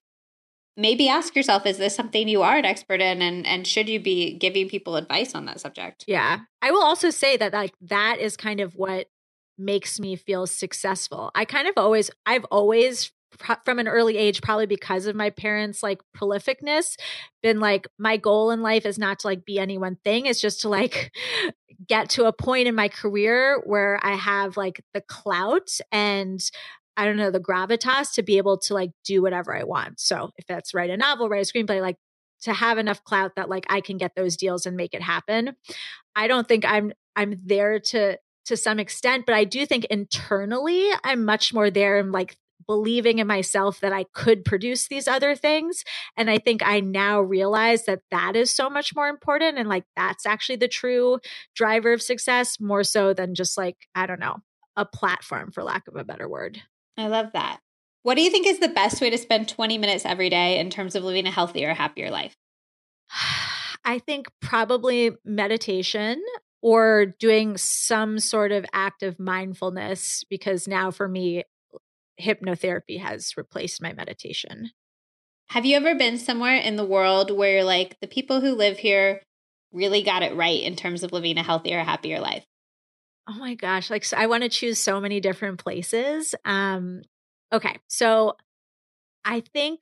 maybe 0.77 1.09
ask 1.09 1.35
yourself 1.35 1.65
is 1.65 1.77
this 1.77 1.95
something 1.95 2.27
you 2.27 2.43
are 2.43 2.57
an 2.57 2.65
expert 2.65 3.01
in? 3.01 3.21
And 3.21 3.45
and 3.45 3.67
should 3.67 3.89
you 3.89 3.99
be 3.99 4.33
giving 4.37 4.69
people 4.69 4.95
advice 4.95 5.35
on 5.35 5.45
that 5.45 5.59
subject? 5.59 6.05
Yeah. 6.07 6.39
I 6.61 6.71
will 6.71 6.83
also 6.83 7.09
say 7.09 7.35
that 7.37 7.51
like 7.51 7.73
that 7.81 8.19
is 8.19 8.37
kind 8.37 8.61
of 8.61 8.75
what 8.75 9.07
makes 9.57 9.99
me 9.99 10.15
feel 10.15 10.45
successful. 10.45 11.31
I 11.35 11.43
kind 11.45 11.67
of 11.67 11.73
always 11.77 12.11
i've 12.25 12.45
always 12.45 13.11
from 13.65 13.77
an 13.77 13.87
early 13.87 14.17
age 14.17 14.41
probably 14.41 14.65
because 14.65 15.05
of 15.05 15.15
my 15.15 15.29
parents 15.29 15.83
like 15.83 15.99
prolificness 16.15 16.95
been 17.43 17.59
like 17.59 17.85
my 17.99 18.15
goal 18.15 18.51
in 18.51 18.61
life 18.61 18.85
is 18.85 18.97
not 18.97 19.19
to 19.19 19.27
like 19.27 19.45
be 19.45 19.59
any 19.59 19.77
one 19.77 19.97
thing. 20.05 20.25
It's 20.27 20.39
just 20.39 20.61
to 20.61 20.69
like 20.69 21.11
get 21.87 22.09
to 22.09 22.25
a 22.25 22.33
point 22.33 22.67
in 22.67 22.73
my 22.73 22.87
career 22.87 23.61
where 23.65 23.99
i 24.01 24.15
have 24.15 24.57
like 24.57 24.83
the 24.95 25.01
clout 25.01 25.69
and 25.91 26.49
I 26.97 27.05
don't 27.05 27.15
know, 27.15 27.31
the 27.31 27.39
gravitas 27.39 28.13
to 28.15 28.23
be 28.23 28.37
able 28.37 28.57
to 28.57 28.73
like 28.73 28.91
do 29.05 29.21
whatever 29.21 29.55
I 29.55 29.63
want. 29.63 29.99
So 29.99 30.31
if 30.35 30.47
that's 30.47 30.73
write 30.73 30.89
a 30.89 30.97
novel, 30.97 31.29
write 31.29 31.47
a 31.47 31.51
screenplay, 31.51 31.79
like 31.79 31.97
to 32.41 32.53
have 32.53 32.77
enough 32.77 33.03
clout 33.03 33.35
that 33.35 33.49
like 33.49 33.65
I 33.69 33.81
can 33.81 33.97
get 33.97 34.15
those 34.15 34.35
deals 34.35 34.65
and 34.65 34.75
make 34.75 34.93
it 34.93 35.01
happen. 35.01 35.55
I 36.15 36.27
don't 36.27 36.47
think 36.47 36.65
I'm 36.65 36.91
I'm 37.15 37.39
there 37.45 37.79
to 37.79 38.17
to 38.45 38.57
some 38.57 38.79
extent, 38.79 39.25
but 39.25 39.35
I 39.35 39.43
do 39.43 39.65
think 39.65 39.85
internally 39.85 40.89
I'm 41.03 41.23
much 41.23 41.53
more 41.53 41.69
there 41.69 41.99
and 41.99 42.11
like 42.11 42.35
believing 42.65 43.19
in 43.19 43.27
myself 43.27 43.79
that 43.79 43.93
I 43.93 44.05
could 44.13 44.43
produce 44.43 44.87
these 44.87 45.07
other 45.07 45.35
things. 45.35 45.83
And 46.17 46.29
I 46.29 46.37
think 46.37 46.61
I 46.65 46.79
now 46.79 47.21
realize 47.21 47.85
that 47.85 48.01
that 48.11 48.35
is 48.35 48.51
so 48.51 48.69
much 48.69 48.95
more 48.95 49.07
important. 49.07 49.57
And 49.57 49.69
like 49.69 49.85
that's 49.95 50.25
actually 50.25 50.57
the 50.57 50.67
true 50.67 51.19
driver 51.55 51.93
of 51.93 52.01
success, 52.01 52.59
more 52.59 52.83
so 52.83 53.13
than 53.13 53.35
just 53.35 53.57
like, 53.57 53.77
I 53.95 54.05
don't 54.05 54.19
know, 54.19 54.37
a 54.75 54.85
platform, 54.85 55.51
for 55.51 55.63
lack 55.63 55.87
of 55.87 55.95
a 55.95 56.03
better 56.03 56.27
word. 56.27 56.61
I 56.97 57.07
love 57.07 57.31
that. 57.33 57.59
What 58.03 58.15
do 58.15 58.21
you 58.21 58.31
think 58.31 58.47
is 58.47 58.59
the 58.59 58.69
best 58.69 59.01
way 59.01 59.09
to 59.09 59.17
spend 59.17 59.49
20 59.49 59.77
minutes 59.77 60.05
every 60.05 60.29
day 60.29 60.59
in 60.59 60.69
terms 60.69 60.95
of 60.95 61.03
living 61.03 61.27
a 61.27 61.31
healthier, 61.31 61.73
happier 61.73 62.09
life? 62.09 62.35
I 63.85 63.99
think 63.99 64.27
probably 64.41 65.11
meditation 65.23 66.21
or 66.61 67.05
doing 67.19 67.57
some 67.57 68.19
sort 68.19 68.51
of 68.51 68.65
active 68.73 69.19
mindfulness 69.19 70.23
because 70.29 70.67
now 70.67 70.91
for 70.91 71.07
me, 71.07 71.43
hypnotherapy 72.19 72.99
has 72.99 73.37
replaced 73.37 73.81
my 73.81 73.93
meditation. 73.93 74.71
Have 75.49 75.65
you 75.65 75.77
ever 75.77 75.95
been 75.95 76.17
somewhere 76.17 76.57
in 76.57 76.75
the 76.75 76.85
world 76.85 77.31
where 77.31 77.63
like 77.63 77.97
the 78.01 78.07
people 78.07 78.41
who 78.41 78.55
live 78.55 78.79
here 78.79 79.21
really 79.71 80.01
got 80.01 80.23
it 80.23 80.35
right 80.35 80.61
in 80.61 80.75
terms 80.75 81.03
of 81.03 81.13
living 81.13 81.37
a 81.37 81.43
healthier, 81.43 81.83
happier 81.83 82.19
life? 82.19 82.45
Oh 83.27 83.33
my 83.33 83.55
gosh, 83.55 83.89
like 83.89 84.05
so 84.05 84.15
I 84.17 84.27
want 84.27 84.43
to 84.43 84.49
choose 84.49 84.79
so 84.79 84.99
many 85.01 85.19
different 85.19 85.59
places. 85.63 86.33
Um 86.45 87.01
okay, 87.51 87.77
so 87.87 88.35
I 89.25 89.41
think 89.41 89.81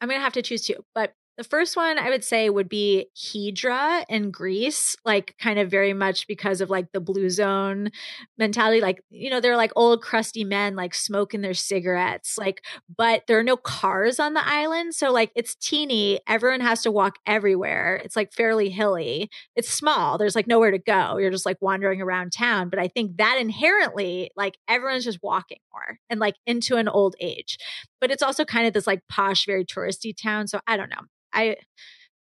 I'm 0.00 0.08
to 0.20 0.24
have 0.24 0.34
to 0.34 0.42
choose 0.42 0.66
two, 0.66 0.84
but 0.94 1.14
the 1.36 1.44
first 1.44 1.76
one 1.76 1.98
I 1.98 2.08
would 2.08 2.24
say 2.24 2.48
would 2.48 2.68
be 2.68 3.08
Hydra 3.14 4.06
in 4.08 4.30
Greece, 4.30 4.96
like 5.04 5.34
kind 5.38 5.58
of 5.58 5.70
very 5.70 5.92
much 5.92 6.26
because 6.26 6.60
of 6.60 6.70
like 6.70 6.92
the 6.92 7.00
blue 7.00 7.28
zone 7.28 7.90
mentality. 8.38 8.80
Like, 8.80 9.02
you 9.10 9.28
know, 9.28 9.40
they're 9.40 9.56
like 9.56 9.72
old 9.76 10.02
crusty 10.02 10.44
men 10.44 10.76
like 10.76 10.94
smoking 10.94 11.42
their 11.42 11.54
cigarettes, 11.54 12.38
like, 12.38 12.64
but 12.96 13.26
there 13.26 13.38
are 13.38 13.42
no 13.44 13.56
cars 13.56 14.18
on 14.18 14.32
the 14.32 14.46
island. 14.46 14.94
So 14.94 15.12
like 15.12 15.30
it's 15.34 15.54
teeny. 15.54 16.20
Everyone 16.26 16.60
has 16.60 16.82
to 16.82 16.90
walk 16.90 17.18
everywhere. 17.26 18.00
It's 18.02 18.16
like 18.16 18.32
fairly 18.32 18.70
hilly. 18.70 19.28
It's 19.54 19.68
small. 19.68 20.16
There's 20.16 20.36
like 20.36 20.46
nowhere 20.46 20.70
to 20.70 20.78
go. 20.78 21.18
You're 21.18 21.30
just 21.30 21.46
like 21.46 21.60
wandering 21.60 22.00
around 22.00 22.32
town. 22.32 22.70
But 22.70 22.78
I 22.78 22.88
think 22.88 23.18
that 23.18 23.38
inherently, 23.38 24.30
like 24.36 24.56
everyone's 24.68 25.04
just 25.04 25.22
walking 25.22 25.58
more 25.72 25.98
and 26.08 26.18
like 26.18 26.36
into 26.46 26.76
an 26.76 26.88
old 26.88 27.14
age. 27.20 27.58
But 28.00 28.10
it's 28.10 28.22
also 28.22 28.44
kind 28.44 28.66
of 28.66 28.72
this 28.72 28.86
like 28.86 29.02
posh, 29.10 29.44
very 29.44 29.64
touristy 29.64 30.14
town. 30.16 30.48
So 30.48 30.60
I 30.66 30.76
don't 30.78 30.88
know. 30.88 31.02
I 31.36 31.56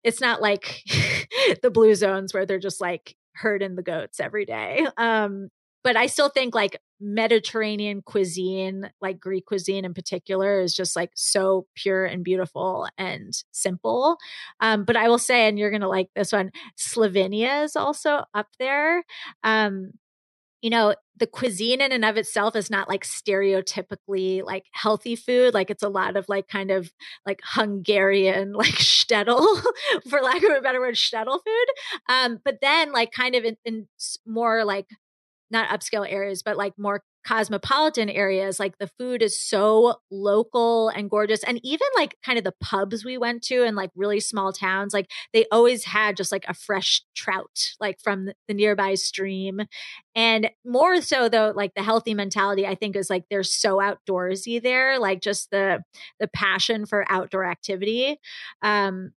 it's 0.04 0.20
not 0.20 0.42
like 0.42 0.82
the 1.62 1.70
blue 1.70 1.94
zones 1.94 2.34
where 2.34 2.46
they're 2.46 2.58
just 2.58 2.80
like 2.80 3.14
herding 3.34 3.76
the 3.76 3.82
goats 3.82 4.20
every 4.20 4.44
day. 4.44 4.86
Um, 4.96 5.48
but 5.84 5.96
I 5.96 6.06
still 6.06 6.28
think 6.28 6.54
like 6.54 6.78
Mediterranean 7.00 8.02
cuisine, 8.02 8.90
like 9.00 9.18
Greek 9.18 9.46
cuisine 9.46 9.84
in 9.84 9.94
particular, 9.94 10.60
is 10.60 10.74
just 10.74 10.94
like 10.94 11.10
so 11.16 11.66
pure 11.74 12.04
and 12.04 12.22
beautiful 12.24 12.86
and 12.98 13.32
simple. 13.50 14.16
Um, 14.60 14.84
but 14.84 14.96
I 14.96 15.08
will 15.08 15.18
say, 15.18 15.48
and 15.48 15.58
you're 15.58 15.72
gonna 15.72 15.88
like 15.88 16.08
this 16.14 16.32
one, 16.32 16.52
Slovenia 16.78 17.64
is 17.64 17.74
also 17.76 18.24
up 18.34 18.46
there. 18.60 19.02
Um, 19.42 19.92
you 20.62 20.70
know, 20.70 20.94
the 21.16 21.26
cuisine 21.26 21.80
in 21.80 21.92
and 21.92 22.04
of 22.04 22.16
itself 22.16 22.56
is 22.56 22.70
not 22.70 22.88
like 22.88 23.04
stereotypically 23.04 24.42
like 24.42 24.64
healthy 24.72 25.14
food. 25.14 25.54
Like 25.54 25.70
it's 25.70 25.82
a 25.82 25.88
lot 25.88 26.16
of 26.16 26.28
like 26.28 26.48
kind 26.48 26.70
of 26.70 26.90
like 27.26 27.40
Hungarian, 27.44 28.52
like 28.54 28.74
shtetl, 28.74 29.44
for 30.08 30.20
lack 30.20 30.42
of 30.42 30.50
a 30.50 30.60
better 30.60 30.80
word, 30.80 30.94
shtetl 30.94 31.38
food. 31.44 31.66
Um, 32.08 32.38
but 32.44 32.58
then 32.60 32.92
like 32.92 33.12
kind 33.12 33.34
of 33.34 33.44
in, 33.44 33.56
in 33.64 33.88
more 34.26 34.64
like 34.64 34.86
not 35.52 35.68
upscale 35.68 36.10
areas, 36.10 36.42
but 36.42 36.56
like 36.56 36.72
more 36.78 37.02
cosmopolitan 37.24 38.08
areas, 38.10 38.58
like 38.58 38.78
the 38.78 38.90
food 38.98 39.22
is 39.22 39.38
so 39.38 39.96
local 40.10 40.88
and 40.88 41.08
gorgeous. 41.08 41.44
And 41.44 41.60
even 41.62 41.86
like 41.96 42.16
kind 42.24 42.36
of 42.38 42.44
the 42.44 42.54
pubs 42.60 43.04
we 43.04 43.16
went 43.16 43.42
to 43.44 43.62
in 43.62 43.76
like 43.76 43.90
really 43.94 44.20
small 44.20 44.52
towns, 44.52 44.92
like 44.92 45.08
they 45.32 45.46
always 45.52 45.84
had 45.84 46.16
just 46.16 46.32
like 46.32 46.44
a 46.48 46.54
fresh 46.54 47.02
trout, 47.14 47.74
like 47.80 48.00
from 48.02 48.30
the 48.48 48.54
nearby 48.54 48.94
stream. 48.94 49.60
And 50.14 50.50
more 50.64 51.00
so 51.00 51.28
though, 51.28 51.52
like 51.54 51.74
the 51.74 51.82
healthy 51.82 52.14
mentality, 52.14 52.66
I 52.66 52.74
think 52.74 52.96
is 52.96 53.10
like 53.10 53.24
they're 53.30 53.42
so 53.44 53.76
outdoorsy 53.76 54.60
there, 54.62 54.98
like 54.98 55.20
just 55.20 55.50
the 55.50 55.82
the 56.18 56.28
passion 56.28 56.86
for 56.86 57.04
outdoor 57.08 57.44
activity. 57.44 58.18
Um, 58.62 59.12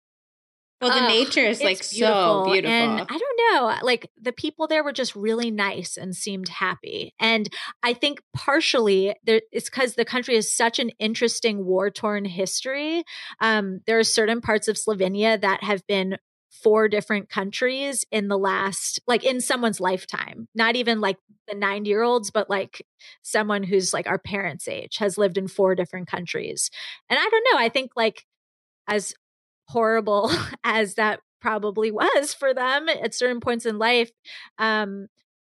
well, 0.89 1.01
the 1.01 1.09
nature 1.09 1.41
is 1.41 1.61
like 1.61 1.79
beautiful. 1.91 2.45
so 2.45 2.51
beautiful. 2.51 2.73
And 2.73 3.01
I 3.01 3.19
don't 3.19 3.41
know, 3.53 3.79
like 3.83 4.11
the 4.21 4.33
people 4.33 4.67
there 4.67 4.85
were 4.85 4.93
just 4.93 5.15
really 5.15 5.51
nice 5.51 5.97
and 5.97 6.15
seemed 6.15 6.49
happy. 6.49 7.15
And 7.19 7.49
I 7.83 7.95
think 7.95 8.21
partially 8.35 9.15
there, 9.25 9.41
it's 9.53 9.71
because 9.71 9.95
the 9.95 10.05
country 10.05 10.35
has 10.35 10.53
such 10.53 10.79
an 10.79 10.91
interesting 10.99 11.65
war 11.65 11.91
torn 11.91 12.25
history. 12.25 13.05
Um, 13.41 13.81
there 13.87 13.99
are 13.99 14.05
certain 14.05 14.41
parts 14.41 14.69
of 14.69 14.77
Slovenia 14.77 15.41
that 15.41 15.63
have 15.63 15.87
been 15.87 16.19
four 16.63 16.89
different 16.89 17.29
countries 17.29 18.05
in 18.13 18.29
the 18.29 18.39
last 18.39 19.01
like 19.09 19.25
in 19.25 19.41
someone's 19.41 19.81
lifetime 19.81 20.47
not 20.55 20.77
even 20.77 21.01
like 21.01 21.17
the 21.49 21.55
90 21.55 21.91
year 21.91 22.03
olds 22.03 22.31
but 22.31 22.49
like 22.49 22.87
someone 23.23 23.65
who's 23.65 23.93
like 23.93 24.07
our 24.07 24.21
parents 24.21 24.69
age 24.69 24.99
has 24.99 25.19
lived 25.19 25.37
in 25.37 25.49
four 25.49 25.75
different 25.75 26.07
countries 26.07 26.71
and 27.11 27.19
i 27.19 27.29
don't 27.29 27.47
know 27.53 27.59
i 27.59 27.69
think 27.69 27.91
like 27.97 28.25
as 28.87 29.15
horrible 29.69 30.31
as 30.65 30.95
that 30.95 31.21
probably 31.41 31.91
was 31.91 32.33
for 32.33 32.55
them 32.55 32.89
at 32.89 33.15
certain 33.15 33.41
points 33.41 33.67
in 33.67 33.79
life 33.79 34.11
um 34.59 35.09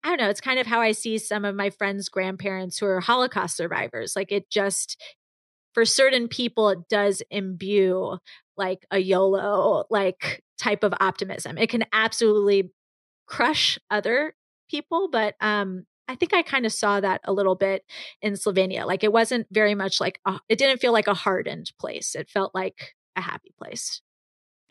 i 0.04 0.10
don't 0.10 0.20
know 0.20 0.30
it's 0.30 0.42
kind 0.42 0.60
of 0.60 0.68
how 0.68 0.80
i 0.80 0.92
see 0.92 1.18
some 1.18 1.46
of 1.46 1.56
my 1.56 1.70
friends 1.72 2.10
grandparents 2.10 2.78
who 2.78 2.86
are 2.86 3.00
holocaust 3.00 3.58
survivors 3.58 4.14
like 4.16 4.32
it 4.32 4.50
just 4.52 4.98
for 5.74 5.86
certain 5.86 6.28
people, 6.28 6.70
it 6.70 6.90
does 6.90 7.22
imbue 7.30 8.18
like 8.58 8.86
a 8.92 9.00
YOLO 9.00 9.86
like 9.90 10.44
type 10.58 10.84
of 10.84 10.94
optimism. 11.00 11.58
It 11.58 11.70
can 11.70 11.86
absolutely 11.94 12.72
crush 13.28 13.80
other 13.90 14.34
people, 14.70 15.10
but 15.10 15.36
um, 15.40 15.86
I 16.08 16.16
think 16.16 16.34
I 16.34 16.42
kind 16.42 16.66
of 16.66 16.74
saw 16.74 17.00
that 17.00 17.22
a 17.24 17.34
little 17.34 17.56
bit 17.56 17.84
in 18.22 18.34
Slovenia. 18.34 18.86
Like 18.86 19.04
it 19.04 19.14
wasn't 19.14 19.48
very 19.52 19.76
much 19.76 20.02
like 20.02 20.20
a, 20.26 20.40
it 20.50 20.58
didn't 20.58 20.82
feel 20.82 20.92
like 20.92 21.08
a 21.08 21.14
hardened 21.14 21.72
place. 21.80 22.16
It 22.16 22.30
felt 22.30 22.54
like 22.54 22.96
a 23.16 23.22
happy 23.22 23.54
place. 23.58 24.02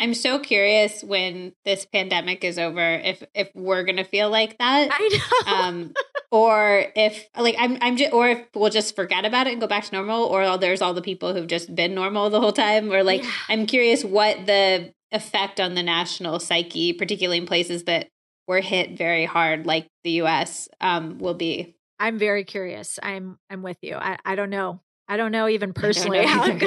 I'm 0.01 0.15
so 0.15 0.39
curious 0.39 1.03
when 1.03 1.53
this 1.65 1.85
pandemic 1.85 2.45
is 2.45 2.59
over 2.59 2.81
if 2.81 3.23
if 3.35 3.51
we're 3.55 3.83
gonna 3.83 4.05
feel 4.05 4.31
like 4.31 4.57
that. 4.59 4.89
I 4.93 5.09
know. 5.09 5.53
Um, 5.53 5.93
or 6.31 6.85
if 6.95 7.27
like 7.37 7.57
I'm 7.59 7.79
I'm 7.81 7.97
just 7.97 8.13
or 8.13 8.29
if 8.29 8.47
we'll 8.55 8.71
just 8.71 8.95
forget 8.95 9.25
about 9.25 9.47
it 9.47 9.53
and 9.53 9.61
go 9.61 9.67
back 9.67 9.85
to 9.85 9.95
normal, 9.95 10.25
or 10.25 10.57
there's 10.59 10.83
all 10.83 10.95
the 10.95 11.03
people 11.03 11.35
who've 11.35 11.47
just 11.47 11.75
been 11.75 11.95
normal 11.95 12.31
the 12.31 12.41
whole 12.41 12.53
time. 12.53 12.93
Or 12.93 13.03
like 13.03 13.25
yeah. 13.25 13.31
I'm 13.49 13.67
curious 13.67 14.05
what 14.05 14.47
the 14.47 14.93
effect 15.11 15.59
on 15.59 15.75
the 15.75 15.83
national 15.83 16.39
psyche, 16.39 16.93
particularly 16.93 17.39
in 17.39 17.47
places 17.47 17.85
that 17.85 18.09
were 18.47 18.61
hit 18.61 18.97
very 18.97 19.25
hard, 19.25 19.67
like 19.67 19.89
the 20.05 20.13
U.S., 20.13 20.69
um, 20.81 21.19
will 21.19 21.35
be. 21.35 21.77
I'm 21.99 22.19
very 22.19 22.45
curious. 22.45 22.99
I'm 23.03 23.39
I'm 23.51 23.63
with 23.63 23.79
you. 23.83 23.97
I 23.97 24.19
I 24.25 24.35
don't 24.37 24.51
know. 24.51 24.81
I 25.09 25.17
don't 25.17 25.33
know 25.33 25.49
even 25.49 25.73
personally 25.73 26.21
know 26.21 26.29
how 26.29 26.59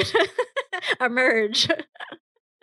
emerge. 1.00 1.68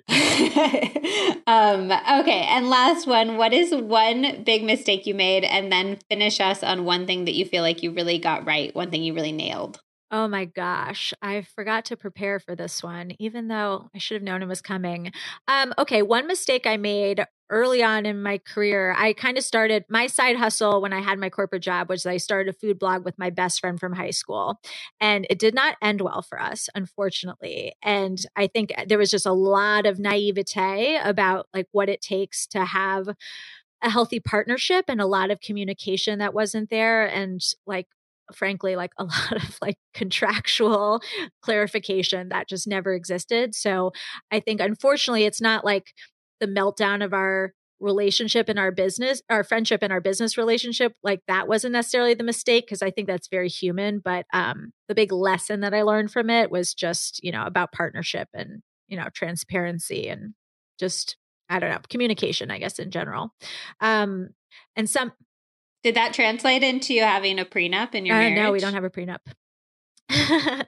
um, 1.45 1.91
okay, 1.91 2.47
and 2.49 2.67
last 2.67 3.05
one. 3.05 3.37
What 3.37 3.53
is 3.53 3.71
one 3.75 4.43
big 4.43 4.63
mistake 4.63 5.05
you 5.05 5.13
made? 5.13 5.43
And 5.43 5.71
then 5.71 5.99
finish 6.09 6.39
us 6.39 6.63
on 6.63 6.83
one 6.83 7.05
thing 7.05 7.25
that 7.25 7.35
you 7.35 7.45
feel 7.45 7.61
like 7.61 7.83
you 7.83 7.91
really 7.91 8.17
got 8.17 8.47
right, 8.47 8.73
one 8.73 8.89
thing 8.89 9.03
you 9.03 9.13
really 9.13 9.31
nailed. 9.31 9.79
Oh 10.11 10.27
my 10.27 10.45
gosh, 10.45 11.13
I 11.21 11.43
forgot 11.55 11.85
to 11.85 11.97
prepare 11.97 12.39
for 12.39 12.55
this 12.55 12.81
one, 12.81 13.11
even 13.19 13.49
though 13.49 13.89
I 13.93 13.99
should 13.99 14.15
have 14.15 14.23
known 14.23 14.41
it 14.41 14.47
was 14.47 14.61
coming. 14.61 15.11
Um, 15.47 15.71
okay, 15.77 16.01
one 16.01 16.25
mistake 16.25 16.65
I 16.65 16.77
made 16.77 17.23
early 17.49 17.83
on 17.83 18.05
in 18.05 18.21
my 18.21 18.37
career, 18.37 18.93
I 18.97 19.13
kind 19.13 19.37
of 19.37 19.43
started 19.43 19.85
my 19.89 20.07
side 20.07 20.35
hustle 20.35 20.81
when 20.81 20.93
I 20.93 21.01
had 21.01 21.19
my 21.19 21.29
corporate 21.29 21.63
job, 21.63 21.89
was 21.89 22.05
I 22.05 22.17
started 22.17 22.53
a 22.53 22.57
food 22.57 22.79
blog 22.79 23.05
with 23.05 23.17
my 23.17 23.29
best 23.29 23.59
friend 23.59 23.79
from 23.79 23.93
high 23.93 24.11
school. 24.11 24.59
And 24.99 25.25
it 25.29 25.39
did 25.39 25.53
not 25.53 25.75
end 25.81 26.01
well 26.01 26.21
for 26.21 26.39
us, 26.41 26.69
unfortunately. 26.75 27.73
And 27.83 28.19
I 28.35 28.47
think 28.47 28.71
eh, 28.77 28.85
there 28.87 28.97
was 28.97 29.11
just 29.11 29.25
a 29.25 29.33
lot 29.33 29.85
of 29.85 29.99
naivete 29.99 30.99
about 31.03 31.47
like 31.53 31.67
what 31.71 31.89
it 31.89 32.01
takes 32.01 32.45
to 32.47 32.65
have 32.65 33.09
a 33.81 33.89
healthy 33.89 34.19
partnership 34.19 34.85
and 34.87 34.99
a 35.01 35.05
lot 35.05 35.31
of 35.31 35.39
communication 35.41 36.19
that 36.19 36.33
wasn't 36.33 36.69
there 36.69 37.05
and 37.05 37.41
like 37.65 37.87
frankly 38.33 38.75
like 38.75 38.91
a 38.97 39.03
lot 39.05 39.43
of 39.43 39.57
like 39.61 39.77
contractual 39.93 41.01
clarification 41.41 42.29
that 42.29 42.47
just 42.47 42.67
never 42.67 42.93
existed 42.93 43.55
so 43.55 43.91
i 44.31 44.39
think 44.39 44.59
unfortunately 44.61 45.25
it's 45.25 45.41
not 45.41 45.65
like 45.65 45.93
the 46.39 46.47
meltdown 46.47 47.03
of 47.03 47.13
our 47.13 47.53
relationship 47.81 48.49
and 48.49 48.59
our 48.59 48.71
business 48.71 49.21
our 49.29 49.41
friendship 49.41 49.81
and 49.81 49.93
our 49.93 50.01
business 50.01 50.37
relationship 50.37 50.91
like 51.01 51.21
that 51.29 51.47
wasn't 51.47 51.71
necessarily 51.71 52.13
the 52.13 52.25
mistake 52.25 52.65
because 52.65 52.81
i 52.81 52.91
think 52.91 53.07
that's 53.07 53.29
very 53.29 53.47
human 53.47 53.99
but 53.99 54.25
um 54.33 54.73
the 54.89 54.95
big 54.95 55.13
lesson 55.13 55.61
that 55.61 55.73
i 55.73 55.81
learned 55.81 56.11
from 56.11 56.29
it 56.29 56.51
was 56.51 56.73
just 56.73 57.23
you 57.23 57.31
know 57.31 57.43
about 57.45 57.71
partnership 57.71 58.27
and 58.33 58.61
you 58.89 58.97
know 58.97 59.07
transparency 59.13 60.09
and 60.09 60.33
just 60.77 61.15
i 61.47 61.57
don't 61.57 61.69
know 61.69 61.79
communication 61.89 62.51
i 62.51 62.59
guess 62.59 62.79
in 62.79 62.91
general 62.91 63.33
um 63.79 64.27
and 64.75 64.89
some 64.89 65.13
did 65.83 65.95
that 65.95 66.13
translate 66.13 66.63
into 66.63 66.93
you 66.93 67.01
having 67.01 67.39
a 67.39 67.45
prenup 67.45 67.95
in 67.95 68.05
your 68.05 68.15
uh, 68.15 68.19
marriage? 68.19 68.35
No, 68.35 68.51
we 68.51 68.59
don't 68.59 68.73
have 68.73 68.83
a 68.83 68.89
prenup. 68.89 69.19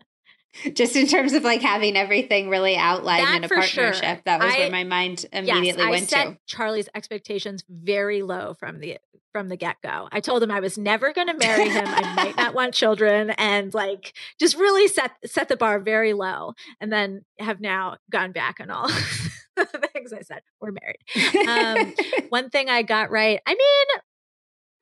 Just 0.74 0.96
in 0.96 1.08
terms 1.08 1.34
of 1.34 1.44
like 1.44 1.62
having 1.62 1.96
everything 1.96 2.50
really 2.50 2.76
outlined 2.76 3.28
that 3.28 3.38
in 3.38 3.44
a 3.46 3.48
partnership, 3.48 4.04
sure. 4.04 4.22
that 4.26 4.40
was 4.40 4.54
I, 4.54 4.60
where 4.60 4.72
my 4.72 4.84
mind 4.84 5.26
immediately 5.32 5.84
yes, 5.84 5.90
went 5.90 6.04
I 6.04 6.06
set 6.06 6.26
to. 6.26 6.38
Charlie's 6.46 6.90
expectations 6.94 7.64
very 7.70 8.22
low 8.22 8.54
from 8.60 8.80
the 8.80 8.98
from 9.32 9.48
the 9.48 9.56
get 9.56 9.78
go. 9.82 10.10
I 10.12 10.20
told 10.20 10.44
him 10.44 10.52
I 10.52 10.60
was 10.60 10.78
never 10.78 11.14
going 11.14 11.28
to 11.28 11.34
marry 11.34 11.70
him. 11.70 11.86
I 11.88 12.16
might 12.16 12.36
not 12.36 12.54
want 12.54 12.74
children, 12.74 13.30
and 13.32 13.74
like 13.74 14.14
just 14.40 14.58
really 14.58 14.88
set 14.88 15.12
set 15.26 15.48
the 15.48 15.56
bar 15.56 15.80
very 15.80 16.14
low. 16.14 16.54
And 16.82 16.92
then 16.92 17.24
have 17.40 17.62
now 17.62 17.98
gone 18.12 18.34
back 18.34 18.60
on 18.60 18.70
all 18.70 18.88
the 19.56 19.90
things 19.94 20.12
I 20.12 20.22
said. 20.22 20.42
We're 20.60 20.74
married. 20.74 21.48
Um, 21.48 21.94
one 22.30 22.50
thing 22.50 22.70
I 22.70 22.82
got 22.82 23.10
right. 23.10 23.40
I 23.46 23.52
mean, 23.52 24.02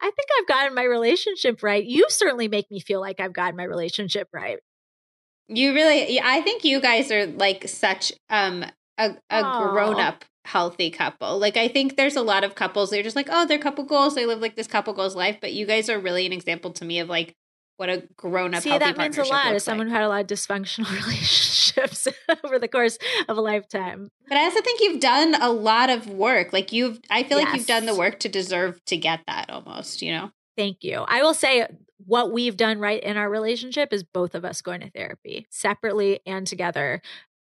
I 0.02 0.06
think 0.06 0.30
I've 0.40 0.48
gotten 0.48 0.76
my 0.76 0.84
relationship 0.84 1.62
right. 1.62 1.84
You 1.84 2.06
certainly 2.10 2.48
make 2.48 2.72
me 2.72 2.80
feel 2.80 3.02
like 3.02 3.20
I've 3.20 3.34
gotten 3.34 3.56
my 3.56 3.66
relationship 3.66 4.30
right. 4.34 4.60
You 5.50 5.74
really, 5.74 6.22
I 6.22 6.42
think 6.42 6.64
you 6.64 6.80
guys 6.80 7.12
are 7.12 7.26
like 7.26 7.68
such 7.68 8.14
um 8.30 8.66
a, 8.98 9.16
a 9.30 9.42
grown 9.72 10.00
up 10.00 10.26
healthy 10.46 10.90
couple. 10.90 11.40
Like 11.40 11.58
I 11.58 11.68
think 11.68 11.96
there's 11.96 12.16
a 12.16 12.22
lot 12.22 12.44
of 12.44 12.56
couples 12.56 12.90
they're 12.90 13.04
just 13.04 13.16
like, 13.16 13.30
oh, 13.32 13.46
they're 13.46 13.60
couple 13.60 13.84
goals. 13.84 14.16
They 14.16 14.26
live 14.26 14.40
like 14.40 14.56
this 14.56 14.68
couple 14.68 14.94
goals 14.94 15.16
life. 15.16 15.38
But 15.42 15.54
you 15.54 15.66
guys 15.66 15.90
are 15.90 16.00
really 16.00 16.26
an 16.26 16.34
example 16.34 16.72
to 16.74 16.86
me 16.86 17.00
of 17.00 17.10
like 17.10 17.36
what 17.78 17.90
a 17.90 18.04
grown 18.18 18.54
up. 18.54 18.62
See, 18.62 18.78
that 18.78 18.98
means 18.98 19.18
a 19.18 19.24
lot 19.24 19.54
as 19.54 19.64
someone 19.64 19.88
like. 19.88 19.92
who 19.92 19.96
had 19.96 20.04
a 20.04 20.10
lot 20.10 20.22
of 20.22 20.28
dysfunctional 20.28 20.92
relationships 21.02 22.08
over 22.44 22.60
the 22.60 22.68
course 22.68 22.98
of 23.30 23.38
a 23.38 23.42
lifetime. 23.42 24.10
But 24.28 24.38
I 24.38 24.44
also 24.44 24.62
think 24.62 24.82
you've 24.82 25.00
done 25.00 25.36
a 25.42 25.50
lot 25.50 25.90
of 25.90 26.10
work. 26.10 26.52
Like 26.52 26.74
you've, 26.74 27.00
I 27.10 27.24
feel 27.24 27.40
yes. 27.40 27.48
like 27.48 27.58
you've 27.58 27.68
done 27.68 27.86
the 27.86 27.96
work 27.96 28.20
to 28.20 28.30
deserve 28.30 28.84
to 28.86 28.98
get 28.98 29.22
that 29.28 29.50
almost. 29.50 30.02
You 30.02 30.12
know. 30.12 30.32
Thank 30.58 30.84
you. 30.84 31.06
I 31.08 31.22
will 31.22 31.34
say 31.34 31.68
what 32.06 32.32
we've 32.32 32.58
done 32.58 32.80
right 32.80 33.02
in 33.04 33.18
our 33.18 33.30
relationship 33.30 33.94
is 33.94 34.04
both 34.04 34.36
of 34.36 34.46
us 34.46 34.62
going 34.62 34.82
to 34.82 34.90
therapy 34.90 35.48
separately 35.50 36.20
and 36.26 36.48
together. 36.48 37.02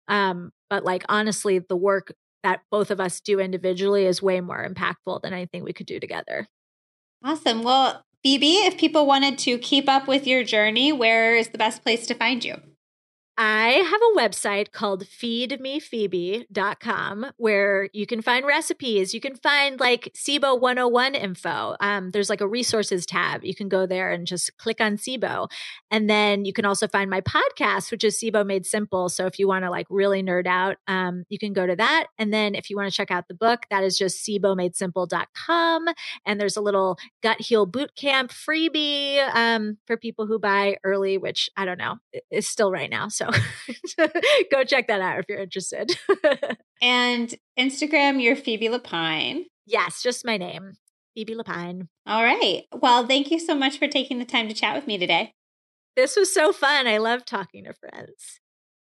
Um, 0.08 0.52
but 0.70 0.84
like 0.84 1.04
honestly, 1.08 1.58
the 1.58 1.76
work 1.76 2.12
that 2.42 2.60
both 2.70 2.90
of 2.90 3.00
us 3.00 3.20
do 3.20 3.40
individually 3.40 4.06
is 4.06 4.22
way 4.22 4.40
more 4.40 4.66
impactful 4.66 5.22
than 5.22 5.32
anything 5.32 5.64
we 5.64 5.72
could 5.72 5.86
do 5.86 6.00
together. 6.00 6.46
Awesome. 7.24 7.62
Well, 7.62 8.04
Phoebe, 8.22 8.54
if 8.66 8.78
people 8.78 9.06
wanted 9.06 9.38
to 9.38 9.58
keep 9.58 9.88
up 9.88 10.08
with 10.08 10.26
your 10.26 10.44
journey, 10.44 10.92
where 10.92 11.36
is 11.36 11.48
the 11.48 11.58
best 11.58 11.82
place 11.82 12.06
to 12.06 12.14
find 12.14 12.44
you? 12.44 12.60
I 13.38 13.68
have 13.68 14.00
a 14.00 14.16
website 14.18 14.72
called 14.72 15.04
feedmephoebe.com 15.04 17.26
where 17.36 17.90
you 17.92 18.06
can 18.06 18.22
find 18.22 18.46
recipes. 18.46 19.12
You 19.12 19.20
can 19.20 19.36
find 19.36 19.78
like 19.78 20.10
SIBO 20.14 20.58
101 20.58 21.14
info. 21.14 21.76
Um, 21.80 22.12
there's 22.12 22.30
like 22.30 22.40
a 22.40 22.48
resources 22.48 23.04
tab. 23.04 23.44
You 23.44 23.54
can 23.54 23.68
go 23.68 23.84
there 23.84 24.10
and 24.10 24.26
just 24.26 24.56
click 24.56 24.80
on 24.80 24.96
SIBO. 24.96 25.50
And 25.90 26.08
then 26.08 26.46
you 26.46 26.54
can 26.54 26.64
also 26.64 26.88
find 26.88 27.10
my 27.10 27.20
podcast, 27.20 27.90
which 27.90 28.04
is 28.04 28.18
SIBO 28.18 28.46
Made 28.46 28.64
Simple. 28.64 29.10
So 29.10 29.26
if 29.26 29.38
you 29.38 29.46
want 29.46 29.66
to 29.66 29.70
like 29.70 29.86
really 29.90 30.22
nerd 30.22 30.46
out, 30.46 30.78
um, 30.88 31.24
you 31.28 31.38
can 31.38 31.52
go 31.52 31.66
to 31.66 31.76
that. 31.76 32.06
And 32.16 32.32
then 32.32 32.54
if 32.54 32.70
you 32.70 32.76
want 32.76 32.90
to 32.90 32.96
check 32.96 33.10
out 33.10 33.28
the 33.28 33.34
book, 33.34 33.66
that 33.68 33.84
is 33.84 33.98
just 33.98 34.26
SIBOMadeSimple.com. 34.26 35.88
And 36.24 36.40
there's 36.40 36.56
a 36.56 36.62
little 36.62 36.96
gut 37.22 37.42
heal 37.42 37.66
bootcamp 37.66 38.30
freebie 38.30 39.18
um, 39.34 39.76
for 39.86 39.98
people 39.98 40.26
who 40.26 40.38
buy 40.38 40.78
early, 40.84 41.18
which 41.18 41.50
I 41.54 41.66
don't 41.66 41.76
know, 41.76 41.96
is 42.30 42.46
still 42.46 42.72
right 42.72 42.88
now. 42.88 43.08
So 43.08 43.25
go 44.50 44.64
check 44.64 44.88
that 44.88 45.00
out 45.00 45.18
if 45.18 45.26
you're 45.28 45.38
interested. 45.38 45.98
and 46.82 47.34
Instagram, 47.58 48.22
you're 48.22 48.36
Phoebe 48.36 48.68
Lapine. 48.68 49.44
Yes, 49.66 50.02
just 50.02 50.24
my 50.24 50.36
name, 50.36 50.74
Phoebe 51.14 51.34
Lapine. 51.34 51.88
All 52.06 52.22
right. 52.22 52.64
Well, 52.72 53.06
thank 53.06 53.30
you 53.30 53.38
so 53.38 53.54
much 53.54 53.78
for 53.78 53.88
taking 53.88 54.18
the 54.18 54.24
time 54.24 54.48
to 54.48 54.54
chat 54.54 54.74
with 54.74 54.86
me 54.86 54.98
today. 54.98 55.34
This 55.96 56.16
was 56.16 56.32
so 56.32 56.52
fun. 56.52 56.86
I 56.86 56.98
love 56.98 57.24
talking 57.24 57.64
to 57.64 57.72
friends. 57.72 58.40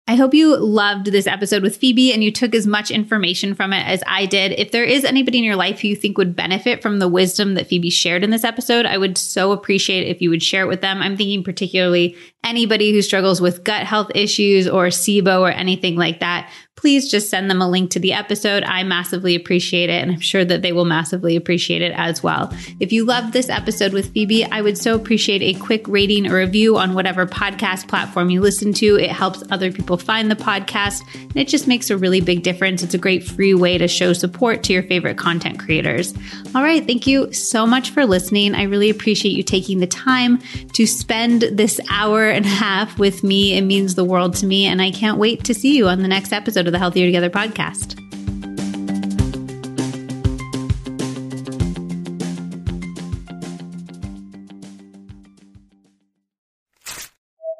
I 0.09 0.15
hope 0.15 0.33
you 0.33 0.55
loved 0.55 1.07
this 1.07 1.27
episode 1.27 1.63
with 1.63 1.75
Phoebe 1.75 2.13
and 2.13 2.23
you 2.23 2.31
took 2.31 2.55
as 2.55 2.65
much 2.65 2.91
information 2.91 3.53
from 3.53 3.73
it 3.73 3.85
as 3.85 4.01
I 4.07 4.25
did. 4.25 4.53
If 4.53 4.71
there 4.71 4.85
is 4.85 5.03
anybody 5.03 5.39
in 5.39 5.43
your 5.43 5.57
life 5.57 5.81
who 5.81 5.89
you 5.89 5.97
think 5.97 6.17
would 6.17 6.33
benefit 6.33 6.81
from 6.81 6.99
the 6.99 7.09
wisdom 7.09 7.55
that 7.55 7.67
Phoebe 7.67 7.89
shared 7.89 8.23
in 8.23 8.29
this 8.29 8.45
episode, 8.45 8.85
I 8.85 8.97
would 8.97 9.17
so 9.17 9.51
appreciate 9.51 10.07
if 10.07 10.21
you 10.21 10.29
would 10.29 10.41
share 10.41 10.63
it 10.63 10.69
with 10.69 10.79
them. 10.79 11.01
I'm 11.01 11.17
thinking 11.17 11.43
particularly 11.43 12.15
anybody 12.41 12.93
who 12.93 13.01
struggles 13.01 13.41
with 13.41 13.65
gut 13.65 13.83
health 13.83 14.09
issues 14.15 14.65
or 14.65 14.87
SIBO 14.87 15.41
or 15.41 15.51
anything 15.51 15.97
like 15.97 16.21
that 16.21 16.49
please 16.77 17.09
just 17.09 17.29
send 17.29 17.49
them 17.49 17.61
a 17.61 17.69
link 17.69 17.89
to 17.91 17.99
the 17.99 18.13
episode. 18.13 18.63
I 18.63 18.83
massively 18.83 19.35
appreciate 19.35 19.89
it, 19.89 20.01
and 20.01 20.11
I'm 20.11 20.19
sure 20.21 20.45
that 20.45 20.61
they 20.61 20.71
will 20.71 20.85
massively 20.85 21.35
appreciate 21.35 21.81
it 21.81 21.91
as 21.95 22.23
well. 22.23 22.53
If 22.79 22.93
you 22.93 23.03
loved 23.03 23.33
this 23.33 23.49
episode 23.49 23.93
with 23.93 24.13
Phoebe, 24.13 24.45
I 24.45 24.61
would 24.61 24.77
so 24.77 24.95
appreciate 24.95 25.41
a 25.41 25.59
quick 25.59 25.87
rating 25.87 26.27
or 26.27 26.37
review 26.37 26.77
on 26.77 26.93
whatever 26.93 27.25
podcast 27.25 27.87
platform 27.87 28.29
you 28.29 28.41
listen 28.41 28.73
to. 28.73 28.95
It 28.95 29.09
helps 29.09 29.43
other 29.49 29.71
people 29.71 29.97
find 29.97 30.29
the 30.29 30.35
podcast, 30.35 31.01
and 31.15 31.35
it 31.35 31.47
just 31.47 31.67
makes 31.67 31.89
a 31.89 31.97
really 31.97 32.21
big 32.21 32.43
difference. 32.43 32.83
It's 32.83 32.93
a 32.93 32.99
great 32.99 33.23
free 33.23 33.55
way 33.55 33.79
to 33.79 33.87
show 33.87 34.13
support 34.13 34.63
to 34.63 34.73
your 34.73 34.83
favorite 34.83 35.17
content 35.17 35.59
creators. 35.59 36.13
All 36.53 36.61
right, 36.61 36.85
thank 36.85 37.07
you 37.07 37.33
so 37.33 37.65
much 37.65 37.89
for 37.89 38.05
listening. 38.05 38.53
I 38.53 38.63
really 38.63 38.91
appreciate 38.91 39.31
you 39.31 39.41
taking 39.41 39.79
the 39.79 39.87
time 39.87 40.39
to 40.73 40.85
spend 40.85 41.41
this 41.41 41.79
hour 41.89 42.29
and 42.29 42.45
a 42.45 42.49
half 42.49 42.99
with 42.99 43.23
me. 43.23 43.57
It 43.57 43.61
means 43.61 43.95
the 43.95 44.05
world 44.05 44.35
to 44.35 44.45
me, 44.45 44.67
and 44.67 44.79
I 44.79 44.91
can't 44.91 45.17
wait 45.17 45.43
to 45.45 45.55
see 45.55 45.75
you 45.75 45.87
on 45.87 46.03
the 46.03 46.07
next 46.07 46.31
episode 46.31 46.66
of 46.67 46.73
the 46.73 46.79
Healthier 46.79 47.05
Together 47.05 47.29
podcast. 47.29 47.95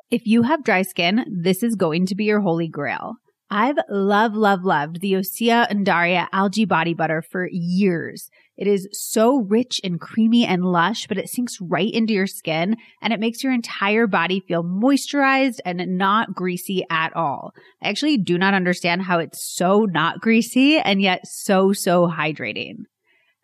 If 0.10 0.26
you 0.26 0.44
have 0.44 0.64
dry 0.64 0.84
skin, 0.84 1.26
this 1.44 1.64
is 1.64 1.76
going 1.76 2.06
to 2.08 2.16
be 2.16 2.26
your 2.26 2.40
holy 2.40 2.68
grail. 2.68 3.16
I've 3.50 3.78
loved, 3.90 4.36
loved, 4.36 4.64
loved 4.64 5.02
the 5.02 5.14
Osea 5.14 5.70
Undaria 5.70 6.28
algae 6.32 6.66
body 6.66 6.94
butter 6.94 7.22
for 7.22 7.48
years. 7.52 8.30
It 8.58 8.68
is 8.68 8.88
so 8.92 9.42
rich 9.42 9.80
and 9.84 10.00
creamy 10.00 10.46
and 10.46 10.66
lush, 10.66 11.06
but 11.08 11.18
it 11.18 11.30
sinks 11.30 11.62
right 11.62 11.92
into 11.92 12.14
your 12.14 12.26
skin 12.26 12.76
and 13.02 13.14
it 13.14 13.20
makes 13.20 13.44
your 13.44 13.54
entire 13.54 14.08
body 14.08 14.40
feel 14.40 14.64
moisturized 14.64 15.60
and 15.64 15.98
not 15.98 16.34
greasy 16.34 16.84
at 16.90 17.16
all. 17.16 17.52
I 17.84 17.90
actually 17.90 18.18
do 18.18 18.38
not 18.38 18.56
understand 18.56 19.04
how 19.04 19.20
it's 19.20 19.44
so 19.56 19.86
not 19.86 20.22
greasy 20.22 20.80
and 20.80 21.02
yet 21.02 21.28
so, 21.28 21.72
so 21.72 22.08
hydrating. 22.08 22.86